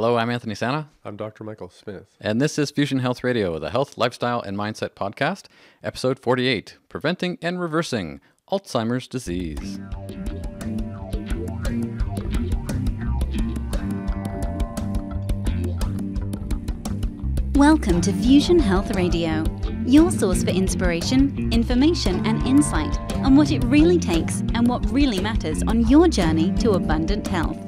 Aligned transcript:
Hello, 0.00 0.16
I'm 0.16 0.30
Anthony 0.30 0.54
Santa, 0.54 0.88
I'm 1.04 1.16
Dr. 1.16 1.42
Michael 1.42 1.70
Smith. 1.70 2.06
and 2.20 2.40
this 2.40 2.56
is 2.56 2.70
Fusion 2.70 3.00
Health 3.00 3.24
Radio, 3.24 3.58
the 3.58 3.70
health, 3.70 3.98
lifestyle, 3.98 4.40
and 4.40 4.56
mindset 4.56 4.90
podcast, 4.90 5.46
episode 5.82 6.20
48 6.20 6.78
Preventing 6.88 7.36
and 7.42 7.60
Reversing 7.60 8.20
Alzheimer's 8.48 9.08
Disease. 9.08 9.80
Welcome 17.56 18.00
to 18.02 18.12
Fusion 18.12 18.60
Health 18.60 18.94
Radio, 18.94 19.42
your 19.84 20.12
source 20.12 20.44
for 20.44 20.50
inspiration, 20.50 21.52
information, 21.52 22.24
and 22.24 22.46
insight 22.46 22.96
on 23.16 23.34
what 23.34 23.50
it 23.50 23.64
really 23.64 23.98
takes 23.98 24.42
and 24.54 24.68
what 24.68 24.88
really 24.92 25.18
matters 25.18 25.64
on 25.66 25.88
your 25.88 26.06
journey 26.06 26.52
to 26.58 26.74
abundant 26.74 27.26
health. 27.26 27.67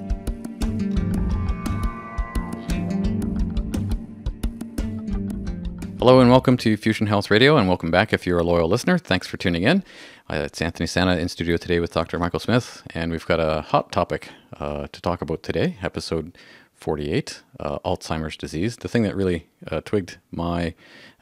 Hello, 6.00 6.18
and 6.18 6.30
welcome 6.30 6.56
to 6.56 6.78
Fusion 6.78 7.08
Health 7.08 7.30
Radio, 7.30 7.58
and 7.58 7.68
welcome 7.68 7.90
back 7.90 8.14
if 8.14 8.26
you're 8.26 8.38
a 8.38 8.42
loyal 8.42 8.70
listener. 8.70 8.96
Thanks 8.96 9.26
for 9.26 9.36
tuning 9.36 9.64
in. 9.64 9.84
Uh, 10.30 10.36
it's 10.46 10.62
Anthony 10.62 10.86
Santa 10.86 11.18
in 11.18 11.28
studio 11.28 11.58
today 11.58 11.78
with 11.78 11.92
Dr. 11.92 12.18
Michael 12.18 12.40
Smith, 12.40 12.82
and 12.94 13.12
we've 13.12 13.26
got 13.26 13.38
a 13.38 13.60
hot 13.60 13.92
topic 13.92 14.30
uh, 14.58 14.86
to 14.92 15.00
talk 15.02 15.20
about 15.20 15.42
today, 15.42 15.76
episode 15.82 16.38
48 16.72 17.42
uh, 17.60 17.80
Alzheimer's 17.80 18.38
disease. 18.38 18.78
The 18.78 18.88
thing 18.88 19.02
that 19.02 19.14
really 19.14 19.46
uh, 19.70 19.82
twigged 19.82 20.16
my 20.32 20.72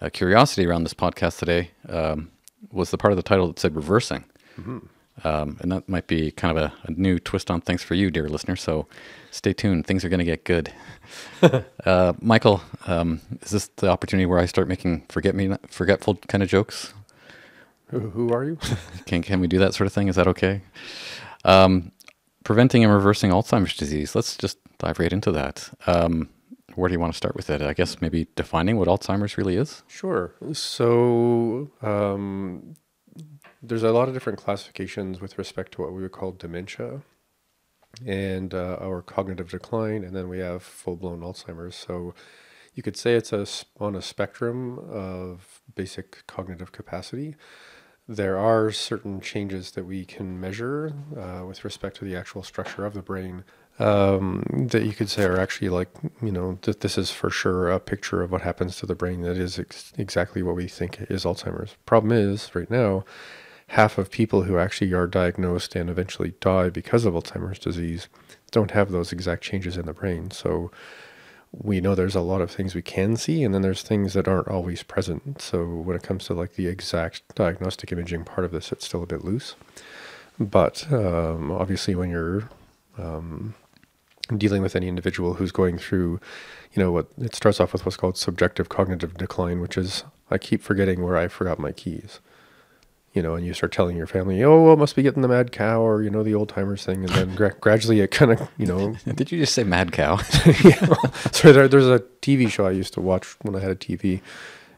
uh, 0.01 0.11
curiosity 0.11 0.65
around 0.65 0.85
this 0.85 0.95
podcast 0.95 1.41
today 1.41 1.73
um, 1.89 2.31
was 2.71 2.93
the 2.93 2.99
part 2.99 3.13
of 3.13 3.17
the 3.17 3.25
title 3.25 3.49
that 3.49 3.59
said 3.59 3.75
reversing. 3.75 4.27
Um, 5.25 5.57
and 5.61 5.73
that 5.73 5.89
might 5.89 6.07
be 6.07 6.31
kind 6.31 6.57
of 6.57 6.65
a, 6.65 6.73
a 6.85 6.93
new 6.93 7.19
twist 7.19 7.51
on 7.51 7.61
things 7.61 7.83
for 7.83 7.95
you, 7.95 8.11
dear 8.11 8.29
listener. 8.29 8.57
So 8.57 8.87
stay 9.31 9.53
tuned. 9.53 9.87
Things 9.87 10.05
are 10.05 10.09
going 10.09 10.19
to 10.21 10.25
get 10.25 10.45
good. 10.45 10.73
uh, 11.85 12.13
Michael, 12.21 12.63
um, 12.87 13.21
is 13.43 13.51
this 13.51 13.69
the 13.77 13.89
opportunity 13.89 14.27
where 14.27 14.39
I 14.39 14.47
start 14.47 14.69
making 14.69 15.07
forget 15.09 15.35
me 15.35 15.55
forgetful 15.69 16.17
kind 16.29 16.43
of 16.43 16.49
jokes? 16.49 16.95
Who, 17.91 18.01
who 18.11 18.33
are 18.33 18.45
you? 18.45 18.59
Can 19.07 19.23
can 19.23 19.41
we 19.41 19.47
do 19.47 19.59
that 19.61 19.75
sort 19.75 19.87
of 19.87 19.95
thing? 19.95 20.09
Is 20.09 20.17
that 20.17 20.29
okay? 20.29 20.61
Um, 21.47 21.93
preventing 22.45 22.85
and 22.85 22.93
reversing 22.93 23.31
Alzheimer's 23.31 23.77
disease. 23.77 24.15
Let's 24.15 24.37
just 24.37 24.59
dive 24.79 24.99
right 24.99 25.13
into 25.13 25.33
that. 25.33 25.71
Um, 25.87 26.29
where 26.75 26.89
do 26.89 26.93
you 26.93 27.01
want 27.01 27.13
to 27.13 27.17
start 27.17 27.35
with 27.35 27.51
it? 27.51 27.63
I 27.63 27.73
guess 27.73 28.01
maybe 28.01 28.27
defining 28.37 28.77
what 28.77 28.89
Alzheimer's 28.89 29.37
really 29.39 29.57
is. 29.57 29.83
sure. 29.89 30.35
So, 30.53 31.71
um, 31.83 32.75
there's 33.63 33.83
a 33.83 33.93
lot 33.93 34.09
of 34.09 34.15
different 34.15 34.39
classifications 34.39 35.21
with 35.21 35.39
respect 35.39 35.73
to 35.73 35.83
what 35.83 35.93
we 35.93 36.03
would 36.03 36.13
call 36.13 36.33
dementia 36.33 37.03
and 38.07 38.55
uh, 38.55 38.77
our 38.81 39.03
cognitive 39.03 39.51
decline, 39.51 40.05
and 40.05 40.15
then 40.15 40.29
we 40.29 40.39
have 40.39 40.63
full 40.63 40.97
blown 40.97 41.21
Alzheimer's. 41.21 41.75
So, 41.75 42.15
you 42.79 42.83
could 42.83 42.97
say 42.97 43.15
it's 43.15 43.33
a, 43.33 43.45
on 43.81 43.97
a 43.97 44.01
spectrum 44.01 44.79
of 44.89 45.61
basic 45.75 46.25
cognitive 46.29 46.71
capacity. 46.71 47.35
There 48.07 48.39
are 48.39 48.71
certain 48.71 49.21
changes 49.21 49.73
that 49.73 49.85
we 49.85 50.05
can 50.05 50.41
measure 50.41 50.93
uh, 51.19 51.45
with 51.45 51.65
respect 51.65 51.97
to 51.97 52.05
the 52.05 52.15
actual 52.15 52.45
structure 52.45 52.87
of 52.87 52.95
the 52.95 53.03
brain 53.03 53.43
um, 53.81 54.69
that 54.71 54.85
you 54.85 54.93
could 54.93 55.11
say 55.11 55.25
are 55.25 55.41
actually 55.41 55.71
like, 55.71 55.89
you 56.23 56.31
know, 56.31 56.59
that 56.63 56.81
this 56.81 56.97
is 56.97 57.11
for 57.11 57.31
sure 57.31 57.69
a 57.69 57.81
picture 57.81 58.23
of 58.23 58.31
what 58.31 58.43
happens 58.43 58.77
to 58.77 58.87
the 58.87 58.95
brain 58.95 59.23
that 59.23 59.37
is 59.37 59.59
ex- 59.59 59.93
exactly 59.99 60.43
what 60.45 60.55
we 60.55 60.69
think 60.69 61.01
is 61.11 61.25
Alzheimer's. 61.25 61.77
Problem 61.85 62.13
is, 62.13 62.55
right 62.55 62.71
now, 62.71 63.05
half 63.69 63.99
of 63.99 64.11
people 64.11 64.43
who 64.43 64.59
actually 64.59 64.93
are 64.93 65.07
diagnosed 65.07 65.77
and 65.77 65.91
eventually 65.91 66.35
die 66.41 66.69
because 66.69 67.05
of 67.05 67.15
Alzheimer's 67.15 67.59
disease 67.59 68.09
don't 68.51 68.71
have 68.71 68.91
those 68.91 69.13
exact 69.13 69.43
changes 69.43 69.77
in 69.77 69.87
the 69.87 69.93
brain. 69.93 70.31
So 70.31 70.71
we 71.53 71.81
know 71.81 71.95
there's 71.95 72.15
a 72.15 72.21
lot 72.21 72.41
of 72.41 72.51
things 72.51 72.75
we 72.75 72.83
can 72.83 73.17
see, 73.17 73.43
and 73.43 73.55
then 73.55 73.63
there's 73.63 73.83
things 73.83 74.15
that 74.15 74.29
aren't 74.29 74.49
always 74.49 74.83
present. 74.83 75.41
So 75.41 75.67
when 75.67 75.97
it 75.97 76.03
comes 76.03 76.25
to 76.27 76.35
like 76.35 76.55
the 76.55 76.67
exact 76.67 77.23
diagnostic 77.35 77.93
imaging 77.93 78.25
part 78.25 78.45
of 78.45 78.53
this, 78.53 78.73
it's 78.73 78.87
still 78.87 79.03
a 79.03 79.07
bit 79.07 79.25
loose. 79.25 79.55
But 80.39 80.91
um, 80.93 81.51
obviously, 81.51 81.95
when 81.95 82.11
you're 82.11 82.49
um, 82.97 83.55
dealing 84.37 84.63
with 84.63 84.77
any 84.77 84.89
individual 84.89 85.35
who's 85.35 85.53
going 85.53 85.79
through, 85.79 86.21
you 86.73 86.83
know, 86.83 86.93
what 86.93 87.09
it 87.19 87.35
starts 87.35 87.61
off 87.61 87.73
with 87.73 87.85
what's 87.85 87.97
called 87.97 88.17
subjective 88.17 88.69
cognitive 88.69 89.17
decline, 89.17 89.61
which 89.61 89.77
is 89.77 90.05
I 90.31 90.39
keep 90.39 90.63
forgetting 90.63 91.03
where 91.03 91.17
I 91.17 91.29
forgot 91.29 91.59
my 91.59 91.73
keys. 91.73 92.21
You 93.15 93.23
know, 93.23 93.35
and 93.35 93.45
you 93.45 93.55
start 93.55 93.73
telling 93.73 93.97
your 93.97 94.07
family, 94.07 94.45
oh, 94.45 94.63
well, 94.63 94.77
must 94.77 94.95
be 94.95 95.03
getting 95.03 95.23
the 95.23 95.29
mad 95.29 95.51
cow 95.51 95.81
or, 95.81 96.03
you 96.03 96.11
know, 96.11 96.23
the 96.23 96.35
old 96.35 96.51
timers 96.51 96.85
thing. 96.85 96.99
And 96.99 97.09
then 97.09 97.35
gra- 97.35 97.55
gradually 97.59 98.01
it 98.01 98.11
kind 98.11 98.33
of, 98.33 98.49
you 98.59 98.67
know, 98.67 98.95
Did 99.15 99.33
you 99.33 99.39
just 99.41 99.55
say 99.55 99.65
mad 99.65 99.93
cow? 99.93 100.19
yeah. 100.63 100.95
So 101.33 101.53
there, 101.53 101.67
there's 101.69 101.87
a 101.89 102.01
TV 102.23 102.49
show 102.51 102.67
I 102.67 102.71
used 102.71 102.93
to 102.95 103.01
watch 103.01 103.35
when 103.43 103.57
I 103.57 103.61
had 103.61 103.71
a 103.71 103.75
TV, 103.77 104.21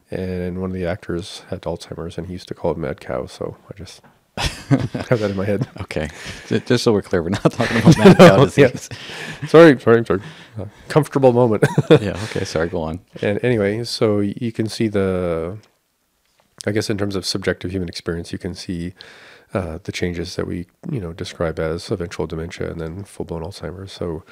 and 0.09 0.59
one 0.61 0.69
of 0.71 0.73
the 0.75 0.85
actors 0.85 1.43
had 1.49 1.61
Alzheimer's, 1.61 2.17
and 2.17 2.27
he 2.27 2.33
used 2.33 2.47
to 2.47 2.53
call 2.53 2.71
it 2.71 2.77
Mad 2.77 2.99
Cow. 3.01 3.25
So 3.27 3.57
I 3.69 3.73
just 3.77 4.01
have 4.37 5.19
that 5.19 5.29
in 5.31 5.35
my 5.37 5.45
head. 5.45 5.67
okay, 5.81 6.09
just 6.47 6.85
so 6.85 6.93
we're 6.93 7.01
clear, 7.01 7.21
we're 7.21 7.29
not 7.29 7.51
talking 7.51 7.77
about 7.77 7.97
mad 7.97 8.17
cow 8.17 8.37
Yeah. 8.39 8.45
disease. 8.45 8.89
Sorry, 9.47 9.77
sorry, 9.79 10.05
sorry. 10.05 10.21
Uh, 10.57 10.65
comfortable 10.87 11.33
moment. 11.33 11.65
yeah. 11.89 12.17
Okay. 12.29 12.45
Sorry. 12.45 12.69
Go 12.69 12.81
on. 12.81 13.01
and 13.21 13.43
anyway, 13.43 13.83
so 13.83 14.19
you 14.19 14.51
can 14.53 14.67
see 14.69 14.87
the, 14.87 15.57
I 16.65 16.71
guess 16.71 16.89
in 16.89 16.97
terms 16.97 17.15
of 17.15 17.25
subjective 17.25 17.71
human 17.71 17.89
experience, 17.89 18.31
you 18.31 18.37
can 18.37 18.53
see 18.53 18.93
uh, 19.53 19.79
the 19.83 19.91
changes 19.91 20.35
that 20.35 20.47
we, 20.47 20.67
you 20.89 20.99
know, 20.99 21.11
describe 21.13 21.59
as 21.59 21.89
eventual 21.91 22.27
dementia 22.27 22.69
and 22.71 22.79
then 22.79 23.03
full-blown 23.03 23.43
Alzheimer's. 23.43 23.91
So 23.91 24.23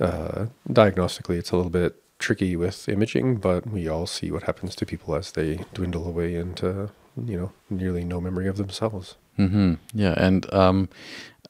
uh, 0.00 0.46
diagnostically, 0.68 1.38
it's 1.38 1.50
a 1.52 1.56
little 1.56 1.70
bit 1.70 2.02
tricky 2.18 2.56
with 2.56 2.88
imaging, 2.88 3.36
but 3.36 3.66
we 3.66 3.88
all 3.88 4.06
see 4.06 4.30
what 4.30 4.42
happens 4.42 4.74
to 4.76 4.86
people 4.86 5.14
as 5.14 5.32
they 5.32 5.64
dwindle 5.72 6.06
away 6.06 6.34
into, 6.34 6.90
you 7.16 7.38
know, 7.38 7.52
nearly 7.70 8.04
no 8.04 8.20
memory 8.20 8.48
of 8.48 8.56
themselves. 8.56 9.16
hmm 9.36 9.74
Yeah, 9.94 10.14
and 10.16 10.52
um, 10.52 10.88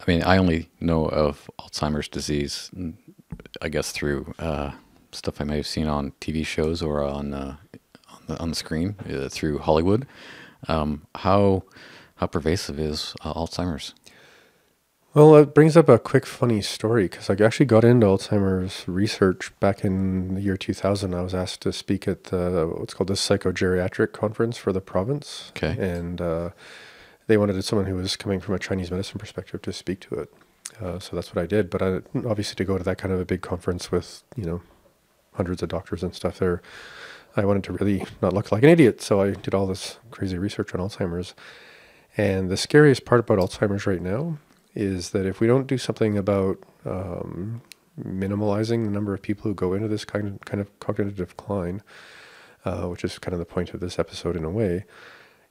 I 0.00 0.04
mean, 0.06 0.22
I 0.22 0.36
only 0.36 0.68
know 0.80 1.06
of 1.06 1.50
Alzheimer's 1.58 2.08
disease, 2.08 2.70
mm, 2.74 2.94
I 3.60 3.68
guess 3.68 3.90
through 3.90 4.34
uh, 4.38 4.72
stuff 5.12 5.40
I 5.40 5.44
may 5.44 5.56
have 5.56 5.66
seen 5.66 5.86
on 5.86 6.12
TV 6.20 6.46
shows 6.46 6.82
or 6.82 7.02
on 7.02 7.34
uh, 7.34 7.56
on, 8.30 8.50
the, 8.50 8.54
screen 8.54 8.96
uh, 9.08 9.28
through 9.28 9.58
Hollywood. 9.58 10.06
Um, 10.68 11.06
how 11.16 11.64
how 12.16 12.26
pervasive 12.26 12.78
is 12.78 13.14
uh, 13.22 13.32
Alzheimer's? 13.32 13.94
Well, 15.12 15.34
it 15.36 15.54
brings 15.54 15.76
up 15.76 15.88
a 15.88 15.98
quick 15.98 16.24
funny 16.24 16.60
story 16.60 17.04
because 17.08 17.28
I 17.28 17.44
actually 17.44 17.66
got 17.66 17.82
into 17.82 18.06
Alzheimer's 18.06 18.86
research 18.86 19.50
back 19.58 19.84
in 19.84 20.36
the 20.36 20.40
year 20.40 20.56
2000. 20.56 21.14
I 21.14 21.22
was 21.22 21.34
asked 21.34 21.62
to 21.62 21.72
speak 21.72 22.06
at 22.06 22.24
the, 22.24 22.72
what's 22.76 22.94
called 22.94 23.08
the 23.08 23.14
psychogeriatric 23.14 24.12
conference 24.12 24.56
for 24.56 24.72
the 24.72 24.80
province. 24.80 25.50
Okay. 25.56 25.76
And 25.80 26.20
uh, 26.20 26.50
they 27.26 27.36
wanted 27.36 27.60
someone 27.64 27.86
who 27.86 27.96
was 27.96 28.14
coming 28.14 28.38
from 28.38 28.54
a 28.54 28.58
Chinese 28.60 28.92
medicine 28.92 29.18
perspective 29.18 29.62
to 29.62 29.72
speak 29.72 29.98
to 30.00 30.14
it. 30.14 30.32
Uh, 30.80 31.00
so 31.00 31.16
that's 31.16 31.34
what 31.34 31.42
I 31.42 31.46
did. 31.46 31.70
But 31.70 31.82
I, 31.82 32.00
obviously, 32.28 32.54
to 32.54 32.64
go 32.64 32.78
to 32.78 32.84
that 32.84 32.98
kind 32.98 33.12
of 33.12 33.18
a 33.18 33.24
big 33.24 33.40
conference 33.40 33.90
with, 33.90 34.22
you 34.36 34.44
know, 34.44 34.62
hundreds 35.34 35.60
of 35.60 35.70
doctors 35.70 36.04
and 36.04 36.14
stuff 36.14 36.38
there, 36.38 36.62
I 37.36 37.44
wanted 37.44 37.64
to 37.64 37.72
really 37.72 38.04
not 38.20 38.32
look 38.32 38.50
like 38.52 38.62
an 38.62 38.68
idiot. 38.68 39.00
So 39.00 39.20
I 39.20 39.32
did 39.32 39.54
all 39.54 39.66
this 39.66 39.98
crazy 40.10 40.38
research 40.38 40.74
on 40.74 40.80
Alzheimer's. 40.80 41.34
And 42.16 42.50
the 42.50 42.56
scariest 42.56 43.04
part 43.04 43.20
about 43.20 43.38
Alzheimer's 43.38 43.86
right 43.86 44.02
now 44.02 44.38
is 44.74 45.10
that 45.10 45.26
if 45.26 45.40
we 45.40 45.46
don't 45.46 45.66
do 45.66 45.78
something 45.78 46.18
about 46.18 46.58
um, 46.84 47.62
minimalizing 47.98 48.84
the 48.84 48.90
number 48.90 49.14
of 49.14 49.22
people 49.22 49.44
who 49.44 49.54
go 49.54 49.74
into 49.74 49.88
this 49.88 50.04
kind 50.04 50.26
of, 50.26 50.40
kind 50.40 50.60
of 50.60 50.78
cognitive 50.80 51.16
decline, 51.16 51.82
uh, 52.64 52.86
which 52.86 53.04
is 53.04 53.18
kind 53.18 53.32
of 53.32 53.38
the 53.38 53.44
point 53.44 53.74
of 53.74 53.80
this 53.80 53.98
episode 53.98 54.36
in 54.36 54.44
a 54.44 54.50
way, 54.50 54.84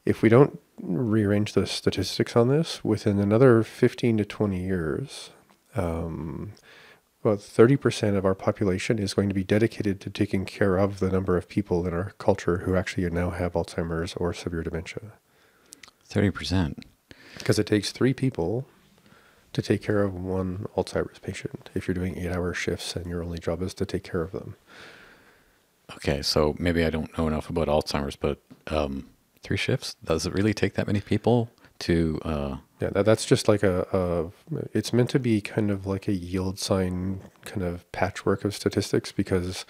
if 0.05 0.21
we 0.21 0.29
don't 0.29 0.59
rearrange 0.81 1.53
the 1.53 1.67
statistics 1.67 2.35
on 2.35 2.47
this, 2.47 2.83
within 2.83 3.19
another 3.19 3.63
15 3.63 4.17
to 4.17 4.25
20 4.25 4.63
years, 4.63 5.31
um, 5.75 6.53
about 7.21 7.39
30% 7.39 8.15
of 8.15 8.25
our 8.25 8.35
population 8.35 8.97
is 8.97 9.13
going 9.13 9.27
to 9.27 9.35
be 9.35 9.43
dedicated 9.43 9.99
to 10.01 10.09
taking 10.09 10.45
care 10.45 10.77
of 10.77 10.99
the 10.99 11.09
number 11.09 11.35
of 11.35 11.49
people 11.49 11.85
in 11.85 11.93
our 11.93 12.13
culture 12.17 12.59
who 12.59 12.75
actually 12.75 13.09
now 13.09 13.29
have 13.31 13.53
Alzheimer's 13.53 14.13
or 14.15 14.33
severe 14.33 14.63
dementia. 14.63 15.13
Thirty 16.05 16.31
percent. 16.31 16.85
Because 17.37 17.59
it 17.59 17.67
takes 17.67 17.91
three 17.91 18.13
people 18.13 18.65
to 19.53 19.61
take 19.61 19.83
care 19.83 20.01
of 20.01 20.13
one 20.15 20.65
Alzheimer's 20.75 21.19
patient 21.19 21.69
if 21.75 21.87
you're 21.87 21.95
doing 21.95 22.17
eight 22.17 22.31
hour 22.31 22.53
shifts 22.53 22.95
and 22.95 23.05
your 23.05 23.23
only 23.23 23.37
job 23.37 23.61
is 23.61 23.73
to 23.75 23.85
take 23.85 24.03
care 24.03 24.21
of 24.21 24.31
them. 24.31 24.55
Okay, 25.95 26.21
so 26.21 26.55
maybe 26.57 26.83
I 26.85 26.89
don't 26.89 27.15
know 27.17 27.27
enough 27.27 27.49
about 27.49 27.67
Alzheimer's, 27.67 28.15
but 28.15 28.39
um, 28.67 29.09
three 29.43 29.57
shifts 29.57 29.95
does 30.03 30.25
it 30.25 30.33
really 30.33 30.53
take 30.53 30.75
that 30.75 30.87
many 30.87 31.01
people 31.01 31.49
to? 31.79 32.19
Uh, 32.23 32.57
Yeah, 32.81 32.89
that, 32.91 33.05
that's 33.05 33.25
just 33.25 33.47
like 33.47 33.63
a, 33.63 33.85
a, 33.91 34.31
it's 34.73 34.93
meant 34.93 35.09
to 35.11 35.19
be 35.19 35.41
kind 35.41 35.71
of 35.71 35.85
like 35.85 36.07
a 36.07 36.13
yield 36.13 36.59
sign 36.59 37.21
kind 37.45 37.63
of 37.63 37.89
patchwork 37.91 38.45
of 38.45 38.55
statistics 38.55 39.11
because 39.11 39.65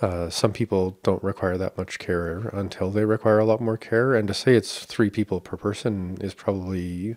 uh, 0.00 0.28
some 0.28 0.52
people 0.52 0.98
don't 1.02 1.22
require 1.22 1.56
that 1.56 1.78
much 1.78 1.98
care 1.98 2.48
until 2.52 2.90
they 2.90 3.04
require 3.04 3.38
a 3.38 3.44
lot 3.44 3.60
more 3.60 3.76
care. 3.76 4.14
And 4.14 4.28
to 4.28 4.34
say 4.34 4.54
it's 4.54 4.84
three 4.84 5.10
people 5.10 5.40
per 5.40 5.56
person 5.56 6.18
is 6.20 6.34
probably 6.34 7.16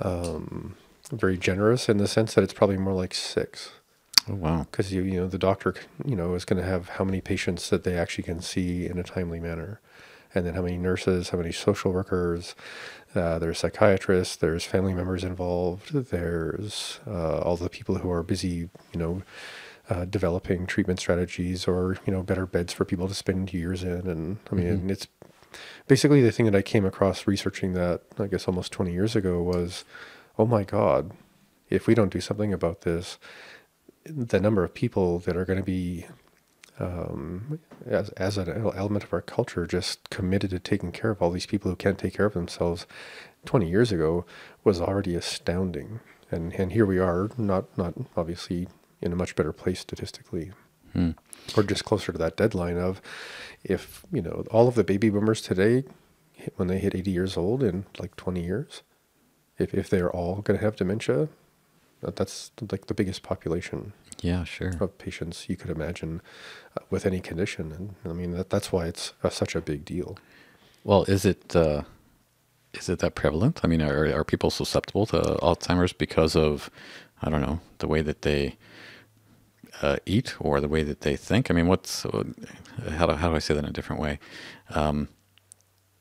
um, 0.00 0.76
very 1.12 1.36
generous 1.38 1.88
in 1.88 1.98
the 1.98 2.08
sense 2.08 2.34
that 2.34 2.44
it's 2.44 2.52
probably 2.54 2.76
more 2.78 2.94
like 2.94 3.14
six. 3.14 3.72
Oh 4.28 4.34
wow. 4.34 4.66
because 4.70 4.92
you 4.92 5.02
you 5.02 5.18
know 5.18 5.26
the 5.26 5.38
doctor 5.38 5.74
you 6.04 6.14
know 6.14 6.34
is 6.34 6.44
going 6.44 6.60
to 6.62 6.68
have 6.68 6.90
how 6.90 7.04
many 7.04 7.20
patients 7.20 7.70
that 7.70 7.84
they 7.84 7.96
actually 7.96 8.24
can 8.24 8.40
see 8.42 8.86
in 8.86 8.98
a 8.98 9.02
timely 9.02 9.40
manner, 9.40 9.80
and 10.34 10.46
then 10.46 10.54
how 10.54 10.62
many 10.62 10.76
nurses, 10.76 11.30
how 11.30 11.38
many 11.38 11.52
social 11.52 11.92
workers, 11.92 12.54
uh, 13.14 13.38
there's 13.38 13.58
psychiatrists, 13.58 14.36
there's 14.36 14.64
family 14.64 14.94
members 14.94 15.24
involved, 15.24 15.92
there's 15.92 17.00
uh, 17.06 17.38
all 17.38 17.56
the 17.56 17.68
people 17.68 17.96
who 17.96 18.10
are 18.10 18.22
busy 18.22 18.68
you 18.92 18.96
know 18.96 19.22
uh, 19.88 20.04
developing 20.04 20.66
treatment 20.66 21.00
strategies 21.00 21.66
or 21.66 21.96
you 22.06 22.12
know 22.12 22.22
better 22.22 22.46
beds 22.46 22.72
for 22.72 22.84
people 22.84 23.08
to 23.08 23.14
spend 23.14 23.52
years 23.52 23.82
in, 23.82 24.06
and 24.06 24.38
I 24.50 24.54
mean 24.54 24.90
it's 24.90 25.08
basically 25.88 26.22
the 26.22 26.32
thing 26.32 26.46
that 26.46 26.54
I 26.54 26.62
came 26.62 26.84
across 26.84 27.26
researching 27.26 27.72
that 27.74 28.02
I 28.18 28.26
guess 28.28 28.46
almost 28.46 28.72
20 28.72 28.92
years 28.92 29.16
ago 29.16 29.42
was, 29.42 29.84
oh 30.38 30.46
my 30.46 30.62
God, 30.62 31.12
if 31.68 31.86
we 31.86 31.94
don't 31.94 32.12
do 32.12 32.20
something 32.20 32.52
about 32.52 32.82
this, 32.82 33.18
the 34.04 34.40
number 34.40 34.64
of 34.64 34.74
people 34.74 35.18
that 35.20 35.36
are 35.36 35.44
going 35.44 35.58
to 35.58 35.64
be 35.64 36.06
um, 36.80 37.60
as, 37.86 38.08
as 38.10 38.38
an 38.38 38.48
element 38.48 39.04
of 39.04 39.12
our 39.12 39.20
culture 39.20 39.66
just 39.66 40.08
committed 40.10 40.50
to 40.50 40.58
taking 40.58 40.92
care 40.92 41.10
of 41.10 41.20
all 41.20 41.30
these 41.30 41.46
people 41.46 41.70
who 41.70 41.76
can't 41.76 41.98
take 41.98 42.14
care 42.14 42.26
of 42.26 42.34
themselves. 42.34 42.86
20 43.44 43.68
years 43.68 43.92
ago 43.92 44.24
was 44.64 44.80
already 44.80 45.14
astounding. 45.14 46.00
And 46.30 46.52
and 46.54 46.72
here 46.72 46.86
we 46.86 46.98
are 46.98 47.30
not 47.36 47.76
not 47.76 47.94
obviously 48.16 48.68
in 49.00 49.12
a 49.12 49.16
much 49.16 49.36
better 49.36 49.52
place 49.52 49.80
statistically. 49.80 50.52
Hmm. 50.92 51.10
or 51.56 51.62
just 51.62 51.84
closer 51.84 52.10
to 52.10 52.18
that 52.18 52.36
deadline 52.36 52.76
of 52.76 53.00
if 53.62 54.04
you 54.10 54.20
know 54.20 54.44
all 54.50 54.66
of 54.66 54.74
the 54.74 54.82
baby 54.82 55.08
boomers 55.08 55.40
today 55.40 55.84
when 56.56 56.66
they 56.66 56.80
hit 56.80 56.96
80 56.96 57.12
years 57.12 57.36
old 57.36 57.62
in 57.62 57.86
like 58.00 58.16
20 58.16 58.42
years 58.42 58.82
if, 59.56 59.72
if 59.72 59.88
they're 59.88 60.10
all 60.10 60.42
going 60.42 60.58
to 60.58 60.64
have 60.64 60.74
dementia 60.74 61.28
that's 62.02 62.50
like 62.72 62.86
the 62.86 62.94
biggest 62.94 63.22
population 63.22 63.92
Yeah, 64.22 64.44
sure. 64.44 64.72
of 64.80 64.98
patients 64.98 65.48
you 65.48 65.56
could 65.56 65.70
imagine 65.70 66.20
uh, 66.76 66.84
with 66.90 67.06
any 67.06 67.20
condition 67.20 67.72
and 67.72 67.94
i 68.04 68.12
mean 68.14 68.32
that, 68.32 68.50
that's 68.50 68.70
why 68.72 68.86
it's 68.86 69.14
uh, 69.24 69.30
such 69.30 69.54
a 69.54 69.60
big 69.60 69.84
deal 69.84 70.18
Well, 70.84 71.04
is 71.04 71.24
it 71.24 71.54
uh, 71.56 71.82
is 72.72 72.88
it 72.88 72.98
that 73.00 73.14
prevalent? 73.14 73.60
I 73.64 73.66
mean, 73.68 73.82
are 73.82 74.06
are 74.18 74.24
people 74.24 74.50
susceptible 74.50 75.06
to 75.06 75.18
Alzheimer's 75.42 75.92
because 75.92 76.36
of 76.36 76.70
I 77.22 77.28
don't 77.30 77.42
know 77.42 77.58
the 77.78 77.88
way 77.88 78.02
that 78.02 78.22
they 78.22 78.56
uh, 79.82 79.96
eat 80.06 80.36
or 80.40 80.60
the 80.60 80.68
way 80.68 80.82
that 80.84 81.00
they 81.00 81.16
think? 81.16 81.50
I 81.50 81.54
mean, 81.54 81.66
what's 81.68 82.06
uh, 82.06 82.24
how 82.98 83.06
do 83.06 83.12
how 83.14 83.28
do 83.30 83.36
I 83.36 83.40
say 83.40 83.54
that 83.54 83.64
in 83.64 83.70
a 83.70 83.72
different 83.72 84.00
way? 84.02 84.18
Um, 84.70 85.08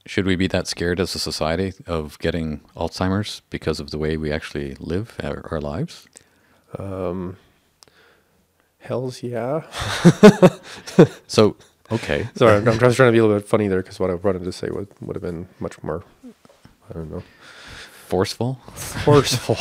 should 0.06 0.26
we 0.26 0.36
be 0.36 0.48
that 0.48 0.68
scared 0.68 1.00
as 1.00 1.16
a 1.16 1.20
society 1.20 1.74
of 1.86 2.18
getting 2.20 2.62
Alzheimer's 2.76 3.42
because 3.50 3.80
of 3.84 3.90
the 3.92 3.98
way 3.98 4.18
we 4.18 4.32
actually 4.32 4.76
live 4.80 5.16
our, 5.24 5.46
our 5.52 5.62
lives? 5.62 6.08
Hell's 8.80 9.24
yeah 9.24 9.62
So, 11.28 11.56
okay, 11.92 12.28
sorry 12.36 12.58
I'm, 12.58 12.68
I'm 12.68 12.80
just 12.80 12.96
trying 12.98 13.10
to 13.10 13.12
be 13.12 13.20
a 13.20 13.24
little 13.24 13.38
bit 13.38 13.48
funny 13.48 13.68
there 13.68 13.82
because 13.82 14.00
what 14.00 14.10
i 14.10 14.16
wanted 14.16 14.44
to 14.44 14.52
say 14.52 14.70
would, 14.70 14.88
would 15.02 15.16
have 15.16 15.24
been 15.24 15.48
much 15.60 15.82
more 15.84 16.04
i 16.90 16.94
don't 16.94 17.12
know 17.12 17.24
forceful. 18.10 18.56
forceful. 18.74 19.58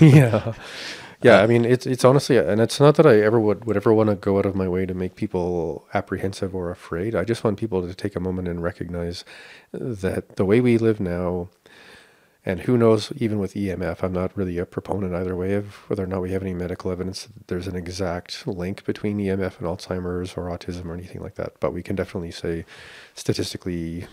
yeah. 0.06 0.54
Yeah, 1.22 1.38
uh, 1.38 1.44
I 1.44 1.46
mean 1.46 1.64
it's 1.64 1.86
it's 1.86 2.04
honestly 2.04 2.36
and 2.36 2.60
it's 2.60 2.78
not 2.78 2.96
that 2.96 3.06
I 3.06 3.20
ever 3.20 3.40
would 3.40 3.64
would 3.64 3.76
ever 3.76 3.92
want 3.94 4.10
to 4.10 4.16
go 4.16 4.38
out 4.38 4.44
of 4.46 4.54
my 4.54 4.68
way 4.68 4.84
to 4.86 4.92
make 4.92 5.14
people 5.14 5.86
apprehensive 5.94 6.54
or 6.54 6.70
afraid. 6.70 7.14
I 7.14 7.24
just 7.24 7.42
want 7.42 7.58
people 7.58 7.86
to 7.86 7.94
take 7.94 8.16
a 8.16 8.20
moment 8.20 8.48
and 8.48 8.62
recognize 8.62 9.24
that 9.72 10.36
the 10.36 10.44
way 10.44 10.60
we 10.60 10.76
live 10.78 11.00
now 11.00 11.48
and 12.46 12.60
who 12.60 12.78
knows 12.78 13.12
even 13.16 13.40
with 13.40 13.54
EMF, 13.54 14.04
I'm 14.04 14.12
not 14.12 14.36
really 14.36 14.56
a 14.56 14.64
proponent 14.64 15.12
either 15.12 15.34
way 15.34 15.54
of 15.54 15.74
whether 15.88 16.04
or 16.04 16.06
not 16.06 16.22
we 16.22 16.30
have 16.30 16.42
any 16.42 16.54
medical 16.54 16.92
evidence 16.92 17.24
that 17.24 17.48
there's 17.48 17.66
an 17.66 17.74
exact 17.74 18.46
link 18.46 18.84
between 18.84 19.18
EMF 19.18 19.58
and 19.58 19.66
Alzheimer's 19.66 20.34
or 20.34 20.44
autism 20.44 20.86
or 20.86 20.94
anything 20.94 21.20
like 21.20 21.34
that, 21.34 21.58
but 21.58 21.72
we 21.72 21.82
can 21.82 21.96
definitely 21.96 22.30
say 22.30 22.64
statistically 23.14 24.06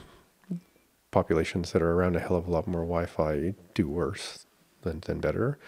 populations 1.12 1.74
that 1.74 1.84
are 1.84 1.92
around 1.92 2.16
a 2.16 2.20
hell 2.20 2.36
of 2.36 2.48
a 2.48 2.52
lot 2.52 2.66
more 2.66 2.82
Wi-Fi 2.82 3.54
do 3.76 3.88
worse 3.88 4.48
than, 4.82 5.02
than 5.02 5.20
better. 5.20 5.60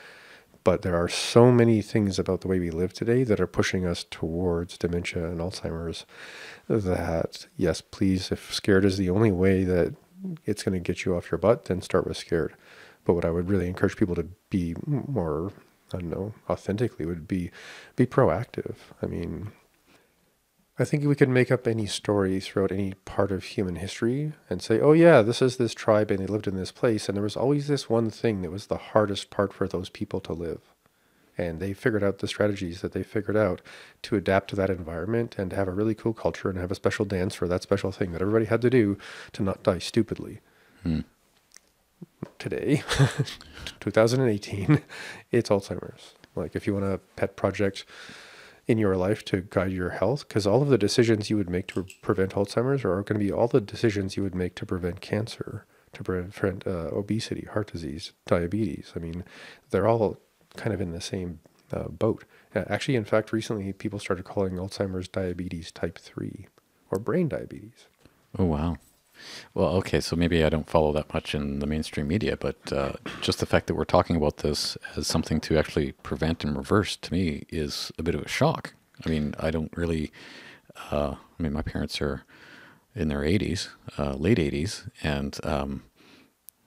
But 0.64 0.82
there 0.82 0.96
are 0.96 1.08
so 1.08 1.52
many 1.52 1.84
things 1.84 2.18
about 2.18 2.42
the 2.42 2.48
way 2.48 2.58
we 2.58 2.72
live 2.72 2.92
today 2.94 3.24
that 3.26 3.40
are 3.40 3.46
pushing 3.46 3.86
us 3.86 4.04
towards 4.10 4.80
dementia 4.80 5.24
and 5.26 5.40
Alzheimer's 5.40 6.08
that, 6.68 7.46
yes, 7.56 7.82
please, 7.82 8.32
if 8.32 8.52
scared 8.52 8.84
is 8.84 8.98
the 8.98 9.12
only 9.12 9.32
way 9.32 9.64
that 9.64 9.94
it's 10.46 10.64
going 10.64 10.74
to 10.74 10.80
get 10.80 11.06
you 11.06 11.16
off 11.16 11.32
your 11.32 11.38
butt, 11.38 11.66
then 11.66 11.82
start 11.82 12.08
with 12.08 12.18
scared. 12.18 12.56
But 13.04 13.14
what 13.14 13.26
I 13.26 13.32
would 13.32 13.50
really 13.50 13.68
encourage 13.68 13.98
people 13.98 14.16
to 14.16 14.28
be 14.50 14.76
more, 14.86 15.52
I 15.94 15.98
don't 16.00 16.10
know, 16.10 16.34
authentically 16.50 17.06
would 17.06 17.28
be 17.28 17.52
be 17.96 18.06
proactive. 18.06 18.76
I 19.02 19.06
mean, 19.06 19.52
I 20.78 20.84
think 20.84 21.06
we 21.06 21.16
could 21.16 21.30
make 21.30 21.52
up 21.52 21.68
any 21.68 21.86
story 21.86 22.42
throughout 22.42 22.72
any 22.72 22.94
part 23.06 23.32
of 23.32 23.46
human 23.46 23.78
history 23.78 24.34
and 24.50 24.62
say, 24.62 24.82
oh, 24.82 24.92
yeah, 24.92 25.22
this 25.22 25.42
is 25.42 25.56
this 25.56 25.74
tribe 25.74 26.12
and 26.12 26.20
they 26.20 26.28
lived 26.28 26.48
in 26.48 26.58
this 26.58 26.72
place. 26.72 27.08
And 27.08 27.16
there 27.16 27.24
was 27.24 27.38
always 27.38 27.68
this 27.68 27.90
one 27.90 28.10
thing 28.10 28.42
that 28.42 28.52
was 28.52 28.68
the 28.68 28.78
hardest 28.78 29.30
part 29.30 29.54
for 29.54 29.70
those 29.70 29.88
people 29.88 30.20
to 30.22 30.34
live. 30.34 30.75
And 31.38 31.60
they 31.60 31.74
figured 31.74 32.04
out 32.04 32.20
the 32.20 32.28
strategies 32.28 32.82
that 32.82 32.94
they 32.94 33.04
figured 33.04 33.36
out 33.36 33.62
to 34.04 34.16
adapt 34.16 34.50
to 34.52 34.56
that 34.56 34.70
environment 34.70 35.36
and 35.38 35.50
to 35.50 35.56
have 35.56 35.68
a 35.68 35.72
really 35.72 35.96
cool 35.96 36.14
culture 36.14 36.50
and 36.50 36.58
have 36.58 36.72
a 36.72 36.76
special 36.76 37.06
dance 37.06 37.36
for 37.36 37.48
that 37.48 37.64
special 37.64 37.92
thing 37.92 38.12
that 38.12 38.22
everybody 38.22 38.46
had 38.46 38.62
to 38.62 38.70
do 38.70 38.98
to 39.34 39.44
not 39.44 39.64
die 39.64 39.80
stupidly. 39.80 40.40
Today, 42.40 42.84
2018, 43.80 44.82
it's 45.32 45.50
Alzheimer's. 45.50 46.14
Like, 46.36 46.56
if 46.56 46.68
you 46.68 46.74
want 46.74 46.86
a 46.86 47.00
pet 47.16 47.36
project, 47.36 47.86
in 48.68 48.78
your 48.78 48.98
life 48.98 49.24
to 49.26 49.42
guide 49.42 49.72
your 49.72 49.92
health 49.92 50.28
because 50.28 50.48
all 50.48 50.62
of 50.62 50.70
the 50.70 50.78
decisions 50.78 51.30
you 51.30 51.38
would 51.38 51.50
make 51.50 51.68
to 51.68 51.86
prevent 52.02 52.34
Alzheimer's 52.34 52.84
are 52.84 53.02
going 53.04 53.20
to 53.20 53.26
be 53.26 53.32
all 53.32 53.48
the 53.48 53.62
decisions 53.62 54.18
you 54.18 54.24
would 54.24 54.36
make 54.36 54.56
to 54.56 54.66
prevent 54.66 55.02
cancer, 55.02 55.66
to 55.94 56.04
prevent 56.04 56.66
uh, 56.66 56.90
obesity, 56.92 57.48
heart 57.52 57.72
disease, 57.72 58.14
diabetes. 58.26 58.94
I 58.96 59.00
mean, 59.00 59.24
they're 59.70 59.88
all 59.88 60.18
kind 60.56 60.74
of 60.74 60.82
in 60.82 60.92
the 60.92 61.02
same 61.02 61.40
uh, 61.72 61.88
boat. 61.88 62.24
Uh, 62.54 62.64
actually, 62.68 62.96
in 62.96 63.06
fact, 63.06 63.32
recently 63.32 63.74
people 63.74 64.00
started 64.00 64.24
calling 64.24 64.54
Alzheimer's 64.54 65.08
diabetes 65.08 65.72
type 65.72 65.98
3 65.98 66.48
or 66.92 67.00
brain 67.00 67.28
diabetes. 67.28 67.88
Oh 68.38 68.46
wow. 68.46 68.78
Well, 69.54 69.70
okay, 69.78 70.02
so 70.02 70.16
maybe 70.16 70.44
I 70.44 70.50
don't 70.50 70.70
follow 70.70 70.92
that 70.94 71.14
much 71.14 71.34
in 71.34 71.60
the 71.60 71.66
mainstream 71.66 72.08
media, 72.08 72.36
but 72.36 72.72
uh, 72.74 72.94
just 73.22 73.40
the 73.40 73.46
fact 73.46 73.68
that 73.68 73.76
we're 73.76 73.86
talking 73.86 74.18
about 74.18 74.38
this 74.38 74.78
as 74.98 75.08
something 75.08 75.40
to 75.42 75.58
actually 75.58 75.94
prevent 75.94 76.44
and 76.44 76.56
reverse 76.56 76.98
to 76.98 77.14
me 77.14 77.46
is 77.50 77.92
a 77.98 78.04
bit 78.04 78.16
of 78.16 78.22
a 78.22 78.28
shock. 78.28 78.74
I 79.06 79.10
mean, 79.10 79.34
I 79.40 79.52
don't 79.52 79.76
really. 79.76 80.12
Uh, 80.92 81.16
I 81.40 81.44
mean, 81.44 81.54
my 81.54 81.62
parents 81.62 82.02
are 82.02 82.24
in 82.94 83.08
their 83.08 83.22
80s, 83.22 83.70
uh, 83.98 84.14
late 84.16 84.38
80s, 84.38 84.90
and 85.02 85.38
um, 85.44 85.84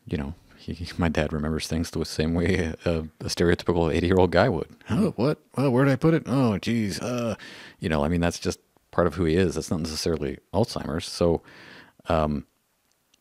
you 0.06 0.16
know, 0.16 0.34
he, 0.74 0.88
my 0.98 1.08
dad 1.08 1.32
remembers 1.32 1.66
things 1.66 1.90
the 1.90 2.04
same 2.04 2.34
way 2.34 2.74
a, 2.84 2.98
a 3.20 3.24
stereotypical 3.24 3.94
80 3.94 4.06
year 4.06 4.16
old 4.16 4.30
guy 4.30 4.48
would. 4.48 4.68
Oh, 4.90 5.12
what? 5.16 5.38
Well, 5.56 5.70
where 5.70 5.84
did 5.84 5.92
I 5.92 5.96
put 5.96 6.14
it? 6.14 6.24
Oh, 6.26 6.58
geez. 6.58 7.00
Uh, 7.00 7.36
you 7.80 7.88
know, 7.88 8.04
I 8.04 8.08
mean, 8.08 8.20
that's 8.20 8.38
just 8.38 8.60
part 8.90 9.06
of 9.06 9.14
who 9.14 9.24
he 9.24 9.34
is. 9.34 9.54
That's 9.54 9.70
not 9.70 9.80
necessarily 9.80 10.38
Alzheimer's. 10.52 11.06
So, 11.06 11.42
um, 12.08 12.46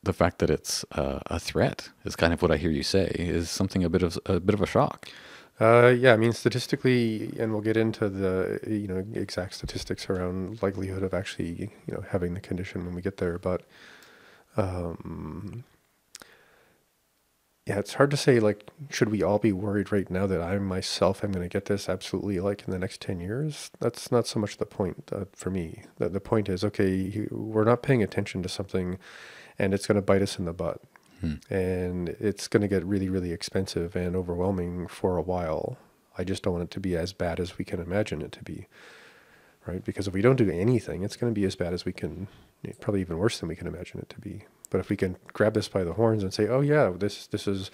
the 0.03 0.13
fact 0.13 0.39
that 0.39 0.49
it's 0.49 0.85
uh, 0.91 1.19
a 1.27 1.39
threat 1.39 1.89
is 2.05 2.15
kind 2.15 2.33
of 2.33 2.41
what 2.41 2.51
I 2.51 2.57
hear 2.57 2.71
you 2.71 2.83
say 2.83 3.07
is 3.15 3.49
something 3.49 3.83
a 3.83 3.89
bit 3.89 4.03
of 4.03 4.17
a 4.25 4.39
bit 4.39 4.53
of 4.53 4.61
a 4.61 4.65
shock. 4.65 5.07
Uh, 5.59 5.87
yeah, 5.87 6.13
I 6.13 6.17
mean, 6.17 6.33
statistically, 6.33 7.33
and 7.39 7.51
we'll 7.51 7.61
get 7.61 7.77
into 7.77 8.09
the 8.09 8.59
you 8.67 8.87
know 8.87 9.03
exact 9.13 9.55
statistics 9.55 10.09
around 10.09 10.61
likelihood 10.61 11.03
of 11.03 11.13
actually 11.13 11.71
you 11.87 11.93
know 11.93 12.03
having 12.09 12.35
the 12.35 12.39
condition 12.39 12.85
when 12.85 12.95
we 12.95 13.01
get 13.01 13.17
there, 13.17 13.37
but 13.37 13.63
um, 14.55 15.63
yeah, 17.67 17.79
it's 17.79 17.95
hard 17.95 18.11
to 18.11 18.17
say. 18.17 18.39
Like, 18.39 18.69
should 18.89 19.09
we 19.09 19.21
all 19.21 19.39
be 19.39 19.51
worried 19.51 19.91
right 19.91 20.09
now 20.09 20.25
that 20.27 20.41
I 20.41 20.57
myself 20.57 21.23
am 21.23 21.31
going 21.31 21.47
to 21.47 21.49
get 21.49 21.65
this 21.65 21.89
absolutely 21.89 22.39
like 22.39 22.63
in 22.65 22.71
the 22.71 22.79
next 22.79 23.01
ten 23.01 23.19
years? 23.19 23.71
That's 23.79 24.11
not 24.11 24.25
so 24.25 24.39
much 24.39 24.57
the 24.57 24.65
point 24.65 25.11
uh, 25.13 25.25
for 25.33 25.49
me. 25.49 25.83
The, 25.97 26.09
the 26.09 26.19
point 26.19 26.49
is, 26.49 26.63
okay, 26.63 27.27
we're 27.29 27.63
not 27.63 27.83
paying 27.83 28.01
attention 28.01 28.41
to 28.43 28.49
something, 28.49 28.97
and 29.59 29.73
it's 29.73 29.85
going 29.85 29.97
to 29.97 30.01
bite 30.01 30.21
us 30.21 30.39
in 30.39 30.45
the 30.45 30.53
butt 30.53 30.81
and 31.49 32.09
it's 32.19 32.47
going 32.47 32.61
to 32.61 32.67
get 32.67 32.85
really, 32.85 33.09
really 33.09 33.31
expensive 33.31 33.95
and 33.95 34.15
overwhelming 34.15 34.87
for 34.87 35.17
a 35.17 35.21
while. 35.21 35.77
I 36.17 36.23
just 36.23 36.43
don't 36.43 36.53
want 36.53 36.65
it 36.65 36.71
to 36.71 36.79
be 36.79 36.95
as 36.95 37.13
bad 37.13 37.39
as 37.39 37.57
we 37.57 37.65
can 37.65 37.79
imagine 37.79 38.21
it 38.21 38.31
to 38.33 38.43
be, 38.43 38.67
right? 39.67 39.83
Because 39.83 40.07
if 40.07 40.13
we 40.13 40.21
don't 40.21 40.35
do 40.37 40.49
anything, 40.49 41.03
it's 41.03 41.15
going 41.15 41.31
to 41.33 41.39
be 41.39 41.45
as 41.45 41.55
bad 41.55 41.73
as 41.73 41.85
we 41.85 41.93
can, 41.93 42.27
probably 42.81 43.01
even 43.01 43.17
worse 43.17 43.39
than 43.39 43.49
we 43.49 43.55
can 43.55 43.67
imagine 43.67 43.99
it 43.99 44.09
to 44.09 44.19
be. 44.19 44.43
But 44.69 44.79
if 44.79 44.89
we 44.89 44.95
can 44.95 45.17
grab 45.33 45.53
this 45.53 45.67
by 45.69 45.83
the 45.83 45.93
horns 45.93 46.23
and 46.23 46.33
say, 46.33 46.47
"Oh 46.47 46.61
yeah, 46.61 46.91
this 46.97 47.27
this 47.27 47.47
is," 47.47 47.69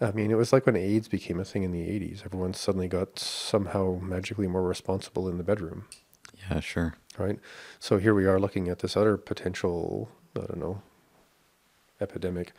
I 0.00 0.12
mean, 0.12 0.30
it 0.30 0.36
was 0.36 0.52
like 0.52 0.66
when 0.66 0.76
AIDS 0.76 1.08
became 1.08 1.40
a 1.40 1.44
thing 1.44 1.62
in 1.62 1.72
the 1.72 1.80
'80s. 1.88 2.24
Everyone 2.24 2.54
suddenly 2.54 2.88
got 2.88 3.18
somehow 3.18 3.98
magically 4.02 4.46
more 4.48 4.62
responsible 4.62 5.28
in 5.28 5.38
the 5.38 5.44
bedroom, 5.44 5.86
Yeah, 6.50 6.60
sure. 6.60 6.94
right? 7.18 7.38
So 7.80 7.98
here 7.98 8.14
we 8.14 8.26
are 8.26 8.38
looking 8.40 8.68
at 8.68 8.80
this 8.80 8.96
other 8.96 9.16
potential, 9.16 10.08
I 10.36 10.40
don't 10.46 10.58
know, 10.58 10.82
epidemic 12.00 12.52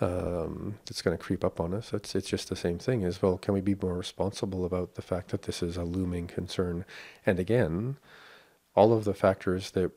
um, 0.00 0.78
that's 0.86 1.02
going 1.02 1.16
to 1.16 1.22
creep 1.22 1.44
up 1.44 1.60
on 1.60 1.74
us. 1.74 1.92
It's 1.92 2.14
it's 2.14 2.28
just 2.28 2.48
the 2.48 2.56
same 2.56 2.78
thing. 2.78 3.04
As 3.04 3.22
well, 3.22 3.38
can 3.38 3.54
we 3.54 3.60
be 3.60 3.74
more 3.74 3.94
responsible 3.94 4.64
about 4.64 4.94
the 4.94 5.02
fact 5.02 5.30
that 5.30 5.42
this 5.42 5.62
is 5.62 5.76
a 5.76 5.84
looming 5.84 6.26
concern? 6.26 6.84
And 7.24 7.38
again, 7.38 7.96
all 8.74 8.92
of 8.92 9.04
the 9.04 9.14
factors 9.14 9.72
that 9.72 9.92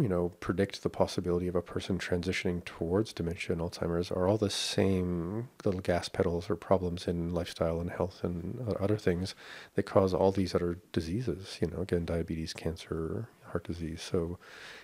you 0.00 0.08
know 0.08 0.30
predict 0.40 0.82
the 0.82 0.90
possibility 0.90 1.48
of 1.48 1.56
a 1.56 1.62
person 1.62 1.98
transitioning 1.98 2.64
towards 2.64 3.12
dementia 3.12 3.52
and 3.52 3.62
Alzheimer's 3.62 4.10
are 4.10 4.28
all 4.28 4.38
the 4.38 4.50
same 4.50 5.48
little 5.64 5.80
gas 5.80 6.08
pedals 6.08 6.50
or 6.50 6.56
problems 6.56 7.08
in 7.08 7.34
lifestyle 7.34 7.80
and 7.80 7.90
health 7.90 8.24
and 8.24 8.60
other 8.80 8.96
things 8.96 9.34
that 9.74 9.84
cause 9.84 10.14
all 10.14 10.32
these 10.32 10.54
other 10.54 10.78
diseases. 10.92 11.58
You 11.60 11.68
know, 11.68 11.82
again, 11.82 12.04
diabetes, 12.04 12.52
cancer, 12.52 13.28
heart 13.46 13.64
disease. 13.64 14.02
So 14.02 14.38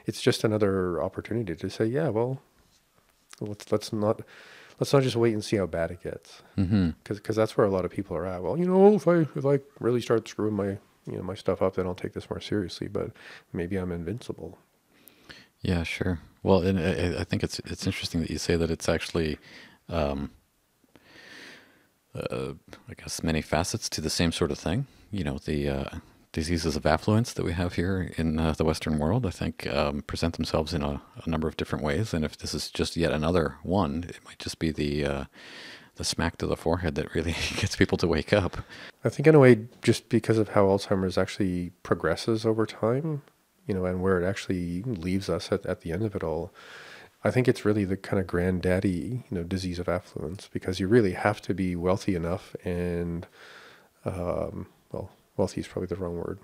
it's 0.07 0.23
just 0.23 0.45
another 0.45 1.03
opportunity 1.03 1.55
to 1.57 1.71
say, 1.71 1.87
yeah, 1.87 2.09
well, 2.09 2.41
let's 3.41 3.71
let's 3.73 3.93
not 3.93 4.23
let's 4.79 4.93
not 4.93 5.03
just 5.03 5.17
wait 5.17 5.33
and 5.35 5.45
see 5.45 5.57
how 5.57 5.67
bad 5.67 5.91
it 5.91 6.03
gets, 6.03 6.43
because 6.57 6.71
Mm-hmm. 6.71 6.91
because 7.15 7.37
that's 7.37 7.57
where 7.57 7.67
a 7.67 7.71
lot 7.71 7.85
of 7.85 7.91
people 7.91 8.17
are 8.17 8.27
at. 8.27 8.43
Well, 8.43 8.59
you 8.59 8.67
know, 8.67 8.95
if 8.95 9.07
I 9.09 9.27
if 9.37 9.47
I 9.47 9.61
really 9.81 10.01
start 10.01 10.29
screwing 10.29 10.55
my 10.55 10.79
you 11.07 11.17
know 11.17 11.23
my 11.23 11.35
stuff 11.35 11.63
up, 11.63 11.75
then 11.77 11.87
I'll 11.87 11.95
take 11.95 12.13
this 12.13 12.29
more 12.31 12.41
seriously. 12.41 12.89
But 12.89 13.11
maybe 13.53 13.77
I'm 13.77 13.93
invincible. 13.93 14.59
Yeah, 15.61 15.83
sure. 15.85 16.19
Well, 16.43 16.63
and 16.63 16.79
I, 16.79 17.21
I 17.21 17.25
think 17.25 17.43
it's 17.43 17.59
it's 17.61 17.87
interesting 17.87 18.21
that 18.21 18.31
you 18.31 18.39
say 18.39 18.57
that 18.57 18.71
it's 18.71 18.89
actually, 18.89 19.39
um, 19.89 20.31
uh, 22.15 22.55
I 22.89 22.95
guess, 22.95 23.23
many 23.23 23.43
facets 23.43 23.89
to 23.91 24.01
the 24.01 24.11
same 24.11 24.33
sort 24.33 24.51
of 24.51 24.59
thing. 24.59 24.87
You 25.11 25.25
know, 25.25 25.39
the 25.39 25.69
uh, 25.69 25.99
diseases 26.33 26.77
of 26.77 26.87
affluence 26.87 27.35
that 27.35 27.45
we 27.45 27.53
have 27.53 27.75
here 27.75 28.13
in 28.17 28.39
uh, 28.39 28.53
the 28.53 28.65
Western 28.65 28.99
world, 28.99 29.27
I 29.27 29.31
think, 29.31 29.67
um, 29.67 30.03
present 30.03 30.37
themselves 30.37 30.73
in 30.73 30.83
a, 30.83 31.03
a 31.23 31.29
number 31.29 31.47
of 31.47 31.57
different 31.57 31.85
ways. 31.85 32.15
And 32.15 32.25
if 32.25 32.39
this 32.39 32.55
is 32.55 32.71
just 32.71 32.97
yet 32.97 33.13
another 33.13 33.57
one, 33.63 34.07
it 34.09 34.19
might 34.25 34.39
just 34.39 34.59
be 34.59 34.71
the 34.71 35.05
uh, 35.05 35.25
the 35.97 36.05
smack 36.05 36.39
to 36.39 36.47
the 36.47 36.57
forehead 36.57 36.95
that 36.95 37.15
really 37.15 37.33
gets 37.57 37.77
people 37.77 37.99
to 37.99 38.09
wake 38.09 38.33
up. 38.33 38.59
I 39.05 39.11
think 39.11 39.27
in 39.27 39.35
a 39.35 39.39
way, 39.39 39.67
just 39.83 40.09
because 40.09 40.39
of 40.39 40.51
how 40.51 40.67
Alzheimer's 40.67 41.19
actually 41.19 41.73
progresses 41.83 42.47
over 42.47 42.65
time, 42.65 43.23
you 43.67 43.75
know, 43.75 43.85
and 43.85 44.03
where 44.03 44.21
it 44.21 44.27
actually 44.27 44.83
leaves 44.83 45.29
us 45.29 45.53
at, 45.53 45.67
at 45.67 45.83
the 45.83 45.93
end 45.93 46.03
of 46.03 46.17
it 46.17 46.25
all, 46.25 46.53
I 47.25 47.31
think 47.31 47.47
it's 47.47 47.65
really 47.65 47.85
the 47.85 47.97
kind 47.97 48.19
of 48.19 48.27
granddaddy, 48.27 49.25
you 49.31 49.37
know, 49.37 49.43
disease 49.45 49.79
of 49.79 49.89
affluence 49.89 50.49
because 50.51 50.81
you 50.81 50.89
really 50.89 51.13
have 51.13 51.43
to 51.43 51.55
be 51.55 51.77
wealthy 51.77 52.15
enough 52.15 52.57
and, 52.65 53.27
um, 54.05 54.67
wealthy 55.37 55.61
is 55.61 55.69
probably 55.69 55.87
the 55.89 55.97
wrong 55.97 56.17
word, 56.17 56.39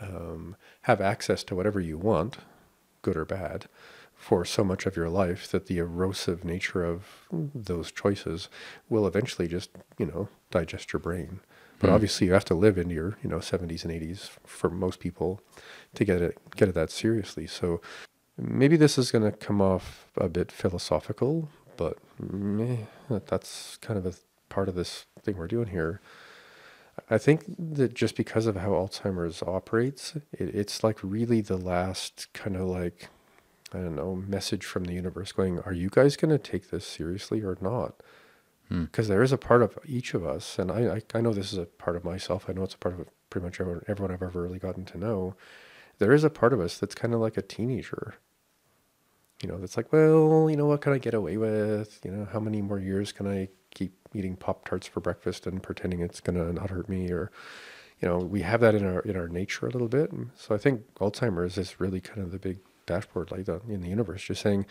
um, 0.00 0.56
have 0.82 1.00
access 1.00 1.44
to 1.44 1.54
whatever 1.54 1.80
you 1.80 1.98
want, 1.98 2.38
good 3.02 3.16
or 3.16 3.24
bad, 3.24 3.66
for 4.16 4.44
so 4.44 4.64
much 4.64 4.86
of 4.86 4.96
your 4.96 5.08
life 5.08 5.50
that 5.50 5.66
the 5.66 5.78
erosive 5.78 6.44
nature 6.44 6.84
of 6.84 7.26
those 7.54 7.92
choices 7.92 8.48
will 8.88 9.06
eventually 9.06 9.48
just, 9.48 9.70
you 9.98 10.06
know, 10.06 10.28
digest 10.50 10.92
your 10.92 11.00
brain. 11.00 11.40
But 11.78 11.90
Hmm. 11.90 11.94
obviously, 11.94 12.26
you 12.28 12.32
have 12.32 12.44
to 12.46 12.54
live 12.54 12.78
into 12.78 12.94
your, 12.94 13.18
you 13.22 13.28
know, 13.28 13.40
70s 13.40 13.84
and 13.84 13.92
80s 13.92 14.30
for 14.46 14.70
most 14.70 15.00
people 15.00 15.40
to 15.94 16.04
get 16.04 16.22
it 16.22 16.38
get 16.56 16.68
it 16.68 16.74
that 16.74 16.90
seriously. 16.90 17.46
So 17.46 17.80
maybe 18.38 18.76
this 18.76 18.96
is 18.98 19.10
going 19.10 19.24
to 19.30 19.36
come 19.36 19.60
off 19.60 20.08
a 20.16 20.28
bit 20.28 20.50
philosophical, 20.52 21.48
but 21.76 21.98
meh, 22.18 22.86
that's 23.26 23.76
kind 23.78 23.98
of 23.98 24.06
a 24.06 24.14
part 24.48 24.68
of 24.68 24.74
this 24.74 25.06
thing 25.22 25.36
we're 25.36 25.48
doing 25.48 25.68
here. 25.68 26.00
I 27.10 27.18
think 27.18 27.44
that 27.58 27.94
just 27.94 28.16
because 28.16 28.46
of 28.46 28.56
how 28.56 28.70
Alzheimer's 28.70 29.42
operates, 29.42 30.16
it, 30.32 30.54
it's 30.54 30.84
like 30.84 30.98
really 31.02 31.40
the 31.40 31.56
last 31.56 32.28
kind 32.32 32.56
of 32.56 32.62
like, 32.62 33.08
I 33.72 33.78
don't 33.78 33.96
know, 33.96 34.14
message 34.14 34.64
from 34.64 34.84
the 34.84 34.94
universe 34.94 35.32
going, 35.32 35.58
are 35.60 35.72
you 35.72 35.90
guys 35.90 36.16
going 36.16 36.30
to 36.30 36.38
take 36.38 36.70
this 36.70 36.86
seriously 36.86 37.42
or 37.42 37.58
not? 37.60 37.94
Hmm. 38.68 38.84
Because 38.84 39.08
there 39.08 39.22
is 39.22 39.32
a 39.32 39.38
part 39.38 39.62
of 39.62 39.78
each 39.84 40.14
of 40.14 40.24
us, 40.24 40.58
and 40.58 40.70
I, 40.70 40.96
I, 40.96 41.02
I 41.14 41.20
know 41.20 41.32
this 41.32 41.52
is 41.52 41.58
a 41.58 41.66
part 41.66 41.96
of 41.96 42.04
myself. 42.04 42.46
I 42.48 42.52
know 42.52 42.62
it's 42.62 42.74
a 42.74 42.78
part 42.78 42.98
of 42.98 43.08
pretty 43.28 43.44
much 43.44 43.60
everyone, 43.60 43.82
everyone 43.88 44.14
I've 44.14 44.22
ever 44.22 44.42
really 44.42 44.58
gotten 44.58 44.84
to 44.86 44.98
know. 44.98 45.34
There 45.98 46.12
is 46.12 46.24
a 46.24 46.30
part 46.30 46.52
of 46.52 46.60
us 46.60 46.78
that's 46.78 46.94
kind 46.94 47.12
of 47.12 47.20
like 47.20 47.36
a 47.36 47.42
teenager. 47.42 48.14
You 49.42 49.48
know, 49.48 49.58
that's 49.58 49.76
like, 49.76 49.92
well, 49.92 50.48
you 50.48 50.56
know, 50.56 50.66
what 50.66 50.80
can 50.80 50.92
I 50.92 50.98
get 50.98 51.12
away 51.12 51.36
with? 51.36 52.00
You 52.04 52.12
know, 52.12 52.28
how 52.32 52.40
many 52.40 52.62
more 52.62 52.78
years 52.78 53.12
can 53.12 53.26
I 53.26 53.48
keep 53.74 53.92
eating 54.14 54.36
Pop 54.36 54.66
Tarts 54.68 54.86
for 54.86 55.00
breakfast 55.00 55.46
and 55.46 55.62
pretending 55.62 56.00
it's 56.00 56.20
gonna 56.20 56.52
not 56.52 56.70
hurt 56.70 56.88
me? 56.88 57.10
Or, 57.10 57.30
you 58.00 58.08
know, 58.08 58.18
we 58.18 58.42
have 58.42 58.60
that 58.60 58.74
in 58.74 58.84
our 58.86 59.00
in 59.00 59.16
our 59.16 59.28
nature 59.28 59.66
a 59.66 59.70
little 59.70 59.88
bit. 59.88 60.10
And 60.12 60.30
So 60.36 60.54
I 60.54 60.58
think 60.58 60.82
Alzheimer's 60.96 61.58
is 61.58 61.80
really 61.80 62.00
kind 62.00 62.20
of 62.20 62.32
the 62.32 62.38
big 62.38 62.58
dashboard 62.86 63.30
light 63.30 63.48
in 63.68 63.80
the 63.80 63.88
universe, 63.88 64.24
just 64.24 64.42
saying, 64.42 64.66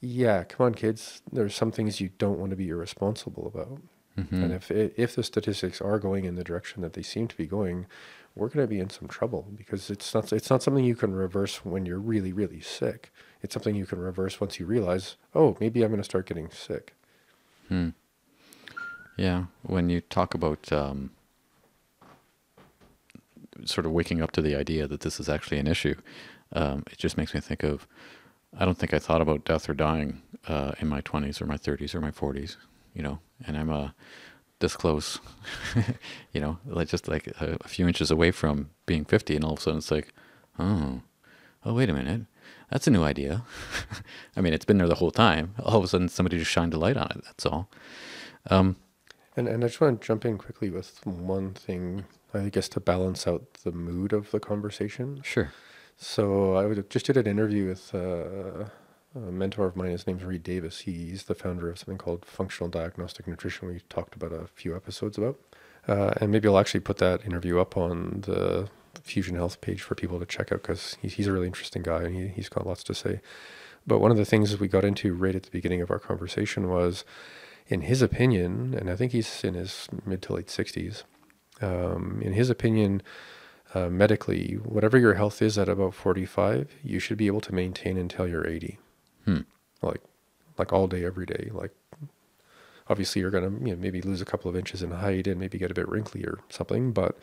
yeah, 0.00 0.44
come 0.44 0.66
on, 0.66 0.74
kids. 0.74 1.22
There's 1.32 1.54
some 1.54 1.72
things 1.72 2.00
you 2.00 2.10
don't 2.18 2.38
want 2.38 2.50
to 2.50 2.56
be 2.56 2.68
irresponsible 2.68 3.46
about. 3.46 3.80
Mm-hmm. 4.18 4.44
And 4.44 4.52
if 4.52 4.70
if 4.70 5.16
the 5.16 5.22
statistics 5.22 5.80
are 5.80 5.98
going 5.98 6.24
in 6.24 6.36
the 6.36 6.44
direction 6.44 6.82
that 6.82 6.92
they 6.92 7.02
seem 7.02 7.26
to 7.28 7.36
be 7.36 7.46
going, 7.46 7.86
we're 8.36 8.48
going 8.48 8.64
to 8.64 8.70
be 8.70 8.80
in 8.80 8.90
some 8.90 9.08
trouble 9.08 9.48
because 9.56 9.90
it's 9.90 10.14
not 10.14 10.32
it's 10.32 10.50
not 10.50 10.62
something 10.62 10.84
you 10.84 10.94
can 10.94 11.14
reverse 11.14 11.64
when 11.64 11.84
you're 11.84 11.98
really 11.98 12.32
really 12.32 12.60
sick. 12.60 13.12
It's 13.42 13.54
something 13.54 13.74
you 13.74 13.86
can 13.86 13.98
reverse 13.98 14.40
once 14.40 14.60
you 14.60 14.66
realize, 14.66 15.16
oh, 15.34 15.56
maybe 15.60 15.82
I'm 15.82 15.90
going 15.90 16.00
to 16.00 16.04
start 16.04 16.26
getting 16.26 16.50
sick. 16.50 16.94
Hmm. 17.68 17.90
Yeah, 19.16 19.44
when 19.62 19.88
you 19.90 20.00
talk 20.00 20.34
about 20.34 20.72
um, 20.72 21.10
sort 23.64 23.86
of 23.86 23.92
waking 23.92 24.20
up 24.20 24.32
to 24.32 24.42
the 24.42 24.56
idea 24.56 24.88
that 24.88 25.00
this 25.00 25.20
is 25.20 25.28
actually 25.28 25.58
an 25.58 25.66
issue, 25.66 25.94
um, 26.52 26.84
it 26.90 26.98
just 26.98 27.16
makes 27.16 27.34
me 27.34 27.40
think 27.40 27.62
of. 27.62 27.86
I 28.56 28.64
don't 28.64 28.78
think 28.78 28.94
I 28.94 29.00
thought 29.00 29.20
about 29.20 29.44
death 29.44 29.68
or 29.68 29.74
dying 29.74 30.22
uh, 30.46 30.72
in 30.78 30.86
my 30.86 31.00
20s 31.00 31.40
or 31.40 31.46
my 31.46 31.56
30s 31.56 31.92
or 31.94 32.00
my 32.00 32.12
40s, 32.12 32.56
you 32.94 33.02
know, 33.02 33.18
and 33.44 33.56
I'm 33.56 33.68
uh, 33.70 33.88
this 34.60 34.76
close, 34.76 35.18
you 36.32 36.40
know, 36.40 36.58
like 36.64 36.88
just 36.88 37.08
like 37.08 37.26
a, 37.40 37.58
a 37.60 37.68
few 37.68 37.88
inches 37.88 38.12
away 38.12 38.30
from 38.30 38.70
being 38.86 39.04
50, 39.04 39.36
and 39.36 39.44
all 39.44 39.54
of 39.54 39.58
a 39.58 39.62
sudden 39.62 39.78
it's 39.78 39.90
like, 39.90 40.12
oh, 40.58 41.00
oh, 41.64 41.74
wait 41.74 41.90
a 41.90 41.94
minute, 41.94 42.22
that's 42.70 42.86
a 42.86 42.90
new 42.90 43.02
idea. 43.02 43.42
I 44.36 44.40
mean, 44.40 44.52
it's 44.52 44.64
been 44.64 44.78
there 44.78 44.88
the 44.88 44.96
whole 44.96 45.10
time. 45.10 45.54
All 45.62 45.78
of 45.78 45.84
a 45.84 45.88
sudden, 45.88 46.08
somebody 46.08 46.38
just 46.38 46.50
shined 46.50 46.74
a 46.74 46.78
light 46.78 46.96
on 46.96 47.10
it. 47.10 47.24
That's 47.24 47.46
all. 47.46 47.68
Um, 48.50 48.76
And 49.36 49.48
and 49.48 49.64
I 49.64 49.66
just 49.68 49.80
want 49.80 50.00
to 50.00 50.06
jump 50.06 50.24
in 50.24 50.38
quickly 50.38 50.70
with 50.70 51.04
one 51.06 51.52
thing, 51.54 52.04
I 52.32 52.48
guess, 52.48 52.68
to 52.70 52.80
balance 52.80 53.26
out 53.26 53.54
the 53.64 53.72
mood 53.72 54.12
of 54.12 54.30
the 54.30 54.40
conversation. 54.40 55.20
Sure. 55.24 55.52
So 55.96 56.54
I 56.54 56.66
would- 56.66 56.90
just 56.90 57.06
did 57.06 57.16
an 57.16 57.26
interview 57.26 57.68
with 57.68 57.94
uh, 57.94 58.64
a 59.14 59.30
mentor 59.30 59.66
of 59.66 59.76
mine. 59.76 59.90
His 59.90 60.06
name's 60.06 60.24
Reed 60.24 60.42
Davis. 60.42 60.80
He's 60.80 61.24
the 61.24 61.34
founder 61.34 61.68
of 61.70 61.78
something 61.78 61.98
called 61.98 62.24
Functional 62.24 62.68
Diagnostic 62.68 63.26
Nutrition. 63.28 63.68
We 63.68 63.80
talked 63.88 64.14
about 64.16 64.32
a 64.32 64.46
few 64.48 64.74
episodes 64.74 65.18
about, 65.18 65.38
uh, 65.86 66.14
and 66.20 66.32
maybe 66.32 66.48
I'll 66.48 66.58
actually 66.58 66.80
put 66.80 66.96
that 66.98 67.24
interview 67.24 67.60
up 67.60 67.76
on 67.76 68.22
the 68.26 68.68
Fusion 69.02 69.36
Health 69.36 69.60
page 69.60 69.82
for 69.82 69.94
people 69.94 70.18
to 70.18 70.26
check 70.26 70.50
out 70.50 70.62
because 70.62 70.96
he's, 71.00 71.14
he's 71.14 71.26
a 71.28 71.32
really 71.32 71.46
interesting 71.46 71.82
guy 71.82 72.02
and 72.02 72.14
he, 72.16 72.28
he's 72.28 72.48
got 72.48 72.66
lots 72.66 72.82
to 72.84 72.94
say. 72.94 73.20
But 73.86 73.98
one 74.00 74.10
of 74.10 74.16
the 74.16 74.24
things 74.24 74.58
we 74.58 74.66
got 74.66 74.84
into 74.84 75.14
right 75.14 75.34
at 75.36 75.44
the 75.44 75.50
beginning 75.50 75.80
of 75.80 75.90
our 75.92 75.98
conversation 76.00 76.68
was, 76.68 77.04
in 77.66 77.82
his 77.82 78.02
opinion, 78.02 78.74
and 78.74 78.90
I 78.90 78.96
think 78.96 79.12
he's 79.12 79.42
in 79.42 79.54
his 79.54 79.88
mid 80.04 80.22
to 80.22 80.34
late 80.34 80.48
60s, 80.48 81.04
um, 81.60 82.20
in 82.22 82.32
his 82.32 82.50
opinion, 82.50 83.02
uh, 83.74 83.88
medically, 83.88 84.54
whatever 84.54 84.98
your 84.98 85.14
health 85.14 85.40
is 85.42 85.58
at 85.58 85.68
about 85.68 85.94
45, 85.94 86.70
you 86.82 86.98
should 86.98 87.18
be 87.18 87.26
able 87.26 87.40
to 87.40 87.54
maintain 87.54 87.96
until 87.96 88.28
you're 88.28 88.46
80. 88.46 88.78
Hmm. 89.24 89.40
Like, 89.82 90.02
like 90.58 90.72
all 90.72 90.86
day, 90.86 91.04
every 91.04 91.26
day. 91.26 91.50
Like, 91.52 91.72
obviously, 92.88 93.20
you're 93.20 93.30
gonna 93.30 93.50
you 93.50 93.74
know, 93.74 93.76
maybe 93.76 94.00
lose 94.00 94.20
a 94.20 94.26
couple 94.26 94.48
of 94.48 94.56
inches 94.56 94.82
in 94.82 94.90
height 94.90 95.26
and 95.26 95.40
maybe 95.40 95.58
get 95.58 95.70
a 95.70 95.74
bit 95.74 95.88
wrinkly 95.88 96.24
or 96.24 96.40
something. 96.50 96.92
But 96.92 97.18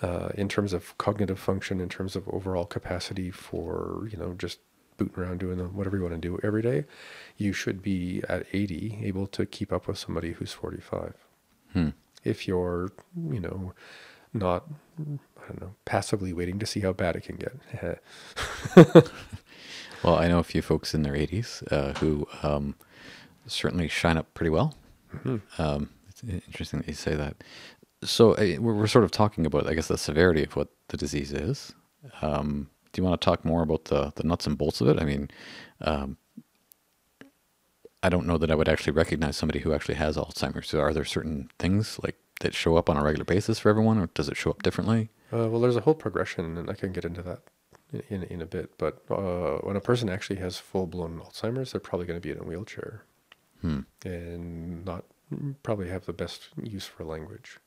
uh, 0.00 0.30
in 0.36 0.48
terms 0.48 0.72
of 0.72 0.96
cognitive 0.98 1.38
function, 1.38 1.80
in 1.80 1.88
terms 1.88 2.16
of 2.16 2.28
overall 2.28 2.64
capacity 2.64 3.30
for 3.30 4.08
you 4.10 4.16
know 4.16 4.34
just 4.38 4.60
booting 4.96 5.22
around 5.22 5.40
doing 5.40 5.58
the- 5.58 5.64
whatever 5.68 5.96
you 5.96 6.02
want 6.02 6.14
to 6.14 6.20
do 6.20 6.38
every 6.42 6.62
day, 6.62 6.84
you 7.36 7.52
should 7.52 7.82
be 7.82 8.22
at 8.28 8.46
80 8.52 9.00
able 9.02 9.26
to 9.28 9.44
keep 9.46 9.72
up 9.72 9.86
with 9.88 9.98
somebody 9.98 10.32
who's 10.32 10.52
45 10.52 11.14
Hmm. 11.72 11.88
if 12.22 12.46
you're, 12.46 12.90
you 13.30 13.40
know, 13.40 13.72
not, 14.32 14.64
I 14.98 15.46
don't 15.48 15.60
know, 15.60 15.74
passively 15.84 16.32
waiting 16.32 16.58
to 16.60 16.66
see 16.66 16.80
how 16.80 16.92
bad 16.92 17.16
it 17.16 17.22
can 17.24 17.36
get. 17.36 18.02
Well, 20.02 20.16
I 20.16 20.28
know 20.28 20.38
a 20.38 20.44
few 20.44 20.60
folks 20.60 20.92
in 20.92 21.02
their 21.02 21.14
80s 21.14 21.62
uh, 21.72 21.94
who 21.98 22.28
um, 22.42 22.74
certainly 23.46 23.88
shine 23.88 24.18
up 24.18 24.32
pretty 24.34 24.50
well. 24.50 24.74
Um, 25.56 25.88
it's 26.10 26.22
interesting 26.22 26.80
that 26.80 26.88
you 26.88 26.92
say 26.94 27.14
that. 27.14 27.36
So 28.02 28.32
uh, 28.32 28.56
we're, 28.60 28.74
we're 28.74 28.86
sort 28.86 29.04
of 29.04 29.10
talking 29.12 29.46
about, 29.46 29.66
I 29.66 29.72
guess, 29.72 29.88
the 29.88 29.96
severity 29.96 30.42
of 30.44 30.56
what 30.56 30.68
the 30.88 30.98
disease 30.98 31.32
is. 31.32 31.72
Um, 32.20 32.68
do 32.94 33.02
you 33.02 33.06
want 33.06 33.20
to 33.20 33.24
talk 33.24 33.44
more 33.44 33.62
about 33.62 33.86
the, 33.86 34.12
the 34.14 34.22
nuts 34.22 34.46
and 34.46 34.56
bolts 34.56 34.80
of 34.80 34.88
it? 34.88 35.00
I 35.00 35.04
mean, 35.04 35.30
um, 35.80 36.16
I 38.02 38.08
don't 38.08 38.26
know 38.26 38.38
that 38.38 38.50
I 38.50 38.54
would 38.54 38.68
actually 38.68 38.92
recognize 38.92 39.36
somebody 39.36 39.58
who 39.58 39.74
actually 39.74 39.96
has 39.96 40.16
Alzheimer's. 40.16 40.68
So 40.68 40.80
are 40.80 40.94
there 40.94 41.04
certain 41.04 41.50
things 41.58 41.98
like 42.02 42.16
that 42.40 42.54
show 42.54 42.76
up 42.76 42.88
on 42.88 42.96
a 42.96 43.02
regular 43.02 43.24
basis 43.24 43.58
for 43.58 43.68
everyone, 43.68 43.98
or 43.98 44.06
does 44.14 44.28
it 44.28 44.36
show 44.36 44.50
up 44.50 44.62
differently? 44.62 45.10
Uh, 45.32 45.48
well, 45.48 45.60
there's 45.60 45.76
a 45.76 45.80
whole 45.80 45.94
progression, 45.94 46.56
and 46.56 46.70
I 46.70 46.74
can 46.74 46.92
get 46.92 47.04
into 47.04 47.22
that 47.22 47.40
in, 47.92 48.02
in, 48.10 48.22
in 48.24 48.42
a 48.42 48.46
bit. 48.46 48.78
But 48.78 49.02
uh, 49.10 49.58
when 49.62 49.76
a 49.76 49.80
person 49.80 50.08
actually 50.08 50.36
has 50.36 50.56
full 50.56 50.86
blown 50.86 51.20
Alzheimer's, 51.20 51.72
they're 51.72 51.80
probably 51.80 52.06
going 52.06 52.20
to 52.20 52.26
be 52.26 52.30
in 52.30 52.38
a 52.38 52.44
wheelchair. 52.44 53.04
Hmm. 53.60 53.80
and 54.04 54.84
not 54.84 55.06
probably 55.62 55.88
have 55.88 56.04
the 56.04 56.12
best 56.12 56.48
use 56.62 56.84
for 56.84 57.02
language. 57.02 57.58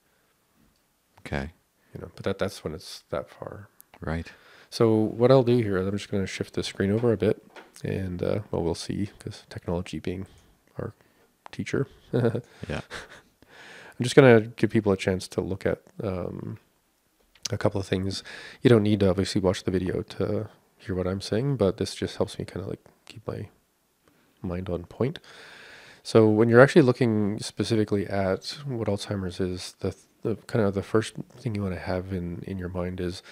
Okay. 1.22 1.50
You 1.94 2.02
know, 2.02 2.12
but 2.16 2.24
that 2.24 2.38
that's 2.38 2.64
when 2.64 2.76
it's 2.76 3.04
that 3.10 3.30
far. 3.30 3.70
Right. 4.00 4.32
So 4.70 4.96
what 4.96 5.32
I'll 5.32 5.44
do 5.44 5.58
here 5.58 5.78
is 5.78 5.88
I'm 5.88 5.98
just 5.98 6.12
going 6.12 6.24
to 6.24 6.28
shift 6.28 6.54
the 6.54 6.64
screen 6.64 6.92
over 6.92 7.12
a 7.12 7.18
bit, 7.18 7.44
and 7.84 8.22
uh, 8.22 8.40
well, 8.52 8.64
we'll 8.64 8.76
see 8.76 9.10
because 9.18 9.44
technology 9.50 10.00
being 10.00 10.28
our 10.78 10.94
teacher. 11.52 11.88
Yeah. 12.70 12.82
I'm 14.00 14.04
just 14.04 14.16
going 14.16 14.44
to 14.44 14.48
give 14.50 14.70
people 14.70 14.92
a 14.92 14.98
chance 14.98 15.28
to 15.30 15.42
look 15.42 15.66
at 15.66 15.82
um, 16.04 16.60
a 17.52 17.58
couple 17.58 17.82
of 17.82 17.88
things. 17.88 18.24
You 18.62 18.70
don't 18.70 18.84
need 18.84 19.00
to 19.00 19.10
obviously 19.10 19.42
watch 19.42 19.64
the 19.64 19.72
video 19.72 20.04
to 20.04 20.50
hear 20.78 20.94
what 20.94 21.08
I'm 21.08 21.22
saying, 21.22 21.58
but 21.58 21.78
this 21.78 21.96
just 21.96 22.18
helps 22.18 22.38
me 22.38 22.46
kind 22.46 22.62
of 22.62 22.70
like 22.70 22.84
keep 23.08 23.28
my 23.28 23.48
mind 24.44 24.70
on 24.70 24.84
point. 24.84 25.20
So 26.04 26.30
when 26.30 26.48
you're 26.48 26.62
actually 26.62 26.84
looking 26.84 27.40
specifically 27.40 28.08
at 28.08 28.60
what 28.66 28.88
Alzheimer's 28.88 29.40
is, 29.40 29.76
the, 29.80 29.96
the 30.22 30.36
kind 30.48 30.64
of 30.64 30.74
the 30.74 30.84
first 30.84 31.16
thing 31.38 31.56
you 31.56 31.64
want 31.64 31.74
to 31.74 31.82
have 31.82 32.14
in, 32.14 32.44
in 32.46 32.58
your 32.58 32.70
mind 32.70 33.02
is 33.02 33.24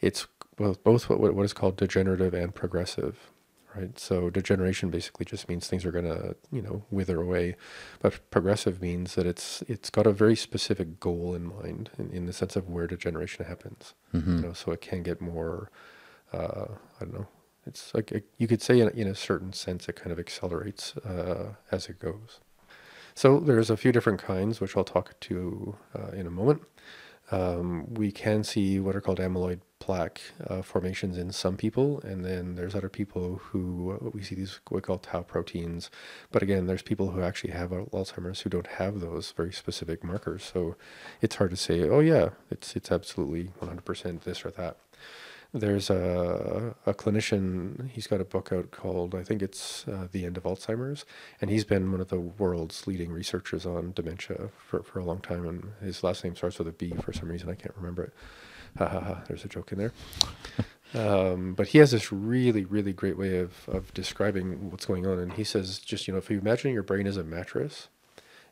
it's 0.00 0.26
both, 0.56 0.82
both 0.84 1.08
what, 1.08 1.20
what 1.34 1.44
is 1.44 1.52
called 1.52 1.76
degenerative 1.76 2.34
and 2.34 2.54
progressive, 2.54 3.30
right? 3.74 3.98
So 3.98 4.30
degeneration 4.30 4.90
basically 4.90 5.24
just 5.24 5.48
means 5.48 5.66
things 5.66 5.84
are 5.84 5.92
going 5.92 6.04
to, 6.04 6.36
you 6.50 6.62
know, 6.62 6.84
wither 6.90 7.20
away. 7.20 7.56
But 8.00 8.30
progressive 8.30 8.80
means 8.82 9.14
that 9.14 9.26
it's 9.26 9.62
it's 9.68 9.90
got 9.90 10.06
a 10.06 10.12
very 10.12 10.36
specific 10.36 11.00
goal 11.00 11.34
in 11.34 11.44
mind 11.46 11.90
in, 11.98 12.10
in 12.10 12.26
the 12.26 12.32
sense 12.32 12.54
of 12.56 12.68
where 12.68 12.86
degeneration 12.86 13.46
happens. 13.46 13.94
Mm-hmm. 14.14 14.36
You 14.36 14.42
know, 14.42 14.52
so 14.52 14.72
it 14.72 14.80
can 14.80 15.02
get 15.02 15.20
more, 15.20 15.70
uh, 16.32 16.66
I 17.00 17.04
don't 17.04 17.14
know, 17.14 17.28
it's 17.66 17.94
like 17.94 18.12
a, 18.12 18.22
you 18.38 18.46
could 18.46 18.60
say 18.60 18.80
in, 18.80 18.88
a- 18.88 19.00
in 19.00 19.08
a 19.08 19.14
certain 19.14 19.52
sense 19.52 19.88
it 19.88 19.96
kind 19.96 20.12
of 20.12 20.18
accelerates 20.18 20.96
uh, 20.98 21.54
as 21.70 21.88
it 21.88 21.98
goes. 21.98 22.40
So 23.14 23.40
there's 23.40 23.70
a 23.70 23.76
few 23.76 23.92
different 23.92 24.22
kinds, 24.22 24.60
which 24.60 24.76
I'll 24.76 24.84
talk 24.84 25.18
to 25.20 25.76
uh, 25.94 26.12
in 26.12 26.26
a 26.26 26.30
moment. 26.30 26.62
Um, 27.30 27.92
we 27.94 28.10
can 28.10 28.42
see 28.44 28.80
what 28.80 28.96
are 28.96 29.00
called 29.00 29.18
amyloid 29.18 29.60
plaque 29.82 30.20
uh, 30.46 30.62
formations 30.62 31.18
in 31.18 31.32
some 31.32 31.56
people, 31.56 32.00
and 32.02 32.24
then 32.24 32.54
there's 32.54 32.76
other 32.76 32.88
people 32.88 33.40
who 33.46 34.12
we 34.14 34.22
see 34.22 34.36
these 34.36 34.60
we 34.70 34.80
call 34.80 34.98
tau 34.98 35.22
proteins. 35.22 35.90
But 36.30 36.40
again, 36.40 36.66
there's 36.68 36.82
people 36.82 37.10
who 37.10 37.20
actually 37.20 37.52
have 37.52 37.70
Alzheimer's 37.70 38.42
who 38.42 38.50
don't 38.50 38.68
have 38.78 39.00
those 39.00 39.32
very 39.32 39.52
specific 39.52 40.04
markers. 40.04 40.44
So 40.44 40.76
it's 41.20 41.34
hard 41.34 41.50
to 41.50 41.56
say, 41.56 41.88
oh 41.88 41.98
yeah, 41.98 42.28
it's 42.48 42.76
it's 42.76 42.92
absolutely 42.92 43.50
100% 43.60 44.20
this 44.22 44.44
or 44.44 44.52
that 44.52 44.76
there's 45.52 45.90
a, 45.90 46.74
a 46.86 46.94
clinician 46.94 47.90
he's 47.90 48.06
got 48.06 48.22
a 48.22 48.24
book 48.24 48.50
out 48.52 48.70
called 48.70 49.14
i 49.14 49.22
think 49.22 49.42
it's 49.42 49.86
uh, 49.86 50.08
the 50.10 50.24
end 50.24 50.38
of 50.38 50.44
alzheimer's 50.44 51.04
and 51.42 51.50
he's 51.50 51.64
been 51.64 51.92
one 51.92 52.00
of 52.00 52.08
the 52.08 52.18
world's 52.18 52.86
leading 52.86 53.12
researchers 53.12 53.66
on 53.66 53.92
dementia 53.92 54.48
for, 54.56 54.82
for 54.82 54.98
a 54.98 55.04
long 55.04 55.20
time 55.20 55.46
and 55.46 55.72
his 55.82 56.02
last 56.02 56.24
name 56.24 56.34
starts 56.34 56.58
with 56.58 56.68
a 56.68 56.72
b 56.72 56.94
for 57.02 57.12
some 57.12 57.28
reason 57.28 57.50
i 57.50 57.54
can't 57.54 57.76
remember 57.76 58.04
it 58.04 58.14
ha 58.78 58.86
ha 58.86 59.00
ha 59.00 59.22
there's 59.28 59.44
a 59.44 59.48
joke 59.48 59.72
in 59.72 59.78
there 59.78 59.92
um, 60.94 61.54
but 61.54 61.68
he 61.68 61.78
has 61.78 61.90
this 61.90 62.12
really 62.12 62.64
really 62.64 62.92
great 62.92 63.18
way 63.18 63.38
of, 63.38 63.68
of 63.68 63.92
describing 63.94 64.70
what's 64.70 64.86
going 64.86 65.06
on 65.06 65.18
and 65.18 65.34
he 65.34 65.44
says 65.44 65.78
just 65.78 66.06
you 66.06 66.12
know 66.12 66.18
if 66.18 66.30
you 66.30 66.38
imagine 66.38 66.72
your 66.72 66.82
brain 66.82 67.06
is 67.06 67.16
a 67.16 67.24
mattress 67.24 67.88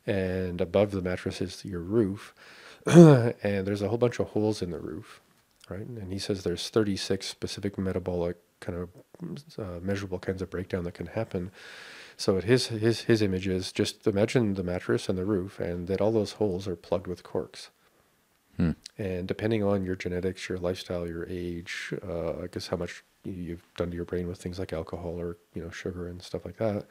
and 0.07 0.61
above 0.61 0.91
the 0.91 1.03
mattress 1.03 1.41
is 1.41 1.65
your 1.65 1.81
roof 1.81 2.35
and 2.87 3.67
there's 3.67 3.83
a 3.83 3.89
whole 3.89 3.99
bunch 3.99 4.19
of 4.19 4.29
holes 4.29 4.62
in 4.62 4.71
the 4.71 4.79
roof 4.79 5.21
right? 5.71 5.87
And 5.87 6.12
he 6.12 6.19
says 6.19 6.43
there's 6.43 6.69
36 6.69 7.27
specific 7.27 7.79
metabolic 7.79 8.37
kind 8.61 8.79
of 8.79 8.89
uh, 9.59 9.81
measurable 9.81 10.19
kinds 10.19 10.43
of 10.43 10.50
breakdown 10.50 10.85
that 10.85 10.95
can 10.95 11.07
happen. 11.07 11.50
So 12.17 12.41
his 12.41 12.67
his 12.69 13.03
his 13.03 13.23
image 13.23 13.49
is 13.49 13.73
just 13.73 14.07
imagine 14.07 14.55
the 14.55 14.62
mattress 14.62 15.09
and 15.09 15.17
the 15.17 15.25
roof, 15.25 15.59
and 15.59 15.87
that 15.87 16.00
all 16.00 16.12
those 16.12 16.33
holes 16.33 16.69
are 16.69 16.77
plugged 16.77 17.07
with 17.07 17.23
corks. 17.23 17.71
Hmm. 18.61 18.73
And 18.99 19.26
depending 19.26 19.64
on 19.64 19.85
your 19.87 19.97
genetics, 19.97 20.47
your 20.47 20.59
lifestyle, 20.59 21.09
your 21.09 21.26
age, 21.31 21.95
uh, 22.07 22.43
I 22.43 22.47
guess 22.52 22.67
how 22.67 22.76
much 22.76 23.02
you- 23.25 23.33
you've 23.33 23.75
done 23.79 23.88
to 23.90 23.97
your 23.97 24.05
brain 24.05 24.29
with 24.29 24.38
things 24.43 24.59
like 24.59 24.75
alcohol 24.75 25.19
or 25.19 25.38
you 25.55 25.62
know 25.62 25.71
sugar 25.71 26.07
and 26.07 26.21
stuff 26.21 26.45
like 26.45 26.58
that, 26.58 26.87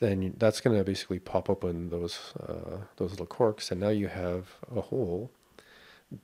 then 0.00 0.34
that's 0.38 0.60
going 0.60 0.76
to 0.76 0.82
basically 0.82 1.20
pop 1.20 1.48
open 1.48 1.90
those 1.90 2.34
uh, 2.40 2.78
those 2.96 3.12
little 3.12 3.26
corks, 3.26 3.70
and 3.70 3.80
now 3.80 3.90
you 3.90 4.08
have 4.08 4.56
a 4.74 4.80
hole 4.80 5.30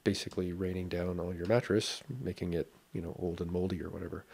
basically 0.02 0.52
raining 0.52 0.88
down 0.88 1.20
on 1.20 1.36
your 1.36 1.46
mattress, 1.46 2.02
making 2.22 2.54
it, 2.54 2.72
you 2.92 3.00
know, 3.00 3.14
old 3.18 3.40
and 3.40 3.52
moldy 3.52 3.82
or 3.82 3.90
whatever. 3.90 4.24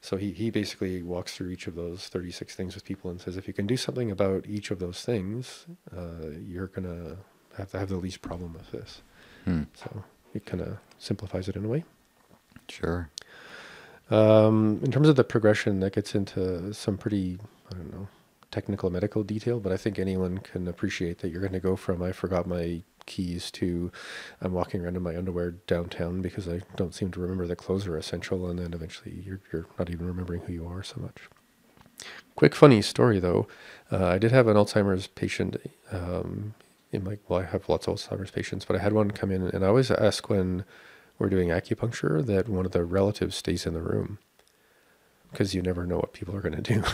So 0.00 0.16
he, 0.16 0.32
he 0.32 0.50
basically 0.50 1.02
walks 1.02 1.34
through 1.36 1.50
each 1.50 1.66
of 1.66 1.74
those 1.76 2.08
36 2.08 2.54
things 2.54 2.74
with 2.74 2.84
people 2.84 3.10
and 3.10 3.20
says, 3.20 3.36
if 3.36 3.48
you 3.48 3.54
can 3.54 3.66
do 3.66 3.76
something 3.76 4.10
about 4.10 4.46
each 4.46 4.70
of 4.70 4.80
those 4.80 5.02
things, 5.02 5.66
uh, 5.96 6.28
you're 6.46 6.68
to 6.68 7.18
have 7.56 7.70
to 7.70 7.78
have 7.78 7.88
the 7.88 7.96
least 7.96 8.22
problem 8.22 8.52
with 8.54 8.70
this. 8.70 9.02
Hmm. 9.44 9.64
So 9.74 10.04
it 10.34 10.46
kind 10.46 10.62
of 10.62 10.78
simplifies 10.98 11.48
it 11.48 11.56
in 11.56 11.64
a 11.64 11.68
way. 11.68 11.84
Sure. 12.68 13.10
Um, 14.10 14.80
in 14.82 14.90
terms 14.90 15.08
of 15.08 15.16
the 15.16 15.24
progression, 15.24 15.80
that 15.80 15.94
gets 15.94 16.14
into 16.14 16.72
some 16.74 16.98
pretty, 16.98 17.38
I 17.70 17.74
don't 17.74 17.92
know, 17.92 18.08
technical 18.50 18.90
medical 18.90 19.22
detail, 19.24 19.58
but 19.58 19.72
I 19.72 19.76
think 19.76 19.98
anyone 19.98 20.38
can 20.38 20.68
appreciate 20.68 21.18
that 21.18 21.30
you're 21.30 21.40
going 21.40 21.52
to 21.52 21.60
go 21.60 21.74
from 21.74 22.02
I 22.02 22.12
forgot 22.12 22.46
my 22.46 22.82
keys 23.06 23.50
to 23.52 23.90
I'm 24.40 24.52
walking 24.52 24.82
around 24.82 24.96
in 24.96 25.02
my 25.02 25.16
underwear 25.16 25.52
downtown 25.66 26.20
because 26.20 26.48
I 26.48 26.60
don't 26.76 26.94
seem 26.94 27.10
to 27.12 27.20
remember 27.20 27.46
that 27.46 27.56
clothes 27.56 27.86
are 27.86 27.96
essential, 27.96 28.48
and 28.48 28.58
then 28.58 28.74
eventually 28.74 29.22
you're, 29.26 29.40
you're 29.52 29.66
not 29.78 29.90
even 29.90 30.06
remembering 30.06 30.42
who 30.42 30.52
you 30.52 30.66
are 30.66 30.82
so 30.82 31.00
much. 31.00 31.28
Quick 32.36 32.54
funny 32.54 32.82
story 32.82 33.18
though, 33.18 33.48
uh, 33.90 34.06
I 34.06 34.18
did 34.18 34.32
have 34.32 34.46
an 34.46 34.56
Alzheimer's 34.56 35.06
patient 35.06 35.56
um, 35.90 36.54
in 36.92 37.04
like, 37.04 37.20
well, 37.28 37.40
I 37.40 37.44
have 37.44 37.68
lots 37.68 37.88
of 37.88 37.96
Alzheimer's 37.96 38.30
patients, 38.30 38.64
but 38.64 38.76
I 38.76 38.80
had 38.80 38.92
one 38.92 39.10
come 39.10 39.30
in, 39.30 39.42
and 39.48 39.64
I 39.64 39.68
always 39.68 39.90
ask 39.90 40.28
when 40.28 40.64
we're 41.18 41.30
doing 41.30 41.48
acupuncture 41.48 42.24
that 42.26 42.48
one 42.48 42.66
of 42.66 42.72
the 42.72 42.84
relatives 42.84 43.36
stays 43.36 43.66
in 43.66 43.74
the 43.74 43.80
room 43.80 44.18
because 45.30 45.54
you 45.54 45.62
never 45.62 45.86
know 45.86 45.96
what 45.96 46.12
people 46.12 46.36
are 46.36 46.40
going 46.42 46.60
to 46.60 46.62
do. 46.62 46.82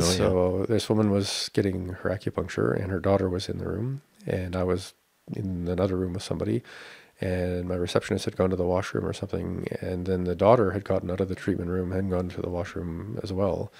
Oh, 0.00 0.04
yeah. 0.04 0.16
so 0.16 0.66
this 0.68 0.88
woman 0.88 1.10
was 1.10 1.50
getting 1.52 1.88
her 1.88 2.10
acupuncture, 2.10 2.72
and 2.72 2.92
her 2.92 3.00
daughter 3.00 3.28
was 3.28 3.48
in 3.48 3.58
the 3.58 3.66
room, 3.66 4.02
and 4.28 4.54
I 4.54 4.62
was 4.62 4.94
in 5.34 5.66
another 5.66 5.96
room 5.96 6.12
with 6.12 6.22
somebody, 6.22 6.62
and 7.20 7.68
my 7.68 7.74
receptionist 7.74 8.24
had 8.24 8.36
gone 8.36 8.50
to 8.50 8.56
the 8.56 8.64
washroom 8.64 9.04
or 9.04 9.12
something, 9.12 9.66
and 9.80 10.06
then 10.06 10.22
the 10.22 10.36
daughter 10.36 10.70
had 10.70 10.84
gotten 10.84 11.10
out 11.10 11.20
of 11.20 11.28
the 11.28 11.34
treatment 11.34 11.70
room 11.70 11.90
and 11.90 12.12
gone 12.12 12.28
to 12.28 12.40
the 12.40 12.48
washroom 12.48 13.18
as 13.24 13.32
well, 13.32 13.72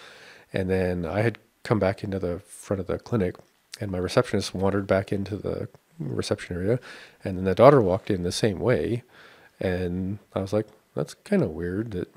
and 0.53 0.69
then 0.69 1.07
I 1.07 1.21
had 1.21 1.39
come 1.63 1.79
back 1.79 2.03
into 2.03 2.19
the 2.19 2.41
front 2.41 2.81
of 2.81 2.89
the 2.89 2.99
clinic, 2.99 3.37
and 3.81 3.91
my 3.91 3.99
receptionist 3.99 4.55
wandered 4.55 4.87
back 4.87 5.13
into 5.13 5.37
the 5.37 5.69
reception 5.99 6.57
area, 6.57 6.79
and 7.25 7.37
then 7.37 7.45
the 7.45 7.55
daughter 7.55 7.81
walked 7.81 8.11
in 8.11 8.23
the 8.23 8.33
same 8.33 8.59
way, 8.61 9.03
and 9.61 10.19
I 10.35 10.41
was 10.41 10.53
like, 10.53 10.67
that's 10.95 11.15
kind 11.15 11.43
of 11.43 11.51
weird 11.51 11.93
that, 11.93 12.13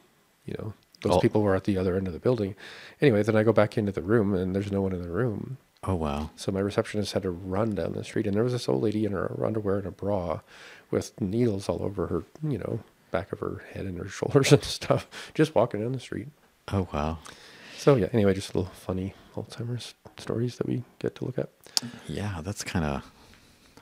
you 0.46 0.56
know, 0.58 0.74
those 1.02 1.14
Oh. 1.14 1.20
people 1.20 1.42
were 1.42 1.56
at 1.56 1.64
the 1.64 1.78
other 1.78 1.96
end 1.98 2.06
of 2.08 2.14
the 2.14 2.20
building. 2.20 2.56
Anyway, 3.02 3.24
then 3.24 3.36
I 3.36 3.42
go 3.44 3.52
back 3.54 3.78
into 3.78 3.92
the 3.92 4.02
room, 4.04 4.34
and 4.36 4.56
there's 4.56 4.72
no 4.72 4.82
one 4.82 4.94
in 4.94 5.02
the 5.02 5.10
room. 5.10 5.58
Oh 5.84 5.96
wow. 5.96 6.30
So 6.36 6.52
my 6.52 6.60
receptionist 6.60 7.14
had 7.14 7.24
to 7.24 7.32
run 7.32 7.74
down 7.74 7.94
the 7.94 8.04
street, 8.04 8.28
and 8.28 8.36
there 8.36 8.44
was 8.44 8.54
this 8.54 8.70
old 8.70 8.84
lady 8.84 9.04
in 9.06 9.14
her 9.14 9.36
underwear 9.44 9.78
and 9.80 9.88
a 9.88 9.92
bra, 9.92 10.42
with 10.92 11.20
needles 11.20 11.68
all 11.70 11.82
over 11.82 12.06
her, 12.08 12.24
you 12.48 12.60
know, 12.60 12.82
back 13.10 13.32
of 13.32 13.40
her 13.40 13.64
head 13.74 13.86
and 13.86 13.98
her 13.98 14.08
shoulders 14.18 14.52
and 14.52 14.64
stuff, 14.64 15.08
just 15.34 15.56
walking 15.56 15.82
down 15.82 15.92
the 15.94 16.00
street. 16.00 16.28
Oh 16.72 16.88
wow. 16.94 17.18
So 17.82 17.96
yeah. 17.96 18.10
Anyway, 18.14 18.36
just 18.36 18.54
little 18.54 18.70
funny 18.70 19.16
Alzheimer's 19.34 19.96
stories 20.20 20.58
that 20.58 20.68
we 20.68 20.84
get 21.00 21.16
to 21.16 21.26
look 21.26 21.40
at. 21.40 21.50
Yeah, 22.08 22.40
that's 22.44 22.64
kind 22.64 22.86
of. 22.86 23.04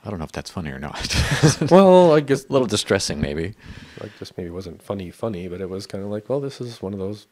I 0.06 0.10
don't 0.10 0.20
know 0.20 0.24
if 0.24 0.32
that's 0.32 0.50
funny 0.50 0.72
or 0.72 0.80
not. 0.80 1.14
well, 1.70 2.14
I 2.14 2.22
guess 2.22 2.46
a 2.46 2.54
little 2.54 2.66
distressing, 2.66 3.20
maybe. 3.20 3.56
like 4.00 4.18
just 4.18 4.38
maybe 4.38 4.52
wasn't 4.52 4.82
funny, 4.82 5.12
funny, 5.12 5.50
but 5.50 5.60
it 5.60 5.70
was 5.70 5.86
kind 5.86 6.02
of 6.02 6.10
like, 6.10 6.30
well, 6.30 6.40
this 6.40 6.62
is 6.62 6.82
one 6.82 6.94
of 6.94 7.00
those 7.00 7.28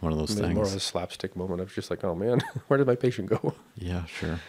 One 0.00 0.10
of 0.10 0.18
those 0.18 0.34
maybe 0.40 0.54
more 0.54 0.64
of 0.64 0.74
a 0.74 0.80
slapstick 0.80 1.36
moment 1.36 1.60
of 1.60 1.72
just 1.72 1.88
like, 1.88 2.02
oh 2.02 2.16
man, 2.16 2.42
where 2.66 2.78
did 2.78 2.88
my 2.88 2.96
patient 2.96 3.28
go? 3.28 3.54
Yeah, 3.76 4.04
sure. 4.06 4.40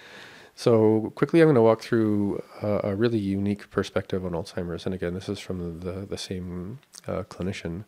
So 0.55 1.13
quickly, 1.13 1.39
I'm 1.39 1.45
going 1.45 1.53
to 1.55 1.61
walk 1.61 1.83
through 1.83 2.41
uh, 2.63 2.79
a 2.83 2.95
really 2.95 3.19
unique 3.19 3.69
perspective 3.69 4.25
on 4.25 4.31
Alzheimer's, 4.31 4.87
and 4.87 4.95
again, 4.95 5.13
this 5.13 5.29
is 5.29 5.37
from 5.37 5.59
the 5.59 5.91
the, 5.91 6.05
the 6.07 6.17
same 6.17 6.79
uh, 7.07 7.21
clinician. 7.29 7.83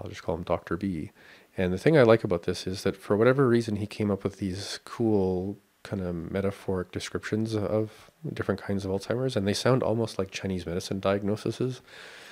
I'll 0.00 0.08
just 0.08 0.24
call 0.24 0.34
him 0.34 0.42
Doctor 0.42 0.76
B. 0.76 1.12
And 1.60 1.74
the 1.74 1.78
thing 1.78 1.98
I 1.98 2.04
like 2.04 2.24
about 2.24 2.44
this 2.44 2.66
is 2.66 2.84
that 2.84 2.96
for 2.96 3.18
whatever 3.18 3.46
reason, 3.46 3.76
he 3.76 3.86
came 3.86 4.10
up 4.10 4.24
with 4.24 4.38
these 4.38 4.80
cool 4.86 5.58
kind 5.82 6.00
of 6.00 6.14
metaphoric 6.30 6.90
descriptions 6.90 7.54
of 7.54 8.10
different 8.32 8.62
kinds 8.62 8.86
of 8.86 8.90
Alzheimer's, 8.90 9.36
and 9.36 9.46
they 9.46 9.52
sound 9.52 9.82
almost 9.82 10.18
like 10.18 10.30
Chinese 10.30 10.64
medicine 10.64 11.00
diagnoses. 11.00 11.82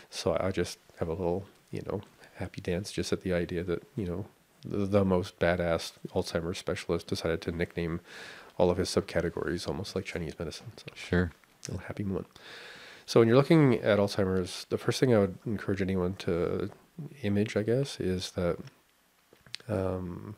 So 0.09 0.35
I 0.41 0.51
just 0.51 0.79
have 0.99 1.09
a 1.09 1.13
little, 1.13 1.45
you 1.71 1.83
know, 1.87 2.01
happy 2.37 2.63
dance 2.63 2.91
just 2.91 3.13
at 3.13 3.21
the 3.21 3.35
idea 3.35 3.63
that 3.65 3.83
you 3.97 4.07
know 4.07 4.25
the, 4.65 4.87
the 4.87 5.05
most 5.05 5.39
badass 5.39 5.93
Alzheimer's 6.15 6.57
specialist 6.57 7.07
decided 7.09 7.43
to 7.43 7.53
nickname 7.53 8.01
all 8.57 8.71
of 8.71 8.79
his 8.79 8.89
subcategories 8.89 9.69
almost 9.69 9.95
like 9.95 10.07
Chinese 10.07 10.39
medicine. 10.39 10.73
So 10.79 10.87
Sure. 10.95 11.33
a 11.69 11.73
little 11.73 11.87
happy 11.87 12.05
moment. 12.05 12.29
So 13.05 13.21
when 13.21 13.29
you're 13.29 13.37
looking 13.37 13.75
at 13.75 13.99
Alzheimer's, 13.99 14.65
the 14.71 14.79
first 14.79 15.01
thing 15.01 15.15
I 15.15 15.19
would 15.19 15.37
encourage 15.45 15.83
anyone 15.83 16.15
to 16.21 16.71
image, 17.23 17.57
I 17.59 17.63
guess, 17.63 18.01
is 18.01 18.31
that 18.33 18.57
um, 19.69 20.37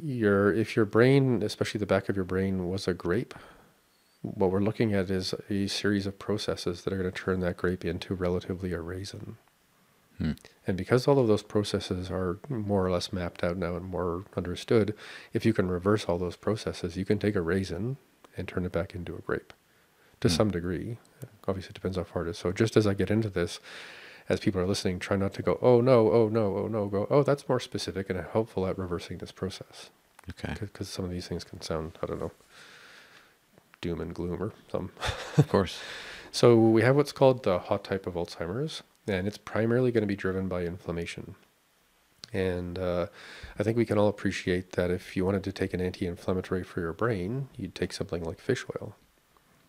your 0.00 0.52
if 0.52 0.76
your 0.76 0.84
brain, 0.84 1.42
especially 1.42 1.78
the 1.78 1.86
back 1.86 2.08
of 2.08 2.16
your 2.16 2.24
brain, 2.24 2.68
was 2.68 2.88
a 2.88 2.94
grape, 2.94 3.34
what 4.22 4.50
we're 4.50 4.60
looking 4.60 4.94
at 4.94 5.10
is 5.10 5.34
a 5.50 5.66
series 5.66 6.06
of 6.06 6.18
processes 6.18 6.82
that 6.82 6.92
are 6.92 6.98
going 6.98 7.10
to 7.10 7.16
turn 7.16 7.40
that 7.40 7.56
grape 7.56 7.84
into 7.84 8.14
relatively 8.14 8.72
a 8.72 8.80
raisin. 8.80 9.36
Hmm. 10.18 10.32
And 10.66 10.76
because 10.76 11.08
all 11.08 11.18
of 11.18 11.26
those 11.26 11.42
processes 11.42 12.10
are 12.10 12.38
more 12.48 12.86
or 12.86 12.90
less 12.90 13.12
mapped 13.12 13.42
out 13.42 13.56
now 13.56 13.74
and 13.76 13.84
more 13.84 14.24
understood, 14.36 14.94
if 15.32 15.44
you 15.44 15.52
can 15.52 15.68
reverse 15.68 16.04
all 16.04 16.18
those 16.18 16.36
processes, 16.36 16.96
you 16.96 17.04
can 17.04 17.18
take 17.18 17.34
a 17.34 17.40
raisin 17.42 17.96
and 18.36 18.46
turn 18.46 18.64
it 18.64 18.72
back 18.72 18.94
into 18.94 19.14
a 19.16 19.20
grape 19.20 19.52
to 20.20 20.28
Hmm. 20.28 20.34
some 20.34 20.50
degree. 20.50 20.98
Obviously, 21.46 21.70
it 21.70 21.74
depends 21.74 21.96
how 21.96 22.04
far 22.04 22.26
it 22.26 22.30
is. 22.30 22.38
So, 22.38 22.52
just 22.52 22.76
as 22.76 22.86
I 22.86 22.94
get 22.94 23.10
into 23.10 23.28
this, 23.28 23.60
as 24.28 24.40
people 24.40 24.60
are 24.60 24.66
listening, 24.66 24.98
try 24.98 25.16
not 25.16 25.34
to 25.34 25.42
go, 25.42 25.58
oh 25.60 25.80
no, 25.80 26.10
oh 26.10 26.28
no, 26.28 26.56
oh 26.56 26.66
no, 26.66 26.86
go, 26.86 27.06
oh, 27.10 27.22
that's 27.22 27.48
more 27.48 27.60
specific 27.60 28.08
and 28.10 28.24
helpful 28.32 28.66
at 28.66 28.78
reversing 28.78 29.18
this 29.18 29.32
process. 29.32 29.90
Okay. 30.30 30.54
Because 30.58 30.88
some 30.88 31.04
of 31.04 31.10
these 31.10 31.28
things 31.28 31.44
can 31.44 31.60
sound, 31.60 31.98
I 32.02 32.06
don't 32.06 32.20
know, 32.20 32.32
doom 33.80 34.00
and 34.00 34.14
gloom 34.14 34.42
or 34.42 34.52
some. 34.70 34.90
Of 35.36 35.48
course. 35.48 35.78
So 36.34 36.56
we 36.56 36.82
have 36.82 36.96
what's 36.96 37.12
called 37.12 37.44
the 37.44 37.60
hot 37.60 37.84
type 37.84 38.08
of 38.08 38.14
Alzheimer's, 38.14 38.82
and 39.06 39.28
it's 39.28 39.38
primarily 39.38 39.92
going 39.92 40.02
to 40.02 40.08
be 40.08 40.16
driven 40.16 40.48
by 40.48 40.64
inflammation. 40.64 41.36
And 42.32 42.76
uh, 42.76 43.06
I 43.56 43.62
think 43.62 43.76
we 43.76 43.84
can 43.84 43.98
all 43.98 44.08
appreciate 44.08 44.72
that 44.72 44.90
if 44.90 45.16
you 45.16 45.24
wanted 45.24 45.44
to 45.44 45.52
take 45.52 45.72
an 45.72 45.80
anti-inflammatory 45.80 46.64
for 46.64 46.80
your 46.80 46.92
brain, 46.92 47.50
you'd 47.56 47.76
take 47.76 47.92
something 47.92 48.24
like 48.24 48.40
fish 48.40 48.64
oil, 48.64 48.96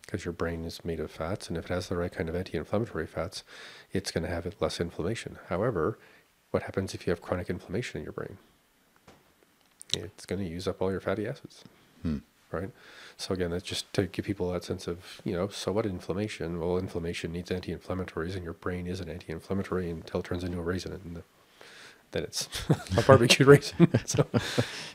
because 0.06 0.24
your 0.24 0.32
brain 0.32 0.64
is 0.64 0.84
made 0.84 1.00
of 1.00 1.10
fats, 1.10 1.48
and 1.48 1.58
if 1.58 1.66
it 1.66 1.74
has 1.74 1.88
the 1.88 1.96
right 1.96 2.12
kind 2.12 2.28
of 2.28 2.36
anti-inflammatory 2.36 3.06
fats, 3.06 3.42
it's 3.92 4.10
going 4.12 4.24
to 4.24 4.30
have 4.30 4.46
less 4.60 4.80
inflammation. 4.80 5.38
However, 5.48 5.98
what 6.52 6.62
happens 6.64 6.94
if 6.94 7.06
you 7.06 7.10
have 7.10 7.20
chronic 7.22 7.50
inflammation 7.50 7.98
in 7.98 8.04
your 8.04 8.12
brain? 8.12 8.38
It's 9.96 10.26
going 10.26 10.40
to 10.44 10.48
use 10.48 10.68
up 10.68 10.82
all 10.82 10.90
your 10.90 11.00
fatty 11.00 11.26
acids 11.26 11.64
Hmm. 12.02 12.18
right? 12.52 12.70
So 13.16 13.34
again, 13.34 13.50
that's 13.50 13.64
just 13.64 13.92
to 13.94 14.06
give 14.06 14.24
people 14.26 14.52
that 14.52 14.64
sense 14.64 14.86
of, 14.86 15.20
you 15.24 15.32
know, 15.32 15.48
so 15.48 15.72
what 15.72 15.86
inflammation? 15.86 16.60
Well, 16.60 16.78
inflammation 16.78 17.32
needs 17.32 17.50
anti-inflammatories, 17.50 18.34
and 18.34 18.44
your 18.44 18.52
brain 18.52 18.86
is 18.86 19.00
an 19.00 19.08
anti-inflammatory 19.08 19.90
until 19.90 20.20
it 20.20 20.24
turns 20.26 20.44
into 20.44 20.58
a 20.58 20.62
raisin, 20.62 20.92
and 20.92 21.22
then 22.12 22.22
it's 22.24 22.48
a 22.98 23.02
barbecued 23.02 23.48
raisin. 23.52 23.88
so, 24.04 24.26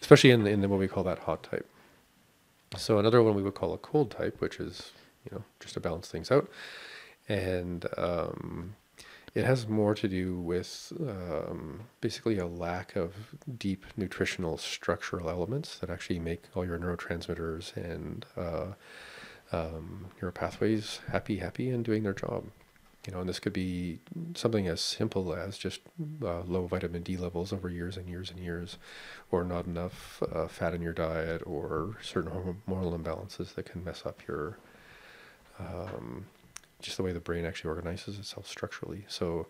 especially 0.02 0.32
in 0.32 0.46
in 0.48 0.62
the, 0.62 0.70
what 0.70 0.80
we 0.80 0.88
call 0.88 1.04
that 1.04 1.20
hot 1.20 1.44
type. 1.44 1.68
So 2.78 3.00
another 3.00 3.22
one 3.24 3.36
we 3.36 3.42
would 3.44 3.56
call 3.56 3.74
a 3.74 3.78
cold 3.78 4.12
type, 4.12 4.40
which 4.40 4.60
is, 4.60 4.92
you 5.26 5.32
know, 5.32 5.44
just 5.60 5.74
to 5.76 5.80
balance 5.80 6.08
things 6.08 6.32
out, 6.32 6.50
and 7.30 7.86
um, 7.98 8.76
it 9.34 9.46
has 9.46 9.68
more 9.68 9.96
to 9.96 10.08
do 10.08 10.38
with 10.40 10.92
um, 11.00 11.82
basically 12.02 12.38
a 12.38 12.46
lack 12.46 12.96
of 12.96 13.14
deep 13.58 13.86
nutritional 13.96 14.58
structural 14.58 15.30
elements 15.30 15.80
that 15.80 15.90
actually 15.90 16.20
make 16.20 16.44
all 16.54 16.66
your 16.66 16.78
neurotransmitters 16.78 17.76
and 17.78 18.26
uh, 18.36 18.74
um, 19.54 20.08
pathways 20.34 21.00
happy, 21.12 21.38
happy, 21.38 21.70
and 21.70 21.86
doing 21.86 22.04
their 22.04 22.14
job. 22.14 22.46
You 23.08 23.14
know, 23.14 23.22
and 23.22 23.30
this 23.30 23.40
could 23.40 23.54
be 23.54 24.00
something 24.36 24.68
as 24.68 24.80
simple 24.80 25.34
as 25.34 25.58
just 25.58 25.82
uh, 26.24 26.42
low 26.42 26.68
vitamin 26.68 27.02
D 27.02 27.18
levels 27.18 27.52
over 27.52 27.68
years 27.68 27.98
and 27.98 28.08
years 28.08 28.30
and 28.30 28.40
years, 28.40 28.78
or 29.32 29.44
not 29.44 29.66
enough 29.66 30.22
uh, 30.32 30.48
fat 30.48 30.76
in 30.76 30.82
your 30.82 30.94
diet, 30.94 31.42
or 31.46 31.98
certain 32.02 32.32
hormonal 32.32 33.02
imbalances 33.02 33.56
that 33.56 33.66
can 33.66 33.84
mess 33.84 34.06
up 34.06 34.22
your 34.28 34.60
um, 35.62 36.26
just 36.82 36.98
the 36.98 37.04
way 37.04 37.12
the 37.12 37.20
brain 37.20 37.46
actually 37.46 37.70
organizes 37.70 38.18
itself 38.20 38.48
structurally. 38.48 39.06
So, 39.08 39.48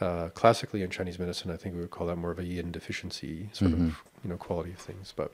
uh, 0.00 0.28
classically 0.30 0.82
in 0.82 0.90
Chinese 0.90 1.18
medicine, 1.18 1.50
I 1.50 1.56
think 1.56 1.74
we 1.74 1.80
would 1.82 1.90
call 1.90 2.06
that 2.08 2.16
more 2.16 2.30
of 2.30 2.38
a 2.38 2.44
yin 2.44 2.72
deficiency 2.72 3.50
sort 3.52 3.72
Mhm. 3.72 3.88
of 3.88 4.02
you 4.24 4.30
know 4.30 4.36
quality 4.36 4.72
of 4.72 4.78
things. 4.78 5.12
But 5.14 5.32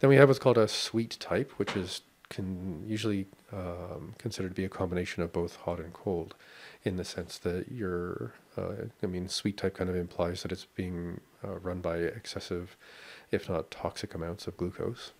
then 0.00 0.08
we 0.10 0.16
have 0.16 0.28
what's 0.28 0.38
called 0.38 0.58
a 0.58 0.68
sweet 0.68 1.16
type, 1.20 1.50
which 1.58 1.76
is 1.76 2.02
can 2.30 2.82
usually 2.88 3.26
um, 3.52 4.14
considered 4.18 4.48
to 4.48 4.54
be 4.54 4.64
a 4.64 4.68
combination 4.68 5.22
of 5.22 5.32
both 5.32 5.56
hot 5.56 5.78
and 5.78 5.92
cold, 5.92 6.34
in 6.82 6.96
the 6.96 7.04
sense 7.04 7.38
that 7.38 7.70
you're, 7.70 8.32
uh, 8.56 8.86
I 9.02 9.06
mean, 9.06 9.28
sweet 9.28 9.56
type 9.58 9.76
kind 9.76 9.88
of 9.90 9.94
implies 9.94 10.42
that 10.42 10.50
it's 10.50 10.64
being 10.64 11.20
uh, 11.44 11.58
run 11.58 11.80
by 11.80 11.98
excessive, 11.98 12.76
if 13.30 13.48
not 13.48 13.70
toxic 13.70 14.14
amounts 14.14 14.46
of 14.46 14.56
glucose. 14.56 15.12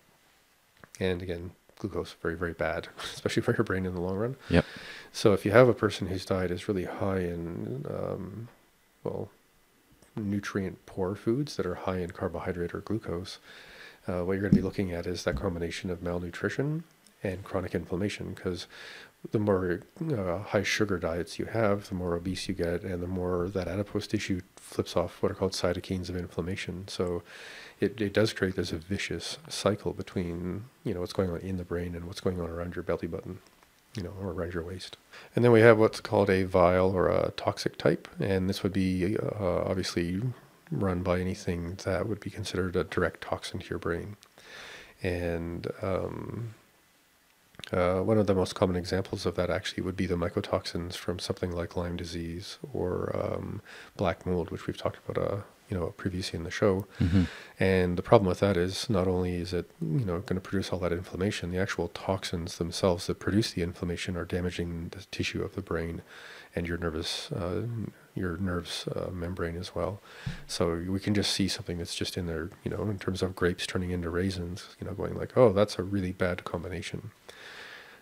And 0.99 1.21
again, 1.21 1.51
glucose 1.79 2.15
very 2.21 2.35
very 2.35 2.53
bad, 2.53 2.87
especially 3.13 3.41
for 3.43 3.53
your 3.53 3.63
brain 3.63 3.85
in 3.85 3.93
the 3.93 4.01
long 4.01 4.17
run. 4.17 4.35
Yep. 4.49 4.65
So 5.11 5.33
if 5.33 5.45
you 5.45 5.51
have 5.51 5.69
a 5.69 5.73
person 5.73 6.07
whose 6.07 6.25
diet 6.25 6.51
is 6.51 6.67
really 6.67 6.85
high 6.85 7.19
in, 7.19 7.85
um, 7.89 8.47
well, 9.03 9.29
nutrient 10.15 10.85
poor 10.85 11.15
foods 11.15 11.55
that 11.55 11.65
are 11.65 11.75
high 11.75 11.99
in 11.99 12.11
carbohydrate 12.11 12.73
or 12.73 12.81
glucose, 12.81 13.39
uh, 14.07 14.23
what 14.23 14.33
you're 14.33 14.41
going 14.41 14.51
to 14.51 14.57
be 14.57 14.61
looking 14.61 14.91
at 14.91 15.07
is 15.07 15.23
that 15.23 15.35
combination 15.35 15.89
of 15.89 16.01
malnutrition 16.01 16.83
and 17.23 17.43
chronic 17.43 17.73
inflammation. 17.73 18.33
Because 18.33 18.67
the 19.31 19.39
more 19.39 19.81
uh, 20.11 20.39
high 20.39 20.63
sugar 20.63 20.97
diets 20.97 21.39
you 21.39 21.45
have, 21.45 21.89
the 21.89 21.95
more 21.95 22.15
obese 22.15 22.47
you 22.47 22.53
get, 22.53 22.83
and 22.83 23.01
the 23.01 23.07
more 23.07 23.49
that 23.49 23.67
adipose 23.67 24.07
tissue 24.07 24.41
flips 24.55 24.95
off 24.95 25.21
what 25.21 25.31
are 25.31 25.35
called 25.35 25.53
cytokines 25.53 26.09
of 26.09 26.15
inflammation. 26.15 26.87
So 26.87 27.23
it, 27.79 27.99
it 27.99 28.13
does 28.13 28.33
create 28.33 28.55
this 28.55 28.71
vicious 28.71 29.37
cycle 29.49 29.93
between 29.93 30.65
you 30.83 30.93
know 30.93 31.01
what's 31.01 31.13
going 31.13 31.29
on 31.29 31.39
in 31.39 31.57
the 31.57 31.63
brain 31.63 31.95
and 31.95 32.05
what's 32.05 32.21
going 32.21 32.39
on 32.39 32.49
around 32.49 32.75
your 32.75 32.83
belly 32.83 33.07
button 33.07 33.39
you 33.95 34.03
know, 34.03 34.13
or 34.19 34.31
around 34.31 34.53
your 34.53 34.63
waist. 34.63 34.97
And 35.35 35.43
then 35.43 35.51
we 35.51 35.61
have 35.61 35.77
what's 35.77 36.01
called 36.01 36.29
a 36.29 36.43
vile 36.43 36.91
or 36.91 37.07
a 37.07 37.31
toxic 37.37 37.77
type, 37.77 38.07
and 38.19 38.49
this 38.49 38.61
would 38.63 38.73
be 38.73 39.17
uh, 39.17 39.63
obviously 39.63 40.21
run 40.71 41.01
by 41.01 41.19
anything 41.19 41.77
that 41.85 42.07
would 42.07 42.19
be 42.19 42.29
considered 42.29 42.75
a 42.75 42.83
direct 42.83 43.21
toxin 43.21 43.59
to 43.59 43.69
your 43.69 43.79
brain. 43.79 44.17
And 45.01 45.67
um, 45.81 46.55
uh, 47.71 47.99
one 48.01 48.17
of 48.17 48.27
the 48.27 48.35
most 48.35 48.53
common 48.53 48.75
examples 48.75 49.25
of 49.25 49.35
that 49.35 49.49
actually 49.49 49.83
would 49.83 49.95
be 49.95 50.05
the 50.05 50.15
mycotoxins 50.15 50.95
from 50.95 51.19
something 51.19 51.51
like 51.51 51.75
Lyme 51.75 51.97
disease 51.97 52.57
or 52.73 53.15
um, 53.15 53.61
black 53.97 54.25
mold, 54.25 54.51
which 54.51 54.67
we've 54.67 54.77
talked 54.77 54.99
about, 55.07 55.31
uh, 55.31 55.37
you 55.69 55.75
know, 55.75 55.87
previously 55.97 56.37
in 56.37 56.43
the 56.43 56.51
show. 56.51 56.85
Mm-hmm. 56.99 57.23
And 57.59 57.97
the 57.97 58.03
problem 58.03 58.27
with 58.27 58.39
that 58.39 58.55
is 58.55 58.87
not 58.87 59.07
only 59.07 59.37
is 59.37 59.51
it 59.51 59.71
you 59.81 60.05
know 60.05 60.19
going 60.19 60.35
to 60.35 60.41
produce 60.41 60.71
all 60.71 60.79
that 60.79 60.91
inflammation, 60.91 61.51
the 61.51 61.57
actual 61.57 61.87
toxins 61.87 62.59
themselves 62.59 63.07
that 63.07 63.19
produce 63.19 63.51
the 63.51 63.63
inflammation 63.63 64.15
are 64.15 64.25
damaging 64.25 64.89
the 64.89 65.03
tissue 65.09 65.41
of 65.41 65.55
the 65.55 65.61
brain 65.61 66.03
and 66.55 66.67
your 66.67 66.77
nervous 66.77 67.31
uh, 67.31 67.63
your 68.13 68.37
nerves 68.37 68.87
uh, 68.95 69.09
membrane 69.11 69.57
as 69.57 69.75
well. 69.75 70.01
So 70.47 70.83
we 70.87 70.99
can 70.99 71.13
just 71.13 71.31
see 71.31 71.47
something 71.47 71.79
that's 71.79 71.95
just 71.95 72.15
in 72.15 72.27
there, 72.27 72.49
you 72.63 72.71
know, 72.71 72.83
in 72.83 72.97
terms 72.97 73.21
of 73.21 73.35
grapes 73.35 73.67
turning 73.67 73.91
into 73.91 74.09
raisins, 74.09 74.75
you 74.79 74.87
know, 74.87 74.93
going 74.93 75.15
like, 75.15 75.35
oh, 75.35 75.51
that's 75.51 75.77
a 75.77 75.83
really 75.83 76.13
bad 76.13 76.45
combination. 76.45 77.11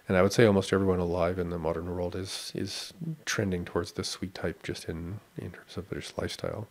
And 0.08 0.18
I 0.18 0.22
would 0.22 0.34
say 0.34 0.46
almost 0.46 0.74
everyone 0.74 1.00
alive 1.00 1.40
in 1.40 1.50
the 1.50 1.58
modern 1.58 1.90
world 1.96 2.16
is 2.16 2.52
is 2.56 2.94
trending 3.26 3.64
towards 3.66 3.94
this 3.94 4.10
sweet 4.10 4.34
type 4.34 4.62
just 4.64 4.86
in 4.86 5.20
in 5.38 5.52
terms 5.52 5.78
of 5.78 5.90
their 5.90 6.02
lifestyle. 6.18 6.68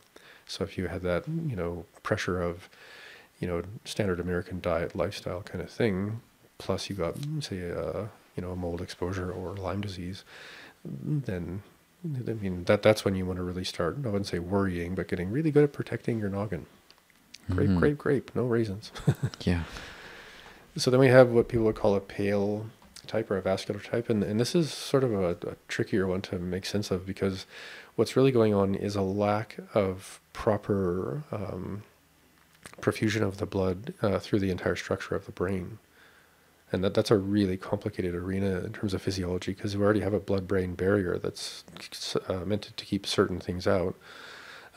So 0.46 0.64
if 0.64 0.76
you 0.76 0.88
had 0.88 1.02
that, 1.02 1.26
you 1.28 1.56
know, 1.56 1.86
pressure 2.02 2.42
of, 2.42 2.68
you 3.40 3.46
know, 3.48 3.62
standard 3.84 4.20
American 4.20 4.60
diet 4.60 4.94
lifestyle 4.94 5.40
kind 5.42 5.62
of 5.62 5.70
thing, 5.70 6.20
plus 6.58 6.90
you 6.90 6.96
got 6.96 7.14
say 7.40 7.60
a 7.60 8.10
you 8.36 8.42
know 8.42 8.50
a 8.52 8.56
mold 8.56 8.80
exposure 8.82 9.30
or 9.32 9.54
Lyme 9.56 9.80
disease, 9.80 10.24
then 10.84 11.62
I 12.04 12.32
mean 12.34 12.64
that 12.64 12.82
that's 12.82 13.04
when 13.04 13.14
you 13.14 13.24
want 13.24 13.38
to 13.38 13.42
really 13.44 13.64
start. 13.64 13.96
I 14.04 14.08
wouldn't 14.08 14.26
say 14.26 14.40
worrying, 14.40 14.94
but 14.94 15.08
getting 15.08 15.30
really 15.30 15.50
good 15.50 15.64
at 15.64 15.72
protecting 15.72 16.18
your 16.18 16.28
noggin. 16.28 16.66
Grape, 17.50 17.70
Mhm. 17.70 17.78
grape, 17.78 17.98
grape, 17.98 18.30
no 18.34 18.44
raisins. 18.44 18.92
Yeah. 19.40 19.64
So 20.76 20.90
then 20.90 21.00
we 21.00 21.08
have 21.08 21.30
what 21.30 21.48
people 21.48 21.64
would 21.66 21.74
call 21.76 21.94
a 21.94 22.00
pale 22.00 22.66
type 23.12 23.30
or 23.30 23.36
a 23.36 23.42
vascular 23.42 23.80
type, 23.80 24.08
and, 24.08 24.24
and 24.24 24.40
this 24.40 24.54
is 24.54 24.72
sort 24.72 25.04
of 25.04 25.12
a, 25.12 25.30
a 25.46 25.56
trickier 25.68 26.06
one 26.06 26.22
to 26.22 26.38
make 26.38 26.64
sense 26.64 26.90
of 26.90 27.04
because 27.04 27.46
what's 27.94 28.16
really 28.16 28.32
going 28.32 28.54
on 28.54 28.74
is 28.74 28.96
a 28.96 29.02
lack 29.02 29.58
of 29.74 30.20
proper 30.32 31.22
um, 31.30 31.82
perfusion 32.80 33.22
of 33.22 33.36
the 33.36 33.46
blood 33.46 33.92
uh, 34.02 34.18
through 34.18 34.40
the 34.40 34.50
entire 34.50 34.76
structure 34.76 35.14
of 35.14 35.26
the 35.26 35.32
brain. 35.32 35.78
And 36.72 36.82
that, 36.82 36.94
that's 36.94 37.10
a 37.10 37.18
really 37.18 37.58
complicated 37.58 38.14
arena 38.14 38.60
in 38.60 38.72
terms 38.72 38.94
of 38.94 39.02
physiology 39.02 39.52
because 39.52 39.76
we 39.76 39.84
already 39.84 40.00
have 40.00 40.14
a 40.14 40.20
blood 40.20 40.48
brain 40.48 40.74
barrier 40.74 41.18
that's 41.18 41.64
uh, 42.28 42.44
meant 42.46 42.72
to, 42.74 42.84
keep 42.84 43.06
certain 43.06 43.40
things 43.40 43.66
out. 43.66 43.94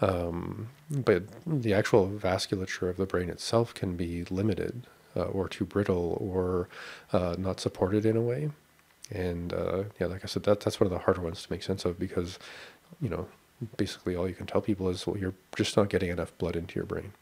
Um, 0.01 0.67
but 0.91 1.23
the 1.47 1.73
actual 1.73 2.09
vasculature 2.09 2.89
of 2.89 2.97
the 2.97 3.05
brain 3.05 3.29
itself 3.29 3.73
can 3.73 3.95
be 3.95 4.25
limited 4.25 4.83
or 5.23 5.47
too 5.47 5.65
brittle 5.65 6.17
or 6.19 6.67
uh, 7.13 7.35
not 7.37 7.59
supported 7.59 8.05
in 8.05 8.17
a 8.17 8.21
way. 8.21 8.49
And 9.11 9.53
uh, 9.53 9.83
yeah, 9.99 10.07
like 10.07 10.23
I 10.23 10.27
said, 10.27 10.43
that 10.43 10.61
that's 10.61 10.79
one 10.79 10.85
of 10.85 10.91
the 10.91 10.99
harder 10.99 11.21
ones 11.21 11.43
to 11.43 11.51
make 11.51 11.63
sense 11.63 11.85
of 11.85 11.99
because, 11.99 12.39
you 12.99 13.09
know, 13.09 13.27
basically 13.77 14.15
all 14.15 14.27
you 14.27 14.33
can 14.35 14.47
tell 14.47 14.61
people 14.61 14.89
is, 14.89 15.05
well, 15.05 15.17
you're 15.17 15.35
just 15.55 15.77
not 15.77 15.89
getting 15.89 16.09
enough 16.09 16.35
blood 16.37 16.55
into 16.55 16.75
your 16.75 16.85
brain. 16.85 17.13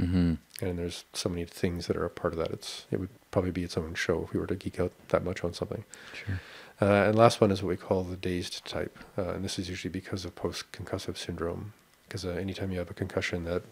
Mm-hmm. 0.00 0.34
And 0.64 0.78
there's 0.78 1.04
so 1.12 1.28
many 1.28 1.44
things 1.44 1.86
that 1.86 1.96
are 1.96 2.04
a 2.04 2.10
part 2.10 2.32
of 2.32 2.38
that. 2.38 2.50
It's 2.50 2.86
it 2.90 3.00
would 3.00 3.08
probably 3.30 3.50
be 3.50 3.64
its 3.64 3.76
own 3.76 3.94
show 3.94 4.24
if 4.24 4.32
we 4.32 4.40
were 4.40 4.46
to 4.46 4.54
geek 4.54 4.78
out 4.78 4.92
that 5.08 5.24
much 5.24 5.42
on 5.44 5.52
something. 5.54 5.84
Sure. 6.12 6.40
Uh, 6.80 7.08
and 7.08 7.16
last 7.16 7.40
one 7.40 7.50
is 7.50 7.62
what 7.62 7.70
we 7.70 7.76
call 7.76 8.04
the 8.04 8.16
dazed 8.16 8.64
type, 8.64 8.96
uh, 9.16 9.30
and 9.30 9.44
this 9.44 9.58
is 9.58 9.68
usually 9.68 9.90
because 9.90 10.24
of 10.24 10.36
post-concussive 10.36 11.16
syndrome. 11.16 11.72
Because 12.06 12.24
uh, 12.24 12.30
anytime 12.30 12.70
you 12.70 12.78
have 12.78 12.90
a 12.90 12.94
concussion 12.94 13.42
that 13.44 13.64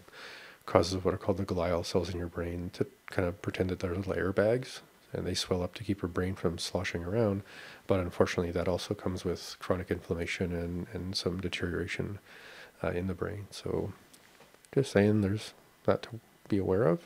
causes 0.66 1.02
what 1.04 1.14
are 1.14 1.18
called 1.18 1.38
the 1.38 1.44
glial 1.44 1.86
cells 1.86 2.10
in 2.10 2.18
your 2.18 2.26
brain 2.26 2.70
to 2.74 2.86
kind 3.10 3.26
of 3.26 3.40
pretend 3.40 3.70
that 3.70 3.78
they're 3.78 3.94
little 3.94 4.14
airbags 4.14 4.80
and 5.12 5.26
they 5.26 5.34
swell 5.34 5.62
up 5.62 5.74
to 5.74 5.84
keep 5.84 6.02
your 6.02 6.08
brain 6.08 6.34
from 6.34 6.58
sloshing 6.58 7.04
around. 7.04 7.42
But 7.86 8.00
unfortunately, 8.00 8.52
that 8.52 8.68
also 8.68 8.92
comes 8.92 9.24
with 9.24 9.56
chronic 9.60 9.90
inflammation 9.90 10.52
and, 10.52 10.86
and 10.92 11.16
some 11.16 11.40
deterioration 11.40 12.18
uh, 12.82 12.90
in 12.90 13.06
the 13.06 13.14
brain. 13.14 13.46
So 13.50 13.92
just 14.74 14.92
saying 14.92 15.20
there's 15.20 15.54
that 15.84 16.02
to 16.02 16.20
be 16.48 16.58
aware 16.58 16.82
of. 16.82 17.00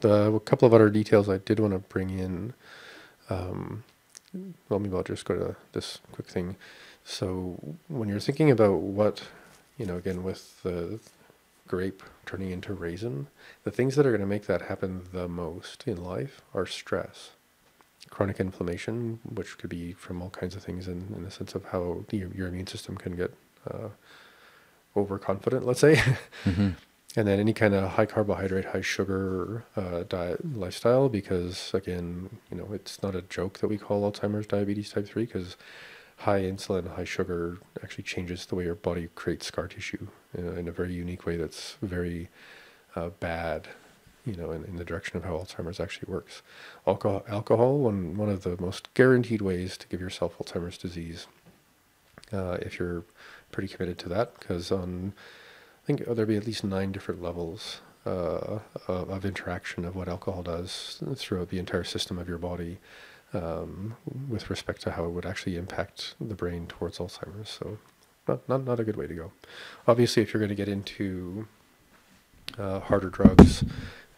The 0.00 0.32
a 0.32 0.40
couple 0.40 0.66
of 0.66 0.74
other 0.74 0.90
details 0.90 1.28
I 1.28 1.38
did 1.38 1.58
want 1.58 1.72
to 1.72 1.78
bring 1.78 2.10
in. 2.10 2.54
Um, 3.28 3.84
well, 4.68 4.78
maybe 4.78 4.96
I'll 4.96 5.02
just 5.02 5.24
go 5.24 5.34
to 5.34 5.56
this 5.72 5.98
quick 6.12 6.28
thing. 6.28 6.56
So 7.04 7.76
when 7.88 8.08
you're 8.08 8.20
thinking 8.20 8.50
about 8.50 8.78
what, 8.78 9.22
you 9.78 9.86
know, 9.86 9.96
again 9.96 10.22
with 10.22 10.62
the 10.62 11.00
grape 11.70 12.02
turning 12.26 12.50
into 12.50 12.74
raisin, 12.74 13.28
the 13.62 13.70
things 13.70 13.94
that 13.94 14.04
are 14.04 14.10
going 14.10 14.20
to 14.20 14.26
make 14.26 14.46
that 14.46 14.62
happen 14.62 15.02
the 15.12 15.28
most 15.28 15.84
in 15.86 16.02
life 16.02 16.42
are 16.52 16.66
stress, 16.66 17.30
chronic 18.10 18.40
inflammation, 18.40 19.20
which 19.22 19.56
could 19.56 19.70
be 19.70 19.92
from 19.92 20.20
all 20.20 20.30
kinds 20.30 20.56
of 20.56 20.64
things 20.64 20.88
in, 20.88 21.12
in 21.14 21.22
the 21.22 21.30
sense 21.30 21.54
of 21.54 21.66
how 21.66 22.04
your, 22.10 22.28
your 22.34 22.48
immune 22.48 22.66
system 22.66 22.96
can 22.96 23.14
get 23.14 23.32
uh, 23.70 23.90
overconfident, 24.96 25.64
let's 25.64 25.80
say. 25.80 25.94
Mm-hmm. 26.44 26.70
And 27.16 27.26
then 27.26 27.40
any 27.40 27.52
kind 27.52 27.74
of 27.74 27.90
high 27.90 28.06
carbohydrate, 28.06 28.66
high 28.66 28.82
sugar 28.82 29.64
uh, 29.76 30.04
diet 30.08 30.56
lifestyle, 30.56 31.08
because 31.08 31.74
again, 31.74 32.38
you 32.50 32.56
know, 32.56 32.68
it's 32.72 33.02
not 33.02 33.16
a 33.16 33.22
joke 33.22 33.58
that 33.58 33.66
we 33.66 33.78
call 33.78 34.10
Alzheimer's 34.10 34.46
diabetes 34.46 34.90
type 34.90 35.08
3, 35.08 35.26
because 35.26 35.56
high 36.20 36.42
insulin, 36.42 36.86
high 36.96 37.04
sugar 37.04 37.58
actually 37.82 38.04
changes 38.04 38.44
the 38.46 38.54
way 38.54 38.64
your 38.64 38.74
body 38.74 39.08
creates 39.14 39.46
scar 39.46 39.66
tissue 39.66 40.06
in 40.36 40.46
a, 40.46 40.50
in 40.52 40.68
a 40.68 40.72
very 40.72 40.92
unique 40.92 41.24
way 41.24 41.36
that's 41.36 41.76
very 41.80 42.28
uh, 42.94 43.08
bad, 43.20 43.68
you 44.26 44.36
know, 44.36 44.50
in, 44.50 44.64
in 44.64 44.76
the 44.76 44.84
direction 44.84 45.16
of 45.16 45.24
how 45.24 45.32
Alzheimer's 45.32 45.80
actually 45.80 46.12
works. 46.12 46.42
Alcohol, 46.86 47.24
alcohol 47.26 47.78
one, 47.78 48.16
one 48.18 48.28
of 48.28 48.42
the 48.42 48.60
most 48.60 48.92
guaranteed 48.92 49.40
ways 49.40 49.78
to 49.78 49.88
give 49.88 50.00
yourself 50.00 50.36
Alzheimer's 50.38 50.76
disease, 50.76 51.26
uh, 52.32 52.58
if 52.60 52.78
you're 52.78 53.04
pretty 53.50 53.72
committed 53.72 53.98
to 53.98 54.08
that, 54.10 54.38
because 54.38 54.70
on 54.70 55.14
I 55.82 55.86
think 55.86 56.00
there'll 56.00 56.26
be 56.26 56.36
at 56.36 56.46
least 56.46 56.64
nine 56.64 56.92
different 56.92 57.22
levels 57.22 57.80
uh, 58.04 58.60
of, 58.88 59.10
of, 59.10 59.24
interaction 59.24 59.84
of 59.84 59.96
what 59.96 60.08
alcohol 60.08 60.42
does 60.42 61.02
throughout 61.16 61.48
the 61.48 61.58
entire 61.58 61.84
system 61.84 62.18
of 62.18 62.28
your 62.28 62.38
body 62.38 62.78
um, 63.32 63.96
with 64.28 64.50
respect 64.50 64.82
to 64.82 64.92
how 64.92 65.04
it 65.04 65.10
would 65.10 65.26
actually 65.26 65.56
impact 65.56 66.14
the 66.20 66.34
brain 66.34 66.66
towards 66.66 66.98
Alzheimer's. 66.98 67.50
So, 67.50 67.78
not, 68.28 68.48
not, 68.48 68.64
not 68.64 68.80
a 68.80 68.84
good 68.84 68.96
way 68.96 69.06
to 69.06 69.14
go. 69.14 69.32
Obviously, 69.88 70.22
if 70.22 70.32
you're 70.32 70.40
going 70.40 70.50
to 70.50 70.54
get 70.54 70.68
into 70.68 71.48
uh, 72.58 72.80
harder 72.80 73.10
drugs, 73.10 73.64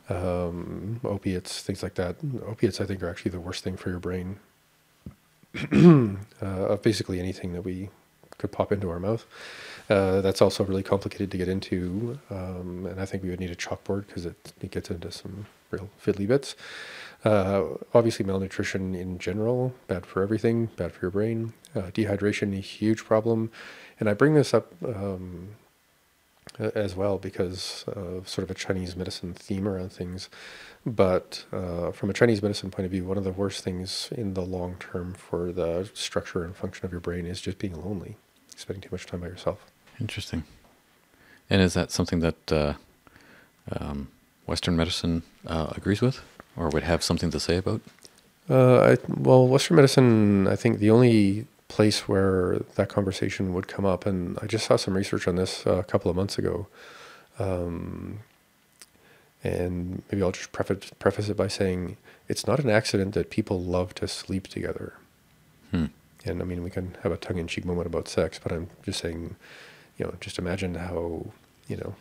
um, 0.08 1.00
opiates, 1.04 1.62
things 1.62 1.82
like 1.82 1.94
that, 1.94 2.16
opiates 2.46 2.80
I 2.80 2.84
think 2.84 3.02
are 3.02 3.08
actually 3.08 3.30
the 3.30 3.40
worst 3.40 3.64
thing 3.64 3.76
for 3.76 3.90
your 3.90 4.00
brain 4.00 4.38
uh, 6.40 6.76
basically 6.76 7.18
anything 7.18 7.52
that 7.52 7.62
we 7.62 7.90
could 8.38 8.52
pop 8.52 8.72
into 8.72 8.90
our 8.90 8.98
mouth. 8.98 9.26
Uh, 9.90 10.20
that's 10.20 10.40
also 10.40 10.64
really 10.64 10.82
complicated 10.82 11.30
to 11.30 11.36
get 11.36 11.48
into, 11.48 12.18
um, 12.30 12.86
and 12.86 13.00
I 13.00 13.04
think 13.04 13.22
we 13.22 13.30
would 13.30 13.40
need 13.40 13.50
a 13.50 13.56
chalkboard 13.56 14.06
because 14.06 14.24
it, 14.24 14.52
it 14.62 14.70
gets 14.70 14.90
into 14.90 15.10
some 15.12 15.46
real 15.70 15.90
fiddly 16.02 16.26
bits. 16.26 16.54
Uh, 17.24 17.64
obviously, 17.94 18.24
malnutrition 18.24 18.94
in 18.94 19.18
general, 19.18 19.74
bad 19.86 20.04
for 20.04 20.22
everything, 20.22 20.66
bad 20.76 20.92
for 20.92 21.00
your 21.02 21.10
brain. 21.10 21.52
Uh, 21.74 21.82
dehydration, 21.82 22.56
a 22.56 22.60
huge 22.60 23.04
problem. 23.04 23.50
And 24.00 24.08
I 24.08 24.14
bring 24.14 24.34
this 24.34 24.52
up 24.52 24.72
um, 24.84 25.50
as 26.58 26.96
well 26.96 27.18
because 27.18 27.84
of 27.86 28.28
sort 28.28 28.42
of 28.42 28.50
a 28.50 28.54
Chinese 28.54 28.96
medicine 28.96 29.32
theme 29.34 29.68
around 29.68 29.92
things. 29.92 30.28
But 30.84 31.44
uh, 31.52 31.92
from 31.92 32.10
a 32.10 32.12
Chinese 32.12 32.42
medicine 32.42 32.70
point 32.70 32.86
of 32.86 32.90
view, 32.90 33.04
one 33.04 33.16
of 33.16 33.24
the 33.24 33.30
worst 33.30 33.62
things 33.62 34.08
in 34.10 34.34
the 34.34 34.42
long 34.42 34.76
term 34.80 35.14
for 35.14 35.52
the 35.52 35.88
structure 35.94 36.44
and 36.44 36.56
function 36.56 36.84
of 36.84 36.90
your 36.90 37.00
brain 37.00 37.24
is 37.24 37.40
just 37.40 37.58
being 37.58 37.80
lonely, 37.84 38.16
spending 38.56 38.82
too 38.82 38.88
much 38.90 39.06
time 39.06 39.20
by 39.20 39.28
yourself. 39.28 39.64
Interesting. 40.00 40.42
And 41.48 41.62
is 41.62 41.74
that 41.74 41.92
something 41.92 42.20
that 42.20 42.52
uh, 42.52 42.74
um, 43.70 44.08
Western 44.46 44.76
medicine 44.76 45.22
uh, 45.46 45.72
agrees 45.76 46.00
with 46.00 46.20
or 46.56 46.68
would 46.68 46.82
have 46.82 47.02
something 47.02 47.30
to 47.30 47.40
say 47.40 47.56
about? 47.56 47.80
Uh, 48.48 48.80
I, 48.80 48.96
well, 49.08 49.46
Western 49.46 49.76
medicine, 49.76 50.46
I 50.48 50.56
think 50.56 50.78
the 50.78 50.90
only 50.90 51.46
place 51.68 52.06
where 52.06 52.58
that 52.74 52.88
conversation 52.88 53.54
would 53.54 53.66
come 53.68 53.84
up, 53.84 54.04
and 54.04 54.38
I 54.42 54.46
just 54.46 54.66
saw 54.66 54.76
some 54.76 54.94
research 54.94 55.26
on 55.26 55.36
this 55.36 55.66
uh, 55.66 55.76
a 55.76 55.84
couple 55.84 56.10
of 56.10 56.16
months 56.16 56.38
ago. 56.38 56.66
Um, 57.38 58.20
and 59.42 60.02
maybe 60.10 60.22
I'll 60.22 60.32
just 60.32 60.52
preface, 60.52 60.90
preface 60.98 61.28
it 61.28 61.36
by 61.36 61.48
saying 61.48 61.96
it's 62.28 62.46
not 62.46 62.60
an 62.60 62.70
accident 62.70 63.14
that 63.14 63.30
people 63.30 63.60
love 63.60 63.94
to 63.96 64.06
sleep 64.06 64.48
together. 64.48 64.94
Hmm. 65.70 65.86
And 66.24 66.40
I 66.40 66.44
mean, 66.44 66.62
we 66.62 66.70
can 66.70 66.96
have 67.02 67.10
a 67.10 67.16
tongue 67.16 67.38
in 67.38 67.48
cheek 67.48 67.64
moment 67.64 67.86
about 67.86 68.06
sex, 68.06 68.38
but 68.40 68.52
I'm 68.52 68.68
just 68.84 69.00
saying, 69.00 69.36
you 69.98 70.04
know, 70.04 70.14
just 70.20 70.38
imagine 70.38 70.76
how, 70.76 71.26
you 71.68 71.76
know, 71.76 71.94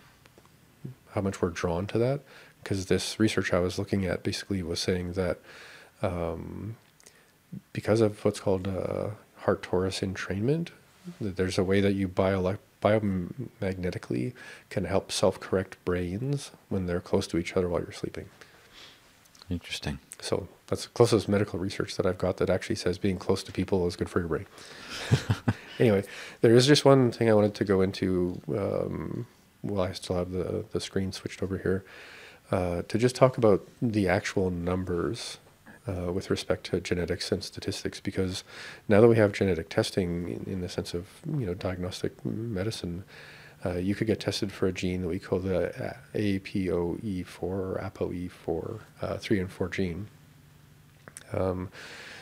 how 1.12 1.22
much 1.22 1.42
we're 1.42 1.50
drawn 1.50 1.88
to 1.88 1.98
that. 1.98 2.22
Because 2.64 2.86
this 2.86 3.20
research 3.20 3.54
I 3.54 3.60
was 3.60 3.80
looking 3.80 4.06
at 4.06 4.24
basically 4.24 4.62
was 4.62 4.80
saying 4.80 5.14
that 5.14 5.40
um, 6.02 6.76
because 7.74 8.02
of 8.02 8.24
what's 8.24 8.40
called 8.40 8.68
uh, 8.68 9.12
heart 9.38 9.64
torus 9.64 10.02
entrainment, 10.02 10.70
that 11.20 11.36
there's 11.36 11.58
a 11.58 11.64
way 11.64 11.82
that 11.82 11.94
you 11.94 12.08
bio- 12.08 12.58
biomagnetically 12.82 14.34
can 14.70 14.86
help 14.86 15.12
self 15.12 15.40
correct 15.40 15.84
brains 15.86 16.52
when 16.70 16.86
they're 16.86 17.02
close 17.02 17.28
to 17.28 17.38
each 17.38 17.56
other 17.56 17.70
while 17.70 17.82
you're 17.82 17.92
sleeping. 17.92 18.30
Interesting. 19.50 20.00
So 20.22 20.48
that's 20.68 20.84
the 20.84 20.90
closest 20.90 21.28
medical 21.28 21.60
research 21.60 21.98
that 21.98 22.06
I've 22.06 22.18
got 22.18 22.38
that 22.38 22.50
actually 22.50 22.76
says 22.76 22.98
being 22.98 23.18
close 23.18 23.44
to 23.44 23.52
people 23.52 23.86
is 23.88 23.96
good 23.96 24.10
for 24.10 24.20
your 24.20 24.30
brain. 24.30 24.46
anyway, 25.80 26.04
there 26.40 26.56
is 26.56 26.66
just 26.66 26.86
one 26.86 27.12
thing 27.12 27.30
I 27.30 27.34
wanted 27.34 27.56
to 27.56 27.66
go 27.66 27.82
into 27.82 28.42
um, 28.48 29.28
while 29.62 29.82
I 29.82 29.92
still 29.92 30.16
have 30.16 30.32
the, 30.32 30.64
the 30.72 30.80
screen 30.80 31.12
switched 31.12 31.44
over 31.44 31.58
here 31.58 31.84
uh, 32.52 32.82
to 32.84 32.98
just 32.98 33.16
talk 33.16 33.38
about 33.38 33.66
the 33.82 34.08
actual 34.08 34.52
numbers 34.52 35.38
uh, 35.88 36.12
with 36.12 36.30
respect 36.30 36.66
to 36.66 36.80
genetics 36.80 37.32
and 37.32 37.44
statistics 37.44 38.00
because 38.00 38.44
now 38.88 39.02
that 39.02 39.08
we 39.08 39.16
have 39.16 39.32
genetic 39.32 39.70
testing 39.70 40.30
in, 40.30 40.54
in 40.54 40.62
the 40.62 40.70
sense 40.70 40.94
of 40.94 41.08
you 41.26 41.46
know 41.46 41.54
diagnostic 41.54 42.24
medicine, 42.26 43.04
uh, 43.66 43.76
you 43.76 43.96
could 43.96 44.08
get 44.08 44.20
tested 44.20 44.52
for 44.52 44.68
a 44.68 44.72
gene 44.72 45.02
that 45.02 45.08
we 45.08 45.20
call 45.20 45.40
the 45.40 45.96
APOE4 46.14 47.44
or 47.44 47.80
APOE4 47.82 48.80
uh, 49.02 49.18
3 49.18 49.40
and 49.40 49.52
4 49.52 49.70
gene. 49.70 50.08
Um, 51.34 51.70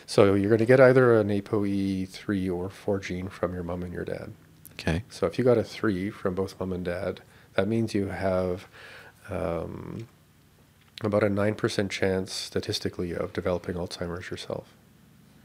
so 0.06 0.34
you're 0.34 0.50
going 0.50 0.60
to 0.60 0.66
get 0.66 0.80
either 0.80 1.20
an 1.20 1.30
APOE3 1.30 2.54
or 2.54 2.70
4 2.70 3.00
gene 3.00 3.30
from 3.30 3.54
your 3.54 3.64
mom 3.64 3.84
and 3.84 3.94
your 3.94 4.06
dad. 4.06 4.34
Okay. 4.74 5.04
So 5.10 5.28
if 5.28 5.38
you 5.38 5.44
got 5.44 5.58
a 5.58 5.64
3 5.64 6.10
from 6.10 6.36
both 6.36 6.60
mom 6.60 6.74
and 6.74 6.86
dad, 6.86 7.22
that 7.56 7.68
means 7.68 7.94
you 7.94 8.08
have 8.08 8.68
um, 9.30 10.08
about 11.02 11.24
a 11.24 11.28
9% 11.28 11.90
chance 11.90 12.34
statistically 12.34 13.14
of 13.14 13.34
developing 13.34 13.76
Alzheimer's 13.76 14.30
yourself. 14.30 14.74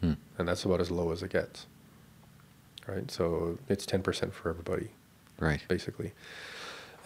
Hmm. 0.00 0.14
And 0.38 0.48
that's 0.48 0.64
about 0.64 0.80
as 0.80 0.90
low 0.90 1.12
as 1.12 1.22
it 1.22 1.30
gets. 1.30 1.66
Right? 2.86 3.10
So 3.10 3.58
it's 3.68 3.86
10% 3.86 4.32
for 4.32 4.50
everybody. 4.50 4.88
Right. 5.38 5.62
Basically. 5.68 6.12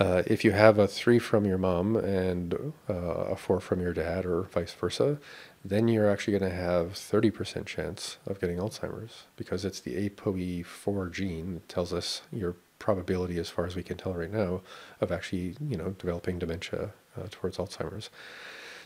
Uh, 0.01 0.23
if 0.27 0.45
you 0.45 0.53
have 0.53 0.79
a 0.79 0.87
three 0.87 1.19
from 1.19 1.45
your 1.45 1.59
mom 1.59 1.97
and 1.97 2.73
uh, 2.89 2.95
a 2.95 3.37
four 3.37 3.59
from 3.59 3.81
your 3.81 3.93
dad, 3.93 4.25
or 4.25 4.43
vice 4.43 4.73
versa, 4.73 5.19
then 5.65 5.89
you're 5.89 6.09
actually 6.09 6.39
going 6.39 6.51
to 6.51 6.57
have 6.57 6.93
30% 6.93 7.67
chance 7.67 8.19
of 8.25 8.41
getting 8.41 8.59
Alzheimer's 8.59 9.25
because 9.37 9.65
it's 9.65 9.81
the 9.81 10.09
APOE4 10.09 11.11
gene 11.11 11.55
that 11.55 11.69
tells 11.69 11.93
us 11.93 12.23
your 12.33 12.55
probability, 12.79 13.39
as 13.39 13.51
far 13.51 13.67
as 13.67 13.77
we 13.77 13.83
can 13.83 13.97
tell 13.97 14.15
right 14.15 14.33
now, 14.33 14.63
of 15.01 15.13
actually, 15.13 15.57
you 15.61 15.77
know, 15.77 15.91
developing 15.99 16.39
dementia 16.39 16.91
uh, 17.17 17.27
towards 17.31 17.57
Alzheimer's. 17.59 18.11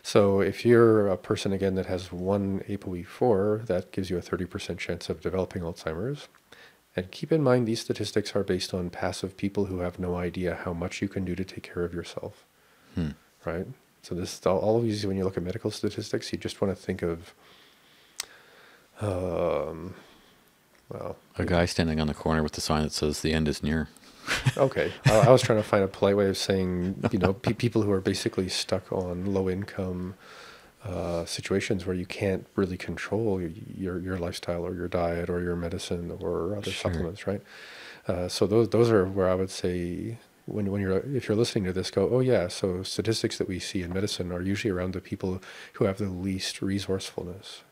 So 0.02 0.40
if 0.40 0.64
you're 0.64 1.08
a 1.08 1.16
person 1.16 1.52
again 1.52 1.76
that 1.76 1.86
has 1.86 2.10
one 2.10 2.60
APOE4, 2.68 3.66
that 3.66 3.92
gives 3.92 4.10
you 4.10 4.18
a 4.18 4.22
30% 4.22 4.78
chance 4.78 5.08
of 5.08 5.20
developing 5.20 5.62
Alzheimer's. 5.62 6.28
And 6.96 7.10
keep 7.10 7.32
in 7.32 7.42
mind, 7.42 7.66
these 7.66 7.80
statistics 7.80 8.34
are 8.34 8.42
based 8.42 8.74
on 8.74 8.90
passive 8.90 9.36
people 9.36 9.66
who 9.66 9.78
have 9.78 9.98
no 9.98 10.16
idea 10.16 10.60
how 10.64 10.72
much 10.72 11.00
you 11.00 11.08
can 11.08 11.24
do 11.24 11.34
to 11.34 11.44
take 11.44 11.62
care 11.62 11.84
of 11.84 11.94
yourself. 11.94 12.44
Hmm. 12.94 13.10
Right? 13.44 13.66
So 14.02 14.14
this 14.14 14.44
all, 14.44 14.58
all 14.58 14.76
of 14.76 14.82
these, 14.82 15.06
when 15.06 15.16
you 15.16 15.24
look 15.24 15.36
at 15.36 15.42
medical 15.42 15.70
statistics, 15.70 16.32
you 16.32 16.38
just 16.38 16.60
want 16.60 16.76
to 16.76 16.82
think 16.82 17.02
of, 17.02 17.34
um, 19.00 19.94
well, 20.92 21.16
a 21.38 21.44
guy 21.44 21.64
standing 21.64 22.00
on 22.00 22.06
the 22.06 22.14
corner 22.14 22.42
with 22.42 22.52
the 22.52 22.60
sign 22.60 22.82
that 22.82 22.92
says 22.92 23.22
"the 23.22 23.32
end 23.32 23.48
is 23.48 23.62
near." 23.62 23.88
okay, 24.56 24.92
I, 25.06 25.18
I, 25.20 25.30
was 25.30 25.42
trying 25.42 25.58
to 25.58 25.64
find 25.64 25.82
a 25.82 25.88
polite 25.88 26.16
way 26.16 26.28
of 26.28 26.36
saying, 26.36 27.02
you 27.10 27.18
know, 27.18 27.32
pe- 27.32 27.54
people 27.54 27.82
who 27.82 27.90
are 27.90 28.00
basically 28.00 28.48
stuck 28.48 28.92
on 28.92 29.26
low 29.26 29.50
income 29.50 30.14
uh, 30.84 31.24
situations 31.24 31.86
where 31.86 31.96
you 31.96 32.06
can't 32.06 32.46
really 32.56 32.76
control 32.76 33.40
your 33.40 33.98
your 34.00 34.18
lifestyle 34.18 34.66
or 34.66 34.74
your 34.74 34.88
diet 34.88 35.28
or 35.28 35.40
your 35.40 35.56
medicine 35.56 36.16
or 36.20 36.56
other 36.56 36.70
sure. 36.70 36.90
supplements, 36.90 37.26
right? 37.26 37.42
Uh, 38.06 38.28
so 38.28 38.46
those 38.46 38.68
those 38.70 38.90
are 38.90 39.04
where 39.06 39.28
I 39.28 39.34
would 39.34 39.50
say 39.50 40.18
when 40.46 40.70
when 40.70 40.80
you're 40.80 40.98
if 40.98 41.28
you're 41.28 41.36
listening 41.36 41.64
to 41.64 41.72
this, 41.72 41.90
go, 41.90 42.08
oh 42.10 42.20
yeah. 42.20 42.48
So 42.48 42.82
statistics 42.82 43.38
that 43.38 43.48
we 43.48 43.58
see 43.58 43.82
in 43.82 43.92
medicine 43.92 44.32
are 44.32 44.42
usually 44.42 44.72
around 44.72 44.92
the 44.92 45.00
people 45.00 45.40
who 45.74 45.84
have 45.84 45.98
the 45.98 46.08
least 46.08 46.60
resourcefulness. 46.62 47.62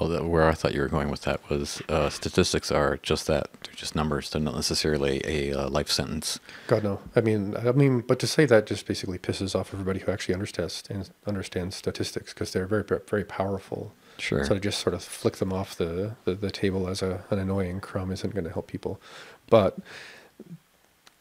Well, 0.00 0.08
the, 0.08 0.24
where 0.24 0.48
I 0.48 0.52
thought 0.52 0.74
you 0.74 0.80
were 0.80 0.88
going 0.88 1.10
with 1.10 1.22
that 1.22 1.48
was 1.50 1.82
uh, 1.88 2.08
statistics 2.08 2.72
are 2.72 2.98
just 3.02 3.26
that. 3.26 3.48
They're 3.64 3.74
just 3.74 3.94
numbers. 3.94 4.30
They're 4.30 4.40
not 4.40 4.54
necessarily 4.54 5.20
a 5.24 5.52
uh, 5.52 5.68
life 5.68 5.90
sentence. 5.90 6.40
God 6.66 6.82
no. 6.82 7.00
I 7.14 7.20
mean, 7.20 7.56
I 7.56 7.72
mean, 7.72 8.00
but 8.00 8.18
to 8.20 8.26
say 8.26 8.46
that 8.46 8.66
just 8.66 8.86
basically 8.86 9.18
pisses 9.18 9.54
off 9.54 9.72
everybody 9.72 10.00
who 10.00 10.10
actually 10.10 10.34
understands 10.34 10.82
understands 11.26 11.76
statistics 11.76 12.32
because 12.32 12.52
they're 12.52 12.66
very 12.66 12.84
very 13.08 13.24
powerful. 13.24 13.92
Sure. 14.18 14.44
So 14.44 14.54
to 14.54 14.60
just 14.60 14.80
sort 14.80 14.94
of 14.94 15.02
flick 15.02 15.36
them 15.36 15.52
off 15.52 15.76
the, 15.76 16.14
the, 16.24 16.34
the 16.34 16.50
table 16.50 16.88
as 16.88 17.02
a, 17.02 17.24
an 17.30 17.38
annoying 17.38 17.80
crumb 17.80 18.12
isn't 18.12 18.32
going 18.34 18.44
to 18.44 18.52
help 18.52 18.68
people. 18.68 19.00
But 19.48 19.78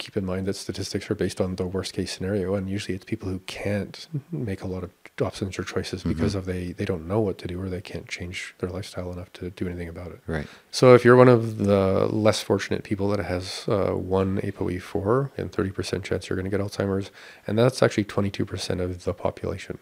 keep 0.01 0.17
in 0.17 0.25
mind 0.25 0.47
that 0.47 0.55
statistics 0.55 1.09
are 1.11 1.15
based 1.15 1.39
on 1.39 1.55
the 1.57 1.65
worst 1.75 1.93
case 1.93 2.11
scenario, 2.11 2.55
and 2.55 2.67
usually 2.69 2.95
it's 2.95 3.05
people 3.05 3.29
who 3.29 3.39
can't 3.61 4.07
make 4.31 4.61
a 4.63 4.67
lot 4.67 4.83
of 4.83 4.89
options 5.21 5.59
or 5.59 5.63
choices 5.63 6.01
because 6.03 6.33
Mhm. 6.33 6.39
of 6.39 6.45
they 6.45 6.63
they 6.79 6.85
don't 6.91 7.07
know 7.07 7.19
what 7.27 7.37
to 7.37 7.47
do 7.47 7.61
or 7.61 7.69
they 7.69 7.81
can't 7.91 8.07
change 8.07 8.55
their 8.59 8.69
lifestyle 8.77 9.11
enough 9.11 9.31
to 9.33 9.51
do 9.51 9.67
anything 9.67 9.87
about 9.95 10.09
it. 10.15 10.19
Right. 10.25 10.47
So 10.71 10.95
if 10.95 11.05
you're 11.05 11.15
one 11.25 11.27
of 11.37 11.41
the 11.71 12.07
less 12.27 12.41
fortunate 12.41 12.83
people 12.83 13.07
that 13.13 13.23
has 13.33 13.65
uh, 13.67 13.91
one 13.91 14.39
ApoE4 14.41 15.29
and 15.37 15.51
30% 15.51 16.03
chance 16.03 16.21
you're 16.27 16.37
going 16.39 16.49
to 16.49 16.55
get 16.57 16.65
Alzheimer's, 16.65 17.11
and 17.45 17.53
that's 17.59 17.83
actually 17.83 18.05
22% 18.05 18.79
of 18.81 19.03
the 19.03 19.13
population. 19.13 19.77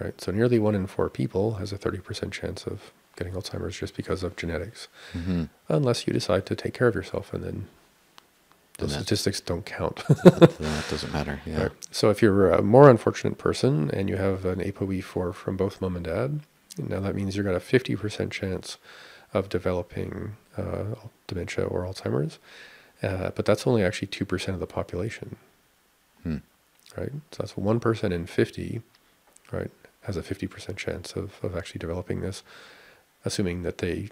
Right. 0.00 0.18
So 0.20 0.32
nearly 0.32 0.58
one 0.58 0.74
in 0.74 0.86
four 0.86 1.10
people 1.10 1.54
has 1.54 1.72
a 1.72 1.78
30% 1.78 2.32
chance 2.32 2.66
of 2.66 2.92
getting 3.16 3.34
Alzheimer's 3.34 3.76
just 3.76 3.94
because 3.96 4.22
of 4.22 4.36
genetics, 4.36 4.88
hmm 5.12 5.44
unless 5.68 6.06
you 6.06 6.12
decide 6.14 6.46
to 6.46 6.54
take 6.56 6.72
care 6.72 6.88
of 6.88 6.94
yourself, 6.94 7.34
and 7.34 7.44
then 7.44 7.66
the 8.78 8.88
statistics 8.88 9.40
don't 9.40 9.66
count. 9.66 9.96
that, 10.08 10.56
that 10.58 10.84
doesn't 10.88 11.12
matter. 11.12 11.40
Yeah. 11.46 11.64
Right. 11.64 11.72
So 11.90 12.10
if 12.10 12.22
you're 12.22 12.50
a 12.50 12.62
more 12.62 12.88
unfortunate 12.88 13.38
person 13.38 13.90
and 13.92 14.08
you 14.08 14.16
have 14.16 14.44
an 14.44 14.60
ApoE4 14.60 15.34
from 15.34 15.56
both 15.56 15.80
mom 15.80 15.96
and 15.96 16.04
dad, 16.04 16.40
now 16.78 17.00
that 17.00 17.14
means 17.14 17.36
you've 17.36 17.44
got 17.46 17.54
a 17.54 17.60
50% 17.60 18.30
chance 18.30 18.78
of 19.34 19.48
developing 19.48 20.36
uh, 20.56 20.94
dementia 21.26 21.64
or 21.64 21.84
Alzheimer's, 21.84 22.38
uh, 23.02 23.30
but 23.34 23.44
that's 23.44 23.66
only 23.66 23.82
actually 23.82 24.08
2% 24.08 24.48
of 24.54 24.60
the 24.60 24.66
population, 24.66 25.36
Hmm. 26.22 26.36
right? 26.96 27.12
So 27.32 27.38
that's 27.42 27.56
one 27.56 27.80
person 27.80 28.10
in 28.12 28.26
50, 28.26 28.80
right, 29.52 29.70
has 30.02 30.16
a 30.16 30.22
50% 30.22 30.76
chance 30.76 31.12
of, 31.14 31.34
of 31.42 31.56
actually 31.56 31.78
developing 31.80 32.20
this, 32.20 32.42
assuming 33.24 33.62
that 33.64 33.78
they 33.78 34.08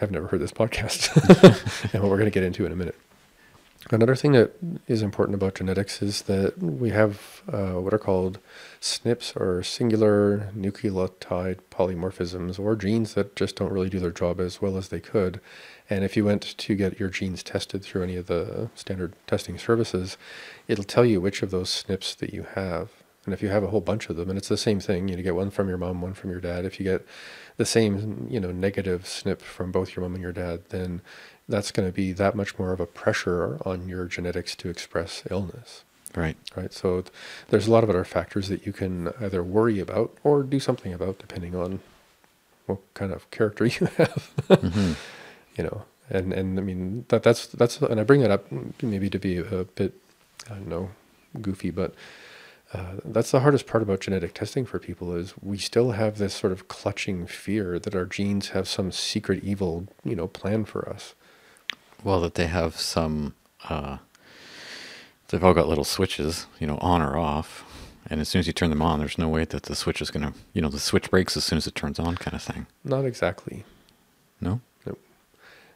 have 0.00 0.10
never 0.10 0.26
heard 0.28 0.40
this 0.40 0.52
podcast 0.52 1.08
and 1.94 2.02
what 2.02 2.10
we're 2.10 2.18
going 2.18 2.30
to 2.30 2.34
get 2.34 2.42
into 2.42 2.66
in 2.66 2.72
a 2.72 2.76
minute. 2.76 2.96
Another 3.90 4.14
thing 4.14 4.32
that 4.32 4.52
is 4.86 5.02
important 5.02 5.34
about 5.34 5.56
genetics 5.56 6.02
is 6.02 6.22
that 6.22 6.56
we 6.58 6.90
have 6.90 7.42
uh, 7.52 7.72
what 7.72 7.92
are 7.92 7.98
called 7.98 8.38
SNPs 8.80 9.34
or 9.36 9.62
singular 9.64 10.50
nucleotide 10.56 11.58
polymorphisms, 11.70 12.60
or 12.60 12.76
genes 12.76 13.14
that 13.14 13.34
just 13.34 13.56
don't 13.56 13.72
really 13.72 13.90
do 13.90 13.98
their 13.98 14.12
job 14.12 14.40
as 14.40 14.62
well 14.62 14.76
as 14.76 14.88
they 14.88 15.00
could. 15.00 15.40
And 15.90 16.04
if 16.04 16.16
you 16.16 16.24
went 16.24 16.56
to 16.56 16.74
get 16.76 17.00
your 17.00 17.08
genes 17.08 17.42
tested 17.42 17.82
through 17.82 18.04
any 18.04 18.16
of 18.16 18.28
the 18.28 18.70
standard 18.76 19.14
testing 19.26 19.58
services, 19.58 20.16
it'll 20.68 20.84
tell 20.84 21.04
you 21.04 21.20
which 21.20 21.42
of 21.42 21.50
those 21.50 21.82
SNPs 21.82 22.16
that 22.18 22.32
you 22.32 22.46
have. 22.54 22.90
And 23.24 23.32
if 23.32 23.42
you 23.42 23.50
have 23.50 23.62
a 23.62 23.68
whole 23.68 23.80
bunch 23.80 24.08
of 24.08 24.16
them, 24.16 24.28
and 24.30 24.36
it's 24.36 24.48
the 24.48 24.56
same 24.56 24.80
thing, 24.80 25.06
you 25.06 25.16
get 25.22 25.36
one 25.36 25.50
from 25.50 25.68
your 25.68 25.78
mom, 25.78 26.02
one 26.02 26.14
from 26.14 26.30
your 26.30 26.40
dad. 26.40 26.64
If 26.64 26.80
you 26.80 26.84
get 26.84 27.06
the 27.56 27.64
same, 27.64 28.26
you 28.28 28.40
know, 28.40 28.50
negative 28.50 29.04
SNP 29.04 29.40
from 29.42 29.70
both 29.70 29.94
your 29.94 30.02
mom 30.02 30.14
and 30.14 30.22
your 30.22 30.32
dad, 30.32 30.62
then 30.70 31.02
that's 31.48 31.70
going 31.72 31.88
to 31.88 31.92
be 31.92 32.12
that 32.12 32.34
much 32.34 32.58
more 32.58 32.72
of 32.72 32.80
a 32.80 32.86
pressure 32.86 33.58
on 33.66 33.88
your 33.88 34.06
genetics 34.06 34.54
to 34.56 34.68
express 34.68 35.22
illness, 35.30 35.84
Right. 36.14 36.36
right? 36.56 36.72
So 36.72 37.02
th- 37.02 37.12
there's 37.48 37.66
a 37.66 37.70
lot 37.70 37.84
of 37.84 37.90
other 37.90 38.04
factors 38.04 38.48
that 38.48 38.66
you 38.66 38.72
can 38.72 39.12
either 39.20 39.42
worry 39.42 39.78
about 39.80 40.16
or 40.22 40.42
do 40.42 40.60
something 40.60 40.92
about, 40.92 41.18
depending 41.18 41.54
on 41.54 41.80
what 42.66 42.78
kind 42.94 43.12
of 43.12 43.30
character 43.30 43.64
you 43.76 43.86
have, 43.96 44.30
hmm 44.48 44.92
you 45.56 45.64
know. 45.64 45.82
And 46.10 46.32
and 46.32 46.58
I 46.58 46.62
mean 46.62 47.06
that 47.08 47.22
that's 47.22 47.46
that's 47.46 47.80
and 47.80 47.98
I 47.98 48.04
bring 48.04 48.20
that 48.20 48.30
up 48.30 48.44
maybe 48.82 49.08
to 49.10 49.18
be 49.18 49.38
a 49.38 49.64
bit 49.64 49.94
I 50.50 50.54
don't 50.54 50.68
know 50.68 50.90
goofy, 51.40 51.70
but 51.70 51.94
uh, 52.74 52.94
that's 53.04 53.30
the 53.30 53.40
hardest 53.40 53.66
part 53.66 53.82
about 53.82 54.00
genetic 54.00 54.34
testing 54.34 54.64
for 54.66 54.78
people 54.78 55.14
is 55.14 55.34
we 55.42 55.56
still 55.58 55.92
have 55.92 56.18
this 56.18 56.34
sort 56.34 56.52
of 56.52 56.68
clutching 56.68 57.26
fear 57.26 57.78
that 57.78 57.94
our 57.94 58.04
genes 58.04 58.50
have 58.50 58.66
some 58.68 58.90
secret 58.92 59.42
evil, 59.44 59.86
you 60.04 60.14
know, 60.16 60.26
plan 60.26 60.64
for 60.64 60.88
us. 60.88 61.14
Well, 62.04 62.20
that 62.20 62.34
they 62.34 62.46
have 62.46 62.76
some. 62.78 63.34
Uh, 63.68 63.98
they've 65.28 65.42
all 65.42 65.54
got 65.54 65.68
little 65.68 65.84
switches, 65.84 66.46
you 66.58 66.66
know, 66.66 66.78
on 66.78 67.00
or 67.02 67.16
off. 67.16 67.64
And 68.10 68.20
as 68.20 68.28
soon 68.28 68.40
as 68.40 68.46
you 68.46 68.52
turn 68.52 68.70
them 68.70 68.82
on, 68.82 68.98
there's 68.98 69.16
no 69.16 69.28
way 69.28 69.44
that 69.44 69.62
the 69.64 69.76
switch 69.76 70.02
is 70.02 70.10
going 70.10 70.24
to, 70.26 70.36
you 70.52 70.60
know, 70.60 70.68
the 70.68 70.80
switch 70.80 71.08
breaks 71.10 71.36
as 71.36 71.44
soon 71.44 71.56
as 71.56 71.66
it 71.66 71.74
turns 71.74 71.98
on, 71.98 72.16
kind 72.16 72.34
of 72.34 72.42
thing. 72.42 72.66
Not 72.84 73.04
exactly. 73.04 73.64
No? 74.40 74.60
Nope. 74.84 74.98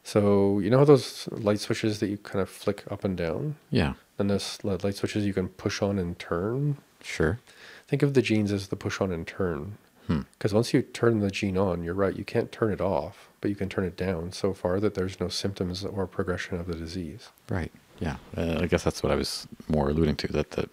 So 0.03 0.59
you 0.59 0.69
know 0.69 0.79
how 0.79 0.85
those 0.85 1.29
light 1.31 1.61
switches 1.61 2.01
that 2.01 2.09
you 2.09 2.19
kind 2.19 2.43
of 2.43 2.51
flick 2.51 2.83
up 2.91 3.05
and 3.05 3.17
down, 3.17 3.57
Yeah. 3.71 3.95
and 4.19 4.29
this 4.29 4.63
li- 4.65 4.77
light 4.83 4.97
switches 4.97 5.25
you 5.25 5.33
can 5.33 5.49
push 5.49 5.81
on 5.81 5.99
and 6.01 6.19
turn. 6.19 6.79
Sure. 7.03 7.39
Think 7.87 8.03
of 8.03 8.15
the 8.15 8.23
genes 8.23 8.51
as 8.51 8.69
the 8.69 8.77
push 8.77 9.01
on 9.01 9.13
and 9.13 9.25
turn. 9.27 9.79
Hmm. 10.07 10.21
Because 10.39 10.55
once 10.55 10.73
you 10.73 10.83
turn 10.83 11.21
the 11.21 11.31
gene 11.31 11.59
on, 11.59 11.83
you're 11.83 11.95
right, 11.95 12.15
you 12.17 12.25
can't 12.25 12.53
turn 12.53 12.73
it 12.73 12.81
off, 12.81 13.29
but 13.41 13.49
you 13.51 13.57
can 13.57 13.69
turn 13.69 13.85
it 13.85 13.97
down 13.97 14.33
so 14.33 14.53
far 14.55 14.79
that 14.81 14.95
there's 14.95 15.19
no 15.19 15.29
symptoms 15.29 15.85
or 15.85 16.07
progression 16.07 16.59
of 16.61 16.67
the 16.67 16.75
disease. 16.75 17.31
Right. 17.49 17.73
Yeah. 17.99 18.17
Uh, 18.37 18.59
I 18.61 18.67
guess 18.67 18.85
that's 18.85 19.03
what 19.03 19.11
I 19.11 19.17
was 19.17 19.49
more 19.69 19.89
alluding 19.89 20.17
to. 20.17 20.29
That 20.29 20.51
that 20.53 20.71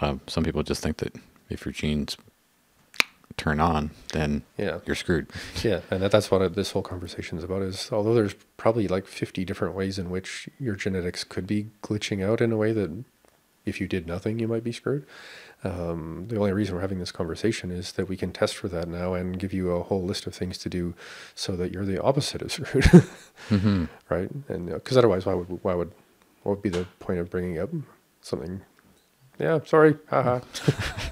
uh, 0.00 0.16
some 0.26 0.44
people 0.44 0.62
just 0.62 0.82
think 0.82 0.98
that 0.98 1.14
if 1.48 1.64
your 1.64 1.72
genes 1.72 2.16
turn 3.36 3.58
on, 3.58 3.90
then 4.12 4.42
Yeah. 4.56 4.78
you're 4.86 4.94
screwed. 4.94 5.28
Yeah, 5.64 5.80
and 5.90 6.02
that, 6.02 6.12
that's 6.12 6.30
what 6.30 6.40
I- 6.42 6.48
this 6.48 6.70
whole 6.70 6.82
conversation 6.82 7.38
is 7.38 7.44
about. 7.44 7.62
Is 7.62 7.90
although 7.90 8.14
there's 8.14 8.34
probably 8.56 8.86
like 8.86 9.06
50 9.06 9.44
different 9.44 9.74
ways 9.74 9.98
in 9.98 10.10
which 10.10 10.48
your 10.60 10.76
genetics 10.76 11.24
could 11.24 11.46
be 11.46 11.68
glitching 11.82 12.24
out 12.24 12.40
in 12.40 12.52
a 12.52 12.56
way 12.56 12.72
that 12.72 13.04
if 13.64 13.80
you 13.80 13.88
did 13.88 14.06
nothing, 14.06 14.38
you 14.38 14.48
might 14.48 14.64
be 14.64 14.72
screwed. 14.72 15.06
Um, 15.62 16.26
the 16.28 16.36
only 16.36 16.52
reason 16.52 16.74
we're 16.74 16.82
having 16.82 16.98
this 16.98 17.12
conversation 17.12 17.70
is 17.70 17.92
that 17.92 18.08
we 18.08 18.16
can 18.16 18.32
test 18.32 18.56
for 18.56 18.68
that 18.68 18.86
now 18.86 19.14
and 19.14 19.38
give 19.38 19.52
you 19.54 19.70
a 19.70 19.82
whole 19.82 20.02
list 20.04 20.26
of 20.26 20.34
things 20.34 20.58
to 20.58 20.68
do 20.68 20.94
so 21.34 21.56
that 21.56 21.72
you're 21.72 21.86
the 21.86 22.02
opposite 22.02 22.42
of 22.42 22.52
screwed, 22.56 22.84
hmm 23.48 23.84
right? 24.10 24.28
And 24.48 24.66
because 24.68 24.96
otherwise, 24.98 25.24
why 25.26 25.34
would 25.34 25.48
why 25.64 25.74
would 25.74 25.92
what 26.42 26.56
would 26.56 26.62
be 26.62 26.68
the 26.68 26.86
point 27.00 27.18
of 27.18 27.30
bringing 27.30 27.58
up 27.58 27.70
something? 28.20 28.60
Yeah, 29.38 29.58
sorry, 29.64 29.96
haha. 30.10 30.40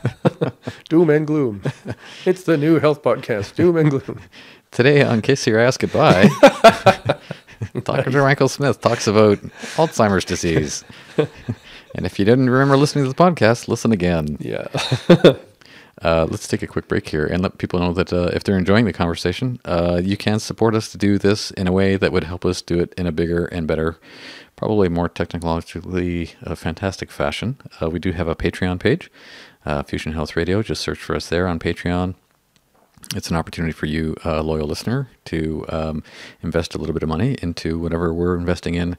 Doom 0.88 1.10
and 1.10 1.26
gloom. 1.26 1.62
It's 2.24 2.44
the 2.44 2.56
new 2.56 2.78
health 2.78 3.02
podcast. 3.02 3.56
Doom 3.56 3.76
and 3.76 3.90
gloom. 3.90 4.20
Today 4.70 5.02
on 5.02 5.22
Kiss 5.22 5.46
Your 5.46 5.58
Ass 5.58 5.76
Goodbye, 5.76 6.28
Dr. 7.82 8.22
Michael 8.22 8.48
Smith 8.48 8.80
talks 8.80 9.06
about 9.06 9.38
Alzheimer's 9.76 10.24
disease. 10.24 10.84
And 11.94 12.06
if 12.06 12.18
you 12.18 12.24
didn't 12.24 12.50
remember 12.50 12.76
listening 12.76 13.04
to 13.04 13.08
the 13.08 13.14
podcast, 13.14 13.68
listen 13.68 13.92
again. 13.92 14.36
Yeah. 14.40 14.68
Uh, 16.00 16.26
let's 16.30 16.48
take 16.48 16.62
a 16.62 16.66
quick 16.66 16.88
break 16.88 17.08
here 17.08 17.26
and 17.26 17.42
let 17.42 17.58
people 17.58 17.78
know 17.78 17.92
that 17.92 18.12
uh, 18.12 18.30
if 18.32 18.42
they're 18.42 18.58
enjoying 18.58 18.86
the 18.86 18.92
conversation, 18.92 19.60
uh, 19.64 20.00
you 20.02 20.16
can 20.16 20.40
support 20.40 20.74
us 20.74 20.90
to 20.90 20.98
do 20.98 21.16
this 21.16 21.52
in 21.52 21.68
a 21.68 21.72
way 21.72 21.96
that 21.96 22.10
would 22.12 22.24
help 22.24 22.44
us 22.44 22.60
do 22.60 22.80
it 22.80 22.92
in 22.96 23.06
a 23.06 23.12
bigger 23.12 23.44
and 23.46 23.68
better, 23.68 23.98
probably 24.56 24.88
more 24.88 25.08
technologically 25.08 26.30
uh, 26.44 26.54
fantastic 26.56 27.10
fashion. 27.10 27.56
Uh, 27.80 27.88
we 27.88 28.00
do 28.00 28.12
have 28.12 28.26
a 28.26 28.34
Patreon 28.34 28.80
page, 28.80 29.10
uh, 29.64 29.82
Fusion 29.84 30.12
Health 30.12 30.34
Radio. 30.34 30.60
Just 30.62 30.82
search 30.82 30.98
for 30.98 31.14
us 31.14 31.28
there 31.28 31.46
on 31.46 31.60
Patreon. 31.60 32.14
It's 33.14 33.30
an 33.30 33.36
opportunity 33.36 33.72
for 33.72 33.86
you, 33.86 34.16
uh, 34.24 34.42
loyal 34.42 34.66
listener, 34.66 35.08
to 35.26 35.66
um, 35.68 36.02
invest 36.42 36.74
a 36.74 36.78
little 36.78 36.94
bit 36.94 37.02
of 37.02 37.08
money 37.08 37.36
into 37.42 37.78
whatever 37.78 38.12
we're 38.14 38.36
investing 38.36 38.74
in 38.74 38.96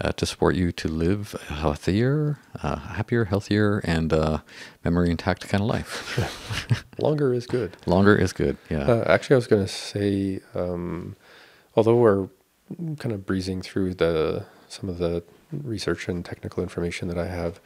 uh, 0.00 0.12
to 0.12 0.26
support 0.26 0.54
you 0.56 0.72
to 0.72 0.88
live 0.88 1.34
a 1.48 1.54
healthier, 1.54 2.38
uh, 2.62 2.76
happier, 2.76 3.26
healthier, 3.26 3.78
and 3.84 4.12
uh, 4.12 4.38
memory 4.84 5.10
intact 5.10 5.48
kind 5.48 5.62
of 5.62 5.68
life. 5.68 6.84
Longer 6.98 7.32
is 7.32 7.46
good. 7.46 7.76
Longer 7.86 8.16
is 8.16 8.32
good. 8.32 8.56
Yeah. 8.70 8.82
Uh, 8.82 9.04
actually, 9.06 9.34
I 9.34 9.36
was 9.36 9.46
going 9.46 9.64
to 9.64 9.72
say, 9.72 10.40
um, 10.54 11.16
although 11.76 11.96
we're 11.96 12.28
kind 12.98 13.12
of 13.12 13.26
breezing 13.26 13.62
through 13.62 13.94
the 13.94 14.46
some 14.68 14.88
of 14.88 14.98
the 14.98 15.22
research 15.52 16.08
and 16.08 16.24
technical 16.24 16.62
information 16.62 17.06
that 17.08 17.18
I 17.18 17.28
have, 17.28 17.60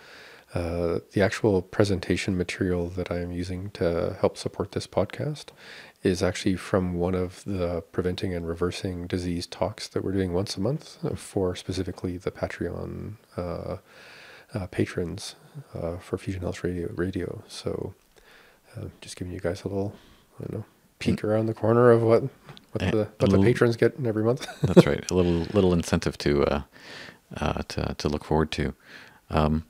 uh, 0.54 1.00
the 1.12 1.22
actual 1.22 1.62
presentation 1.62 2.36
material 2.36 2.88
that 2.90 3.10
I 3.10 3.18
am 3.20 3.32
using 3.32 3.70
to 3.72 4.16
help 4.20 4.36
support 4.36 4.72
this 4.72 4.86
podcast 4.86 5.46
is 6.02 6.22
actually 6.22 6.56
from 6.56 6.94
one 6.94 7.14
of 7.14 7.42
the 7.44 7.82
preventing 7.92 8.32
and 8.32 8.46
reversing 8.46 9.06
disease 9.06 9.46
talks 9.46 9.88
that 9.88 10.04
we're 10.04 10.12
doing 10.12 10.32
once 10.32 10.56
a 10.56 10.60
month 10.60 10.98
for 11.18 11.56
specifically 11.56 12.16
the 12.16 12.30
Patreon 12.30 13.14
uh, 13.36 13.76
uh, 14.54 14.66
patrons 14.68 15.34
uh, 15.74 15.96
for 15.96 16.16
Fusion 16.18 16.42
Health 16.42 16.62
Radio. 16.62 16.90
Radio. 16.94 17.42
So, 17.48 17.94
uh, 18.76 18.86
just 19.00 19.16
giving 19.16 19.32
you 19.32 19.40
guys 19.40 19.64
a 19.64 19.68
little, 19.68 19.94
I 20.38 20.44
don't 20.44 20.52
know, 20.60 20.64
peek 20.98 21.24
around 21.24 21.46
the 21.46 21.54
corner 21.54 21.90
of 21.90 22.02
what 22.02 22.22
what 22.72 22.82
Eh, 22.82 22.90
the 22.90 23.08
what 23.18 23.30
the 23.30 23.42
patrons 23.42 23.76
get 23.76 23.94
every 24.04 24.22
month. 24.24 24.46
That's 24.62 24.86
right. 24.86 25.08
A 25.10 25.14
little 25.14 25.46
little 25.52 25.72
incentive 25.72 26.16
to 26.18 26.44
uh, 26.44 26.62
uh, 27.36 27.62
to 27.68 27.94
to 27.98 28.08
look 28.08 28.24
forward 28.24 28.50
to. 28.52 28.74
Um, 29.30 29.64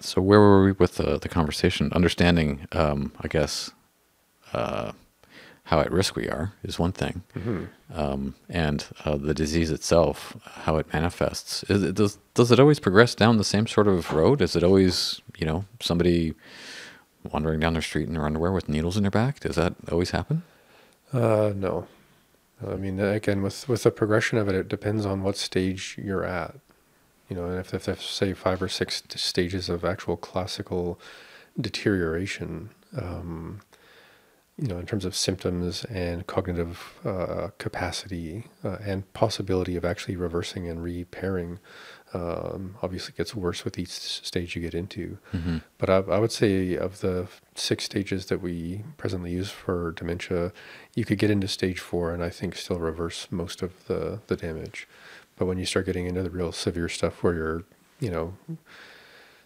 so 0.00 0.22
where 0.22 0.38
were 0.38 0.64
we 0.64 0.72
with 0.72 0.94
the, 0.94 1.18
the 1.18 1.28
conversation? 1.28 1.92
Understanding, 1.92 2.68
um, 2.70 3.12
I 3.20 3.26
guess, 3.26 3.72
uh, 4.52 4.92
how 5.68 5.80
at 5.80 5.92
risk 5.92 6.16
we 6.16 6.26
are 6.28 6.52
is 6.62 6.78
one 6.78 6.92
thing, 6.92 7.22
um, 7.94 8.34
and 8.48 8.86
uh, 9.04 9.16
the 9.18 9.34
disease 9.34 9.70
itself, 9.70 10.34
how 10.44 10.78
it 10.78 10.90
manifests. 10.94 11.62
Is 11.64 11.82
it, 11.82 11.94
does 11.94 12.18
does 12.32 12.50
it 12.50 12.58
always 12.58 12.80
progress 12.80 13.14
down 13.14 13.36
the 13.36 13.44
same 13.44 13.66
sort 13.66 13.86
of 13.86 14.10
road? 14.14 14.40
Is 14.40 14.56
it 14.56 14.64
always 14.64 15.20
you 15.36 15.46
know 15.46 15.66
somebody 15.80 16.34
wandering 17.30 17.60
down 17.60 17.74
the 17.74 17.82
street 17.82 18.08
in 18.08 18.14
their 18.14 18.24
underwear 18.24 18.50
with 18.50 18.66
needles 18.66 18.96
in 18.96 19.02
their 19.02 19.10
back? 19.10 19.40
Does 19.40 19.56
that 19.56 19.74
always 19.92 20.12
happen? 20.12 20.42
Uh, 21.12 21.52
no. 21.54 21.86
I 22.66 22.76
mean, 22.76 22.98
again, 22.98 23.42
with 23.42 23.68
with 23.68 23.82
the 23.82 23.90
progression 23.90 24.38
of 24.38 24.48
it, 24.48 24.54
it 24.54 24.68
depends 24.68 25.04
on 25.04 25.22
what 25.22 25.36
stage 25.36 25.96
you're 26.02 26.24
at. 26.24 26.54
You 27.28 27.36
know, 27.36 27.44
and 27.44 27.58
if, 27.58 27.74
if 27.74 27.84
there's 27.84 28.00
say 28.00 28.32
five 28.32 28.62
or 28.62 28.68
six 28.68 29.02
stages 29.16 29.68
of 29.68 29.84
actual 29.84 30.16
classical 30.16 30.98
deterioration, 31.60 32.70
um, 32.96 33.60
you 34.60 34.66
know, 34.66 34.78
in 34.78 34.86
terms 34.86 35.04
of 35.04 35.14
symptoms 35.14 35.84
and 35.84 36.26
cognitive 36.26 36.98
uh, 37.04 37.48
capacity 37.58 38.44
uh, 38.64 38.78
and 38.84 39.10
possibility 39.12 39.76
of 39.76 39.84
actually 39.84 40.16
reversing 40.16 40.68
and 40.68 40.82
repairing, 40.82 41.60
um, 42.12 42.76
obviously 42.82 43.14
gets 43.16 43.34
worse 43.34 43.64
with 43.64 43.78
each 43.78 43.90
stage 43.90 44.56
you 44.56 44.62
get 44.62 44.74
into. 44.74 45.18
But 45.78 45.90
I, 45.90 45.96
I 45.98 46.18
would 46.18 46.32
say 46.32 46.74
of 46.74 47.00
the 47.00 47.28
six 47.54 47.84
stages 47.84 48.26
that 48.26 48.40
we 48.40 48.82
presently 48.96 49.30
use 49.30 49.50
for 49.50 49.92
dementia, 49.92 50.52
you 50.94 51.04
could 51.04 51.18
get 51.18 51.30
into 51.30 51.46
stage 51.46 51.78
four 51.78 52.12
and 52.12 52.24
I 52.24 52.30
think 52.30 52.56
still 52.56 52.78
reverse 52.78 53.28
most 53.30 53.62
of 53.62 53.86
the, 53.86 54.20
the 54.26 54.36
damage. 54.36 54.88
But 55.36 55.46
when 55.46 55.58
you 55.58 55.66
start 55.66 55.86
getting 55.86 56.06
into 56.06 56.22
the 56.24 56.30
real 56.30 56.50
severe 56.50 56.88
stuff 56.88 57.22
where 57.22 57.34
you're, 57.34 57.64
you 58.00 58.10
know, 58.10 58.34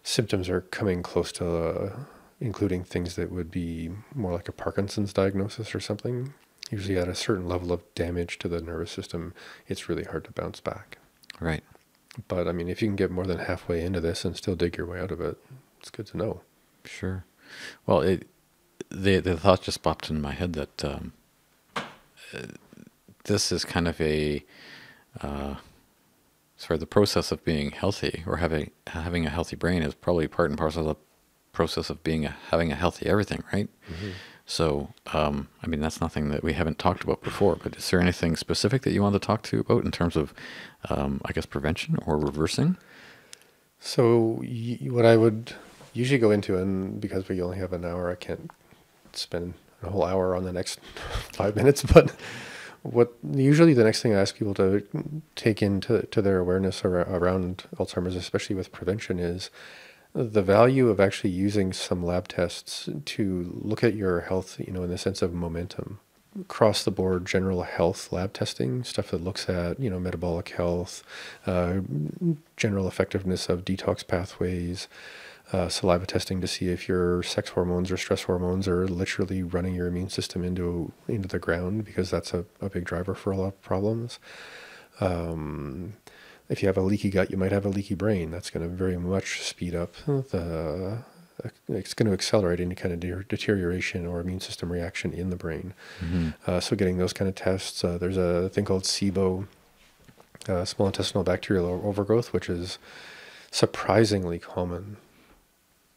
symptoms 0.01 0.49
are 0.49 0.61
coming 0.61 1.03
close 1.03 1.31
to, 1.33 1.45
uh, 1.45 1.99
including 2.43 2.83
things 2.83 3.15
that 3.15 3.31
would 3.31 3.49
be 3.49 3.89
more 4.13 4.33
like 4.33 4.49
a 4.49 4.51
Parkinson's 4.51 5.13
diagnosis 5.13 5.73
or 5.73 5.79
something, 5.79 6.33
usually 6.69 6.97
at 6.97 7.07
a 7.07 7.15
certain 7.15 7.47
level 7.47 7.71
of 7.71 7.81
damage 7.95 8.37
to 8.39 8.49
the 8.49 8.61
nervous 8.61 8.91
system, 8.91 9.33
it's 9.69 9.87
really 9.87 10.03
hard 10.03 10.25
to 10.25 10.31
bounce 10.33 10.59
back. 10.59 10.97
Right. 11.39 11.63
But 12.27 12.49
I 12.49 12.51
mean, 12.51 12.67
if 12.67 12.81
you 12.81 12.89
can 12.89 12.97
get 12.97 13.11
more 13.11 13.25
than 13.25 13.39
halfway 13.39 13.81
into 13.81 14.01
this 14.01 14.25
and 14.25 14.35
still 14.35 14.55
dig 14.55 14.75
your 14.75 14.85
way 14.85 14.99
out 14.99 15.09
of 15.09 15.21
it, 15.21 15.37
it's 15.79 15.89
good 15.89 16.05
to 16.07 16.17
know. 16.17 16.41
Sure. 16.83 17.23
Well, 17.85 18.01
it 18.01 18.27
the 18.91 19.19
the 19.19 19.37
thought 19.37 19.61
just 19.61 19.81
popped 19.81 20.09
in 20.09 20.21
my 20.21 20.33
head 20.33 20.53
that 20.53 20.83
um, 20.83 21.13
uh, 21.77 21.81
this 23.23 23.53
is 23.53 23.63
kind 23.63 23.87
of 23.87 23.99
a 24.01 24.43
uh, 25.21 25.55
sorry, 26.57 26.77
the 26.77 26.85
process 26.85 27.31
of 27.31 27.43
being 27.45 27.71
healthy 27.71 28.23
or 28.27 28.37
having 28.37 28.71
having 28.87 29.25
a 29.25 29.29
healthy 29.29 29.55
brain 29.55 29.81
is 29.81 29.93
probably 29.93 30.27
part 30.27 30.49
and 30.49 30.59
parcel 30.59 30.89
of 30.89 30.97
the 30.97 31.03
process 31.53 31.89
of 31.89 32.03
being 32.03 32.25
a, 32.25 32.35
having 32.49 32.71
a 32.71 32.75
healthy 32.75 33.05
everything, 33.05 33.43
right? 33.53 33.69
So, 34.45 34.89
um, 35.13 35.47
I 35.63 35.67
mean, 35.67 35.79
that's 35.79 36.01
nothing 36.01 36.27
that 36.29 36.43
we 36.43 36.51
haven't 36.53 36.77
talked 36.77 37.01
about 37.03 37.21
before. 37.23 37.55
But 37.55 37.77
is 37.77 37.89
there 37.89 38.01
anything 38.01 38.35
specific 38.35 38.81
that 38.81 38.91
you 38.91 39.01
want 39.01 39.13
to 39.13 39.19
talk 39.19 39.41
to 39.43 39.59
about 39.61 39.85
in 39.85 39.91
terms 39.91 40.17
of, 40.17 40.33
um, 40.89 41.21
I 41.23 41.31
guess, 41.31 41.45
prevention 41.45 41.95
or 42.05 42.17
reversing? 42.17 42.75
So, 43.79 44.41
y- 44.41 44.79
what 44.89 45.05
I 45.05 45.15
would 45.15 45.53
usually 45.93 46.19
go 46.19 46.31
into, 46.31 46.57
and 46.57 46.99
because 46.99 47.29
we 47.29 47.41
only 47.41 47.57
have 47.57 47.71
an 47.71 47.85
hour, 47.85 48.11
I 48.11 48.15
can't 48.15 48.51
spend 49.13 49.53
a 49.81 49.89
whole 49.89 50.03
hour 50.03 50.35
on 50.35 50.43
the 50.43 50.53
next 50.53 50.79
five 51.33 51.55
minutes. 51.55 51.83
But 51.83 52.13
what 52.81 53.13
usually 53.25 53.73
the 53.73 53.83
next 53.85 54.01
thing 54.01 54.13
I 54.13 54.19
ask 54.19 54.35
people 54.35 54.53
to 54.55 54.85
take 55.37 55.61
into 55.61 56.03
to 56.07 56.21
their 56.21 56.39
awareness 56.39 56.83
ar- 56.83 57.07
around 57.09 57.63
Alzheimer's, 57.77 58.15
especially 58.17 58.55
with 58.57 58.71
prevention, 58.73 59.19
is 59.19 59.49
the 60.13 60.43
value 60.43 60.89
of 60.89 60.99
actually 60.99 61.31
using 61.31 61.73
some 61.73 62.05
lab 62.05 62.27
tests 62.27 62.87
to 63.05 63.51
look 63.61 63.83
at 63.83 63.95
your 63.95 64.21
health, 64.21 64.59
you 64.59 64.71
know, 64.71 64.83
in 64.83 64.89
the 64.89 64.97
sense 64.97 65.21
of 65.21 65.33
momentum. 65.33 65.99
Across 66.39 66.83
the 66.83 66.91
board, 66.91 67.25
general 67.25 67.63
health 67.63 68.11
lab 68.11 68.33
testing, 68.33 68.83
stuff 68.83 69.11
that 69.11 69.23
looks 69.23 69.49
at, 69.49 69.79
you 69.79 69.89
know, 69.89 69.99
metabolic 69.99 70.49
health, 70.49 71.03
uh, 71.45 71.79
general 72.57 72.87
effectiveness 72.87 73.49
of 73.49 73.65
detox 73.65 74.05
pathways, 74.05 74.87
uh, 75.51 75.69
saliva 75.69 76.05
testing 76.05 76.41
to 76.41 76.47
see 76.47 76.69
if 76.69 76.87
your 76.87 77.21
sex 77.21 77.49
hormones 77.49 77.91
or 77.91 77.97
stress 77.97 78.23
hormones 78.23 78.67
are 78.67 78.87
literally 78.87 79.43
running 79.43 79.75
your 79.75 79.87
immune 79.87 80.09
system 80.09 80.43
into 80.43 80.91
into 81.07 81.27
the 81.27 81.37
ground 81.37 81.85
because 81.85 82.09
that's 82.09 82.33
a, 82.33 82.45
a 82.61 82.69
big 82.69 82.85
driver 82.85 83.13
for 83.13 83.31
a 83.31 83.37
lot 83.37 83.47
of 83.47 83.61
problems. 83.61 84.19
Um, 84.99 85.93
if 86.49 86.61
you 86.61 86.67
have 86.67 86.77
a 86.77 86.81
leaky 86.81 87.09
gut, 87.09 87.31
you 87.31 87.37
might 87.37 87.51
have 87.51 87.65
a 87.65 87.69
leaky 87.69 87.95
brain. 87.95 88.31
That's 88.31 88.49
going 88.49 88.67
to 88.67 88.73
very 88.73 88.97
much 88.97 89.41
speed 89.41 89.75
up 89.75 89.93
the. 90.05 90.99
It's 91.67 91.93
going 91.95 92.07
to 92.07 92.13
accelerate 92.13 92.59
any 92.59 92.75
kind 92.75 92.93
of 92.93 92.99
de- 92.99 93.23
deterioration 93.23 94.05
or 94.05 94.19
immune 94.19 94.39
system 94.39 94.71
reaction 94.71 95.11
in 95.13 95.29
the 95.29 95.35
brain. 95.35 95.73
Uh, 96.45 96.59
so, 96.59 96.75
getting 96.75 96.97
those 96.97 97.11
kind 97.11 97.27
of 97.27 97.35
tests. 97.35 97.83
Uh, 97.83 97.97
there's 97.97 98.17
a 98.17 98.49
thing 98.49 98.65
called 98.65 98.83
SIBO, 98.83 99.47
uh, 100.47 100.63
small 100.63 100.87
intestinal 100.87 101.23
bacterial 101.23 101.81
overgrowth, 101.83 102.33
which 102.33 102.49
is 102.49 102.77
surprisingly 103.51 104.39
common 104.39 104.97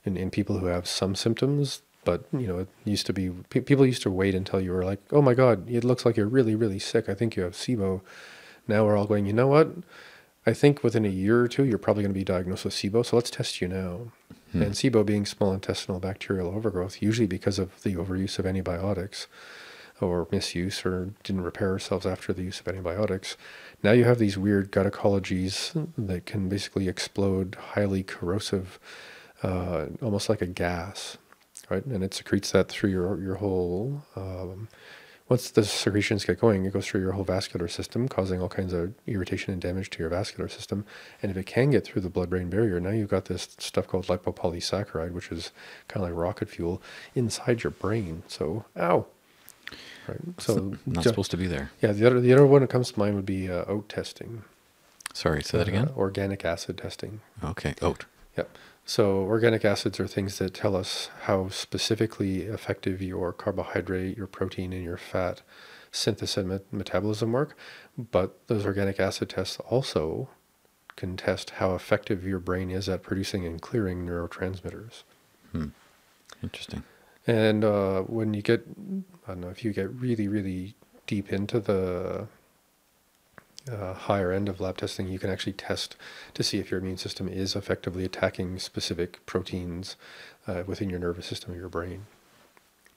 in, 0.05 0.17
in 0.17 0.31
people 0.31 0.59
who 0.59 0.67
have 0.67 0.87
some 0.89 1.15
symptoms. 1.15 1.83
But 2.05 2.25
you 2.33 2.47
know, 2.47 2.61
it 2.61 2.69
used 2.85 3.07
to 3.07 3.13
be 3.13 3.31
pe- 3.51 3.61
people 3.61 3.85
used 3.85 4.03
to 4.03 4.11
wait 4.11 4.35
until 4.35 4.61
you 4.61 4.73
were 4.73 4.85
like, 4.85 5.01
"Oh 5.13 5.21
my 5.23 5.35
God, 5.35 5.69
it 5.69 5.85
looks 5.85 6.07
like 6.07 6.17
you're 6.17 6.29
really, 6.29 6.55
really 6.55 6.79
sick. 6.79 7.09
I 7.09 7.15
think 7.15 7.37
you 7.37 7.43
have 7.43 7.53
SIBO." 7.53 8.01
Now 8.69 8.85
we're 8.85 8.97
all 8.97 9.07
going, 9.07 9.27
"You 9.27 9.33
know 9.33 9.49
what? 9.49 9.69
I 10.47 10.55
think 10.55 10.83
within 10.85 11.05
a 11.05 11.09
year 11.09 11.41
or 11.41 11.49
two, 11.49 11.65
you're 11.65 11.79
probably 11.79 12.05
going 12.05 12.15
to 12.15 12.19
be 12.19 12.25
diagnosed 12.25 12.65
with 12.65 12.75
SIBO. 12.75 13.05
So 13.05 13.17
let's 13.17 13.31
test 13.31 13.61
you 13.61 13.69
now." 13.69 14.13
And 14.53 14.73
SIBO 14.73 15.05
being 15.05 15.27
small 15.27 15.53
intestinal 15.53 16.01
bacterial 16.01 16.49
overgrowth, 16.49 17.03
usually 17.03 17.27
because 17.27 17.59
of 17.59 17.83
the 17.83 17.95
overuse 17.97 18.39
of 18.39 18.47
antibiotics 18.47 19.27
or 20.01 20.29
misuse 20.31 20.85
or 20.85 21.11
didn't 21.25 21.43
repair 21.43 21.71
ourselves 21.71 22.07
after 22.07 22.33
the 22.33 22.43
use 22.43 22.61
of 22.61 22.69
antibiotics. 22.69 23.37
Now 23.83 23.93
you 23.93 24.05
have 24.05 24.19
these 24.19 24.39
weird 24.39 24.71
gut 24.71 24.91
ecologies 24.91 25.73
that 25.97 26.27
can 26.27 26.49
basically 26.49 26.89
explode 26.89 27.57
highly 27.73 28.03
corrosive, 28.03 28.79
uh, 29.43 29.87
almost 30.03 30.29
like 30.29 30.43
a 30.43 30.47
gas, 30.47 31.19
right? 31.69 31.85
And 31.85 32.03
it 32.05 32.15
secretes 32.15 32.53
that 32.53 32.69
through 32.69 32.91
your 32.91 33.21
your 33.21 33.37
whole. 33.37 34.05
Um, 34.15 34.69
once 35.29 35.51
the 35.51 35.65
secretions 35.65 36.25
get 36.25 36.41
going, 36.41 36.65
it 36.65 36.73
goes 36.73 36.87
through 36.87 37.01
your 37.01 37.13
whole 37.13 37.25
vascular 37.25 37.67
system, 37.69 38.09
causing 38.09 38.41
all 38.41 38.49
kinds 38.49 38.73
of 38.73 38.95
irritation 39.07 39.53
and 39.53 39.61
damage 39.61 39.91
to 39.91 39.99
your 39.99 40.09
vascular 40.09 40.49
system. 40.49 40.85
And 41.21 41.31
if 41.31 41.37
it 41.37 41.47
can 41.47 41.71
get 41.71 41.85
through 41.85 42.03
the 42.03 42.09
blood-brain 42.11 42.49
barrier, 42.49 42.79
now 42.81 42.91
you've 42.91 43.11
got 43.11 43.25
this 43.25 43.49
stuff 43.59 43.89
called 43.89 44.07
lipopolysaccharide, 44.07 45.13
which 45.13 45.33
is 45.33 45.51
kind 45.89 46.05
of 46.05 46.11
like 46.11 46.19
rocket 46.19 46.49
fuel 46.49 46.81
inside 47.15 47.65
your 47.65 47.73
brain. 47.73 48.23
So, 48.29 48.65
ow. 48.79 49.07
Right. 50.07 50.19
So, 50.39 50.77
Not 50.87 51.03
ju- 51.03 51.09
supposed 51.11 51.33
to 51.33 51.37
be 51.37 51.49
there. 51.49 51.73
yeah, 51.83 51.91
the 51.91 52.07
other 52.07 52.21
the 52.21 52.33
other 52.33 52.47
one 52.47 52.61
that 52.61 52.71
comes 52.71 52.93
to 52.93 52.99
mind 52.99 53.17
would 53.17 53.27
be 53.27 53.51
uh, 53.51 53.65
oat 53.67 53.89
testing. 53.89 54.45
Sorry, 55.13 55.43
say 55.43 55.59
that 55.59 55.67
uh, 55.67 55.71
again. 55.71 55.91
organic 55.97 56.45
acid 56.45 56.79
testing. 56.79 57.21
Okay, 57.43 57.75
oat. 57.83 58.05
Yep. 58.37 58.57
So 58.89 59.23
organic 59.23 59.65
acids 59.65 59.99
are 59.99 60.07
things 60.07 60.39
that 60.39 60.55
tell 60.55 60.77
us 60.77 61.11
how 61.23 61.49
specifically 61.49 62.43
effective 62.43 63.03
your 63.03 63.33
carbohydrate, 63.33 64.17
your 64.17 64.29
protein, 64.29 64.73
and 64.73 64.85
your 64.85 64.97
fat 64.97 65.43
synthesis 65.91 66.37
and 66.37 66.49
met- 66.49 66.73
metabolism 66.73 67.33
work. 67.33 67.57
But 67.99 68.47
those 68.47 68.65
organic 68.65 69.01
acid 69.01 69.31
tests 69.31 69.59
also 69.69 70.29
can 70.95 71.17
test 71.17 71.51
how 71.51 71.75
effective 71.75 72.25
your 72.25 72.39
brain 72.39 72.71
is 72.71 72.89
at 72.89 73.03
producing 73.03 73.45
and 73.45 73.61
clearing 73.61 74.07
neurotransmitters. 74.07 75.03
Interesting. 76.43 76.85
And 77.27 77.65
uh, 77.65 78.03
when 78.03 78.35
you 78.35 78.43
get, 78.43 78.65
I 79.27 79.33
don't 79.33 79.41
know, 79.41 79.49
if 79.49 79.65
you 79.65 79.73
get 79.73 79.93
really, 79.95 80.29
really 80.29 80.77
deep 81.09 81.33
into 81.33 81.59
the 81.59 82.29
uh, 83.71 83.95
higher 83.95 84.33
end 84.33 84.49
of 84.49 84.61
lab 84.61 84.79
testing, 84.79 85.09
you 85.09 85.19
can 85.19 85.31
actually 85.31 85.53
test 85.53 85.97
to 86.35 86.43
see 86.43 86.59
if 86.59 86.71
your 86.71 86.81
immune 86.81 86.97
system 86.97 87.29
is 87.29 87.57
effectively 87.57 88.05
attacking 88.05 88.59
specific 88.59 89.25
proteins 89.27 89.97
uh, 90.47 90.63
within 90.67 90.91
your 90.91 90.99
nervous 90.99 91.27
system 91.27 91.53
or 91.53 91.57
your 91.57 91.69
brain. 91.69 92.07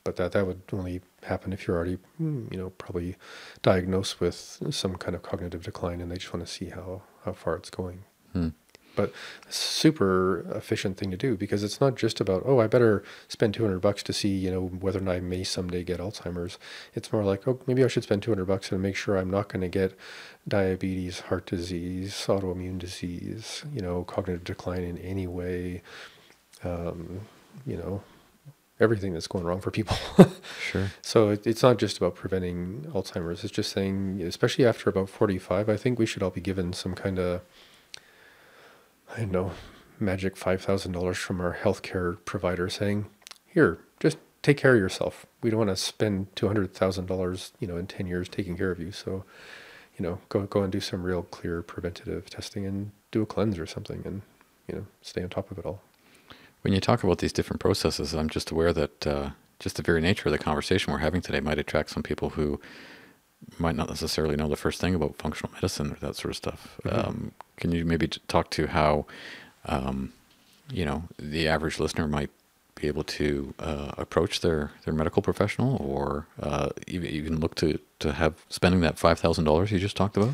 But 0.03 0.15
that, 0.15 0.32
that 0.32 0.47
would 0.47 0.61
only 0.72 1.01
happen 1.24 1.51
if 1.53 1.67
you're 1.67 1.76
already, 1.76 1.97
mm, 2.22 2.51
you 2.51 2.57
know, 2.57 2.70
probably 2.72 3.15
diagnosed 3.61 4.20
with 4.20 4.61
some 4.72 4.95
kind 4.95 5.15
of 5.15 5.24
cognitive 5.24 5.63
decline 5.63 6.01
and 6.01 6.09
they 6.09 6.17
just 6.17 6.34
want 6.34 6.45
to 6.45 6.51
see 6.51 6.70
how, 6.70 7.01
how 7.26 7.34
far 7.34 7.55
it's 7.55 7.70
going 7.70 8.05
Hmm. 8.34 8.49
But 8.95 9.13
super 9.49 10.45
efficient 10.55 10.97
thing 10.97 11.11
to 11.11 11.17
do 11.17 11.35
because 11.35 11.63
it's 11.63 11.79
not 11.79 11.95
just 11.95 12.19
about 12.19 12.43
oh 12.45 12.59
I 12.59 12.67
better 12.67 13.03
spend 13.27 13.53
200 13.53 13.79
bucks 13.79 14.03
to 14.03 14.13
see 14.13 14.29
you 14.29 14.51
know 14.51 14.67
whether 14.67 14.99
or 14.99 15.03
not 15.03 15.15
I 15.15 15.19
may 15.19 15.43
someday 15.43 15.83
get 15.83 15.99
Alzheimer's. 15.99 16.57
It's 16.93 17.11
more 17.11 17.23
like 17.23 17.47
oh 17.47 17.59
maybe 17.67 17.83
I 17.83 17.87
should 17.87 18.03
spend 18.03 18.23
200 18.23 18.45
bucks 18.45 18.71
and 18.71 18.81
make 18.81 18.95
sure 18.95 19.17
I'm 19.17 19.31
not 19.31 19.49
going 19.49 19.61
to 19.61 19.69
get 19.69 19.97
diabetes, 20.47 21.21
heart 21.21 21.45
disease, 21.45 22.13
autoimmune 22.27 22.79
disease, 22.79 23.63
you 23.73 23.81
know, 23.81 24.03
cognitive 24.03 24.43
decline 24.43 24.83
in 24.83 24.97
any 24.97 25.27
way, 25.27 25.81
um, 26.63 27.21
you 27.65 27.77
know, 27.77 28.01
everything 28.79 29.13
that's 29.13 29.27
going 29.27 29.43
wrong 29.43 29.61
for 29.61 29.71
people. 29.71 29.97
Sure. 30.71 30.91
So 31.01 31.29
it, 31.29 31.47
it's 31.47 31.63
not 31.63 31.79
just 31.79 31.97
about 31.97 32.13
preventing 32.13 32.85
Alzheimer's. 32.93 33.43
It's 33.43 33.51
just 33.53 33.71
saying, 33.71 34.21
especially 34.21 34.67
after 34.67 34.87
about 34.87 35.09
45, 35.09 35.67
I 35.67 35.75
think 35.77 35.97
we 35.97 36.05
should 36.05 36.21
all 36.21 36.29
be 36.29 36.41
given 36.41 36.73
some 36.73 36.93
kind 36.93 37.17
of, 37.17 37.41
I 39.16 39.20
don't 39.22 39.32
know, 39.32 39.51
magic 39.99 40.38
five 40.38 40.62
thousand 40.62 40.91
dollars 40.93 41.18
from 41.18 41.41
our 41.41 41.57
healthcare 41.62 42.18
provider 42.26 42.70
saying, 42.70 43.07
"Here, 43.45 43.80
just 43.99 44.18
take 44.41 44.57
care 44.57 44.76
of 44.76 44.80
yourself. 44.80 45.26
We 45.41 45.49
don't 45.49 45.60
want 45.60 45.70
to 45.72 45.76
spend 45.76 46.36
two 46.36 46.47
hundred 46.47 46.74
thousand 46.74 47.07
dollars, 47.07 47.51
you 47.60 47.68
know, 47.68 47.78
in 47.78 47.88
ten 47.88 48.07
years 48.07 48.30
taking 48.30 48.57
care 48.57 48.72
of 48.72 48.80
you. 48.80 48.91
So, 48.91 49.24
you 49.97 50.03
know, 50.03 50.20
go 50.30 50.43
go 50.43 50.64
and 50.64 50.72
do 50.72 50.80
some 50.80 51.03
real 51.03 51.24
clear 51.24 51.62
preventative 51.62 52.30
testing 52.30 52.66
and 52.66 52.91
do 53.12 53.22
a 53.22 53.26
cleanse 53.26 53.57
or 53.60 53.66
something, 53.66 54.03
and 54.05 54.22
you 54.68 54.76
know, 54.76 54.86
stay 55.01 55.24
on 55.24 55.30
top 55.30 55.51
of 55.51 55.57
it 55.57 55.66
all." 55.66 55.82
When 56.62 56.74
you 56.74 56.82
talk 56.82 57.03
about 57.03 57.20
these 57.20 57.34
different 57.34 57.62
processes, 57.62 58.14
I'm 58.14 58.30
just 58.30 58.51
aware 58.51 58.74
that 58.74 59.07
uh, 59.07 59.30
just 59.60 59.78
the 59.78 59.82
very 59.82 60.01
nature 60.01 60.28
of 60.28 60.34
the 60.34 60.38
conversation 60.38 60.91
we're 60.91 60.99
having 60.99 61.22
today 61.22 61.39
might 61.39 61.57
attract 61.57 61.89
some 61.89 62.03
people 62.03 62.32
who 62.32 62.60
might 63.57 63.75
not 63.75 63.89
necessarily 63.89 64.35
know 64.35 64.47
the 64.47 64.55
first 64.55 64.79
thing 64.81 64.95
about 64.95 65.15
functional 65.17 65.51
medicine 65.53 65.91
or 65.91 65.95
that 65.95 66.15
sort 66.15 66.31
of 66.31 66.37
stuff. 66.37 66.79
Mm-hmm. 66.83 67.07
Um, 67.07 67.31
can 67.57 67.71
you 67.71 67.85
maybe 67.85 68.07
t- 68.07 68.21
talk 68.27 68.49
to 68.51 68.67
how, 68.67 69.05
um, 69.65 70.13
you 70.71 70.85
know, 70.85 71.03
the 71.17 71.47
average 71.47 71.79
listener 71.79 72.07
might 72.07 72.29
be 72.75 72.87
able 72.87 73.03
to 73.03 73.53
uh, 73.59 73.91
approach 73.97 74.41
their, 74.41 74.71
their 74.85 74.93
medical 74.93 75.21
professional 75.21 75.77
or 75.77 76.27
uh, 76.41 76.69
even, 76.87 77.09
even 77.09 77.39
look 77.39 77.55
to, 77.55 77.79
to 77.99 78.13
have 78.13 78.45
spending 78.49 78.81
that 78.81 78.95
$5,000 78.95 79.71
you 79.71 79.79
just 79.79 79.97
talked 79.97 80.15
about? 80.15 80.33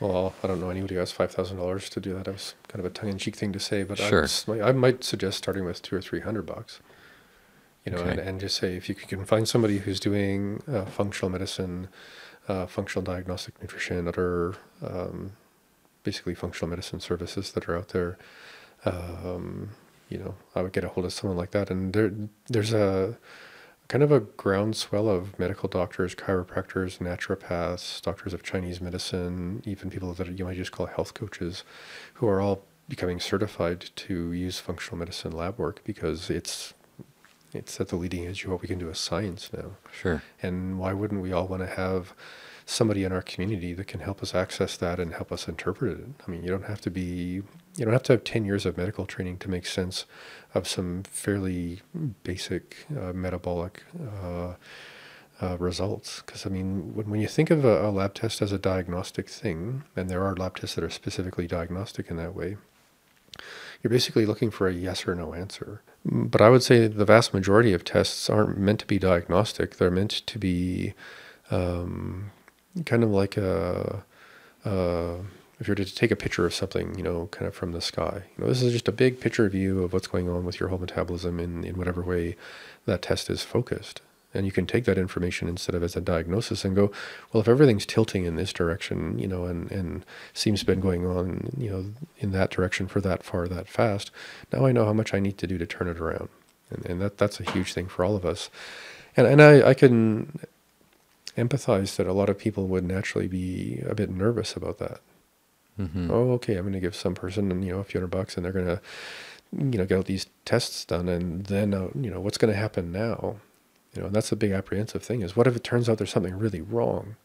Well, 0.00 0.34
I 0.42 0.46
don't 0.46 0.60
know 0.60 0.68
anybody 0.70 0.94
who 0.94 1.00
has 1.00 1.10
five 1.10 1.30
thousand 1.32 1.56
dollars 1.56 1.88
to 1.90 2.00
do 2.00 2.12
that. 2.14 2.26
That 2.26 2.32
was 2.32 2.54
kind 2.68 2.84
of 2.84 2.90
a 2.90 2.90
tongue-in-cheek 2.94 3.34
thing 3.34 3.52
to 3.54 3.60
say, 3.60 3.82
but 3.82 3.96
Sure. 3.96 4.26
I, 4.48 4.68
I 4.68 4.72
might 4.72 5.04
suggest 5.04 5.38
starting 5.38 5.64
with 5.64 5.80
two 5.80 5.96
or 5.96 6.02
three 6.02 6.20
hundred 6.20 6.44
bucks. 6.44 6.80
You 7.84 7.92
know, 7.92 8.02
and, 8.02 8.18
and 8.18 8.40
just 8.40 8.56
say 8.56 8.76
if 8.76 8.88
you 8.88 8.96
can 8.96 9.24
find 9.24 9.48
somebody 9.48 9.78
who's 9.78 10.00
doing 10.00 10.60
uh, 10.68 10.86
functional 10.86 11.30
medicine, 11.30 11.88
uh, 12.48 12.66
functional 12.66 13.04
diagnostic 13.04 13.60
nutrition, 13.60 14.08
other 14.08 14.54
um, 14.82 15.32
basically 16.02 16.34
functional 16.34 16.68
medicine 16.68 17.00
services 17.00 17.52
that 17.52 17.68
are 17.68 17.76
out 17.76 17.88
there. 17.88 18.18
Um, 18.84 19.70
you 20.08 20.18
know, 20.18 20.34
I 20.54 20.62
would 20.62 20.72
get 20.72 20.84
a 20.84 20.88
hold 20.88 21.06
of 21.06 21.12
someone 21.12 21.36
like 21.36 21.50
that, 21.50 21.70
and 21.70 21.92
there 21.92 22.12
there's 22.48 22.72
a 22.72 23.18
kind 23.88 24.02
of 24.02 24.10
a 24.10 24.20
groundswell 24.20 25.08
of 25.08 25.38
medical 25.38 25.68
doctors, 25.68 26.14
chiropractors, 26.14 26.98
naturopaths, 26.98 28.02
doctors 28.02 28.34
of 28.34 28.42
Chinese 28.42 28.80
medicine, 28.80 29.62
even 29.64 29.90
people 29.90 30.12
that 30.14 30.38
you 30.38 30.44
might 30.44 30.56
just 30.56 30.72
call 30.72 30.86
health 30.86 31.14
coaches, 31.14 31.64
who 32.14 32.26
are 32.26 32.40
all 32.40 32.64
becoming 32.88 33.20
certified 33.20 33.90
to 33.96 34.32
use 34.32 34.58
functional 34.58 34.98
medicine 34.98 35.32
lab 35.32 35.58
work 35.58 35.80
because 35.84 36.30
it's 36.30 36.74
it's 37.56 37.80
at 37.80 37.88
the 37.88 37.96
leading 37.96 38.26
edge 38.26 38.44
of 38.44 38.50
what 38.50 38.62
we 38.62 38.68
can 38.68 38.78
do 38.78 38.90
as 38.90 38.98
science 38.98 39.50
now. 39.52 39.72
Sure. 39.92 40.22
And 40.42 40.78
why 40.78 40.92
wouldn't 40.92 41.22
we 41.22 41.32
all 41.32 41.46
want 41.46 41.62
to 41.62 41.68
have 41.68 42.14
somebody 42.64 43.04
in 43.04 43.12
our 43.12 43.22
community 43.22 43.72
that 43.72 43.86
can 43.86 44.00
help 44.00 44.22
us 44.22 44.34
access 44.34 44.76
that 44.76 44.98
and 44.98 45.14
help 45.14 45.32
us 45.32 45.48
interpret 45.48 45.98
it? 45.98 46.06
I 46.26 46.30
mean, 46.30 46.42
you 46.42 46.50
don't 46.50 46.66
have 46.66 46.80
to 46.82 46.90
be, 46.90 47.42
you 47.76 47.84
don't 47.84 47.92
have 47.92 48.02
to 48.04 48.12
have 48.12 48.24
10 48.24 48.44
years 48.44 48.66
of 48.66 48.76
medical 48.76 49.06
training 49.06 49.38
to 49.38 49.50
make 49.50 49.66
sense 49.66 50.04
of 50.54 50.68
some 50.68 51.02
fairly 51.04 51.82
basic 52.22 52.86
uh, 52.90 53.12
metabolic 53.12 53.84
uh, 54.22 54.54
uh, 55.40 55.56
results. 55.58 56.22
Because, 56.24 56.46
I 56.46 56.50
mean, 56.50 56.94
when, 56.94 57.10
when 57.10 57.20
you 57.20 57.28
think 57.28 57.50
of 57.50 57.64
a, 57.64 57.88
a 57.88 57.90
lab 57.90 58.14
test 58.14 58.42
as 58.42 58.52
a 58.52 58.58
diagnostic 58.58 59.28
thing, 59.28 59.84
and 59.94 60.08
there 60.08 60.24
are 60.24 60.34
lab 60.34 60.56
tests 60.56 60.76
that 60.76 60.84
are 60.84 60.90
specifically 60.90 61.46
diagnostic 61.46 62.10
in 62.10 62.16
that 62.16 62.34
way, 62.34 62.56
you're 63.82 63.90
basically 63.90 64.26
looking 64.26 64.50
for 64.50 64.66
a 64.66 64.72
yes 64.72 65.06
or 65.06 65.14
no 65.14 65.34
answer. 65.34 65.82
But 66.08 66.40
I 66.40 66.50
would 66.50 66.62
say 66.62 66.86
the 66.86 67.04
vast 67.04 67.34
majority 67.34 67.72
of 67.72 67.84
tests 67.84 68.30
aren't 68.30 68.58
meant 68.58 68.78
to 68.80 68.86
be 68.86 68.98
diagnostic. 68.98 69.76
They're 69.76 69.90
meant 69.90 70.10
to 70.26 70.38
be 70.38 70.94
um, 71.50 72.30
kind 72.84 73.02
of 73.02 73.10
like 73.10 73.36
a, 73.36 74.04
uh, 74.64 75.14
if 75.58 75.66
you 75.66 75.72
were 75.72 75.74
to 75.76 75.94
take 75.94 76.12
a 76.12 76.16
picture 76.16 76.46
of 76.46 76.54
something, 76.54 76.96
you 76.96 77.02
know, 77.02 77.26
kind 77.32 77.48
of 77.48 77.56
from 77.56 77.72
the 77.72 77.80
sky. 77.80 78.22
You 78.36 78.44
know, 78.44 78.48
this 78.48 78.62
is 78.62 78.72
just 78.72 78.86
a 78.86 78.92
big 78.92 79.20
picture 79.20 79.48
view 79.48 79.82
of 79.82 79.92
what's 79.92 80.06
going 80.06 80.28
on 80.28 80.44
with 80.44 80.60
your 80.60 80.68
whole 80.68 80.78
metabolism 80.78 81.40
in, 81.40 81.64
in 81.64 81.76
whatever 81.76 82.02
way 82.02 82.36
that 82.84 83.02
test 83.02 83.28
is 83.28 83.42
focused. 83.42 84.00
And 84.36 84.46
you 84.46 84.52
can 84.52 84.66
take 84.66 84.84
that 84.86 84.98
information 84.98 85.48
instead 85.48 85.74
of 85.76 85.82
as 85.84 85.96
a 85.96 86.02
diagnosis 86.02 86.64
and 86.64 86.76
go, 86.76 86.92
well, 87.32 87.42
if 87.42 87.48
everything's 87.48 87.86
tilting 87.86 88.26
in 88.26 88.36
this 88.36 88.52
direction, 88.52 89.18
you 89.18 89.28
know, 89.28 89.46
and, 89.46 89.70
and 89.72 90.06
seems 90.34 90.60
to 90.60 90.66
been 90.66 90.80
going 90.80 91.06
on, 91.06 91.50
you 91.58 91.70
know, 91.70 91.86
in 92.18 92.32
that 92.32 92.50
direction 92.50 92.88
for 92.88 93.00
that 93.02 93.24
far, 93.24 93.48
that 93.48 93.68
fast, 93.68 94.12
now 94.52 94.66
I 94.66 94.72
know 94.72 94.86
how 94.86 94.94
much 94.94 95.14
I 95.14 95.20
need 95.20 95.38
to 95.38 95.48
do 95.48 95.58
to 95.58 95.66
turn 95.66 95.88
it 95.88 95.98
around. 95.98 96.30
And, 96.70 96.86
and 96.86 97.02
that, 97.02 97.18
that's 97.18 97.40
a 97.40 97.50
huge 97.52 97.74
thing 97.74 97.88
for 97.88 98.04
all 98.04 98.16
of 98.16 98.26
us. 98.26 98.50
And, 99.16 99.26
and 99.26 99.42
I, 99.42 99.70
I 99.70 99.74
can 99.74 100.38
empathize 101.36 101.96
that 101.96 102.06
a 102.06 102.12
lot 102.14 102.30
of 102.30 102.38
people 102.38 102.66
would 102.68 102.84
naturally 102.84 103.28
be 103.28 103.82
a 103.88 103.94
bit 103.94 104.10
nervous 104.10 104.56
about 104.56 104.78
that. 104.78 105.00
hmm 105.76 106.10
Oh, 106.10 106.32
okay, 106.32 106.56
I'm 106.56 106.62
going 106.64 106.74
to 106.74 106.80
give 106.80 106.96
some 106.96 107.14
person, 107.14 107.62
you 107.62 107.72
know, 107.72 107.80
a 107.80 107.84
few 107.84 108.00
hundred 108.00 108.10
bucks 108.10 108.36
and 108.36 108.44
they're 108.44 108.52
going 108.52 108.66
to, 108.66 108.80
you 109.56 109.78
know, 109.78 109.86
get 109.86 109.96
all 109.96 110.02
these 110.02 110.26
tests 110.44 110.84
done. 110.84 111.08
And 111.08 111.46
then, 111.46 111.74
uh, 111.74 111.88
you 112.00 112.10
know, 112.10 112.20
what's 112.20 112.38
going 112.38 112.52
to 112.52 112.58
happen 112.58 112.92
now? 112.92 113.36
You 113.96 114.02
know, 114.02 114.06
and 114.06 114.14
that's 114.14 114.30
the 114.30 114.36
big 114.36 114.52
apprehensive 114.52 115.02
thing 115.02 115.22
is 115.22 115.36
what 115.36 115.46
if 115.46 115.56
it 115.56 115.64
turns 115.64 115.88
out 115.88 115.98
there's 115.98 116.10
something 116.10 116.38
really 116.38 116.60
wrong? 116.60 117.16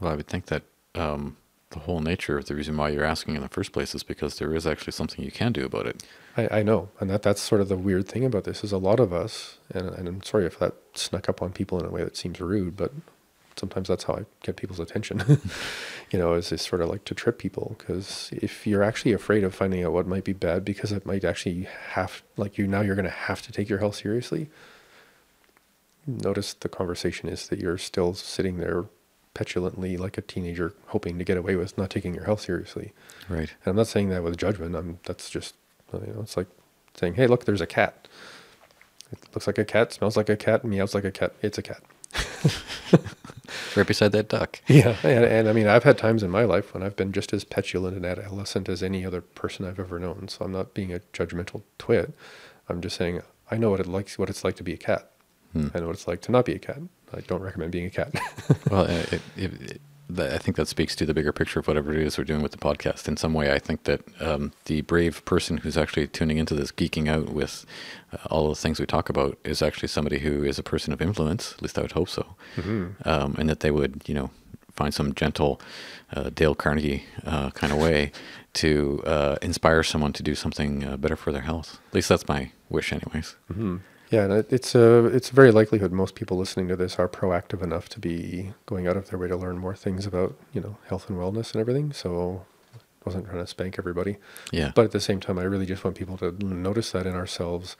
Well, 0.00 0.12
I 0.12 0.16
would 0.16 0.26
think 0.26 0.46
that 0.46 0.62
um, 0.94 1.36
the 1.70 1.80
whole 1.80 2.00
nature 2.00 2.38
of 2.38 2.46
the 2.46 2.54
reason 2.54 2.76
why 2.76 2.88
you're 2.88 3.04
asking 3.04 3.36
in 3.36 3.42
the 3.42 3.48
first 3.48 3.72
place 3.72 3.94
is 3.94 4.02
because 4.02 4.38
there 4.38 4.54
is 4.54 4.66
actually 4.66 4.92
something 4.92 5.24
you 5.24 5.30
can 5.30 5.52
do 5.52 5.64
about 5.64 5.86
it. 5.86 6.02
I, 6.36 6.60
I 6.60 6.62
know, 6.62 6.88
and 7.00 7.10
that 7.10 7.22
that's 7.22 7.40
sort 7.40 7.60
of 7.60 7.68
the 7.68 7.76
weird 7.76 8.08
thing 8.08 8.24
about 8.24 8.44
this 8.44 8.64
is 8.64 8.72
a 8.72 8.78
lot 8.78 9.00
of 9.00 9.12
us, 9.12 9.58
and, 9.70 9.88
and 9.90 10.08
I'm 10.08 10.22
sorry 10.22 10.46
if 10.46 10.58
that 10.58 10.74
snuck 10.94 11.28
up 11.28 11.42
on 11.42 11.52
people 11.52 11.78
in 11.78 11.86
a 11.86 11.90
way 11.90 12.02
that 12.02 12.16
seems 12.16 12.40
rude, 12.40 12.76
but 12.76 12.92
sometimes 13.56 13.88
that's 13.88 14.04
how 14.04 14.14
I 14.14 14.24
get 14.42 14.56
people's 14.56 14.80
attention. 14.80 15.22
you 16.10 16.18
know, 16.18 16.34
is, 16.34 16.52
is 16.52 16.62
sort 16.62 16.82
of 16.82 16.88
like 16.88 17.04
to 17.04 17.14
trip 17.14 17.38
people 17.38 17.76
because 17.78 18.30
if 18.32 18.66
you're 18.66 18.82
actually 18.82 19.12
afraid 19.12 19.44
of 19.44 19.54
finding 19.54 19.84
out 19.84 19.92
what 19.92 20.06
might 20.06 20.24
be 20.24 20.32
bad 20.32 20.64
because 20.64 20.92
it 20.92 21.06
might 21.06 21.24
actually 21.24 21.66
have 21.90 22.22
like 22.36 22.58
you 22.58 22.66
now 22.66 22.80
you're 22.80 22.96
going 22.96 23.04
to 23.04 23.10
have 23.10 23.42
to 23.42 23.52
take 23.52 23.68
your 23.68 23.78
health 23.78 23.96
seriously. 23.96 24.48
Notice 26.06 26.54
the 26.54 26.68
conversation 26.68 27.28
is 27.28 27.48
that 27.48 27.58
you're 27.58 27.78
still 27.78 28.14
sitting 28.14 28.58
there 28.58 28.84
petulantly 29.32 29.96
like 29.96 30.16
a 30.16 30.22
teenager 30.22 30.74
hoping 30.86 31.18
to 31.18 31.24
get 31.24 31.36
away 31.36 31.56
with 31.56 31.76
not 31.76 31.90
taking 31.90 32.14
your 32.14 32.24
health 32.24 32.42
seriously. 32.42 32.92
Right. 33.28 33.52
And 33.64 33.72
I'm 33.72 33.76
not 33.76 33.88
saying 33.88 34.10
that 34.10 34.22
with 34.22 34.36
judgment. 34.36 34.76
I'm 34.76 34.98
that's 35.04 35.28
just 35.30 35.54
uh, 35.92 35.98
you 36.06 36.12
know 36.12 36.20
it's 36.20 36.36
like 36.36 36.48
saying, 36.94 37.14
hey, 37.14 37.26
look, 37.26 37.44
there's 37.44 37.60
a 37.60 37.66
cat. 37.66 38.08
It 39.12 39.18
looks 39.34 39.46
like 39.46 39.58
a 39.58 39.64
cat, 39.64 39.92
smells 39.92 40.16
like 40.16 40.28
a 40.28 40.36
cat, 40.36 40.64
meows 40.64 40.94
like 40.94 41.04
a 41.04 41.10
cat. 41.10 41.34
It's 41.42 41.58
a 41.58 41.62
cat. 41.62 41.82
Right 43.76 43.86
beside 43.86 44.12
that 44.12 44.28
duck. 44.28 44.60
Yeah, 44.68 44.96
and, 45.02 45.24
and 45.24 45.48
I 45.48 45.52
mean, 45.52 45.66
I've 45.66 45.84
had 45.84 45.98
times 45.98 46.22
in 46.22 46.30
my 46.30 46.44
life 46.44 46.74
when 46.74 46.82
I've 46.82 46.96
been 46.96 47.12
just 47.12 47.32
as 47.32 47.44
petulant 47.44 47.96
and 47.96 48.04
adolescent 48.06 48.68
as 48.68 48.82
any 48.82 49.04
other 49.04 49.20
person 49.20 49.66
I've 49.66 49.80
ever 49.80 49.98
known. 49.98 50.28
So 50.28 50.44
I'm 50.44 50.52
not 50.52 50.74
being 50.74 50.92
a 50.92 51.00
judgmental 51.12 51.62
twit. 51.78 52.14
I'm 52.68 52.80
just 52.80 52.96
saying 52.96 53.22
I 53.50 53.56
know 53.56 53.70
what 53.70 53.80
it 53.80 53.86
likes, 53.86 54.18
what 54.18 54.30
it's 54.30 54.44
like 54.44 54.56
to 54.56 54.62
be 54.62 54.72
a 54.72 54.78
cat. 54.78 55.10
Hmm. 55.52 55.68
I 55.74 55.80
know 55.80 55.86
what 55.86 55.96
it's 55.96 56.08
like 56.08 56.20
to 56.22 56.32
not 56.32 56.44
be 56.44 56.54
a 56.54 56.58
cat. 56.58 56.80
I 57.12 57.20
don't 57.20 57.42
recommend 57.42 57.72
being 57.72 57.86
a 57.86 57.90
cat. 57.90 58.14
Well, 58.70 58.84
it, 58.86 59.12
it, 59.12 59.20
it, 59.36 59.80
I 60.10 60.38
think 60.38 60.56
that 60.56 60.68
speaks 60.68 60.94
to 60.96 61.06
the 61.06 61.14
bigger 61.14 61.32
picture 61.32 61.60
of 61.60 61.66
whatever 61.66 61.92
it 61.92 62.00
is 62.00 62.18
we're 62.18 62.24
doing 62.24 62.42
with 62.42 62.52
the 62.52 62.58
podcast. 62.58 63.08
In 63.08 63.16
some 63.16 63.32
way, 63.32 63.52
I 63.52 63.58
think 63.58 63.84
that 63.84 64.02
um, 64.20 64.52
the 64.66 64.82
brave 64.82 65.24
person 65.24 65.56
who's 65.58 65.78
actually 65.78 66.06
tuning 66.08 66.36
into 66.36 66.54
this, 66.54 66.70
geeking 66.70 67.08
out 67.08 67.30
with 67.30 67.64
uh, 68.12 68.18
all 68.30 68.48
the 68.50 68.54
things 68.54 68.78
we 68.78 68.86
talk 68.86 69.08
about, 69.08 69.38
is 69.44 69.62
actually 69.62 69.88
somebody 69.88 70.18
who 70.18 70.44
is 70.44 70.58
a 70.58 70.62
person 70.62 70.92
of 70.92 71.00
influence. 71.00 71.54
At 71.54 71.62
least 71.62 71.78
I 71.78 71.82
would 71.82 71.92
hope 71.92 72.10
so, 72.10 72.36
um, 73.04 73.34
and 73.38 73.48
that 73.48 73.60
they 73.60 73.70
would, 73.70 74.02
you 74.06 74.14
know, 74.14 74.30
find 74.72 74.92
some 74.92 75.14
gentle 75.14 75.60
uh, 76.14 76.30
Dale 76.34 76.54
Carnegie 76.54 77.04
uh, 77.24 77.50
kind 77.50 77.72
of 77.72 77.78
way 77.78 78.12
to 78.54 79.02
uh, 79.06 79.36
inspire 79.40 79.82
someone 79.82 80.12
to 80.12 80.22
do 80.22 80.34
something 80.34 80.84
uh, 80.84 80.96
better 80.96 81.16
for 81.16 81.32
their 81.32 81.42
health. 81.42 81.80
At 81.88 81.94
least 81.94 82.08
that's 82.10 82.28
my 82.28 82.50
wish, 82.68 82.92
anyways. 82.92 83.36
Yeah, 84.14 84.24
and 84.24 84.32
it's 84.50 84.74
a 84.76 85.06
it's 85.06 85.30
a 85.30 85.34
very 85.34 85.50
likelihood 85.50 85.90
most 85.92 86.14
people 86.14 86.36
listening 86.36 86.68
to 86.68 86.76
this 86.76 86.98
are 87.00 87.08
proactive 87.08 87.62
enough 87.62 87.88
to 87.90 87.98
be 87.98 88.52
going 88.66 88.86
out 88.86 88.96
of 88.96 89.08
their 89.10 89.18
way 89.18 89.26
to 89.28 89.36
learn 89.36 89.58
more 89.58 89.74
things 89.74 90.06
about 90.06 90.36
you 90.52 90.60
know 90.60 90.76
health 90.88 91.08
and 91.08 91.18
wellness 91.18 91.52
and 91.52 91.60
everything. 91.60 91.92
So 91.92 92.44
I 92.76 92.78
wasn't 93.04 93.26
trying 93.26 93.42
to 93.42 93.46
spank 93.46 93.76
everybody, 93.78 94.16
Yeah. 94.52 94.70
but 94.74 94.84
at 94.84 94.92
the 94.92 95.00
same 95.00 95.18
time, 95.20 95.38
I 95.38 95.42
really 95.42 95.66
just 95.66 95.82
want 95.84 95.96
people 95.96 96.16
to 96.18 96.30
notice 96.44 96.92
that 96.92 97.06
in 97.06 97.14
ourselves, 97.14 97.76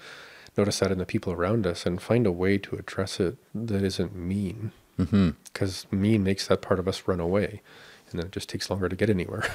notice 0.57 0.81
that 0.81 0.91
in 0.91 0.99
the 0.99 1.07
people 1.07 1.33
around 1.33 1.67
us, 1.67 1.87
and 1.87 2.03
find 2.03 2.27
a 2.27 2.33
way 2.33 2.59
to 2.59 2.77
address 2.77 3.21
it 3.21 3.37
that 3.55 3.83
isn't 3.83 4.15
mean. 4.17 4.73
Mm-hmm. 4.99 5.31
Because 5.45 5.87
mean 5.91 6.25
makes 6.25 6.47
that 6.49 6.63
part 6.63 6.79
of 6.81 6.89
us 6.89 7.05
run 7.07 7.21
away, 7.21 7.63
and 8.11 8.19
then 8.19 8.27
it 8.27 8.33
just 8.33 8.49
takes 8.49 8.69
longer 8.71 8.89
to 8.89 8.97
get 8.97 9.09
anywhere. 9.09 9.45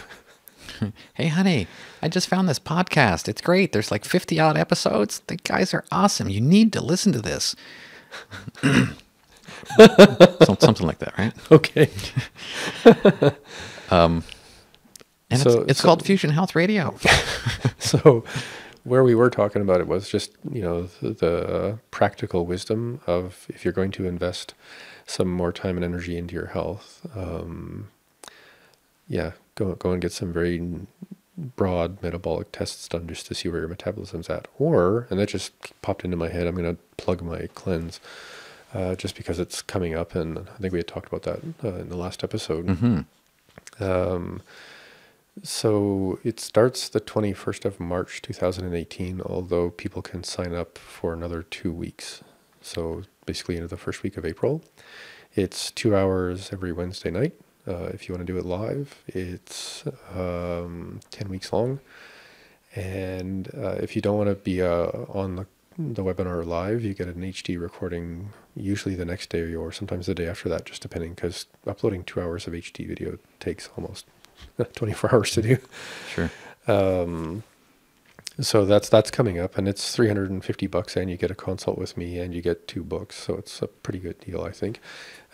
Hey, 1.13 1.28
honey, 1.28 1.67
I 2.01 2.07
just 2.07 2.28
found 2.28 2.47
this 2.47 2.59
podcast. 2.59 3.28
It's 3.28 3.41
great. 3.41 3.72
There's 3.74 3.91
like 3.91 4.05
50 4.05 4.39
odd 4.39 4.57
episodes. 4.57 5.20
The 5.28 5.36
guys 5.38 5.74
are 5.74 5.84
awesome. 5.91 6.30
You 6.30 6.39
need 6.41 6.72
to 6.74 6.82
listen 6.82 7.11
to 7.13 7.22
this. 7.22 7.55
Something 9.78 10.88
like 10.88 10.99
that, 10.99 11.17
right? 11.17 11.34
okay. 11.51 11.89
And 13.91 14.24
So- 15.39 15.61
it's, 15.61 15.72
it's 15.72 15.80
so- 15.82 15.86
called 15.86 16.05
Fusion 16.05 16.30
Health 16.32 16.55
Radio. 16.55 16.95
so 17.78 18.24
where 18.84 19.03
we 19.03 19.13
were 19.13 19.30
talking 19.30 19.61
about 19.61 19.82
it 19.82 19.88
was 19.88 20.09
just 20.09 20.32
you 20.51 20.61
know 20.61 20.84
the, 21.01 21.09
the 21.11 21.80
practical 21.91 22.45
wisdom 22.45 23.01
of 23.05 23.45
if 23.49 23.63
you're 23.65 23.74
going 23.74 23.91
to 23.91 24.05
invest 24.07 24.53
some 25.05 25.30
more 25.32 25.51
time 25.51 25.76
and 25.76 25.84
energy 25.84 26.17
into 26.17 26.34
your 26.34 26.47
health 26.47 27.05
um, 27.15 27.89
yeah 29.07 29.32
go 29.60 29.76
go 29.76 29.91
and 29.91 30.01
get 30.01 30.12
some 30.12 30.34
very 30.34 30.88
broad 31.38 32.01
metabolic 32.03 32.51
tests 32.51 32.88
done 32.88 33.07
just 33.07 33.26
to 33.28 33.36
see 33.36 33.49
where 33.49 33.60
your 33.60 33.70
metabolism's 33.70 34.30
at. 34.30 34.47
Or, 34.57 35.07
and 35.10 35.20
that 35.20 35.30
just 35.30 35.53
popped 35.82 36.03
into 36.03 36.18
my 36.18 36.30
head, 36.30 36.47
I'm 36.47 36.55
going 36.55 36.76
to 36.76 36.82
plug 36.97 37.22
my 37.22 37.47
cleanse 37.55 37.99
uh, 38.74 38.95
just 38.95 39.16
because 39.16 39.39
it's 39.39 39.62
coming 39.62 39.95
up. 39.95 40.16
And 40.16 40.39
I 40.39 40.57
think 40.57 40.74
we 40.74 40.80
had 40.80 40.88
talked 40.88 41.07
about 41.07 41.24
that 41.24 41.39
uh, 41.64 41.80
in 41.80 41.89
the 41.89 41.97
last 41.97 42.24
episode. 42.24 42.68
Mm-hmm. 42.68 43.84
Um, 43.84 44.41
so 45.41 46.20
it 46.24 46.39
starts 46.39 46.89
the 46.89 46.99
21st 46.99 47.66
of 47.66 47.80
March 47.80 48.22
2018, 48.22 49.22
although 49.22 49.70
people 49.70 50.01
can 50.01 50.24
sign 50.24 50.53
up 50.53 50.78
for 50.78 51.14
another 51.14 51.43
two 51.43 51.72
weeks. 51.72 52.22
So 52.62 53.03
basically 53.26 53.55
into 53.55 53.68
the 53.68 53.78
first 53.78 54.03
week 54.03 54.18
of 54.18 54.26
April. 54.26 54.62
It's 55.36 55.72
two 55.72 55.95
hours 55.95 56.51
every 56.51 56.74
Wednesday 56.74 57.12
night. 57.12 57.34
Uh, 57.70 57.89
if 57.93 58.09
you 58.09 58.15
want 58.15 58.26
to 58.26 58.34
do 58.34 58.39
it 58.39 58.45
live, 58.45 59.03
it's 59.07 59.84
um, 60.15 60.99
10 61.11 61.30
weeks 61.30 61.53
long. 61.53 61.80
And 62.76 63.49
uh, 63.55 63.76
if 63.80 63.95
you 63.95 64.01
don't 64.01 64.17
want 64.17 64.30
to 64.30 64.36
be 64.36 64.61
uh, 64.61 64.88
on 65.09 65.36
the, 65.36 65.45
the 65.78 66.03
webinar 66.03 66.43
live, 66.45 66.84
you 66.84 66.93
get 66.93 67.07
an 67.07 67.22
HD 67.22 67.61
recording 67.61 68.34
usually 68.55 68.95
the 68.95 69.05
next 69.05 69.30
day 69.30 69.53
or 69.53 69.72
sometimes 69.72 70.07
the 70.07 70.15
day 70.15 70.28
after 70.28 70.49
that, 70.49 70.65
just 70.65 70.82
depending, 70.82 71.13
because 71.13 71.45
uploading 71.67 72.03
two 72.03 72.20
hours 72.20 72.47
of 72.47 72.53
HD 72.53 72.88
video 72.88 73.20
takes 73.39 73.70
almost 73.78 74.05
24 74.74 75.13
hours 75.13 75.32
to 75.32 75.41
do. 75.41 75.57
Sure. 76.13 76.32
Um, 76.67 77.43
so 78.41 78.65
that's 78.65 78.89
that's 78.89 79.11
coming 79.11 79.39
up, 79.39 79.57
and 79.57 79.67
it's 79.67 79.95
350 79.95 80.67
bucks, 80.67 80.95
and 80.95 81.09
you 81.09 81.17
get 81.17 81.31
a 81.31 81.35
consult 81.35 81.77
with 81.77 81.97
me, 81.97 82.17
and 82.19 82.33
you 82.33 82.41
get 82.41 82.67
two 82.67 82.83
books. 82.83 83.15
So 83.15 83.35
it's 83.35 83.61
a 83.61 83.67
pretty 83.67 83.99
good 83.99 84.19
deal, 84.19 84.41
I 84.43 84.51
think, 84.51 84.79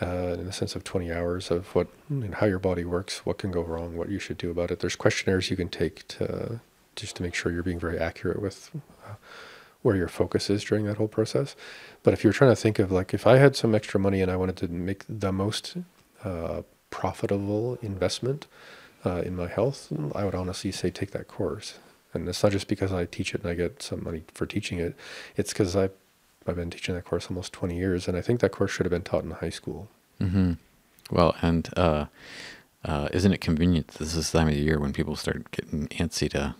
uh, 0.02 0.36
in 0.40 0.46
the 0.46 0.52
sense 0.52 0.76
of 0.76 0.84
20 0.84 1.12
hours 1.12 1.52
of 1.52 1.74
what 1.76 1.88
and 2.10 2.36
how 2.36 2.46
your 2.48 2.60
body 2.60 2.84
works, 2.84 3.26
what 3.26 3.38
can 3.38 3.52
go 3.52 3.62
wrong, 3.62 3.96
what 3.96 4.10
you 4.10 4.20
should 4.20 4.38
do 4.38 4.50
about 4.52 4.72
it. 4.72 4.80
There's 4.80 4.96
questionnaires 4.96 5.50
you 5.50 5.58
can 5.58 5.70
take 5.70 6.08
to 6.10 6.62
just 6.96 7.16
to 7.18 7.24
make 7.24 7.36
sure 7.36 7.52
you're 7.52 7.64
being 7.64 7.80
very 7.80 8.00
accurate 8.00 8.42
with 8.42 8.72
uh, 9.06 9.16
where 9.82 9.96
your 9.96 10.08
focus 10.08 10.50
is 10.50 10.64
during 10.64 10.86
that 10.86 10.98
whole 10.98 11.08
process. 11.08 11.56
But 12.02 12.14
if 12.14 12.24
you're 12.24 12.34
trying 12.34 12.52
to 12.52 12.56
think 12.56 12.80
of 12.80 12.92
like 12.92 13.14
if 13.14 13.28
I 13.28 13.38
had 13.38 13.56
some 13.56 13.76
extra 13.76 14.00
money 14.00 14.22
and 14.22 14.32
I 14.32 14.36
wanted 14.36 14.58
to 14.58 14.68
make 14.68 15.06
the 15.08 15.32
most 15.32 15.78
uh, 16.24 16.64
profitable 16.90 17.78
investment 17.82 18.48
uh, 19.06 19.22
in 19.22 19.36
my 19.36 19.48
health, 19.48 19.92
I 20.16 20.26
would 20.26 20.34
honestly 20.34 20.72
say 20.72 20.90
take 20.90 21.12
that 21.12 21.28
course. 21.28 21.78
And 22.16 22.28
it's 22.28 22.42
not 22.42 22.52
just 22.52 22.68
because 22.68 22.92
I 22.94 23.06
teach 23.06 23.36
it 23.36 23.42
and 23.42 23.50
I 23.50 23.54
get 23.54 23.82
some 23.82 24.04
money 24.04 24.24
for 24.34 24.46
teaching 24.46 24.80
it. 24.80 24.96
It's 25.36 25.52
because 25.54 25.76
I 25.76 25.90
I've 26.48 26.56
been 26.56 26.70
teaching 26.70 26.96
that 26.96 27.06
course 27.06 27.28
almost 27.30 27.54
20 27.54 27.76
years, 27.76 28.08
and 28.08 28.16
I 28.16 28.22
think 28.22 28.40
that 28.42 28.52
course 28.52 28.72
should 28.72 28.86
have 28.86 28.92
been 28.92 29.02
taught 29.02 29.24
in 29.24 29.32
high 29.32 29.50
school. 29.50 29.90
Mm-hmm. 30.22 30.54
Well, 31.12 31.36
and 31.42 31.70
uh, 31.76 32.06
uh, 32.84 33.10
isn't 33.12 33.34
it 33.34 33.42
convenient? 33.42 33.88
This 33.90 34.16
is 34.16 34.32
the 34.32 34.38
time 34.40 34.48
of 34.48 34.54
the 34.54 34.60
year 34.60 34.80
when 34.80 34.94
people 34.94 35.16
start 35.16 35.50
getting 35.52 35.88
antsy 35.88 36.30
to, 36.32 36.56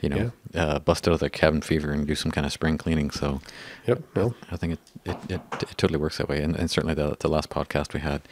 you 0.00 0.08
know, 0.08 0.32
uh, 0.54 0.78
bust 0.78 1.08
out 1.08 1.14
of 1.14 1.20
their 1.20 1.28
cabin 1.28 1.60
fever 1.60 1.90
and 1.90 2.06
do 2.06 2.14
some 2.14 2.30
kind 2.30 2.46
of 2.46 2.52
spring 2.52 2.78
cleaning. 2.78 3.10
So, 3.10 3.40
Yep. 3.86 4.02
Well, 4.14 4.34
I 4.52 4.56
think 4.56 4.74
it 4.74 4.78
it, 5.04 5.16
it, 5.28 5.40
it 5.62 5.68
totally 5.76 5.98
works 5.98 6.18
that 6.18 6.28
way. 6.28 6.42
And, 6.42 6.56
and 6.56 6.70
certainly 6.70 6.94
the 6.94 7.16
the 7.18 7.28
last 7.28 7.50
podcast 7.50 7.92
we 7.92 8.00
had 8.00 8.22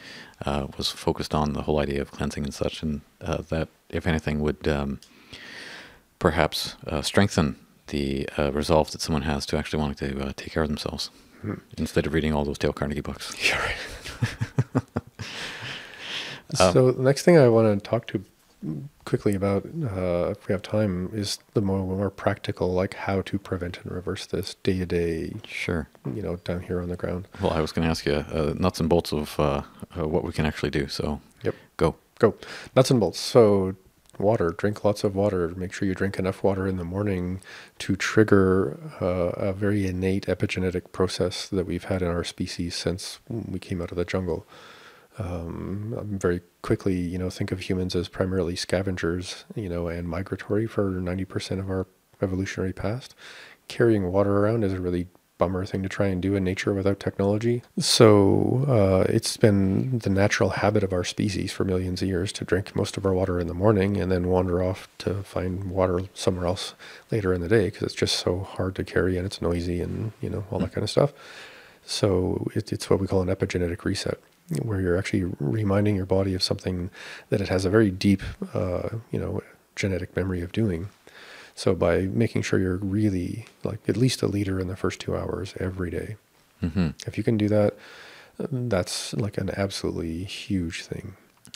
uh, 0.46 0.68
was 0.76 0.88
focused 0.88 1.34
on 1.34 1.52
the 1.52 1.62
whole 1.62 1.80
idea 1.80 2.00
of 2.00 2.12
cleansing 2.12 2.44
and 2.44 2.54
such, 2.54 2.82
and 2.82 3.00
uh, 3.20 3.42
that 3.48 3.68
if 3.88 4.06
anything 4.06 4.40
would 4.40 4.68
um, 4.68 5.00
perhaps 6.22 6.76
uh, 6.86 7.02
strengthen 7.02 7.56
the 7.88 8.28
uh, 8.38 8.52
resolve 8.52 8.92
that 8.92 9.00
someone 9.00 9.22
has 9.22 9.44
to 9.44 9.58
actually 9.58 9.80
wanting 9.80 9.96
to 9.96 10.24
uh, 10.28 10.32
take 10.36 10.52
care 10.52 10.62
of 10.62 10.68
themselves 10.68 11.10
instead 11.76 12.06
of 12.06 12.14
reading 12.14 12.32
all 12.32 12.44
those 12.44 12.58
Dale 12.58 12.72
Carnegie 12.72 13.00
books. 13.00 13.34
Yeah, 13.48 13.58
right. 13.58 14.82
so 16.54 16.92
the 16.92 17.02
next 17.02 17.22
thing 17.24 17.36
I 17.38 17.48
want 17.48 17.82
to 17.82 17.90
talk 17.90 18.06
to 18.08 18.24
quickly 19.04 19.34
about, 19.34 19.66
uh, 19.66 20.30
if 20.30 20.46
we 20.46 20.52
have 20.52 20.62
time, 20.62 21.10
is 21.12 21.40
the 21.54 21.60
more 21.60 21.80
more 21.80 22.08
practical, 22.10 22.72
like 22.72 22.94
how 22.94 23.22
to 23.22 23.36
prevent 23.36 23.78
and 23.82 23.90
reverse 23.90 24.24
this 24.26 24.54
day 24.62 24.78
to 24.78 24.86
day, 24.86 25.32
Sure. 25.44 25.88
you 26.14 26.22
know, 26.22 26.36
down 26.36 26.60
here 26.62 26.80
on 26.80 26.88
the 26.88 26.96
ground. 26.96 27.26
Well, 27.40 27.50
I 27.52 27.60
was 27.60 27.72
going 27.72 27.84
to 27.84 27.90
ask 27.90 28.06
you 28.06 28.14
uh, 28.14 28.54
nuts 28.56 28.78
and 28.78 28.88
bolts 28.88 29.12
of 29.12 29.40
uh, 29.40 29.62
uh, 29.98 30.06
what 30.06 30.22
we 30.22 30.30
can 30.32 30.46
actually 30.46 30.70
do. 30.70 30.86
So 30.86 31.20
Yep. 31.42 31.54
go. 31.78 31.96
Go 32.20 32.34
nuts 32.76 32.92
and 32.92 33.00
bolts. 33.00 33.18
So 33.18 33.74
water, 34.18 34.50
drink 34.50 34.84
lots 34.84 35.04
of 35.04 35.14
water. 35.14 35.48
Make 35.56 35.72
sure 35.72 35.86
you 35.86 35.94
drink 35.94 36.18
enough 36.18 36.42
water 36.42 36.66
in 36.66 36.76
the 36.76 36.84
morning 36.84 37.40
to 37.80 37.96
trigger 37.96 38.78
uh, 39.00 39.48
a 39.48 39.52
very 39.52 39.86
innate 39.86 40.26
epigenetic 40.26 40.92
process 40.92 41.48
that 41.48 41.66
we've 41.66 41.84
had 41.84 42.02
in 42.02 42.08
our 42.08 42.24
species 42.24 42.74
since 42.74 43.20
we 43.28 43.58
came 43.58 43.80
out 43.80 43.90
of 43.90 43.96
the 43.96 44.04
jungle. 44.04 44.46
Um, 45.18 46.18
very 46.18 46.40
quickly, 46.62 46.98
you 46.98 47.18
know, 47.18 47.28
think 47.28 47.52
of 47.52 47.60
humans 47.60 47.94
as 47.94 48.08
primarily 48.08 48.56
scavengers, 48.56 49.44
you 49.54 49.68
know, 49.68 49.88
and 49.88 50.08
migratory 50.08 50.66
for 50.66 50.90
90% 50.90 51.58
of 51.58 51.68
our 51.68 51.86
evolutionary 52.22 52.72
past. 52.72 53.14
Carrying 53.68 54.10
water 54.10 54.38
around 54.38 54.64
is 54.64 54.72
a 54.72 54.80
really 54.80 55.08
bummer 55.38 55.64
thing 55.64 55.82
to 55.82 55.88
try 55.88 56.06
and 56.06 56.22
do 56.22 56.34
in 56.36 56.44
nature 56.44 56.72
without 56.72 57.00
technology. 57.00 57.62
So 57.78 58.64
uh, 58.68 59.12
it's 59.12 59.36
been 59.36 59.98
the 59.98 60.10
natural 60.10 60.50
habit 60.50 60.82
of 60.84 60.92
our 60.92 61.04
species 61.04 61.52
for 61.52 61.64
millions 61.64 62.02
of 62.02 62.08
years 62.08 62.32
to 62.34 62.44
drink 62.44 62.76
most 62.76 62.96
of 62.96 63.04
our 63.04 63.12
water 63.12 63.40
in 63.40 63.48
the 63.48 63.54
morning 63.54 63.96
and 63.96 64.10
then 64.12 64.28
wander 64.28 64.62
off 64.62 64.88
to 64.98 65.22
find 65.22 65.70
water 65.70 66.02
somewhere 66.14 66.46
else 66.46 66.74
later 67.10 67.32
in 67.32 67.40
the 67.40 67.48
day 67.48 67.66
because 67.66 67.82
it's 67.82 67.94
just 67.94 68.16
so 68.16 68.40
hard 68.40 68.74
to 68.76 68.84
carry 68.84 69.16
and 69.16 69.26
it's 69.26 69.42
noisy 69.42 69.80
and 69.80 70.12
you 70.20 70.30
know 70.30 70.44
all 70.50 70.58
that 70.60 70.72
kind 70.72 70.84
of 70.84 70.90
stuff. 70.90 71.12
So 71.84 72.46
it, 72.54 72.72
it's 72.72 72.88
what 72.88 73.00
we 73.00 73.06
call 73.06 73.22
an 73.22 73.28
epigenetic 73.28 73.84
reset, 73.84 74.18
where 74.62 74.80
you're 74.80 74.96
actually 74.96 75.24
reminding 75.40 75.96
your 75.96 76.06
body 76.06 76.34
of 76.34 76.42
something 76.42 76.90
that 77.30 77.40
it 77.40 77.48
has 77.48 77.64
a 77.64 77.70
very 77.70 77.90
deep, 77.90 78.22
uh, 78.54 78.90
you 79.10 79.18
know, 79.18 79.42
genetic 79.74 80.14
memory 80.14 80.42
of 80.42 80.52
doing. 80.52 80.88
So 81.62 81.76
by 81.76 82.00
making 82.24 82.42
sure 82.42 82.58
you're 82.58 82.78
really 82.98 83.46
like 83.62 83.88
at 83.88 83.96
least 83.96 84.20
a 84.20 84.26
liter 84.26 84.58
in 84.58 84.66
the 84.66 84.74
first 84.74 84.98
two 84.98 85.16
hours 85.16 85.54
every 85.60 85.90
day, 85.90 86.16
hmm 86.60 86.88
if 87.06 87.16
you 87.16 87.22
can 87.22 87.36
do 87.38 87.48
that, 87.56 87.76
that's 88.50 89.14
like 89.14 89.38
an 89.38 89.48
absolutely 89.56 90.24
huge 90.24 90.82
thing. 90.82 91.14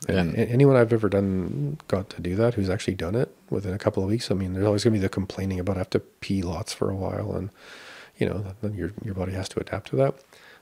And, 0.09 0.37
And- 0.37 0.49
anyone 0.57 0.77
I've 0.77 0.93
ever 0.93 1.09
done 1.09 1.79
got 1.89 2.09
to 2.11 2.21
do 2.23 2.37
that 2.37 2.55
who's 2.55 2.71
actually 2.71 2.95
done 2.95 3.17
it 3.17 3.35
within 3.51 3.75
a 3.75 3.79
couple 3.79 4.01
of 4.05 4.09
weeks. 4.09 4.31
I 4.31 4.35
mean, 4.35 4.53
there's 4.53 4.67
always 4.67 4.85
going 4.85 4.95
to 4.95 5.01
be 5.01 5.03
the 5.03 5.09
complaining 5.09 5.59
about 5.59 5.75
I 5.77 5.81
have 5.81 5.91
to 5.91 5.99
pee 6.25 6.41
lots 6.43 6.73
for 6.73 6.89
a 6.89 6.95
while, 6.95 7.33
and 7.35 7.51
you 8.17 8.29
know, 8.29 8.39
then 8.63 8.75
your 8.75 8.93
your 9.05 9.15
body 9.15 9.33
has 9.33 9.49
to 9.51 9.61
adapt 9.61 9.89
to 9.91 9.97
that. 9.97 10.15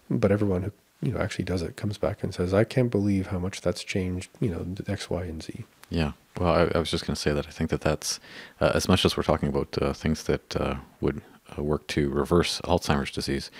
But 0.08 0.32
everyone 0.32 0.62
who 0.62 0.72
you 1.06 1.12
know 1.12 1.20
actually 1.20 1.44
does 1.44 1.60
it 1.60 1.76
comes 1.76 1.98
back 1.98 2.22
and 2.22 2.32
says, 2.32 2.54
"I 2.54 2.64
can't 2.64 2.90
believe 2.90 3.26
how 3.26 3.38
much 3.46 3.60
that's 3.60 3.84
changed." 3.84 4.30
You 4.40 4.50
know, 4.52 4.62
X, 4.88 5.10
Y, 5.10 5.22
and 5.24 5.42
Z. 5.42 5.64
Yeah. 5.94 6.12
Well, 6.38 6.52
I, 6.52 6.76
I 6.76 6.78
was 6.78 6.90
just 6.90 7.06
going 7.06 7.14
to 7.14 7.20
say 7.20 7.32
that 7.32 7.46
I 7.46 7.50
think 7.50 7.70
that 7.70 7.80
that's 7.80 8.18
uh, 8.60 8.72
as 8.74 8.88
much 8.88 9.04
as 9.04 9.16
we're 9.16 9.22
talking 9.22 9.48
about 9.48 9.78
uh, 9.80 9.92
things 9.92 10.24
that 10.24 10.56
uh, 10.56 10.76
would 11.00 11.22
uh, 11.56 11.62
work 11.62 11.86
to 11.88 12.10
reverse 12.10 12.60
Alzheimer's 12.64 13.12
disease. 13.12 13.50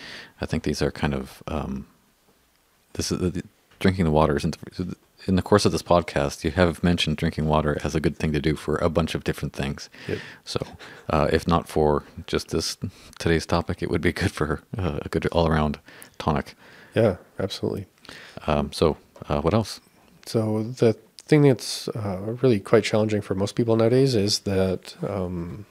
I 0.40 0.46
think 0.46 0.64
these 0.64 0.82
are 0.82 0.90
kind 0.90 1.14
of 1.14 1.42
um, 1.46 1.86
this 2.94 3.12
is 3.12 3.20
the, 3.20 3.44
drinking 3.78 4.04
the 4.04 4.10
water 4.10 4.36
isn't 4.36 4.56
in 5.26 5.36
the 5.36 5.42
course 5.42 5.64
of 5.64 5.70
this 5.70 5.82
podcast. 5.82 6.42
You 6.42 6.50
have 6.50 6.82
mentioned 6.82 7.16
drinking 7.16 7.46
water 7.46 7.78
as 7.84 7.94
a 7.94 8.00
good 8.00 8.16
thing 8.16 8.32
to 8.32 8.40
do 8.40 8.56
for 8.56 8.76
a 8.78 8.90
bunch 8.90 9.14
of 9.14 9.22
different 9.22 9.52
things. 9.54 9.88
Yep. 10.08 10.18
So, 10.44 10.66
uh, 11.10 11.28
if 11.32 11.46
not 11.46 11.68
for 11.68 12.02
just 12.26 12.48
this 12.48 12.76
today's 13.20 13.46
topic, 13.46 13.82
it 13.82 13.90
would 13.90 14.00
be 14.00 14.12
good 14.12 14.32
for 14.32 14.62
uh, 14.76 14.98
a 15.02 15.08
good 15.08 15.26
all 15.26 15.46
around 15.46 15.78
tonic. 16.18 16.56
Yeah, 16.94 17.16
absolutely. 17.38 17.86
Um, 18.48 18.72
so, 18.72 18.96
uh, 19.28 19.40
what 19.40 19.54
else? 19.54 19.80
So 20.26 20.62
the 20.62 20.96
thing 21.26 21.42
that's 21.42 21.88
uh, 21.88 22.36
really 22.42 22.60
quite 22.60 22.84
challenging 22.84 23.20
for 23.22 23.34
most 23.34 23.54
people 23.54 23.76
nowadays 23.76 24.14
is 24.14 24.40
that 24.40 24.94
um, 25.08 25.64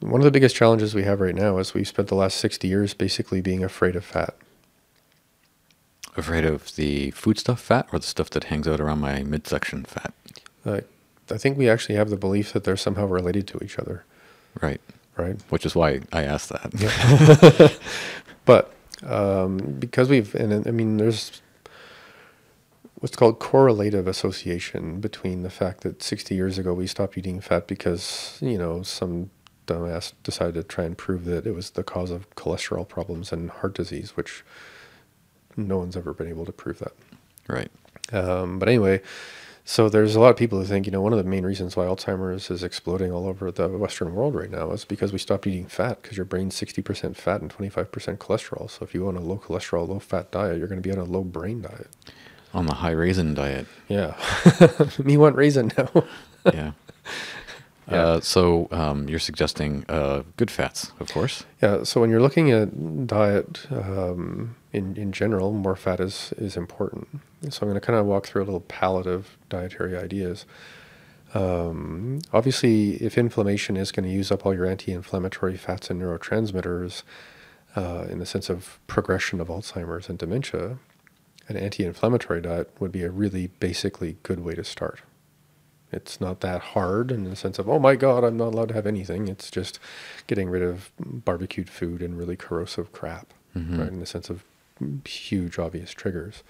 one 0.00 0.20
of 0.20 0.24
the 0.24 0.30
biggest 0.30 0.54
challenges 0.56 0.94
we 0.94 1.02
have 1.04 1.20
right 1.20 1.34
now 1.34 1.58
is 1.58 1.72
we've 1.74 1.88
spent 1.88 2.08
the 2.08 2.14
last 2.14 2.36
60 2.38 2.68
years 2.68 2.92
basically 2.94 3.40
being 3.40 3.64
afraid 3.64 3.96
of 3.96 4.04
fat. 4.04 4.34
Afraid 6.16 6.44
of 6.44 6.74
the 6.76 7.10
food 7.12 7.38
stuff 7.38 7.60
fat 7.60 7.88
or 7.92 7.98
the 7.98 8.06
stuff 8.06 8.30
that 8.30 8.44
hangs 8.44 8.66
out 8.68 8.80
around 8.80 9.00
my 9.00 9.22
midsection 9.22 9.84
fat? 9.84 10.12
Uh, 10.64 10.80
I 11.30 11.38
think 11.38 11.58
we 11.58 11.68
actually 11.68 11.96
have 11.96 12.08
the 12.10 12.16
belief 12.16 12.52
that 12.52 12.64
they're 12.64 12.76
somehow 12.76 13.06
related 13.06 13.46
to 13.48 13.58
each 13.62 13.78
other, 13.78 14.04
Right. 14.60 14.80
right? 15.16 15.36
Which 15.50 15.66
is 15.66 15.74
why 15.74 16.00
I 16.12 16.22
asked 16.22 16.50
that. 16.50 17.78
But 18.46 18.72
um, 19.02 19.58
because 19.58 20.08
we've, 20.08 20.32
and 20.36 20.66
I 20.68 20.70
mean, 20.70 20.98
there's 20.98 21.42
what's 22.96 23.16
called 23.16 23.38
correlative 23.38 24.06
association 24.06 25.00
between 25.00 25.42
the 25.42 25.50
fact 25.50 25.82
that 25.82 26.02
60 26.02 26.34
years 26.34 26.58
ago 26.58 26.72
we 26.72 26.86
stopped 26.86 27.16
eating 27.18 27.40
fat 27.40 27.66
because, 27.66 28.38
you 28.40 28.58
know, 28.58 28.82
some 28.82 29.30
dumbass 29.66 30.12
decided 30.22 30.54
to 30.54 30.62
try 30.62 30.84
and 30.84 30.96
prove 30.96 31.24
that 31.24 31.46
it 31.46 31.54
was 31.54 31.70
the 31.70 31.82
cause 31.82 32.10
of 32.10 32.28
cholesterol 32.36 32.88
problems 32.88 33.32
and 33.32 33.50
heart 33.50 33.74
disease, 33.74 34.16
which 34.16 34.44
no 35.56 35.78
one's 35.78 35.96
ever 35.96 36.14
been 36.14 36.28
able 36.28 36.46
to 36.46 36.52
prove 36.52 36.78
that. 36.78 36.92
right. 37.48 37.70
Um, 38.12 38.58
but 38.58 38.68
anyway, 38.68 39.02
so 39.68 39.88
there's 39.88 40.14
a 40.14 40.20
lot 40.20 40.30
of 40.30 40.36
people 40.36 40.60
who 40.60 40.64
think, 40.64 40.86
you 40.86 40.92
know, 40.92 41.00
one 41.00 41.12
of 41.12 41.18
the 41.18 41.28
main 41.28 41.44
reasons 41.44 41.76
why 41.76 41.86
Alzheimer's 41.86 42.50
is 42.50 42.62
exploding 42.62 43.10
all 43.10 43.26
over 43.26 43.50
the 43.50 43.68
Western 43.68 44.14
world 44.14 44.34
right 44.36 44.50
now 44.50 44.70
is 44.70 44.84
because 44.84 45.12
we 45.12 45.18
stopped 45.18 45.46
eating 45.46 45.66
fat 45.66 46.00
because 46.00 46.16
your 46.16 46.24
brain's 46.24 46.54
60% 46.54 47.16
fat 47.16 47.40
and 47.40 47.52
25% 47.52 48.18
cholesterol. 48.18 48.70
So 48.70 48.84
if 48.84 48.94
you 48.94 49.00
go 49.00 49.08
on 49.08 49.16
a 49.16 49.20
low 49.20 49.38
cholesterol, 49.38 49.88
low 49.88 49.98
fat 49.98 50.30
diet, 50.30 50.58
you're 50.58 50.68
going 50.68 50.80
to 50.80 50.88
be 50.88 50.94
on 50.96 51.04
a 51.04 51.10
low 51.10 51.24
brain 51.24 51.62
diet. 51.62 51.90
On 52.56 52.66
the 52.66 52.74
high 52.74 52.90
raisin 52.90 53.34
diet. 53.34 53.66
Yeah. 53.86 54.16
Me 54.98 55.16
want 55.16 55.36
raisin 55.36 55.70
now. 55.76 56.04
Yeah. 56.52 56.72
Yeah. 57.88 58.02
Uh, 58.04 58.20
so 58.20 58.66
um, 58.72 59.08
you're 59.08 59.20
suggesting 59.20 59.84
uh, 59.88 60.24
good 60.36 60.50
fats, 60.50 60.90
of 60.98 61.12
course. 61.12 61.44
Yeah, 61.62 61.84
so 61.84 62.00
when 62.00 62.10
you're 62.10 62.20
looking 62.20 62.50
at 62.50 63.06
diet 63.06 63.64
um, 63.70 64.56
in 64.72 64.96
in 64.96 65.12
general, 65.12 65.52
more 65.52 65.76
fat 65.76 66.00
is 66.00 66.34
is 66.36 66.56
important. 66.56 67.06
So 67.48 67.60
I'm 67.62 67.68
going 67.68 67.80
to 67.80 67.86
kind 67.86 67.96
of 67.96 68.06
walk 68.06 68.26
through 68.26 68.42
a 68.42 68.46
little 68.46 68.62
palette 68.62 69.06
of 69.06 69.36
dietary 69.48 69.96
ideas. 69.96 70.46
Um, 71.32 72.22
obviously, 72.32 72.94
if 72.94 73.16
inflammation 73.16 73.76
is 73.76 73.92
going 73.92 74.08
to 74.08 74.12
use 74.12 74.32
up 74.32 74.44
all 74.44 74.52
your 74.52 74.66
anti-inflammatory 74.66 75.56
fats 75.56 75.88
and 75.88 76.02
neurotransmitters, 76.02 77.04
uh, 77.76 78.06
in 78.08 78.18
the 78.18 78.26
sense 78.26 78.48
of 78.48 78.80
progression 78.88 79.40
of 79.40 79.48
Alzheimer's 79.48 80.08
and 80.08 80.18
dementia, 80.18 80.78
an 81.48 81.56
anti-inflammatory 81.56 82.40
diet 82.40 82.70
would 82.80 82.92
be 82.92 83.02
a 83.02 83.10
really 83.10 83.48
basically 83.60 84.16
good 84.22 84.40
way 84.40 84.54
to 84.54 84.64
start. 84.64 85.00
It's 85.92 86.20
not 86.20 86.40
that 86.40 86.60
hard 86.60 87.12
in 87.12 87.24
the 87.24 87.36
sense 87.36 87.58
of, 87.58 87.68
oh 87.68 87.78
my 87.78 87.94
God, 87.94 88.24
I'm 88.24 88.36
not 88.36 88.52
allowed 88.52 88.68
to 88.68 88.74
have 88.74 88.86
anything. 88.86 89.28
It's 89.28 89.50
just 89.50 89.78
getting 90.26 90.50
rid 90.50 90.62
of 90.62 90.90
barbecued 90.98 91.70
food 91.70 92.02
and 92.02 92.18
really 92.18 92.36
corrosive 92.36 92.92
crap, 92.92 93.32
Mhm. 93.56 93.78
right? 93.78 93.88
In 93.88 94.00
the 94.00 94.06
sense 94.06 94.28
of 94.28 94.44
huge, 95.06 95.58
obvious 95.58 95.92
triggers. 95.92 96.42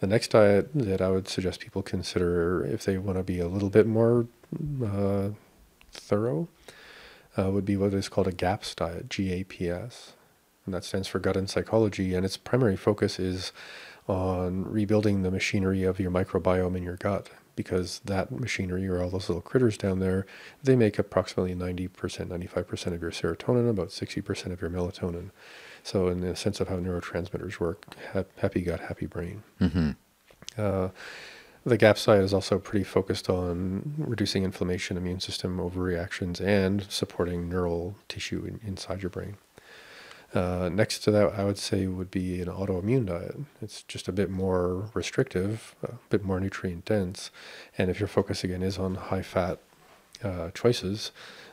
The 0.00 0.06
next 0.06 0.28
diet 0.32 0.70
that 0.74 1.00
I 1.00 1.10
would 1.10 1.28
suggest 1.28 1.60
people 1.60 1.82
consider 1.82 2.64
if 2.64 2.84
they 2.84 2.98
want 2.98 3.18
to 3.18 3.22
be 3.22 3.38
a 3.38 3.48
little 3.48 3.70
bit 3.70 3.86
more 3.86 4.26
uh, 4.84 5.30
thorough 5.92 6.48
uh, 7.38 7.50
would 7.50 7.64
be 7.66 7.76
what 7.76 7.92
is 7.92 8.08
called 8.08 8.26
a 8.28 8.32
GAPS 8.32 8.74
diet, 8.74 9.08
G 9.10 9.32
A 9.32 9.44
P 9.44 9.68
S. 9.68 10.12
And 10.64 10.74
that 10.74 10.84
stands 10.84 11.06
for 11.06 11.18
gut 11.18 11.36
and 11.36 11.48
psychology. 11.48 12.14
And 12.14 12.24
its 12.24 12.36
primary 12.36 12.76
focus 12.76 13.18
is 13.18 13.52
on 14.08 14.64
rebuilding 14.64 15.22
the 15.22 15.30
machinery 15.30 15.82
of 15.82 15.98
your 15.98 16.10
microbiome 16.10 16.76
in 16.76 16.82
your 16.82 16.96
gut 16.96 17.28
because 17.56 18.00
that 18.04 18.30
machinery 18.30 18.86
or 18.86 19.02
all 19.02 19.08
those 19.08 19.28
little 19.28 19.42
critters 19.42 19.78
down 19.78 19.98
there 19.98 20.26
they 20.62 20.76
make 20.76 20.98
approximately 20.98 21.54
90% 21.54 21.88
95% 21.88 22.86
of 22.92 23.02
your 23.02 23.10
serotonin 23.10 23.68
about 23.68 23.88
60% 23.88 24.52
of 24.52 24.60
your 24.60 24.70
melatonin. 24.70 25.30
So 25.82 26.08
in 26.08 26.20
the 26.20 26.36
sense 26.36 26.60
of 26.60 26.68
how 26.68 26.76
neurotransmitters 26.76 27.58
work 27.58 27.86
ha- 28.12 28.24
happy 28.36 28.60
gut 28.62 28.80
happy 28.80 29.06
brain. 29.06 29.42
Hmm 29.58 29.92
uh, 30.56 30.88
the 31.64 31.76
GAPS 31.76 32.04
diet 32.04 32.22
is 32.22 32.32
also 32.32 32.58
pretty 32.58 32.84
focused 32.84 33.28
on 33.28 33.94
reducing 33.98 34.44
inflammation, 34.44 34.96
immune 34.96 35.20
system 35.20 35.58
overreactions, 35.58 36.40
and 36.40 36.84
supporting 36.90 37.48
neural 37.48 37.96
tissue 38.08 38.44
in, 38.44 38.60
inside 38.66 39.02
your 39.02 39.10
brain. 39.10 39.36
Uh, 40.36 40.68
next 40.68 40.98
to 40.98 41.10
that, 41.10 41.32
I 41.32 41.44
would 41.44 41.56
say 41.56 41.86
would 41.86 42.10
be 42.10 42.42
an 42.42 42.48
autoimmune 42.48 43.06
diet. 43.06 43.38
It's 43.62 43.82
just 43.84 44.06
a 44.06 44.12
bit 44.12 44.28
more 44.28 44.90
restrictive, 44.92 45.74
a 45.82 45.94
bit 46.10 46.24
more 46.24 46.38
nutrient 46.38 46.84
dense, 46.84 47.30
and 47.78 47.90
if 47.90 47.98
your 47.98 48.06
focus 48.06 48.44
again 48.44 48.62
is 48.62 48.76
on 48.76 48.96
high 48.96 49.22
fat 49.22 49.60
uh, 50.22 50.50
choices, 50.50 51.10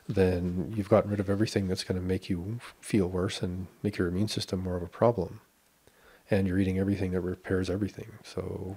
then 0.09 0.73
you've 0.75 0.89
gotten 0.89 1.11
rid 1.11 1.21
of 1.21 1.29
everything 1.29 1.69
that's 1.69 1.85
going 1.85 1.99
to 1.99 2.05
make 2.05 2.29
you 2.29 2.59
feel 2.81 3.07
worse 3.07 3.41
and 3.41 3.67
make 3.83 3.97
your 3.97 4.09
immune 4.09 4.27
system 4.27 4.61
more 4.61 4.75
of 4.75 4.83
a 4.83 4.87
problem. 4.87 5.39
And 6.29 6.45
you're 6.45 6.59
eating 6.59 6.77
everything 6.77 7.11
that 7.11 7.21
repairs 7.21 7.69
everything. 7.69 8.11
So 8.21 8.75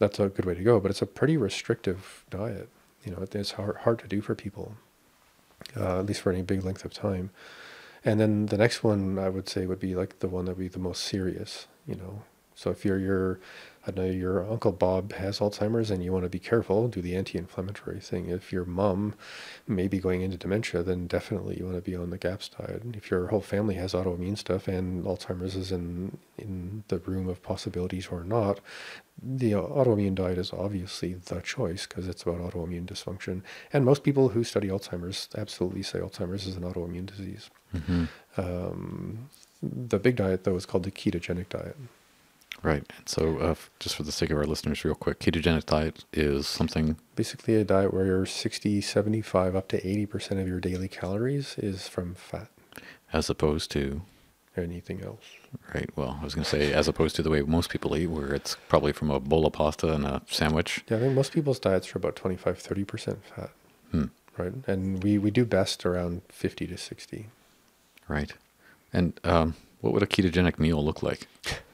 that's 0.00 0.18
a 0.18 0.28
good 0.28 0.44
way 0.44 0.54
to 0.54 0.62
go. 0.62 0.80
But 0.80 0.90
it's 0.90 1.02
a 1.02 1.06
pretty 1.06 1.36
restrictive 1.36 2.24
diet. 2.30 2.68
You 3.04 3.12
know, 3.12 3.18
it's 3.30 3.52
hard, 3.52 3.76
hard 3.76 4.00
to 4.00 4.08
do 4.08 4.20
for 4.20 4.34
people, 4.34 4.74
uh, 5.76 6.00
at 6.00 6.06
least 6.06 6.22
for 6.22 6.32
any 6.32 6.42
big 6.42 6.64
length 6.64 6.84
of 6.84 6.92
time. 6.92 7.30
And 8.04 8.20
then 8.20 8.46
the 8.46 8.56
next 8.56 8.84
one 8.84 9.18
I 9.18 9.28
would 9.28 9.48
say 9.48 9.66
would 9.66 9.80
be 9.80 9.94
like 9.94 10.20
the 10.20 10.28
one 10.28 10.44
that 10.44 10.52
would 10.52 10.62
be 10.62 10.68
the 10.68 10.78
most 10.78 11.02
serious. 11.04 11.66
You 11.86 11.96
know, 11.96 12.22
so 12.54 12.70
if 12.70 12.84
you're 12.84 12.98
your, 12.98 13.40
I 13.88 13.92
know 13.92 14.04
your 14.04 14.48
uncle 14.48 14.72
Bob 14.72 15.14
has 15.14 15.38
Alzheimer's 15.38 15.90
and 15.90 16.04
you 16.04 16.12
want 16.12 16.24
to 16.24 16.28
be 16.28 16.38
careful, 16.38 16.88
do 16.88 17.00
the 17.00 17.16
anti-inflammatory 17.16 18.00
thing. 18.00 18.28
If 18.28 18.52
your 18.52 18.66
mom 18.66 19.14
may 19.66 19.88
be 19.88 19.98
going 19.98 20.20
into 20.20 20.36
dementia, 20.36 20.82
then 20.82 21.06
definitely 21.06 21.56
you 21.58 21.64
want 21.64 21.76
to 21.76 21.90
be 21.90 21.96
on 21.96 22.10
the 22.10 22.18
GAPS 22.18 22.50
diet. 22.50 22.82
If 22.92 23.10
your 23.10 23.28
whole 23.28 23.40
family 23.40 23.76
has 23.76 23.94
autoimmune 23.94 24.36
stuff 24.36 24.68
and 24.68 25.04
Alzheimer's 25.04 25.56
is 25.56 25.72
in 25.72 26.18
in 26.36 26.84
the 26.88 26.98
room 26.98 27.28
of 27.28 27.42
possibilities 27.42 28.08
or 28.08 28.24
not, 28.24 28.60
the 29.22 29.52
autoimmune 29.52 30.14
diet 30.14 30.38
is 30.38 30.52
obviously 30.52 31.14
the 31.14 31.40
choice 31.40 31.86
because 31.86 32.06
it's 32.06 32.22
about 32.22 32.40
autoimmune 32.40 32.84
dysfunction. 32.86 33.42
And 33.72 33.84
most 33.86 34.04
people 34.04 34.30
who 34.30 34.44
study 34.44 34.68
Alzheimer's 34.68 35.28
absolutely 35.36 35.82
say 35.82 36.00
Alzheimer's 36.00 36.46
is 36.46 36.56
an 36.56 36.62
autoimmune 36.62 37.06
disease. 37.06 37.48
hmm 37.72 38.04
Um, 38.36 39.30
the 39.62 39.98
big 39.98 40.16
diet, 40.16 40.44
though, 40.44 40.54
is 40.54 40.66
called 40.66 40.84
the 40.84 40.90
ketogenic 40.90 41.48
diet. 41.48 41.76
Right. 42.62 42.84
And 42.96 43.08
so, 43.08 43.38
uh, 43.38 43.54
just 43.78 43.94
for 43.96 44.02
the 44.02 44.12
sake 44.12 44.30
of 44.30 44.36
our 44.38 44.44
listeners, 44.44 44.84
real 44.84 44.94
quick, 44.96 45.20
ketogenic 45.20 45.66
diet 45.66 46.04
is 46.12 46.46
something. 46.48 46.96
Basically, 47.14 47.54
a 47.54 47.64
diet 47.64 47.94
where 47.94 48.04
your 48.06 48.26
60, 48.26 48.80
75, 48.80 49.54
up 49.54 49.68
to 49.68 49.80
80% 49.80 50.40
of 50.40 50.48
your 50.48 50.58
daily 50.60 50.88
calories 50.88 51.54
is 51.58 51.86
from 51.88 52.14
fat 52.14 52.48
as 53.12 53.30
opposed 53.30 53.70
to 53.72 54.02
anything 54.56 55.02
else. 55.02 55.22
right 55.72 55.88
well 55.94 56.18
i 56.20 56.24
was 56.24 56.34
going 56.34 56.42
to 56.44 56.50
say 56.50 56.72
as 56.72 56.88
opposed 56.88 57.14
to 57.14 57.22
the 57.22 57.30
way 57.30 57.40
most 57.42 57.70
people 57.70 57.96
eat 57.96 58.08
where 58.08 58.34
it's 58.34 58.56
probably 58.68 58.92
from 58.92 59.08
a 59.10 59.20
bowl 59.20 59.46
of 59.46 59.52
pasta 59.52 59.92
and 59.92 60.04
a 60.04 60.20
sandwich 60.28 60.82
Yeah, 60.88 60.96
I 60.96 61.00
think 61.00 61.14
most 61.14 61.32
people's 61.32 61.60
diets 61.60 61.94
are 61.94 61.98
about 61.98 62.16
25, 62.16 62.58
30% 62.58 63.16
fat, 63.36 63.50
hmm. 63.92 64.04
right? 64.36 64.52
And 64.66 65.02
we, 65.02 65.16
we 65.16 65.30
do 65.30 65.44
best 65.44 65.86
around 65.86 66.22
50 66.28 66.66
to 66.66 66.76
60. 66.76 67.26
right 68.08 68.34
and 68.92 69.18
um, 69.24 69.54
what 69.80 69.92
would 69.94 70.02
a 70.02 70.06
ketogenic 70.06 70.58
meal 70.58 70.84
look 70.84 71.02
like 71.04 71.28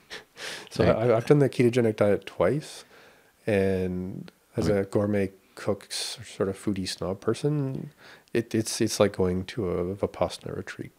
So 0.71 0.85
Right. 0.85 0.97
I, 1.11 1.17
I've 1.17 1.27
done 1.27 1.39
the 1.39 1.49
ketogenic 1.49 1.97
diet 1.97 2.27
twice, 2.27 2.85
and 3.47 4.31
as 4.57 4.69
a 4.69 4.85
gourmet 4.85 5.31
cook, 5.55 5.87
sort 5.93 6.49
of 6.49 6.59
foodie 6.63 6.89
snob 6.89 7.21
person, 7.21 7.91
it, 8.33 8.55
it's 8.55 8.81
it's 8.81 8.99
like 9.01 9.17
going 9.17 9.45
to 9.47 9.69
a 9.71 9.95
vipassana 9.97 10.57
retreat. 10.57 10.93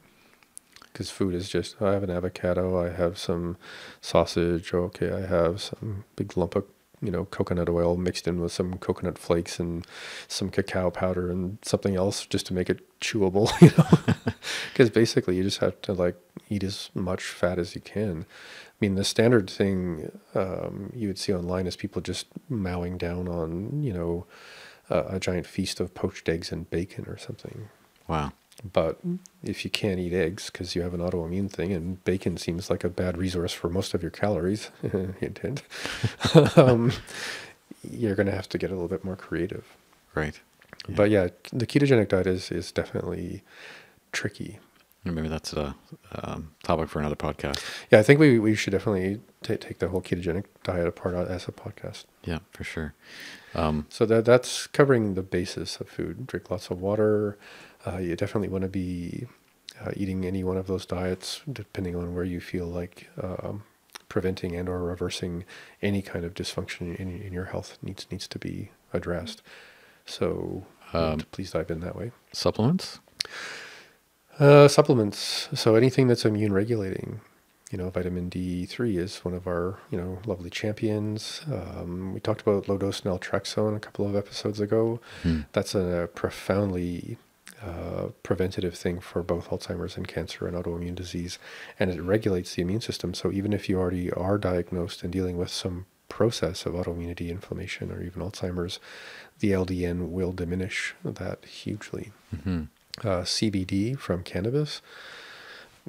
Because 0.92 1.10
food 1.12 1.34
is 1.36 1.50
just, 1.50 1.82
I 1.82 1.92
have 1.92 2.04
an 2.04 2.10
avocado, 2.10 2.78
I 2.82 2.90
have 2.90 3.18
some 3.18 3.58
sausage, 4.00 4.74
okay, 4.74 5.12
I 5.12 5.26
have 5.26 5.62
some 5.62 6.06
big 6.16 6.38
lump 6.38 6.56
of, 6.56 6.64
you 7.02 7.12
know, 7.12 7.26
coconut 7.26 7.68
oil 7.68 7.98
mixed 7.98 8.28
in 8.30 8.40
with 8.40 8.54
some 8.54 8.78
coconut 8.78 9.18
flakes 9.18 9.60
and 9.60 9.86
some 10.30 10.50
cacao 10.50 10.90
powder 10.90 11.30
and 11.30 11.58
something 11.64 11.98
else 11.98 12.26
just 12.26 12.46
to 12.46 12.54
make 12.54 12.70
it 12.70 12.80
chewable, 13.02 13.52
you 13.62 13.72
know. 13.78 14.16
Because 14.72 14.90
basically 14.90 15.36
you 15.36 15.44
just 15.44 15.60
have 15.60 15.82
to 15.82 15.92
like 15.94 16.16
eat 16.50 16.64
as 16.64 16.90
much 16.94 17.24
fat 17.24 17.60
as 17.60 17.76
you 17.76 17.82
can. 17.82 18.26
Mean, 18.86 18.94
the 18.94 19.04
standard 19.04 19.50
thing 19.50 20.12
um, 20.36 20.92
you 20.94 21.08
would 21.08 21.18
see 21.18 21.34
online 21.34 21.66
is 21.66 21.76
people 21.76 22.04
just 22.04 22.28
mowing 22.50 23.00
down 23.00 23.28
on, 23.28 23.82
you 23.82 23.92
know, 23.92 24.28
a, 24.92 25.16
a 25.16 25.20
giant 25.20 25.48
feast 25.48 25.80
of 25.80 25.96
poached 25.96 26.30
eggs 26.30 26.52
and 26.52 26.70
bacon 26.70 27.06
or 27.08 27.18
something. 27.18 27.70
wow 28.08 28.32
But 28.72 29.00
if 29.44 29.66
you 29.66 29.72
can't 29.72 30.00
eat 30.00 30.14
eggs 30.14 30.52
because 30.52 30.76
you 30.76 30.84
have 30.84 30.94
an 30.94 31.00
autoimmune 31.00 31.50
thing, 31.50 31.72
and 31.74 32.04
bacon 32.04 32.38
seems 32.38 32.70
like 32.70 32.84
a 32.84 32.90
bad 32.90 33.18
resource 33.18 33.54
for 33.54 33.70
most 33.70 33.96
of 33.96 34.04
your 34.04 34.12
calories, 34.12 34.70
hint, 35.20 35.40
hint, 35.40 35.64
um, 36.56 36.92
you're 37.90 38.14
going 38.14 38.28
to 38.28 38.36
have 38.36 38.50
to 38.50 38.60
get 38.60 38.70
a 38.70 38.74
little 38.74 38.88
bit 38.88 39.04
more 39.04 39.16
creative. 39.16 39.66
right 40.14 40.40
Yeah. 40.88 40.96
But 40.96 41.10
yeah, 41.10 41.30
the 41.52 41.66
ketogenic 41.66 42.10
diet 42.10 42.28
is, 42.28 42.52
is 42.52 42.72
definitely 42.72 43.42
tricky. 44.12 44.60
Maybe 45.14 45.28
that's 45.28 45.54
a 45.54 45.76
um, 46.24 46.52
topic 46.64 46.90
for 46.90 47.00
another 47.00 47.16
podcast 47.16 47.64
Yeah, 47.92 48.00
I 48.00 48.04
think 48.04 48.20
we, 48.20 48.40
we 48.40 48.56
should 48.56 48.72
definitely 48.72 49.22
ta 49.44 49.56
take 49.60 49.80
the 49.80 49.88
whole 49.90 50.02
ketogenic 50.02 50.46
diet 50.64 50.88
apart 50.88 51.14
as 51.16 51.48
a 51.48 51.52
podcast. 51.52 52.06
yeah 52.24 52.40
for 52.52 52.64
sure 52.64 52.94
um, 53.54 53.86
So 53.90 54.06
that 54.06 54.26
that's 54.26 54.68
covering 54.68 55.14
the 55.16 55.22
basis 55.24 55.80
of 55.80 55.88
food. 55.88 56.28
Drink 56.28 56.50
lots 56.52 56.70
of 56.72 56.82
water. 56.82 57.38
Uh, 57.88 57.98
you 57.98 58.16
definitely 58.16 58.50
want 58.50 58.64
to 58.64 58.68
be 58.70 59.28
uh, 59.82 59.92
eating 59.96 60.26
any 60.26 60.44
one 60.44 60.58
of 60.58 60.68
those 60.68 60.86
diets, 60.86 61.42
depending 61.52 61.96
on 61.96 62.14
where 62.16 62.24
you 62.26 62.40
feel 62.42 62.66
like 62.68 63.08
um, 63.22 63.64
preventing 64.10 64.56
and 64.56 64.68
or 64.70 64.80
reversing 64.84 65.44
any 65.82 66.02
kind 66.02 66.26
of 66.26 66.34
dysfunction 66.34 66.96
in, 66.98 67.22
in 67.22 67.32
your 67.34 67.46
health 67.46 67.78
needs 67.82 68.08
needs 68.12 68.28
to 68.28 68.40
be 68.40 68.72
addressed. 68.94 69.42
So 70.06 70.66
Um, 70.94 71.20
please 71.32 71.52
dive 71.52 71.70
in 71.72 71.80
that 71.82 71.96
way. 71.96 72.12
supplements 72.34 73.00
Uh, 74.40 74.68
supplements. 74.68 75.48
So 75.54 75.76
anything 75.76 76.08
that's 76.08 76.26
immune 76.26 76.52
regulating. 76.52 77.22
You 77.72 77.78
know, 77.80 77.90
vitamin 77.90 78.30
D3 78.30 78.98
is 78.98 79.18
one 79.26 79.34
of 79.34 79.48
our, 79.48 79.80
you 79.90 79.98
know, 79.98 80.20
lovely 80.26 80.50
champions. 80.50 81.42
Um, 81.52 82.14
we 82.14 82.20
talked 82.20 82.42
about 82.42 82.70
low 82.70 82.78
dose 82.78 83.02
naltrexone 83.02 83.76
a 83.76 83.80
couple 83.80 84.08
of 84.08 84.16
episodes 84.16 84.60
ago. 84.60 85.00
Hmm. 85.24 85.42
That's 85.54 85.74
a 85.74 86.10
profoundly 86.14 87.18
uh, 87.62 88.10
preventative 88.24 88.76
thing 88.76 89.00
for 89.00 89.24
both 89.24 89.50
Alzheimer's 89.50 89.98
and 89.98 90.08
cancer 90.08 90.48
and 90.48 90.56
autoimmune 90.56 90.96
disease. 90.96 91.40
And 91.80 91.90
it 91.90 92.02
regulates 92.02 92.54
the 92.54 92.62
immune 92.62 92.82
system. 92.82 93.14
So 93.14 93.32
even 93.32 93.52
if 93.52 93.68
you 93.68 93.80
already 93.80 94.12
are 94.12 94.38
diagnosed 94.38 95.02
and 95.04 95.12
dealing 95.12 95.38
with 95.38 95.50
some 95.50 95.86
process 96.08 96.66
of 96.66 96.74
autoimmunity, 96.74 97.30
inflammation, 97.30 97.92
or 97.92 98.04
even 98.04 98.22
Alzheimer's, 98.22 98.80
the 99.40 99.52
LDN 99.52 100.10
will 100.10 100.34
diminish 100.34 100.94
that 101.04 101.46
hugely 101.46 102.12
hmm 102.44 102.66
uh, 103.02 103.22
CBD 103.24 103.98
from 103.98 104.24
cannabis, 104.24 104.82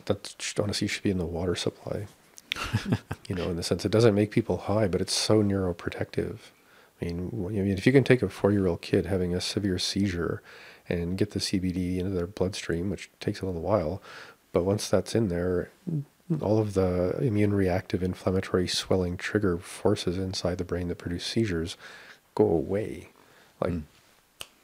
that 0.07 0.35
honestly 0.61 0.87
should 0.89 1.03
be 1.03 1.11
in 1.11 1.19
the 1.19 1.27
water 1.27 1.55
supply. 1.55 2.07
you 3.29 3.35
know, 3.35 3.51
in 3.51 3.57
the 3.57 3.63
sense 3.63 3.85
it 3.85 3.93
doesn't 3.93 4.15
make 4.15 4.31
people 4.31 4.57
high, 4.57 4.89
but 4.89 5.01
it's 5.01 5.13
so 5.15 5.43
neuroprotective 5.43 6.39
I 7.01 7.05
mean, 7.05 7.31
I 7.49 7.51
mean, 7.63 7.77
if 7.77 7.87
you 7.87 7.93
can 7.93 8.05
take 8.05 8.23
a 8.23 8.29
four-year-old 8.29 8.81
kid 8.81 9.07
having 9.07 9.35
a 9.35 9.41
severe 9.41 9.79
seizure 9.79 10.43
and 10.89 11.19
get 11.19 11.33
the 11.33 11.41
CBD 11.41 11.99
into 11.99 12.11
their 12.11 12.27
bloodstream, 12.27 12.89
which 12.89 13.11
takes 13.21 13.41
a 13.43 13.47
little 13.47 13.61
while, 13.61 14.01
but 14.53 14.65
once 14.65 14.89
that's 14.89 15.15
in 15.15 15.29
there, 15.29 15.71
all 16.41 16.59
of 16.59 16.73
the 16.75 17.17
immune 17.21 17.53
reactive 17.53 18.03
inflammatory 18.03 18.67
swelling 18.67 19.17
trigger 19.17 19.59
forces 19.59 20.17
inside 20.17 20.57
the 20.59 20.65
brain 20.65 20.89
that 20.89 20.97
produce 20.97 21.27
seizures 21.27 21.77
go 22.35 22.45
away. 22.45 23.11
Like, 23.61 23.73
Mm. 23.73 23.83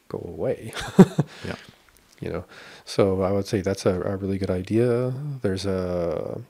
go 0.09 0.25
away. 0.27 0.73
Yeah. 1.47 1.57
You 2.23 2.31
know? 2.31 2.45
So 2.85 3.23
i 3.23 3.33
would 3.33 3.47
say 3.47 3.61
that's 3.61 3.87
a, 3.87 4.01
a 4.03 4.17
really 4.17 4.39
good 4.39 4.51
idea. 4.51 5.13
There's 5.43 5.67
a 5.67 6.41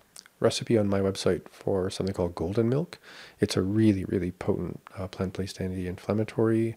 recipe 0.41 0.77
on 0.77 0.89
my 0.89 1.01
website 1.01 1.43
for 1.51 1.89
something 1.91 2.15
called 2.15 2.35
golden 2.35 2.69
milk. 2.69 2.99
It's 3.41 3.57
a 3.57 3.63
really 3.63 4.05
really 4.05 4.33
potent 4.33 4.81
uh, 4.99 5.09
plant-based 5.09 5.61
anti-inflammatory. 5.61 6.77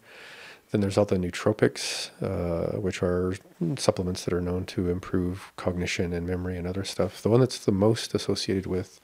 Then 0.72 0.82
there's 0.82 0.98
all 0.98 1.06
the 1.06 1.18
nootropics 1.18 2.10
uh, 2.22 2.80
which 2.80 3.04
are 3.04 3.36
supplements 3.78 4.26
that 4.26 4.34
are 4.34 4.42
known 4.42 4.66
to 4.68 4.90
improve 4.90 5.52
cognition 5.58 6.12
and 6.14 6.26
memory 6.28 6.58
and 6.58 6.68
other 6.68 6.84
stuff. 6.84 7.22
The 7.22 7.30
one 7.30 7.40
that's 7.40 7.60
the 7.64 7.72
most 7.72 8.14
associated 8.16 8.66
with 8.66 9.00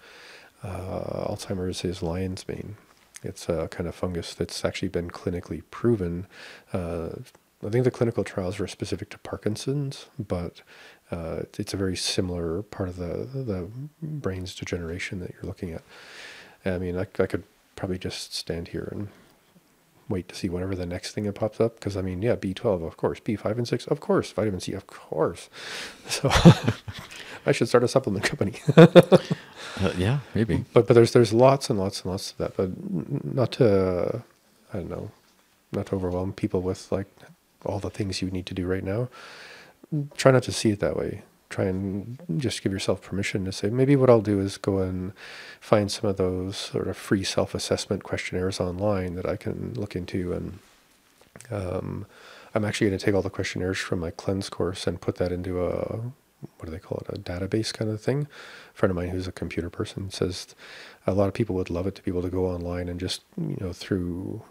uh, 0.63 1.27
alzheimer's 1.29 1.83
is 1.85 2.01
lion's 2.01 2.47
mane. 2.47 2.77
It's 3.23 3.47
a 3.47 3.67
kind 3.69 3.87
of 3.87 3.95
fungus 3.95 4.33
that's 4.33 4.65
actually 4.65 4.89
been 4.89 5.11
clinically 5.11 5.61
proven 5.69 6.27
uh, 6.73 7.09
I 7.65 7.69
think 7.69 7.83
the 7.83 7.91
clinical 7.91 8.23
trials 8.23 8.59
were 8.59 8.67
specific 8.67 9.09
to 9.11 9.19
Parkinson's, 9.19 10.07
but 10.17 10.61
uh, 11.11 11.43
it's 11.59 11.73
a 11.73 11.77
very 11.77 11.95
similar 11.95 12.63
part 12.63 12.89
of 12.89 12.97
the 12.97 13.27
the 13.33 13.69
brain's 14.01 14.55
degeneration 14.55 15.19
that 15.19 15.31
you're 15.33 15.43
looking 15.43 15.71
at. 15.71 15.83
I 16.65 16.77
mean, 16.77 16.97
I, 16.97 17.01
I 17.01 17.25
could 17.27 17.43
probably 17.75 17.97
just 17.97 18.35
stand 18.35 18.69
here 18.69 18.87
and 18.91 19.09
wait 20.09 20.27
to 20.29 20.35
see 20.35 20.49
whatever 20.49 20.75
the 20.75 20.85
next 20.85 21.13
thing 21.13 21.23
that 21.25 21.33
pops 21.33 21.59
up. 21.59 21.75
Because 21.75 21.97
I 21.97 22.01
mean, 22.01 22.21
yeah, 22.21 22.35
B12, 22.35 22.85
of 22.85 22.97
course, 22.97 23.19
B5 23.19 23.57
and 23.57 23.67
6, 23.67 23.87
of 23.87 23.99
course, 23.99 24.31
vitamin 24.31 24.59
C, 24.59 24.73
of 24.73 24.87
course. 24.87 25.49
So 26.09 26.29
I 27.45 27.51
should 27.53 27.67
start 27.69 27.83
a 27.83 27.87
supplement 27.87 28.25
company. 28.25 28.53
Uh, 28.77 29.93
yeah, 29.97 30.19
maybe. 30.35 30.65
but 30.73 30.87
but 30.87 30.93
there's 30.93 31.13
there's 31.13 31.33
lots 31.33 31.69
and 31.69 31.79
lots 31.79 32.01
and 32.01 32.11
lots 32.11 32.31
of 32.31 32.37
that. 32.37 32.57
But 32.57 32.71
not 33.35 33.51
to 33.53 34.23
I 34.73 34.77
don't 34.77 34.89
know, 34.89 35.11
not 35.71 35.87
to 35.87 35.95
overwhelm 35.95 36.33
people 36.33 36.61
with 36.61 36.91
like 36.91 37.07
all 37.65 37.79
the 37.79 37.89
things 37.89 38.21
you 38.21 38.31
need 38.31 38.45
to 38.47 38.53
do 38.53 38.65
right 38.65 38.83
now. 38.83 39.09
Try 40.15 40.31
not 40.31 40.43
to 40.43 40.51
see 40.51 40.69
it 40.69 40.79
that 40.79 40.95
way. 40.95 41.23
Try 41.49 41.65
and 41.65 42.17
just 42.37 42.63
give 42.63 42.71
yourself 42.71 43.01
permission 43.01 43.43
to 43.45 43.51
say 43.51 43.69
maybe 43.69 43.95
what 43.97 44.09
I'll 44.09 44.21
do 44.21 44.39
is 44.39 44.57
go 44.57 44.79
and 44.79 45.11
find 45.59 45.91
some 45.91 46.09
of 46.09 46.17
those 46.17 46.55
sort 46.55 46.87
of 46.87 46.95
free 46.95 47.23
self-assessment 47.23 48.03
questionnaires 48.03 48.59
online 48.59 49.15
that 49.15 49.27
I 49.27 49.35
can 49.35 49.73
look 49.73 49.95
into 49.95 50.31
and 50.31 50.59
um, 51.49 52.05
I'm 52.53 52.65
actually 52.65 52.87
going 52.87 52.99
to 52.99 53.05
take 53.05 53.15
all 53.15 53.21
the 53.21 53.29
questionnaires 53.29 53.77
from 53.79 53.99
my 53.99 54.11
cleanse 54.11 54.49
course 54.49 54.87
and 54.87 54.99
put 54.99 55.15
that 55.17 55.31
into 55.31 55.63
a 55.63 56.01
what 56.57 56.65
do 56.65 56.71
they 56.71 56.79
call 56.79 57.03
it 57.07 57.15
a 57.15 57.19
database 57.19 57.71
kind 57.71 57.89
of 57.91 58.01
thing. 58.01 58.27
A 58.73 58.77
friend 58.77 58.89
of 58.89 58.95
mine 58.95 59.09
who's 59.09 59.27
a 59.27 59.31
computer 59.31 59.69
person 59.69 60.09
says 60.09 60.55
a 61.05 61.13
lot 61.13 61.27
of 61.27 61.33
people 61.33 61.55
would 61.55 61.69
love 61.69 61.85
it 61.85 61.95
to 61.95 62.01
be 62.01 62.11
able 62.11 62.23
to 62.23 62.29
go 62.29 62.47
online 62.47 62.89
and 62.89 62.99
just 62.99 63.21
you 63.37 63.57
know 63.59 63.73
through 63.73 64.41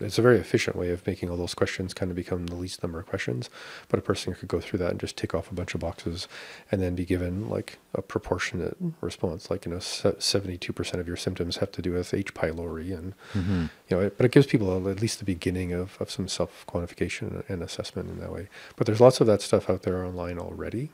it's 0.00 0.18
a 0.18 0.22
very 0.22 0.38
efficient 0.38 0.76
way 0.76 0.90
of 0.90 1.06
making 1.06 1.30
all 1.30 1.36
those 1.36 1.54
questions 1.54 1.94
kind 1.94 2.10
of 2.10 2.16
become 2.16 2.46
the 2.46 2.54
least 2.54 2.82
number 2.82 2.98
of 2.98 3.06
questions. 3.06 3.50
But 3.88 3.98
a 3.98 4.02
person 4.02 4.34
could 4.34 4.48
go 4.48 4.60
through 4.60 4.78
that 4.80 4.90
and 4.90 5.00
just 5.00 5.16
tick 5.16 5.34
off 5.34 5.50
a 5.50 5.54
bunch 5.54 5.74
of 5.74 5.80
boxes 5.80 6.28
and 6.70 6.80
then 6.80 6.94
be 6.94 7.04
given 7.04 7.48
like 7.48 7.78
a 7.94 8.02
proportionate 8.02 8.76
response. 9.00 9.50
Like, 9.50 9.64
you 9.64 9.72
know, 9.72 9.78
72% 9.78 10.94
of 10.94 11.06
your 11.06 11.16
symptoms 11.16 11.58
have 11.58 11.72
to 11.72 11.82
do 11.82 11.92
with 11.92 12.14
H. 12.14 12.34
pylori. 12.34 12.96
And, 12.96 13.14
hmm 13.32 13.66
you 13.88 13.96
know, 13.96 14.02
it, 14.02 14.16
but 14.16 14.26
it 14.26 14.32
gives 14.32 14.46
people 14.46 14.88
at 14.88 15.00
least 15.00 15.20
the 15.20 15.24
beginning 15.24 15.72
of, 15.72 15.96
of 16.00 16.10
some 16.10 16.26
self 16.28 16.64
quantification 16.66 17.48
and 17.48 17.62
assessment 17.62 18.10
in 18.10 18.18
that 18.18 18.32
way. 18.32 18.48
But 18.76 18.86
there's 18.86 19.00
lots 19.00 19.20
of 19.20 19.26
that 19.28 19.42
stuff 19.42 19.70
out 19.70 19.82
there 19.82 20.04
online 20.04 20.38
already. 20.38 20.90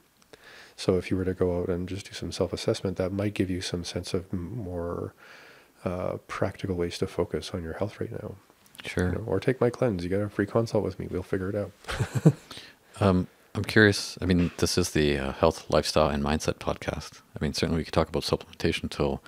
So 0.76 0.96
if 0.96 1.10
you 1.10 1.16
were 1.16 1.24
to 1.24 1.34
go 1.34 1.60
out 1.60 1.68
and 1.68 1.88
just 1.88 2.06
do 2.06 2.12
some 2.12 2.32
self 2.32 2.52
assessment, 2.52 2.96
that 2.98 3.12
might 3.12 3.34
give 3.34 3.50
you 3.50 3.60
some 3.60 3.84
sense 3.84 4.12
of 4.12 4.30
more 4.32 5.14
uh, 5.84 6.18
practical 6.28 6.76
ways 6.76 6.98
to 6.98 7.06
focus 7.06 7.52
on 7.52 7.62
your 7.62 7.74
health 7.74 8.00
right 8.00 8.12
now 8.12 8.36
Sure. 8.84 9.06
you 9.10 9.12
know, 9.18 9.24
or 9.26 9.38
take 9.40 9.60
my 9.60 9.70
cleanse. 9.70 10.02
You 10.02 10.08
get 10.10 10.20
a 10.20 10.28
free 10.28 10.46
consult 10.46 10.82
with 10.84 10.98
me. 10.98 11.06
We'll 11.10 11.22
figure 11.22 11.48
it 11.50 11.56
out. 11.56 11.70
Um, 13.00 13.26
I'm 13.54 13.64
curious. 13.64 14.18
I 14.20 14.26
mean, 14.26 14.50
this 14.58 14.76
is 14.78 14.90
the 14.90 15.18
uh, 15.18 15.32
health, 15.32 15.64
lifestyle, 15.70 16.08
and 16.08 16.22
mindset 16.22 16.54
podcast. 16.54 17.20
I 17.34 17.42
mean, 17.42 17.52
certainly 17.54 17.78
we 17.78 17.84
could 17.84 17.94
talk 17.94 18.08
about 18.08 18.22
supplementation 18.22 18.84
until 18.84 19.22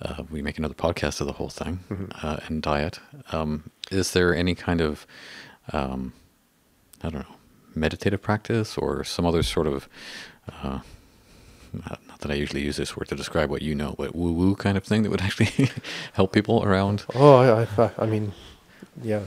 uh, 0.00 0.22
we 0.30 0.42
make 0.42 0.58
another 0.58 0.74
podcast 0.74 1.20
of 1.20 1.26
the 1.26 1.34
whole 1.34 1.50
thing 1.50 1.80
Mhm. 1.90 2.24
uh, 2.24 2.38
and 2.46 2.62
diet. 2.62 3.00
Um, 3.32 3.70
is 3.90 4.12
there 4.12 4.34
any 4.34 4.54
kind 4.54 4.80
of, 4.80 5.06
um, 5.72 6.12
I 7.02 7.10
don't 7.10 7.28
know, 7.28 7.34
meditative 7.74 8.22
practice 8.22 8.78
or 8.78 9.02
some 9.04 9.26
other 9.26 9.42
sort 9.42 9.66
of, 9.66 9.88
uh, 10.62 10.80
not 11.72 12.00
not 12.08 12.18
that 12.20 12.30
I 12.30 12.34
usually 12.34 12.62
use 12.62 12.76
this 12.76 12.96
word 12.96 13.08
to 13.08 13.16
describe 13.16 13.50
what 13.50 13.60
you 13.62 13.74
know, 13.74 13.94
but 13.98 14.14
woo 14.14 14.32
woo 14.32 14.54
kind 14.54 14.76
of 14.78 14.84
thing 14.84 15.02
that 15.02 15.10
would 15.10 15.20
actually 15.28 15.70
help 16.14 16.32
people 16.32 16.62
around? 16.64 17.04
Oh, 17.14 17.36
I, 17.36 17.66
I, 17.82 17.90
I 17.98 18.06
mean, 18.06 18.32
yeah, 19.02 19.22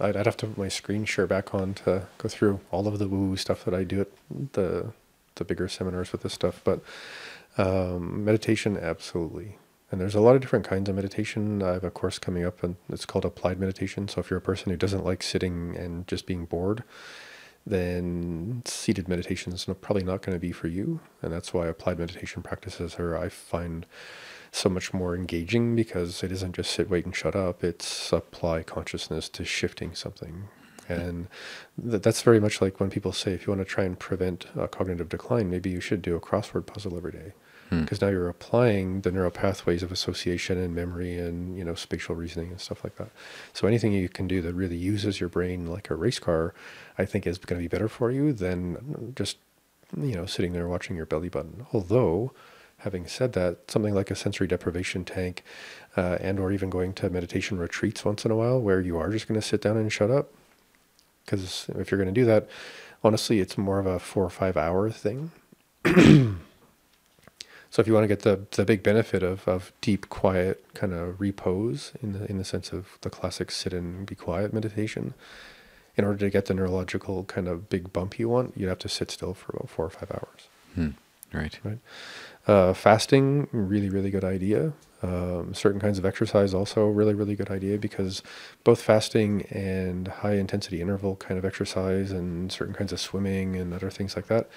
I'd, 0.00 0.16
I'd 0.16 0.26
have 0.26 0.36
to 0.38 0.46
put 0.46 0.58
my 0.58 0.68
screen 0.68 1.04
share 1.04 1.26
back 1.26 1.54
on 1.54 1.74
to 1.74 2.06
go 2.18 2.28
through 2.28 2.60
all 2.70 2.86
of 2.86 2.98
the 2.98 3.08
woo 3.08 3.36
stuff 3.36 3.64
that 3.64 3.74
I 3.74 3.84
do 3.84 4.02
at 4.02 4.08
the 4.52 4.92
the 5.36 5.44
bigger 5.44 5.68
seminars 5.68 6.12
with 6.12 6.22
this 6.22 6.32
stuff. 6.32 6.60
But 6.64 6.80
um, 7.58 8.24
meditation, 8.24 8.76
absolutely. 8.76 9.58
And 9.90 10.00
there's 10.00 10.14
a 10.14 10.20
lot 10.20 10.34
of 10.34 10.40
different 10.40 10.66
kinds 10.66 10.88
of 10.88 10.96
meditation. 10.96 11.62
I 11.62 11.74
have 11.74 11.84
a 11.84 11.90
course 11.90 12.18
coming 12.18 12.44
up, 12.44 12.62
and 12.62 12.76
it's 12.88 13.06
called 13.06 13.24
applied 13.24 13.60
meditation. 13.60 14.08
So 14.08 14.20
if 14.20 14.30
you're 14.30 14.38
a 14.38 14.42
person 14.42 14.70
who 14.70 14.76
doesn't 14.76 15.04
like 15.04 15.22
sitting 15.22 15.76
and 15.76 16.06
just 16.08 16.26
being 16.26 16.44
bored, 16.44 16.82
then 17.64 18.62
seated 18.64 19.08
meditation 19.08 19.52
is 19.52 19.64
probably 19.80 20.02
not 20.02 20.22
going 20.22 20.34
to 20.36 20.40
be 20.40 20.52
for 20.52 20.66
you. 20.66 21.00
And 21.22 21.32
that's 21.32 21.54
why 21.54 21.66
applied 21.66 21.98
meditation 21.98 22.42
practices 22.42 22.96
are, 22.98 23.16
I 23.16 23.28
find, 23.28 23.86
so 24.52 24.68
much 24.68 24.92
more 24.94 25.14
engaging 25.14 25.76
because 25.76 26.22
it 26.22 26.32
isn't 26.32 26.54
just 26.56 26.70
sit, 26.72 26.88
wait, 26.90 27.04
and 27.04 27.14
shut 27.14 27.36
up. 27.36 27.62
It's 27.64 28.12
apply 28.12 28.62
consciousness 28.62 29.28
to 29.30 29.44
shifting 29.44 29.94
something. 29.94 30.48
And 30.88 31.26
th- 31.82 32.02
that's 32.02 32.22
very 32.22 32.38
much 32.40 32.60
like 32.60 32.78
when 32.78 32.90
people 32.90 33.12
say, 33.12 33.32
if 33.32 33.46
you 33.46 33.52
want 33.52 33.66
to 33.66 33.72
try 33.72 33.84
and 33.84 33.98
prevent 33.98 34.46
uh, 34.58 34.66
cognitive 34.68 35.08
decline, 35.08 35.50
maybe 35.50 35.70
you 35.70 35.80
should 35.80 36.00
do 36.00 36.14
a 36.14 36.20
crossword 36.20 36.66
puzzle 36.66 36.96
every 36.96 37.12
day 37.12 37.32
Hmm. 37.70 37.80
because 37.80 38.00
now 38.00 38.06
you're 38.06 38.28
applying 38.28 39.00
the 39.00 39.10
neural 39.10 39.32
pathways 39.32 39.82
of 39.82 39.90
association 39.90 40.56
and 40.56 40.72
memory 40.72 41.18
and 41.18 41.58
you 41.58 41.64
know 41.64 41.74
spatial 41.74 42.14
reasoning 42.14 42.50
and 42.50 42.60
stuff 42.60 42.84
like 42.84 42.94
that. 42.96 43.08
So 43.52 43.66
anything 43.66 43.92
you 43.92 44.08
can 44.08 44.28
do 44.28 44.40
that 44.42 44.54
really 44.54 44.76
uses 44.76 45.18
your 45.18 45.28
brain 45.28 45.66
like 45.66 45.90
a 45.90 45.96
race 45.96 46.20
car, 46.20 46.54
I 46.96 47.04
think 47.04 47.26
is 47.26 47.38
going 47.38 47.60
to 47.60 47.64
be 47.64 47.66
better 47.68 47.88
for 47.88 48.12
you 48.12 48.32
than 48.32 49.12
just 49.16 49.38
you 50.00 50.14
know 50.14 50.26
sitting 50.26 50.52
there 50.52 50.68
watching 50.68 50.94
your 50.94 51.06
belly 51.06 51.28
button. 51.28 51.66
Although, 51.72 52.32
having 52.86 53.06
said 53.06 53.32
that, 53.32 53.70
something 53.70 53.94
like 53.94 54.10
a 54.10 54.14
sensory 54.14 54.46
deprivation 54.46 55.04
tank, 55.04 55.42
uh, 55.96 56.16
and 56.20 56.38
or 56.38 56.52
even 56.52 56.70
going 56.70 56.92
to 56.94 57.10
meditation 57.10 57.58
retreats 57.58 58.04
once 58.04 58.24
in 58.24 58.30
a 58.30 58.36
while 58.36 58.60
where 58.60 58.80
you 58.80 58.96
are 58.96 59.10
just 59.10 59.26
going 59.26 59.40
to 59.40 59.46
sit 59.46 59.60
down 59.60 59.76
and 59.76 59.92
shut 59.92 60.10
up, 60.10 60.32
because 61.24 61.66
if 61.76 61.90
you're 61.90 62.00
going 62.00 62.14
to 62.14 62.20
do 62.20 62.24
that, 62.24 62.48
honestly, 63.02 63.40
it's 63.40 63.58
more 63.58 63.80
of 63.80 63.86
a 63.86 63.98
four 63.98 64.24
or 64.24 64.30
five 64.30 64.56
hour 64.56 64.88
thing. 64.90 65.32
So 67.76 67.80
if 67.80 67.86
you 67.86 67.92
want 67.92 68.04
to 68.04 68.08
get 68.08 68.20
the 68.20 68.46
the 68.56 68.64
big 68.64 68.82
benefit 68.82 69.22
of, 69.22 69.46
of 69.46 69.70
deep, 69.82 70.08
quiet 70.08 70.64
kind 70.72 70.94
of 70.94 71.20
repose 71.20 71.92
in 72.02 72.14
the 72.14 72.24
in 72.30 72.38
the 72.38 72.44
sense 72.44 72.72
of 72.72 72.96
the 73.02 73.10
classic 73.10 73.50
sit 73.50 73.74
and 73.74 74.06
be 74.06 74.14
quiet 74.14 74.54
meditation, 74.54 75.12
in 75.94 76.04
order 76.04 76.18
to 76.20 76.30
get 76.30 76.46
the 76.46 76.54
neurological 76.54 77.24
kind 77.24 77.48
of 77.48 77.68
big 77.68 77.92
bump 77.92 78.18
you 78.18 78.30
want, 78.30 78.54
you'd 78.56 78.70
have 78.70 78.78
to 78.78 78.88
sit 78.88 79.10
still 79.10 79.34
for 79.34 79.52
about 79.54 79.68
four 79.68 79.84
or 79.84 79.90
five 79.90 80.10
hours. 80.10 80.48
Hmm. 80.74 80.90
Right. 81.34 81.58
Right. 81.64 81.78
Uh, 82.46 82.72
fasting, 82.72 83.48
really, 83.50 83.88
really 83.88 84.10
good 84.10 84.24
idea. 84.24 84.72
Um, 85.02 85.52
certain 85.52 85.80
kinds 85.80 85.98
of 85.98 86.06
exercise, 86.06 86.54
also 86.54 86.86
really, 86.86 87.12
really 87.12 87.34
good 87.34 87.50
idea 87.50 87.76
because 87.76 88.22
both 88.64 88.80
fasting 88.80 89.42
and 89.50 90.08
high 90.08 90.34
intensity 90.34 90.80
interval 90.80 91.16
kind 91.16 91.38
of 91.38 91.44
exercise 91.44 92.12
and 92.12 92.50
certain 92.50 92.74
kinds 92.74 92.92
of 92.92 93.00
swimming 93.00 93.56
and 93.56 93.74
other 93.74 93.90
things 93.90 94.16
like 94.16 94.28
that, 94.28 94.48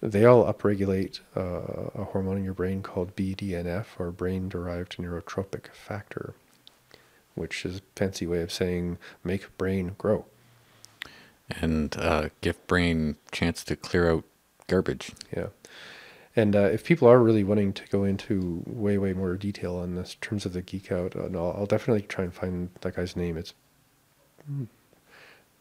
they 0.00 0.24
all 0.24 0.50
upregulate 0.52 1.20
uh, 1.36 1.90
a 2.00 2.04
hormone 2.04 2.38
in 2.38 2.44
your 2.44 2.54
brain 2.54 2.82
called 2.82 3.14
BDNF 3.16 3.86
or 3.98 4.10
brain 4.10 4.48
derived 4.48 4.96
neurotrophic 4.96 5.72
factor, 5.72 6.34
which 7.34 7.64
is 7.64 7.78
a 7.78 7.82
fancy 7.96 8.26
way 8.26 8.40
of 8.40 8.52
saying 8.52 8.98
make 9.22 9.56
brain 9.58 9.94
grow. 9.98 10.24
And 11.60 11.94
uh, 11.98 12.30
give 12.40 12.64
brain 12.66 13.16
chance 13.30 13.62
to 13.64 13.76
clear 13.76 14.10
out 14.10 14.24
garbage. 14.68 15.12
Yeah. 15.36 15.48
And 16.34 16.56
uh, 16.56 16.60
if 16.60 16.84
people 16.84 17.08
are 17.08 17.18
really 17.18 17.44
wanting 17.44 17.72
to 17.74 17.86
go 17.88 18.04
into 18.04 18.62
way, 18.66 18.96
way 18.96 19.12
more 19.12 19.36
detail 19.36 19.76
on 19.76 19.94
this 19.94 20.14
in 20.14 20.20
terms 20.20 20.46
of 20.46 20.54
the 20.54 20.62
geek 20.62 20.90
out, 20.90 21.14
uh, 21.14 21.28
no, 21.28 21.50
I'll 21.50 21.66
definitely 21.66 22.02
try 22.02 22.24
and 22.24 22.32
find 22.32 22.70
that 22.80 22.96
guy's 22.96 23.16
name. 23.16 23.36
It's 23.36 23.52
hmm, 24.46 24.64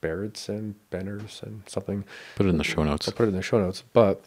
Barrettson, 0.02 0.76
Benners, 0.90 1.44
and 1.44 1.64
something. 1.68 2.06
Put 2.36 2.46
it 2.46 2.50
in 2.50 2.58
the 2.58 2.64
show 2.64 2.84
notes. 2.84 3.08
I'll 3.08 3.14
put 3.14 3.26
it 3.26 3.30
in 3.30 3.36
the 3.36 3.42
show 3.42 3.60
notes. 3.60 3.84
But 3.92 4.24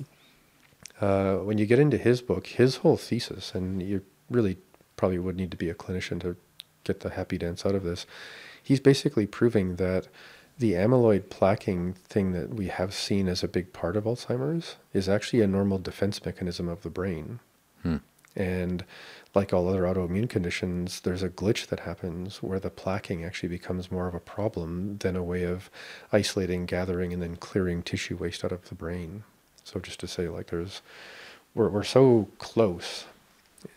uh, 1.01 1.37
when 1.37 1.57
you 1.57 1.65
get 1.65 1.79
into 1.79 1.97
his 1.97 2.21
book, 2.21 2.47
his 2.47 2.77
whole 2.77 2.99
thesis, 2.99 3.55
and 3.55 3.83
you 3.83 4.03
really 4.31 4.59
probably 4.97 5.19
would 5.19 5.37
need 5.37 5.51
to 5.51 5.57
be 5.57 5.71
a 5.71 5.75
clinician 5.75 6.21
to 6.21 6.37
get 6.85 7.01
the 7.01 7.11
happy 7.11 7.39
dance 7.39 7.65
out 7.65 7.75
of 7.75 7.85
this, 7.85 8.07
he's 8.63 8.81
basically 8.81 9.27
proving 9.27 9.77
that 9.77 10.09
the 10.59 10.73
amyloid 10.73 11.23
plaquing 11.25 11.97
thing 11.97 12.33
that 12.33 12.55
we 12.55 12.69
have 12.69 12.95
seen 12.95 13.29
as 13.29 13.43
a 13.43 13.49
big 13.49 13.73
part 13.73 13.97
of 13.97 14.05
Alzheimer's 14.05 14.77
is 14.93 15.09
actually 15.09 15.41
a 15.41 15.47
normal 15.47 15.79
defense 15.79 16.25
mechanism 16.25 16.69
of 16.69 16.83
the 16.83 16.91
brain. 16.91 17.41
Hmm. 17.83 17.97
And 18.37 18.85
like 19.35 19.53
all 19.53 19.69
other 19.69 19.83
autoimmune 19.83 20.29
conditions, 20.29 21.01
there's 21.01 21.23
a 21.23 21.29
glitch 21.29 21.67
that 21.67 21.81
happens 21.81 22.43
where 22.43 22.61
the 22.61 22.71
plaquing 22.71 23.27
actually 23.27 23.49
becomes 23.49 23.91
more 23.91 24.07
of 24.07 24.15
a 24.15 24.21
problem 24.21 24.99
than 24.99 25.17
a 25.17 25.23
way 25.23 25.45
of 25.45 25.71
isolating, 26.13 26.67
gathering, 26.67 27.13
and 27.13 27.23
then 27.23 27.37
clearing 27.37 27.83
tissue 27.83 28.17
waste 28.17 28.45
out 28.45 28.53
of 28.53 28.69
the 28.69 28.75
brain. 28.75 29.25
So 29.65 29.81
just 29.81 30.01
to 30.01 30.07
say, 30.07 30.29
like, 30.29 30.49
there's 30.49 30.83
we're 31.55 31.69
we're 31.69 31.85
so 31.85 32.29
close 32.39 33.07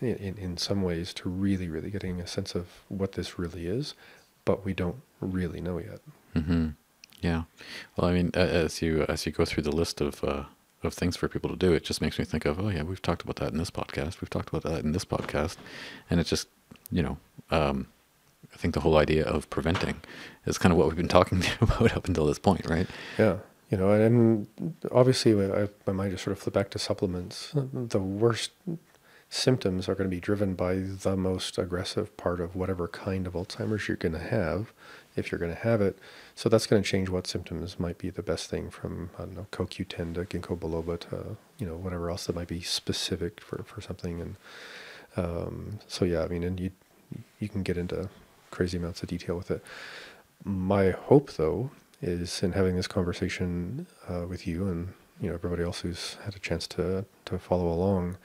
in, 0.01 0.15
in, 0.15 0.37
in 0.37 0.57
some 0.57 0.81
ways 0.81 1.13
to 1.15 1.29
really, 1.29 1.69
really 1.69 1.89
getting 1.89 2.19
a 2.19 2.27
sense 2.27 2.55
of 2.55 2.67
what 2.89 3.13
this 3.13 3.39
really 3.39 3.67
is, 3.67 3.93
but 4.45 4.65
we 4.65 4.73
don't 4.73 5.01
really 5.21 5.61
know 5.61 5.77
yet. 5.77 6.01
Mm-hmm. 6.37 6.67
Yeah. 7.21 7.43
Well, 7.95 8.09
I 8.09 8.13
mean, 8.13 8.31
as 8.33 8.81
you 8.81 9.05
as 9.09 9.25
you 9.25 9.31
go 9.31 9.45
through 9.45 9.63
the 9.63 9.71
list 9.71 10.01
of 10.01 10.23
uh, 10.23 10.43
of 10.83 10.93
things 10.93 11.17
for 11.17 11.27
people 11.27 11.49
to 11.49 11.55
do, 11.55 11.73
it 11.73 11.83
just 11.83 12.01
makes 12.01 12.19
me 12.19 12.25
think 12.25 12.45
of, 12.45 12.59
oh 12.59 12.69
yeah, 12.69 12.83
we've 12.83 13.01
talked 13.01 13.23
about 13.23 13.37
that 13.37 13.51
in 13.51 13.57
this 13.57 13.71
podcast. 13.71 14.21
We've 14.21 14.29
talked 14.29 14.49
about 14.49 14.63
that 14.63 14.83
in 14.83 14.91
this 14.91 15.05
podcast, 15.05 15.57
and 16.09 16.19
it's 16.19 16.29
just, 16.29 16.47
you 16.91 17.01
know, 17.01 17.17
um, 17.49 17.87
I 18.53 18.57
think 18.57 18.73
the 18.73 18.81
whole 18.81 18.97
idea 18.97 19.25
of 19.25 19.49
preventing 19.49 20.01
is 20.45 20.57
kind 20.57 20.71
of 20.71 20.77
what 20.77 20.87
we've 20.87 20.95
been 20.95 21.07
talking 21.07 21.43
about 21.61 21.95
up 21.95 22.07
until 22.07 22.25
this 22.25 22.39
point, 22.39 22.67
right? 22.69 22.87
Yeah, 23.17 23.37
you 23.69 23.77
know, 23.77 23.91
and 23.91 24.47
obviously, 24.91 25.33
I, 25.51 25.67
I 25.87 25.91
might 25.91 26.11
just 26.11 26.23
sort 26.23 26.37
of 26.37 26.39
flip 26.39 26.53
back 26.53 26.69
to 26.71 26.79
supplements. 26.79 27.51
The 27.53 27.99
worst 27.99 28.51
symptoms 29.29 29.89
are 29.89 29.95
going 29.95 30.09
to 30.09 30.15
be 30.15 30.21
driven 30.21 30.53
by 30.53 30.75
the 30.75 31.17
most 31.17 31.57
aggressive 31.57 32.15
part 32.15 32.39
of 32.39 32.55
whatever 32.55 32.87
kind 32.87 33.27
of 33.27 33.33
Alzheimer's 33.33 33.87
you're 33.87 33.97
going 33.97 34.13
to 34.13 34.19
have, 34.19 34.71
if 35.17 35.31
you're 35.31 35.39
going 35.39 35.53
to 35.53 35.61
have 35.61 35.81
it. 35.81 35.97
So 36.35 36.47
that's 36.47 36.67
going 36.67 36.81
to 36.81 36.87
change 36.87 37.09
what 37.09 37.27
symptoms 37.27 37.79
might 37.79 37.97
be 37.97 38.09
the 38.09 38.21
best 38.21 38.49
thing 38.49 38.69
from, 38.69 39.09
I 39.17 39.23
don't 39.23 39.35
know, 39.35 39.47
CoQ10 39.51 40.13
to 40.15 40.25
ginkgo 40.25 40.57
biloba 40.57 40.99
to, 41.09 41.37
you 41.57 41.67
know, 41.67 41.75
whatever 41.75 42.09
else 42.09 42.27
that 42.27 42.35
might 42.35 42.47
be 42.47 42.61
specific 42.61 43.41
for, 43.41 43.63
for 43.63 43.81
something. 43.81 44.21
And 44.21 44.35
um, 45.15 45.79
so, 45.87 46.05
yeah, 46.05 46.23
I 46.23 46.27
mean, 46.27 46.43
and 46.43 46.59
you, 46.59 46.71
you 47.39 47.49
can 47.49 47.63
get 47.63 47.77
into 47.77 48.09
crazy 48.51 48.77
amounts 48.77 49.03
of 49.03 49.09
detail 49.09 49.35
with 49.35 49.51
it. 49.51 49.63
My 50.43 50.91
hope, 50.91 51.33
though, 51.33 51.71
is 52.01 52.43
in 52.43 52.51
having 52.53 52.75
this 52.75 52.87
conversation 52.87 53.87
uh, 54.07 54.25
with 54.27 54.45
you 54.45 54.67
and 54.67 54.93
you 55.19 55.29
know 55.29 55.33
everybody 55.33 55.63
else 55.63 55.79
who's 55.81 56.17
had 56.23 56.35
a 56.35 56.39
chance 56.39 56.67
to 56.67 57.05
to 57.25 57.39
follow 57.39 57.67
along, 57.67 58.17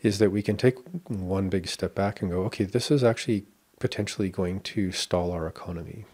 is 0.00 0.18
that 0.18 0.30
we 0.30 0.42
can 0.42 0.56
take 0.56 0.76
one 1.08 1.48
big 1.48 1.68
step 1.68 1.94
back 1.94 2.22
and 2.22 2.30
go, 2.30 2.42
okay, 2.44 2.64
this 2.64 2.90
is 2.90 3.04
actually 3.04 3.44
potentially 3.78 4.30
going 4.30 4.60
to 4.60 4.92
stall 4.92 5.32
our 5.32 5.46
economy. 5.46 6.04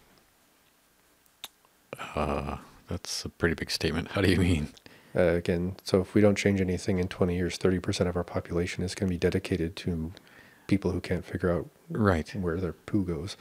Uh, 2.14 2.58
that's 2.88 3.24
a 3.24 3.28
pretty 3.28 3.54
big 3.54 3.70
statement. 3.70 4.08
How 4.12 4.20
do 4.20 4.30
you 4.30 4.38
mean? 4.38 4.68
Uh, 5.16 5.22
again, 5.34 5.76
so 5.84 6.00
if 6.00 6.14
we 6.14 6.20
don't 6.20 6.36
change 6.36 6.60
anything 6.60 6.98
in 6.98 7.08
20 7.08 7.34
years, 7.34 7.58
30% 7.58 8.08
of 8.08 8.16
our 8.16 8.24
population 8.24 8.84
is 8.84 8.94
going 8.94 9.08
to 9.08 9.14
be 9.14 9.18
dedicated 9.18 9.74
to 9.76 10.12
people 10.66 10.90
who 10.92 11.00
can't 11.00 11.24
figure 11.24 11.50
out 11.50 11.68
Right. 11.90 12.28
where 12.34 12.58
their 12.60 12.74
poo 12.74 13.04
goes. 13.04 13.36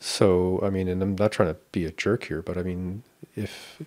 So, 0.00 0.60
I 0.62 0.70
mean, 0.70 0.88
and 0.88 1.00
I'm 1.02 1.14
not 1.16 1.32
trying 1.32 1.48
to 1.54 1.56
be 1.72 1.84
a 1.86 1.92
jerk 1.92 2.24
here, 2.24 2.42
but 2.42 2.58
I 2.58 2.62
mean, 2.62 3.04
if 3.36 3.80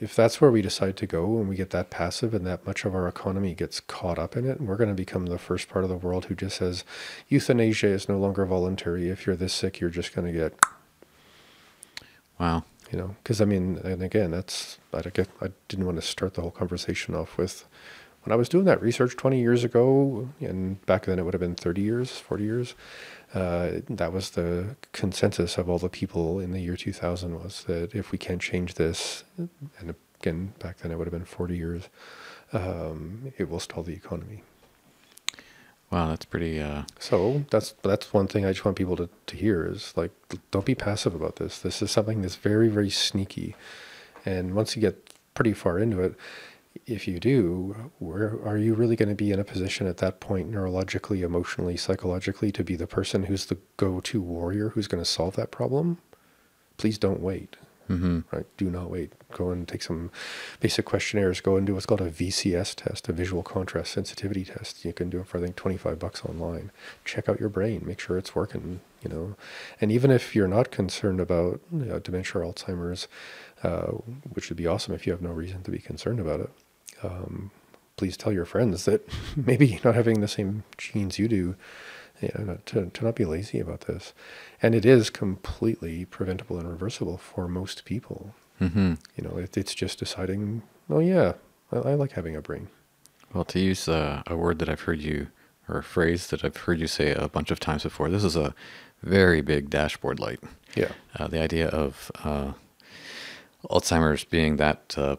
if 0.00 0.14
that's 0.14 0.40
where 0.40 0.52
we 0.52 0.62
decide 0.62 0.96
to 0.98 1.06
go 1.06 1.38
and 1.38 1.48
we 1.48 1.56
get 1.56 1.70
that 1.70 1.90
passive 1.90 2.32
and 2.32 2.46
that 2.46 2.64
much 2.64 2.84
of 2.84 2.94
our 2.94 3.08
economy 3.08 3.54
gets 3.54 3.80
caught 3.80 4.20
up 4.20 4.36
in 4.36 4.46
it, 4.48 4.60
we're 4.60 4.76
going 4.76 4.88
to 4.88 4.94
become 4.94 5.26
the 5.26 5.38
first 5.38 5.68
part 5.68 5.82
of 5.84 5.90
the 5.90 5.96
world 5.96 6.26
who 6.26 6.34
just 6.36 6.58
says 6.58 6.84
euthanasia 7.28 7.88
is 7.88 8.08
no 8.08 8.16
longer 8.16 8.46
voluntary. 8.46 9.08
If 9.08 9.26
you're 9.26 9.34
this 9.34 9.52
sick, 9.52 9.80
you're 9.80 9.90
just 9.90 10.14
going 10.14 10.32
to 10.32 10.38
get, 10.38 10.54
Wow. 12.38 12.64
You 12.94 13.00
know, 13.00 13.16
because 13.24 13.40
I 13.40 13.44
mean, 13.44 13.80
and 13.82 14.04
again, 14.04 14.30
that's 14.30 14.78
I 14.92 15.02
get, 15.02 15.28
I 15.42 15.48
didn't 15.66 15.84
want 15.84 15.96
to 16.00 16.06
start 16.06 16.34
the 16.34 16.42
whole 16.42 16.52
conversation 16.52 17.16
off 17.16 17.36
with 17.36 17.66
when 18.22 18.32
I 18.32 18.36
was 18.36 18.48
doing 18.48 18.66
that 18.66 18.80
research 18.80 19.16
20 19.16 19.40
years 19.40 19.64
ago, 19.64 20.28
and 20.38 20.80
back 20.86 21.06
then 21.06 21.18
it 21.18 21.24
would 21.24 21.34
have 21.34 21.40
been 21.40 21.56
30 21.56 21.82
years, 21.82 22.12
40 22.12 22.44
years. 22.44 22.74
Uh, 23.34 23.80
that 23.90 24.12
was 24.12 24.30
the 24.30 24.76
consensus 24.92 25.58
of 25.58 25.68
all 25.68 25.80
the 25.80 25.88
people 25.88 26.38
in 26.38 26.52
the 26.52 26.60
year 26.60 26.76
2000 26.76 27.34
was 27.34 27.64
that 27.64 27.96
if 27.96 28.12
we 28.12 28.18
can't 28.18 28.40
change 28.40 28.74
this, 28.74 29.24
and 29.36 29.96
again 30.20 30.54
back 30.60 30.78
then 30.78 30.92
it 30.92 30.96
would 30.96 31.08
have 31.08 31.12
been 31.12 31.24
40 31.24 31.56
years, 31.56 31.88
um, 32.52 33.32
it 33.36 33.50
will 33.50 33.58
stall 33.58 33.82
the 33.82 33.94
economy. 33.94 34.44
Wow, 35.94 36.08
that's 36.08 36.24
pretty. 36.24 36.60
Uh, 36.60 36.82
So 36.98 37.44
that's 37.50 37.74
that's 37.82 38.12
one 38.12 38.26
thing 38.26 38.44
I 38.44 38.50
just 38.50 38.64
want 38.64 38.76
people 38.76 38.96
to, 38.96 39.08
to 39.28 39.36
hear 39.36 39.64
is 39.64 39.92
like 39.96 40.10
don't 40.50 40.64
be 40.66 40.74
passive 40.74 41.14
about 41.14 41.36
this. 41.36 41.60
This 41.60 41.80
is 41.82 41.92
something 41.92 42.20
that's 42.20 42.34
very 42.34 42.66
very 42.68 42.90
sneaky, 42.90 43.54
and 44.26 44.56
once 44.56 44.74
you 44.74 44.82
get 44.82 45.14
pretty 45.34 45.52
far 45.52 45.78
into 45.78 46.00
it, 46.00 46.16
if 46.84 47.06
you 47.06 47.20
do, 47.20 47.92
where 48.00 48.40
are 48.44 48.58
you 48.58 48.74
really 48.74 48.96
going 48.96 49.08
to 49.08 49.14
be 49.14 49.30
in 49.30 49.38
a 49.38 49.44
position 49.44 49.86
at 49.86 49.98
that 49.98 50.18
point, 50.18 50.50
neurologically, 50.50 51.22
emotionally, 51.22 51.76
psychologically, 51.76 52.50
to 52.50 52.64
be 52.64 52.74
the 52.74 52.88
person 52.88 53.24
who's 53.24 53.46
the 53.46 53.58
go-to 53.76 54.20
warrior 54.20 54.70
who's 54.70 54.88
going 54.88 55.02
to 55.02 55.08
solve 55.08 55.36
that 55.36 55.52
problem? 55.52 55.98
Please 56.76 56.98
don't 56.98 57.20
wait. 57.20 57.56
Hmm 57.86 58.20
Right? 58.32 58.46
Do 58.56 58.70
not 58.70 58.90
wait. 58.90 59.12
Go 59.32 59.50
and 59.50 59.66
take 59.66 59.82
some 59.82 60.10
basic 60.60 60.84
questionnaires. 60.84 61.40
Go 61.40 61.56
and 61.56 61.66
do 61.66 61.74
what's 61.74 61.86
called 61.86 62.00
a 62.00 62.10
VCS 62.10 62.74
test, 62.74 63.08
a 63.08 63.12
visual 63.12 63.42
contrast 63.42 63.92
sensitivity 63.92 64.44
test. 64.44 64.84
You 64.84 64.92
can 64.92 65.10
do 65.10 65.20
it 65.20 65.26
for 65.26 65.38
I 65.38 65.42
think 65.42 65.56
25 65.56 65.98
bucks 65.98 66.24
online. 66.24 66.70
Check 67.04 67.28
out 67.28 67.40
your 67.40 67.48
brain. 67.48 67.82
Make 67.84 68.00
sure 68.00 68.16
it's 68.18 68.34
working. 68.34 68.80
You 69.02 69.10
know, 69.10 69.36
and 69.80 69.92
even 69.92 70.10
if 70.10 70.34
you're 70.34 70.48
not 70.48 70.70
concerned 70.70 71.20
about 71.20 71.60
you 71.70 71.84
know, 71.84 71.98
dementia 71.98 72.40
or 72.40 72.44
Alzheimer's, 72.50 73.06
uh, 73.62 73.92
which 74.32 74.48
would 74.48 74.56
be 74.56 74.66
awesome 74.66 74.94
if 74.94 75.06
you 75.06 75.12
have 75.12 75.20
no 75.20 75.30
reason 75.30 75.62
to 75.62 75.70
be 75.70 75.78
concerned 75.78 76.20
about 76.20 76.40
it. 76.40 76.50
Um, 77.02 77.50
please 77.96 78.16
tell 78.16 78.32
your 78.32 78.44
friends 78.44 78.86
that 78.86 79.06
maybe 79.36 79.78
not 79.84 79.94
having 79.94 80.20
the 80.20 80.28
same 80.28 80.64
genes 80.78 81.18
you 81.18 81.28
do, 81.28 81.56
you 82.20 82.30
know, 82.38 82.58
to, 82.66 82.90
to 82.90 83.04
not 83.04 83.14
be 83.16 83.24
lazy 83.24 83.60
about 83.60 83.82
this. 83.82 84.12
And 84.62 84.74
it 84.74 84.84
is 84.84 85.10
completely 85.10 86.04
preventable 86.04 86.58
and 86.58 86.68
reversible 86.68 87.18
for 87.18 87.48
most 87.48 87.84
people. 87.84 88.34
hmm 88.58 88.94
You 89.16 89.24
know, 89.24 89.36
it, 89.36 89.56
it's 89.56 89.74
just 89.74 89.98
deciding, 89.98 90.62
oh 90.88 91.00
yeah, 91.00 91.34
I, 91.72 91.76
I 91.76 91.94
like 91.94 92.12
having 92.12 92.36
a 92.36 92.40
brain. 92.40 92.68
Well, 93.32 93.44
to 93.46 93.58
use 93.58 93.88
uh, 93.88 94.22
a 94.26 94.36
word 94.36 94.58
that 94.60 94.68
I've 94.68 94.82
heard 94.82 95.00
you, 95.00 95.28
or 95.68 95.78
a 95.78 95.82
phrase 95.82 96.28
that 96.28 96.44
I've 96.44 96.56
heard 96.56 96.78
you 96.78 96.86
say 96.86 97.12
a 97.12 97.28
bunch 97.28 97.50
of 97.50 97.58
times 97.58 97.82
before, 97.82 98.08
this 98.08 98.24
is 98.24 98.36
a 98.36 98.54
very 99.02 99.40
big 99.40 99.70
dashboard 99.70 100.20
light. 100.20 100.40
Yeah. 100.76 100.92
Uh, 101.18 101.28
the 101.28 101.40
idea 101.40 101.68
of 101.68 102.12
uh, 102.22 102.52
Alzheimer's 103.68 104.24
being 104.24 104.56
that 104.56 104.94
uh, 104.96 105.16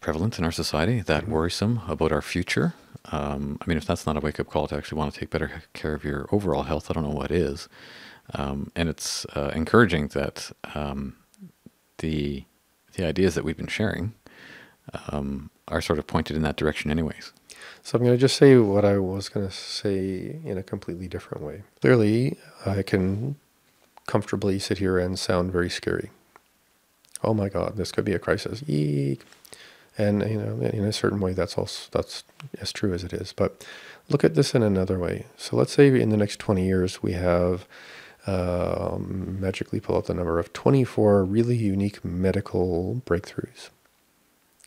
prevalent 0.00 0.38
in 0.38 0.44
our 0.44 0.52
society, 0.52 1.00
that 1.00 1.28
worrisome 1.28 1.80
about 1.88 2.12
our 2.12 2.22
future. 2.22 2.74
Um, 3.10 3.58
I 3.60 3.64
mean, 3.66 3.78
if 3.78 3.86
that's 3.86 4.06
not 4.06 4.16
a 4.16 4.20
wake 4.20 4.38
up 4.40 4.48
call 4.48 4.66
to 4.68 4.76
actually 4.76 4.98
want 4.98 5.12
to 5.14 5.20
take 5.20 5.30
better 5.30 5.62
care 5.72 5.94
of 5.94 6.04
your 6.04 6.28
overall 6.32 6.64
health, 6.64 6.90
I 6.90 6.94
don't 6.94 7.04
know 7.04 7.14
what 7.14 7.30
is. 7.30 7.68
Um, 8.34 8.70
and 8.76 8.88
it's 8.88 9.24
uh, 9.34 9.52
encouraging 9.54 10.08
that 10.08 10.50
um, 10.74 11.16
the 11.98 12.44
the 12.94 13.06
ideas 13.06 13.34
that 13.36 13.44
we've 13.44 13.56
been 13.56 13.68
sharing 13.68 14.12
um, 15.10 15.50
are 15.68 15.80
sort 15.80 15.98
of 15.98 16.06
pointed 16.06 16.36
in 16.36 16.42
that 16.42 16.56
direction, 16.56 16.90
anyways. 16.90 17.32
So 17.82 17.96
I'm 17.96 18.04
going 18.04 18.16
to 18.16 18.20
just 18.20 18.36
say 18.36 18.56
what 18.56 18.84
I 18.84 18.98
was 18.98 19.28
going 19.28 19.46
to 19.46 19.52
say 19.52 20.40
in 20.44 20.58
a 20.58 20.62
completely 20.62 21.08
different 21.08 21.44
way. 21.44 21.62
Clearly, 21.80 22.36
I 22.66 22.82
can 22.82 23.36
comfortably 24.06 24.58
sit 24.58 24.78
here 24.78 24.98
and 24.98 25.18
sound 25.18 25.52
very 25.52 25.70
scary. 25.70 26.10
Oh 27.22 27.34
my 27.34 27.48
God, 27.48 27.76
this 27.76 27.92
could 27.92 28.04
be 28.04 28.14
a 28.14 28.18
crisis. 28.18 28.62
Eek. 28.66 29.22
And 29.98 30.22
you 30.30 30.38
know, 30.38 30.60
in 30.60 30.84
a 30.84 30.92
certain 30.92 31.20
way, 31.20 31.32
that's 31.32 31.58
also 31.58 31.88
that's 31.90 32.24
as 32.60 32.72
true 32.72 32.94
as 32.94 33.04
it 33.04 33.12
is. 33.12 33.32
But 33.32 33.66
look 34.08 34.24
at 34.24 34.34
this 34.34 34.54
in 34.54 34.62
another 34.62 34.98
way. 34.98 35.26
So 35.36 35.56
let's 35.56 35.72
say 35.72 35.88
in 36.00 36.10
the 36.10 36.16
next 36.16 36.38
20 36.38 36.64
years 36.64 37.02
we 37.02 37.12
have 37.12 37.66
um, 38.26 39.38
magically 39.40 39.80
pull 39.80 39.96
out 39.96 40.06
the 40.06 40.14
number 40.14 40.38
of 40.38 40.52
24 40.52 41.24
really 41.24 41.56
unique 41.56 42.04
medical 42.04 43.02
breakthroughs 43.06 43.70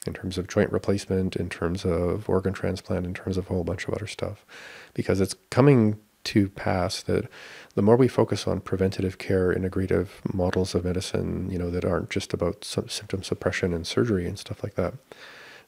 in 0.07 0.13
terms 0.13 0.37
of 0.37 0.47
joint 0.47 0.71
replacement, 0.71 1.35
in 1.35 1.47
terms 1.47 1.85
of 1.85 2.27
organ 2.27 2.53
transplant, 2.53 3.05
in 3.05 3.13
terms 3.13 3.37
of 3.37 3.45
a 3.45 3.53
whole 3.53 3.63
bunch 3.63 3.87
of 3.87 3.93
other 3.93 4.07
stuff. 4.07 4.45
Because 4.93 5.21
it's 5.21 5.35
coming 5.49 5.99
to 6.25 6.49
pass 6.49 7.01
that 7.03 7.27
the 7.75 7.81
more 7.81 7.95
we 7.95 8.07
focus 8.07 8.47
on 8.47 8.59
preventative 8.61 9.17
care, 9.17 9.53
integrative 9.53 10.07
models 10.33 10.75
of 10.75 10.85
medicine, 10.85 11.49
you 11.49 11.57
know, 11.57 11.69
that 11.69 11.85
aren't 11.85 12.09
just 12.09 12.33
about 12.33 12.63
symptom 12.63 13.23
suppression 13.23 13.73
and 13.73 13.87
surgery 13.87 14.27
and 14.27 14.37
stuff 14.37 14.63
like 14.63 14.75
that, 14.75 14.93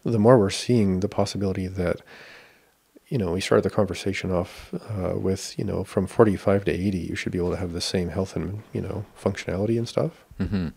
the 0.03 0.19
more 0.19 0.37
we're 0.37 0.49
seeing 0.49 0.99
the 0.99 1.07
possibility 1.07 1.65
that, 1.67 2.01
you 3.07 3.17
know, 3.17 3.31
we 3.31 3.41
started 3.41 3.63
the 3.63 3.69
conversation 3.69 4.31
off 4.31 4.73
uh, 4.73 5.17
with, 5.17 5.57
you 5.57 5.63
know, 5.63 5.83
from 5.83 6.07
45 6.07 6.65
to 6.65 6.71
80, 6.71 6.97
you 6.97 7.15
should 7.15 7.31
be 7.31 7.37
able 7.37 7.51
to 7.51 7.57
have 7.57 7.73
the 7.73 7.81
same 7.81 8.09
health 8.09 8.35
and, 8.35 8.63
you 8.73 8.81
know, 8.81 9.05
functionality 9.19 9.77
and 9.77 9.87
stuff. 9.87 10.23
hmm 10.37 10.69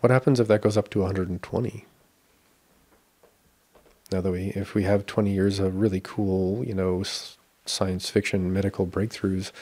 What 0.00 0.10
happens 0.10 0.40
if 0.40 0.48
that 0.48 0.62
goes 0.62 0.76
up 0.76 0.88
to 0.90 1.00
120? 1.00 1.86
Now 4.12 4.20
that 4.20 4.30
we, 4.30 4.48
if 4.54 4.74
we 4.74 4.84
have 4.84 5.06
20 5.06 5.32
years 5.32 5.58
of 5.58 5.80
really 5.80 6.00
cool, 6.00 6.64
you 6.64 6.74
know, 6.74 7.00
s- 7.00 7.38
science 7.68 8.08
fiction 8.10 8.52
medical 8.52 8.86
breakthroughs, 8.86 9.52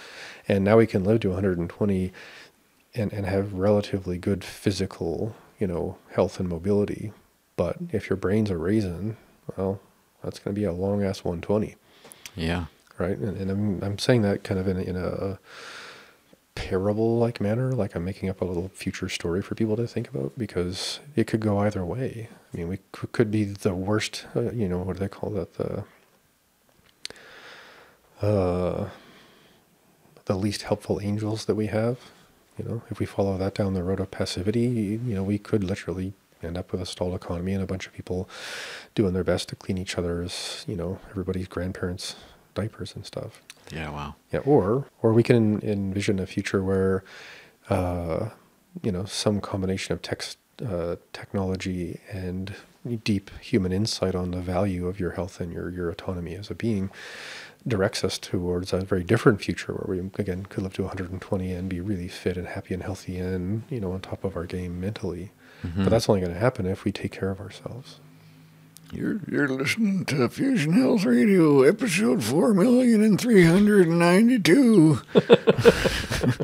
and 0.49 0.65
now 0.65 0.77
we 0.79 0.87
can 0.87 1.05
live 1.05 1.21
to 1.21 1.29
120, 1.31 2.13
and 2.95 3.13
and 3.13 3.27
have 3.27 3.53
relatively 3.55 4.19
good 4.19 4.45
physical, 4.45 5.35
you 5.59 5.67
know, 5.67 5.97
health 6.13 6.39
and 6.41 6.49
mobility. 6.49 7.13
But 7.57 7.77
if 7.93 8.09
your 8.11 8.17
brain's 8.17 8.51
a 8.51 8.57
raisin, 8.57 9.17
well, 9.57 9.81
that's 10.23 10.39
going 10.39 10.55
to 10.55 10.61
be 10.61 10.65
a 10.65 10.73
long 10.73 11.03
ass 11.05 11.23
120 11.25 11.77
Yeah. 12.37 12.67
right? 12.99 13.17
And, 13.17 13.37
and 13.37 13.51
I'm 13.51 13.83
I'm 13.83 13.99
saying 13.99 14.23
that 14.23 14.43
kind 14.45 14.59
of 14.59 14.67
in 14.67 14.77
a, 14.77 14.81
in 14.81 14.97
a 14.97 15.39
parable 16.55 17.19
like 17.19 17.41
manner, 17.41 17.73
like 17.73 17.95
I'm 17.95 18.05
making 18.05 18.29
up 18.29 18.41
a 18.41 18.45
little 18.45 18.69
future 18.69 19.09
story 19.09 19.43
for 19.43 19.55
people 19.55 19.77
to 19.77 19.87
think 19.87 20.09
about 20.09 20.33
because 20.39 21.01
it 21.17 21.27
could 21.27 21.41
go 21.41 21.59
either 21.59 21.85
way. 21.85 22.29
I 22.53 22.57
mean, 22.57 22.69
we 22.69 22.79
could, 22.93 23.13
could 23.13 23.31
be 23.31 23.45
the 23.45 23.75
worst. 23.75 24.27
Uh, 24.37 24.53
you 24.53 24.69
know, 24.69 24.79
what 24.79 24.95
do 24.95 25.01
they 25.01 25.09
call 25.09 25.31
that? 25.31 25.55
The 25.55 25.85
uh, 28.25 28.89
the 30.25 30.35
least 30.35 30.62
helpful 30.62 31.01
angels 31.03 31.45
that 31.45 31.55
we 31.55 31.66
have. 31.66 31.99
You 32.59 32.64
know, 32.64 32.83
if 32.91 32.99
we 33.01 33.07
follow 33.07 33.37
that 33.37 33.55
down 33.55 33.75
the 33.75 33.83
road 33.83 34.01
of 34.01 34.11
passivity, 34.11 35.01
you 35.05 35.14
know, 35.14 35.25
we 35.25 35.39
could 35.39 35.64
literally 35.64 36.14
end 36.43 36.57
up 36.57 36.72
with 36.72 36.81
a 36.81 36.87
stalled 36.87 37.14
economy 37.14 37.53
and 37.53 37.62
a 37.62 37.66
bunch 37.66 37.87
of 37.87 37.93
people 37.93 38.29
doing 38.95 39.12
their 39.12 39.25
best 39.25 39.49
to 39.49 39.57
clean 39.57 39.79
each 39.79 39.99
other's, 39.99 40.64
you 40.68 40.77
know, 40.77 41.01
everybody's 41.11 41.49
grandparents' 41.49 42.16
diapers 42.55 42.95
and 42.95 43.05
stuff. 43.05 43.41
Yeah. 43.72 43.91
Wow. 43.91 44.14
Yeah, 44.33 44.41
or 44.41 44.87
or 45.03 45.12
we 45.12 45.22
can 45.22 45.61
envision 45.62 46.18
a 46.18 46.27
future 46.27 46.62
where, 46.62 47.03
uh, 47.68 48.31
you 48.83 48.93
know, 48.93 49.05
some 49.05 49.41
combination 49.41 49.93
of 49.95 50.03
text, 50.03 50.39
uh, 50.64 50.97
technology 51.12 52.01
and 52.12 52.55
deep 53.03 53.31
human 53.41 53.72
insight 53.72 54.14
on 54.14 54.31
the 54.31 54.41
value 54.41 54.87
of 54.87 55.01
your 55.01 55.12
health 55.12 55.41
and 55.41 55.53
your 55.53 55.70
your 55.70 55.91
autonomy 55.91 56.35
as 56.35 56.51
a 56.51 56.55
being 56.55 56.91
directs 57.67 58.05
us 58.05 58.19
towards 58.19 58.73
a 58.73 58.81
very 58.81 59.03
different 59.03 59.41
future 59.41 59.73
where 59.73 59.97
we 59.97 60.11
again 60.19 60.45
could 60.47 60.62
live 60.62 60.75
to 60.75 60.83
120 60.83 61.53
and 61.53 61.69
be 61.69 61.81
really 61.81 62.09
fit 62.09 62.37
and 62.37 62.49
happy 62.49 62.75
and 62.75 62.83
healthy 62.83 63.17
and 63.17 63.62
you 63.71 63.81
know 63.81 63.93
on 63.93 64.01
top 64.01 64.25
of 64.25 64.37
our 64.37 64.45
game 64.45 64.81
mentally. 64.81 65.31
But 65.77 65.89
that's 65.89 66.11
only 66.11 66.21
going 66.21 66.35
to 66.35 66.39
happen 66.39 66.67
if 66.67 66.85
we 66.85 66.93
take 66.93 67.11
care 67.11 67.31
of 67.31 67.41
ourselves. 67.41 67.99
You're 68.93 69.21
you're 69.27 69.49
listening 69.49 70.05
to 70.07 70.29
Fusion 70.29 70.75
Health 70.75 71.07
Radio, 71.07 71.62
episode 71.62 72.23
four 72.23 72.53
million 72.53 73.03
and 73.03 73.19
three 73.19 73.45
hundred 73.45 73.89
and 73.89 73.99
ninety-two. 73.99 75.01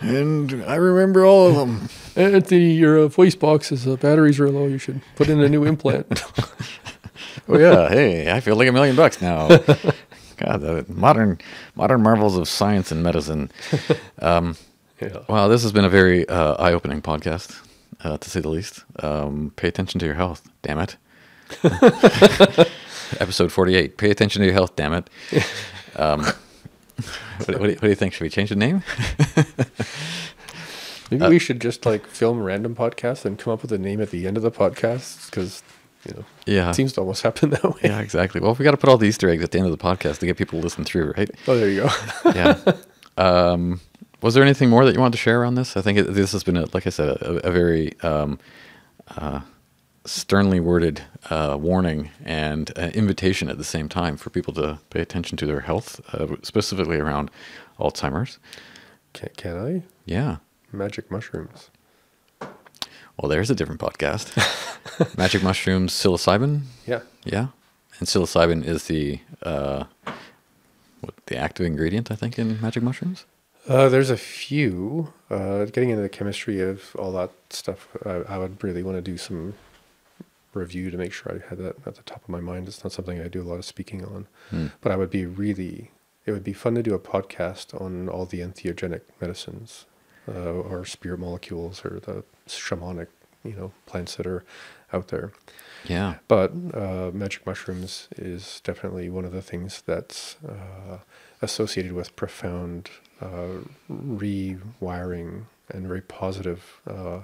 and 0.00 0.62
I 0.64 0.76
remember 0.76 1.26
all 1.26 1.48
of 1.48 1.56
them. 1.56 1.88
Anthony, 2.14 2.74
your 2.74 2.98
uh, 2.98 3.08
voice 3.08 3.34
box's 3.34 3.84
uh, 3.84 3.96
batteries 3.96 4.38
are 4.38 4.48
low. 4.48 4.66
You 4.66 4.78
should 4.78 5.00
put 5.16 5.28
in 5.28 5.40
a 5.40 5.48
new 5.48 5.64
implant. 5.64 6.22
Oh 7.46 7.58
yeah, 7.58 7.90
hey, 7.90 8.32
I 8.32 8.40
feel 8.40 8.56
like 8.56 8.68
a 8.68 8.72
million 8.72 8.96
bucks 8.96 9.20
now. 9.20 9.48
God, 10.44 10.60
the 10.60 10.84
modern 10.88 11.38
modern 11.74 12.02
marvels 12.02 12.36
of 12.36 12.48
science 12.48 12.90
and 12.92 13.02
medicine. 13.02 13.50
Um, 14.20 14.56
yeah. 15.02 15.18
wow, 15.28 15.48
this 15.48 15.62
has 15.64 15.72
been 15.72 15.84
a 15.84 15.88
very 15.88 16.26
uh, 16.28 16.54
eye-opening 16.54 17.02
podcast, 17.02 17.54
uh, 18.04 18.16
to 18.16 18.30
say 18.30 18.40
the 18.40 18.48
least. 18.48 18.84
Um, 19.02 19.52
pay 19.56 19.68
attention 19.68 19.98
to 20.00 20.06
your 20.06 20.14
health, 20.14 20.48
damn 20.62 20.78
it. 20.78 20.96
Episode 23.20 23.52
forty-eight. 23.52 23.98
Pay 23.98 24.10
attention 24.10 24.40
to 24.40 24.46
your 24.46 24.54
health, 24.54 24.76
damn 24.76 24.94
it. 24.94 25.10
Um, 25.96 26.24
what, 26.24 26.34
what, 27.46 27.46
do 27.48 27.52
you, 27.52 27.74
what 27.74 27.80
do 27.82 27.88
you 27.88 27.94
think? 27.94 28.14
Should 28.14 28.24
we 28.24 28.28
change 28.28 28.48
the 28.48 28.56
name? 28.56 28.82
Maybe 31.08 31.28
we 31.28 31.38
should 31.38 31.60
just 31.60 31.86
like 31.86 32.04
film 32.06 32.42
random 32.42 32.74
podcasts 32.74 33.24
and 33.24 33.38
come 33.38 33.52
up 33.52 33.62
with 33.62 33.70
a 33.70 33.78
name 33.78 34.00
at 34.00 34.10
the 34.10 34.26
end 34.26 34.36
of 34.36 34.42
the 34.42 34.50
podcast 34.50 35.30
because 35.30 35.62
you 36.06 36.14
know 36.14 36.24
Yeah. 36.46 36.70
it 36.70 36.74
seems 36.74 36.92
to 36.94 37.00
almost 37.00 37.22
happen 37.22 37.50
that 37.50 37.62
way. 37.64 37.80
Yeah, 37.84 38.00
exactly. 38.00 38.40
Well, 38.40 38.54
we 38.54 38.64
got 38.64 38.72
to 38.72 38.76
put 38.76 38.88
all 38.90 38.98
the 38.98 39.06
Easter 39.06 39.28
eggs 39.28 39.42
at 39.42 39.50
the 39.50 39.58
end 39.58 39.66
of 39.66 39.76
the 39.76 39.82
podcast 39.82 40.18
to 40.18 40.26
get 40.26 40.36
people 40.36 40.58
to 40.58 40.62
listen 40.64 40.84
through, 40.84 41.12
right? 41.16 41.30
Oh, 41.48 41.56
there 41.56 41.68
you 41.70 41.82
go. 41.82 41.88
Yeah. 42.34 42.58
um, 43.16 43.80
was 44.22 44.34
there 44.34 44.42
anything 44.42 44.70
more 44.70 44.84
that 44.84 44.94
you 44.94 45.00
wanted 45.00 45.12
to 45.12 45.18
share 45.18 45.44
on 45.44 45.54
this? 45.54 45.76
I 45.76 45.82
think 45.82 45.98
it, 45.98 46.14
this 46.14 46.32
has 46.32 46.42
been, 46.44 46.56
a, 46.56 46.66
like 46.72 46.86
I 46.86 46.90
said, 46.90 47.08
a, 47.08 47.46
a 47.48 47.50
very 47.50 47.98
um, 48.02 48.38
uh, 49.16 49.40
sternly 50.06 50.60
worded 50.60 51.02
uh, 51.30 51.56
warning 51.60 52.10
and 52.24 52.70
uh, 52.78 52.90
invitation 52.94 53.48
at 53.50 53.58
the 53.58 53.64
same 53.64 53.88
time 53.88 54.16
for 54.16 54.30
people 54.30 54.52
to 54.54 54.78
pay 54.90 55.00
attention 55.00 55.36
to 55.38 55.46
their 55.46 55.60
health, 55.60 56.00
uh, 56.14 56.36
specifically 56.42 56.98
around 56.98 57.30
Alzheimer's. 57.78 58.38
can, 59.12 59.28
can 59.36 59.58
I? 59.58 59.82
Yeah. 60.06 60.36
Magic 60.72 61.10
mushrooms. 61.10 61.70
Well, 63.18 63.28
there's 63.28 63.50
a 63.50 63.54
different 63.54 63.80
podcast. 63.80 64.32
Magic 65.18 65.42
mushrooms, 65.42 65.92
psilocybin. 65.92 66.62
Yeah. 66.86 67.00
Yeah, 67.24 67.48
and 67.98 68.08
psilocybin 68.08 68.64
is 68.64 68.84
the 68.84 69.20
uh, 69.42 69.84
what 71.00 71.14
the 71.26 71.36
active 71.36 71.64
ingredient 71.66 72.10
I 72.10 72.16
think 72.16 72.38
in 72.38 72.60
magic 72.60 72.82
mushrooms. 72.82 73.24
Uh, 73.68 73.88
there's 73.88 74.10
a 74.10 74.16
few. 74.16 75.12
Uh, 75.30 75.64
getting 75.66 75.88
into 75.90 76.02
the 76.02 76.08
chemistry 76.08 76.60
of 76.60 76.94
all 76.98 77.12
that 77.12 77.30
stuff, 77.50 77.88
I, 78.04 78.10
I 78.34 78.38
would 78.38 78.62
really 78.62 78.82
want 78.82 78.96
to 78.98 79.00
do 79.02 79.16
some 79.16 79.54
review 80.52 80.90
to 80.90 80.96
make 80.98 81.12
sure 81.12 81.32
I 81.32 81.48
had 81.48 81.58
that 81.58 81.76
at 81.86 81.94
the 81.96 82.02
top 82.02 82.22
of 82.22 82.28
my 82.28 82.40
mind. 82.40 82.68
It's 82.68 82.84
not 82.84 82.92
something 82.92 83.20
I 83.20 83.28
do 83.28 83.40
a 83.42 83.48
lot 83.48 83.54
of 83.56 83.64
speaking 83.64 84.04
on, 84.04 84.26
Hmm. 84.50 84.66
but 84.82 84.92
I 84.92 84.96
would 84.96 85.10
be 85.10 85.24
really. 85.26 85.90
It 86.26 86.32
would 86.32 86.44
be 86.44 86.52
fun 86.54 86.74
to 86.74 86.82
do 86.82 86.94
a 86.94 86.98
podcast 86.98 87.78
on 87.80 88.08
all 88.08 88.24
the 88.26 88.40
entheogenic 88.40 89.02
medicines, 89.20 89.84
uh, 90.28 90.32
or 90.52 90.84
spirit 90.86 91.20
molecules, 91.20 91.84
or 91.84 92.00
the 92.00 92.24
shamanic, 92.48 93.08
you 93.44 93.52
know, 93.54 93.72
plants 93.86 94.16
that 94.16 94.26
are 94.26 94.44
out 94.92 95.08
there. 95.08 95.32
Yeah, 95.86 96.14
But 96.28 96.52
uh, 96.72 97.10
magic 97.12 97.44
mushrooms 97.46 98.08
is 98.16 98.62
definitely 98.64 99.10
one 99.10 99.26
of 99.26 99.32
the 99.32 99.42
things 99.42 99.82
that's 99.84 100.36
uh, 100.48 100.98
associated 101.42 101.92
with 101.92 102.16
profound 102.16 102.88
uh, 103.20 103.58
rewiring 103.90 105.44
and 105.68 105.86
very 105.86 106.00
positive 106.00 106.80
uh, 106.88 107.20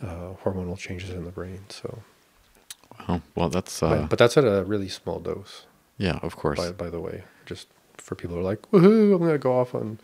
uh, 0.00 0.34
hormonal 0.44 0.78
changes 0.78 1.10
in 1.10 1.24
the 1.24 1.32
brain. 1.32 1.60
So, 1.70 2.02
well, 3.08 3.22
well 3.34 3.48
that's 3.48 3.80
but, 3.80 3.92
uh, 3.98 4.06
but 4.06 4.18
that's 4.18 4.36
at 4.36 4.44
a 4.44 4.62
really 4.64 4.88
small 4.88 5.18
dose. 5.18 5.66
yeah, 5.98 6.18
of 6.22 6.36
course. 6.36 6.58
By 6.58 6.70
by 6.72 6.90
the 6.90 7.00
way, 7.00 7.24
just 7.46 7.66
for 7.96 8.14
people 8.14 8.36
who 8.36 8.42
are 8.42 8.44
like, 8.44 8.62
woohoo, 8.70 9.14
I'm 9.14 9.18
gonna 9.20 9.38
go 9.38 9.58
off 9.58 9.74
on. 9.74 9.98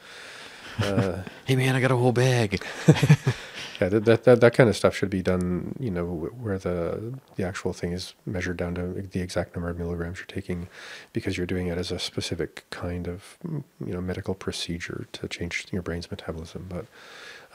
Uh, 0.83 1.23
Hey 1.47 1.57
man, 1.57 1.75
I 1.77 1.81
got 1.81 1.91
a 1.93 1.97
whole 1.97 2.13
bag. 2.13 2.61
Yeah, 3.81 3.89
that, 3.89 4.05
that 4.05 4.25
that 4.25 4.41
that 4.41 4.55
kind 4.55 4.69
of 4.69 4.77
stuff 4.77 4.95
should 4.95 5.11
be 5.11 5.23
done. 5.23 5.75
You 5.79 5.91
know, 5.91 6.05
where 6.05 6.59
the 6.59 7.15
the 7.37 7.45
actual 7.45 7.73
thing 7.73 7.93
is 7.93 8.15
measured 8.27 8.57
down 8.57 8.75
to 8.77 9.03
the 9.03 9.21
exact 9.21 9.55
number 9.55 9.71
of 9.71 9.79
milligrams 9.79 10.19
you're 10.19 10.27
taking, 10.27 10.69
because 11.13 11.37
you're 11.37 11.47
doing 11.47 11.67
it 11.69 11.79
as 11.79 11.91
a 11.91 11.99
specific 11.99 12.65
kind 12.71 13.07
of 13.09 13.39
mm, 13.47 13.63
you 13.85 13.93
know 13.93 14.01
medical 14.01 14.35
procedure 14.35 15.07
to 15.13 15.29
change 15.29 15.67
your 15.71 15.83
brain's 15.83 16.11
metabolism. 16.11 16.67
But 16.69 16.87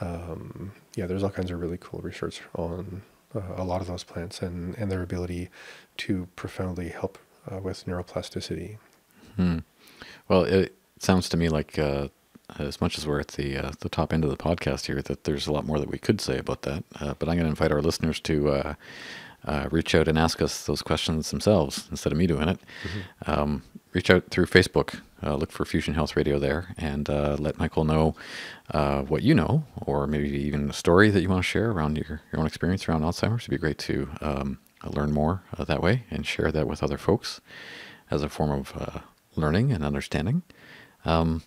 um, 0.00 0.72
yeah, 0.96 1.06
there's 1.06 1.22
all 1.22 1.30
kinds 1.30 1.50
of 1.50 1.60
really 1.60 1.78
cool 1.80 2.00
research 2.00 2.42
on 2.54 3.02
uh, 3.34 3.40
a 3.56 3.64
lot 3.64 3.80
of 3.80 3.86
those 3.86 4.04
plants 4.04 4.42
and 4.42 4.76
and 4.76 4.90
their 4.90 5.02
ability 5.02 5.50
to 5.98 6.28
profoundly 6.36 6.88
help 6.88 7.18
uh, 7.50 7.58
with 7.58 7.86
neuroplasticity. 7.86 8.78
Hmm. 9.36 9.58
Well, 10.28 10.44
it 10.44 10.74
sounds 10.98 11.28
to 11.30 11.36
me 11.36 11.48
like 11.48 11.78
uh, 11.78 12.08
as 12.58 12.80
much 12.80 12.98
as 12.98 13.06
we're 13.06 13.20
at 13.20 13.28
the 13.28 13.56
uh, 13.56 13.72
the 13.80 13.88
top 13.88 14.12
end 14.12 14.24
of 14.24 14.30
the 14.30 14.36
podcast 14.36 14.86
here, 14.86 15.02
that 15.02 15.24
there's 15.24 15.46
a 15.46 15.52
lot 15.52 15.66
more 15.66 15.78
that 15.78 15.90
we 15.90 15.98
could 15.98 16.20
say 16.20 16.38
about 16.38 16.62
that. 16.62 16.84
Uh, 17.00 17.14
but 17.18 17.28
I'm 17.28 17.36
going 17.36 17.44
to 17.44 17.46
invite 17.46 17.72
our 17.72 17.82
listeners 17.82 18.20
to 18.20 18.50
uh, 18.50 18.74
uh, 19.46 19.68
reach 19.70 19.94
out 19.94 20.08
and 20.08 20.18
ask 20.18 20.40
us 20.40 20.64
those 20.66 20.82
questions 20.82 21.30
themselves 21.30 21.86
instead 21.90 22.12
of 22.12 22.18
me 22.18 22.26
doing 22.26 22.48
it. 22.48 22.58
Um, 23.26 23.62
reach 23.92 24.10
out 24.10 24.28
through 24.30 24.46
Facebook. 24.46 25.00
Uh, 25.22 25.36
look 25.36 25.52
for 25.52 25.64
Fusion 25.64 25.94
Health 25.94 26.16
Radio 26.16 26.38
there, 26.38 26.74
and 26.76 27.08
uh, 27.08 27.36
let 27.38 27.58
Michael 27.58 27.84
know 27.84 28.14
uh, 28.72 29.02
what 29.02 29.22
you 29.22 29.34
know, 29.34 29.64
or 29.86 30.06
maybe 30.06 30.28
even 30.28 30.68
a 30.68 30.72
story 30.72 31.10
that 31.10 31.22
you 31.22 31.28
want 31.30 31.42
to 31.42 31.48
share 31.48 31.70
around 31.70 31.96
your, 31.96 32.20
your 32.30 32.40
own 32.40 32.46
experience 32.46 32.86
around 32.88 33.02
Alzheimer's. 33.02 33.44
It'd 33.44 33.50
be 33.50 33.56
great 33.56 33.78
to 33.78 34.10
um, 34.20 34.58
learn 34.84 35.12
more 35.12 35.42
uh, 35.56 35.64
that 35.64 35.82
way 35.82 36.04
and 36.10 36.26
share 36.26 36.52
that 36.52 36.66
with 36.66 36.82
other 36.82 36.98
folks 36.98 37.40
as 38.10 38.22
a 38.22 38.28
form 38.28 38.50
of 38.50 38.72
uh, 38.76 38.98
learning 39.34 39.72
and 39.72 39.82
understanding. 39.84 40.42
Um, 41.06 41.42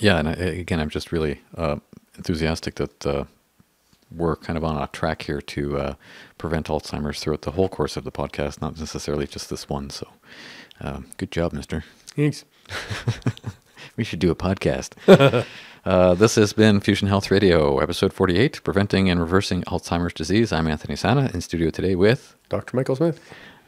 yeah, 0.00 0.18
and 0.18 0.28
I, 0.28 0.32
again, 0.32 0.80
I'm 0.80 0.90
just 0.90 1.12
really 1.12 1.40
uh, 1.56 1.76
enthusiastic 2.16 2.76
that 2.76 3.06
uh, 3.06 3.24
we're 4.10 4.36
kind 4.36 4.56
of 4.56 4.64
on 4.64 4.80
a 4.80 4.86
track 4.88 5.22
here 5.22 5.40
to 5.40 5.78
uh, 5.78 5.94
prevent 6.38 6.66
Alzheimer's 6.66 7.20
throughout 7.20 7.42
the 7.42 7.52
whole 7.52 7.68
course 7.68 7.96
of 7.96 8.04
the 8.04 8.12
podcast, 8.12 8.60
not 8.60 8.78
necessarily 8.78 9.26
just 9.26 9.50
this 9.50 9.68
one. 9.68 9.90
So, 9.90 10.08
um, 10.80 11.06
good 11.16 11.30
job, 11.30 11.52
Mister. 11.52 11.84
Thanks. 12.14 12.44
We 13.96 14.04
should 14.04 14.18
do 14.18 14.30
a 14.30 14.34
podcast. 14.34 14.94
uh, 15.84 16.14
this 16.14 16.34
has 16.34 16.52
been 16.52 16.80
Fusion 16.80 17.06
Health 17.06 17.30
Radio, 17.30 17.78
episode 17.78 18.12
48, 18.12 18.60
Preventing 18.64 19.08
and 19.08 19.20
Reversing 19.20 19.62
Alzheimer's 19.62 20.12
Disease. 20.12 20.52
I'm 20.52 20.66
Anthony 20.66 20.96
Sana 20.96 21.30
in 21.32 21.40
studio 21.40 21.70
today 21.70 21.94
with. 21.94 22.34
Dr. 22.48 22.76
Michael 22.76 22.96
Smith. 22.96 23.20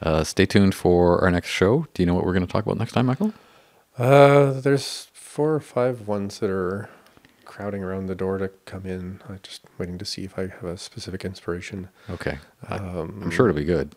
Uh, 0.02 0.24
stay 0.24 0.44
tuned 0.44 0.74
for 0.74 1.22
our 1.22 1.30
next 1.30 1.48
show. 1.48 1.86
Do 1.94 2.02
you 2.02 2.06
know 2.06 2.14
what 2.14 2.24
we're 2.24 2.32
going 2.32 2.46
to 2.46 2.52
talk 2.52 2.64
about 2.64 2.76
next 2.76 2.92
time, 2.92 3.06
Michael? 3.06 3.34
Uh, 3.96 4.52
there's 4.60 5.08
four 5.36 5.52
or 5.54 5.60
five 5.60 6.08
ones 6.08 6.38
that 6.38 6.48
are 6.48 6.88
crowding 7.44 7.82
around 7.82 8.06
the 8.06 8.14
door 8.14 8.38
to 8.38 8.48
come 8.64 8.86
in. 8.86 9.20
I'm 9.28 9.38
just 9.42 9.64
waiting 9.76 9.98
to 9.98 10.04
see 10.06 10.24
if 10.24 10.38
I 10.38 10.46
have 10.46 10.64
a 10.64 10.78
specific 10.78 11.26
inspiration. 11.26 11.90
Okay. 12.08 12.38
Um, 12.70 13.20
I'm 13.22 13.30
sure 13.30 13.46
it'll 13.46 13.58
be 13.58 13.66
good. 13.66 13.92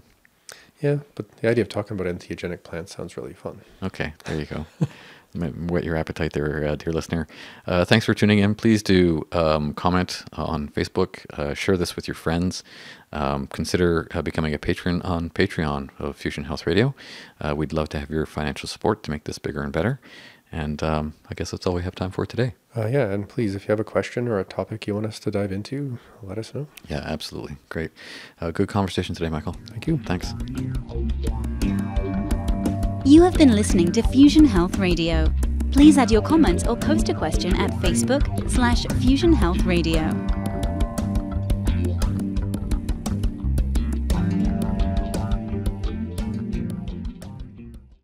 Yeah, 0.81 0.97
but 1.15 1.31
the 1.37 1.47
idea 1.47 1.61
of 1.61 1.69
talking 1.69 1.97
about 1.97 2.13
entheogenic 2.13 2.63
plants 2.63 2.93
sounds 2.93 3.15
really 3.15 3.33
fun. 3.33 3.61
Okay, 3.81 4.13
there 4.25 4.37
you 4.37 4.47
go. 4.47 4.65
whet 5.33 5.83
your 5.83 5.95
appetite 5.95 6.33
there, 6.33 6.67
uh, 6.67 6.75
dear 6.75 6.91
listener. 6.91 7.25
Uh, 7.65 7.85
thanks 7.85 8.05
for 8.05 8.13
tuning 8.13 8.39
in. 8.39 8.55
Please 8.55 8.81
do 8.81 9.25
um, 9.31 9.73
comment 9.73 10.23
on 10.33 10.67
Facebook, 10.67 11.25
uh, 11.37 11.53
share 11.53 11.77
this 11.77 11.95
with 11.95 12.07
your 12.07 12.15
friends. 12.15 12.63
Um, 13.11 13.47
consider 13.47 14.07
uh, 14.11 14.21
becoming 14.21 14.53
a 14.53 14.59
patron 14.59 15.01
on 15.03 15.29
Patreon 15.29 15.89
of 15.99 16.17
Fusion 16.17 16.45
Health 16.45 16.67
Radio. 16.67 16.95
Uh, 17.39 17.55
we'd 17.55 17.73
love 17.73 17.89
to 17.89 17.99
have 17.99 18.09
your 18.09 18.25
financial 18.25 18.67
support 18.67 19.03
to 19.03 19.11
make 19.11 19.23
this 19.23 19.39
bigger 19.39 19.61
and 19.61 19.71
better. 19.71 19.99
And 20.51 20.81
um, 20.81 21.13
I 21.29 21.35
guess 21.35 21.51
that's 21.51 21.67
all 21.67 21.75
we 21.75 21.83
have 21.83 21.95
time 21.95 22.11
for 22.11 22.25
today. 22.25 22.55
Uh, 22.75 22.87
yeah, 22.87 23.09
and 23.09 23.27
please, 23.27 23.55
if 23.55 23.67
you 23.67 23.71
have 23.71 23.79
a 23.79 23.83
question 23.83 24.27
or 24.27 24.39
a 24.39 24.43
topic 24.43 24.87
you 24.87 24.93
want 24.93 25.05
us 25.05 25.19
to 25.19 25.31
dive 25.31 25.51
into, 25.51 25.99
let 26.23 26.37
us 26.37 26.53
know. 26.53 26.67
Yeah, 26.87 27.01
absolutely. 27.03 27.57
Great. 27.69 27.91
good 28.53 28.67
conversation 28.67 29.15
today, 29.15 29.29
Michael. 29.29 29.55
Thank 29.67 29.87
you. 29.87 29.99
Thanks. 30.05 30.33
You 33.05 33.23
have 33.23 33.35
been 33.35 33.55
listening 33.55 33.91
to 33.93 34.03
Fusion 34.03 34.45
Health 34.45 34.77
Radio. 34.77 35.33
Please 35.71 35.97
add 35.97 36.11
your 36.11 36.21
comments 36.21 36.65
or 36.65 36.75
post 36.75 37.09
a 37.09 37.13
question 37.13 37.55
at 37.55 37.71
Facebook 37.73 38.49
slash 38.49 38.85
Fusion 38.99 39.33
Health 39.33 39.63
Radio. 39.63 40.09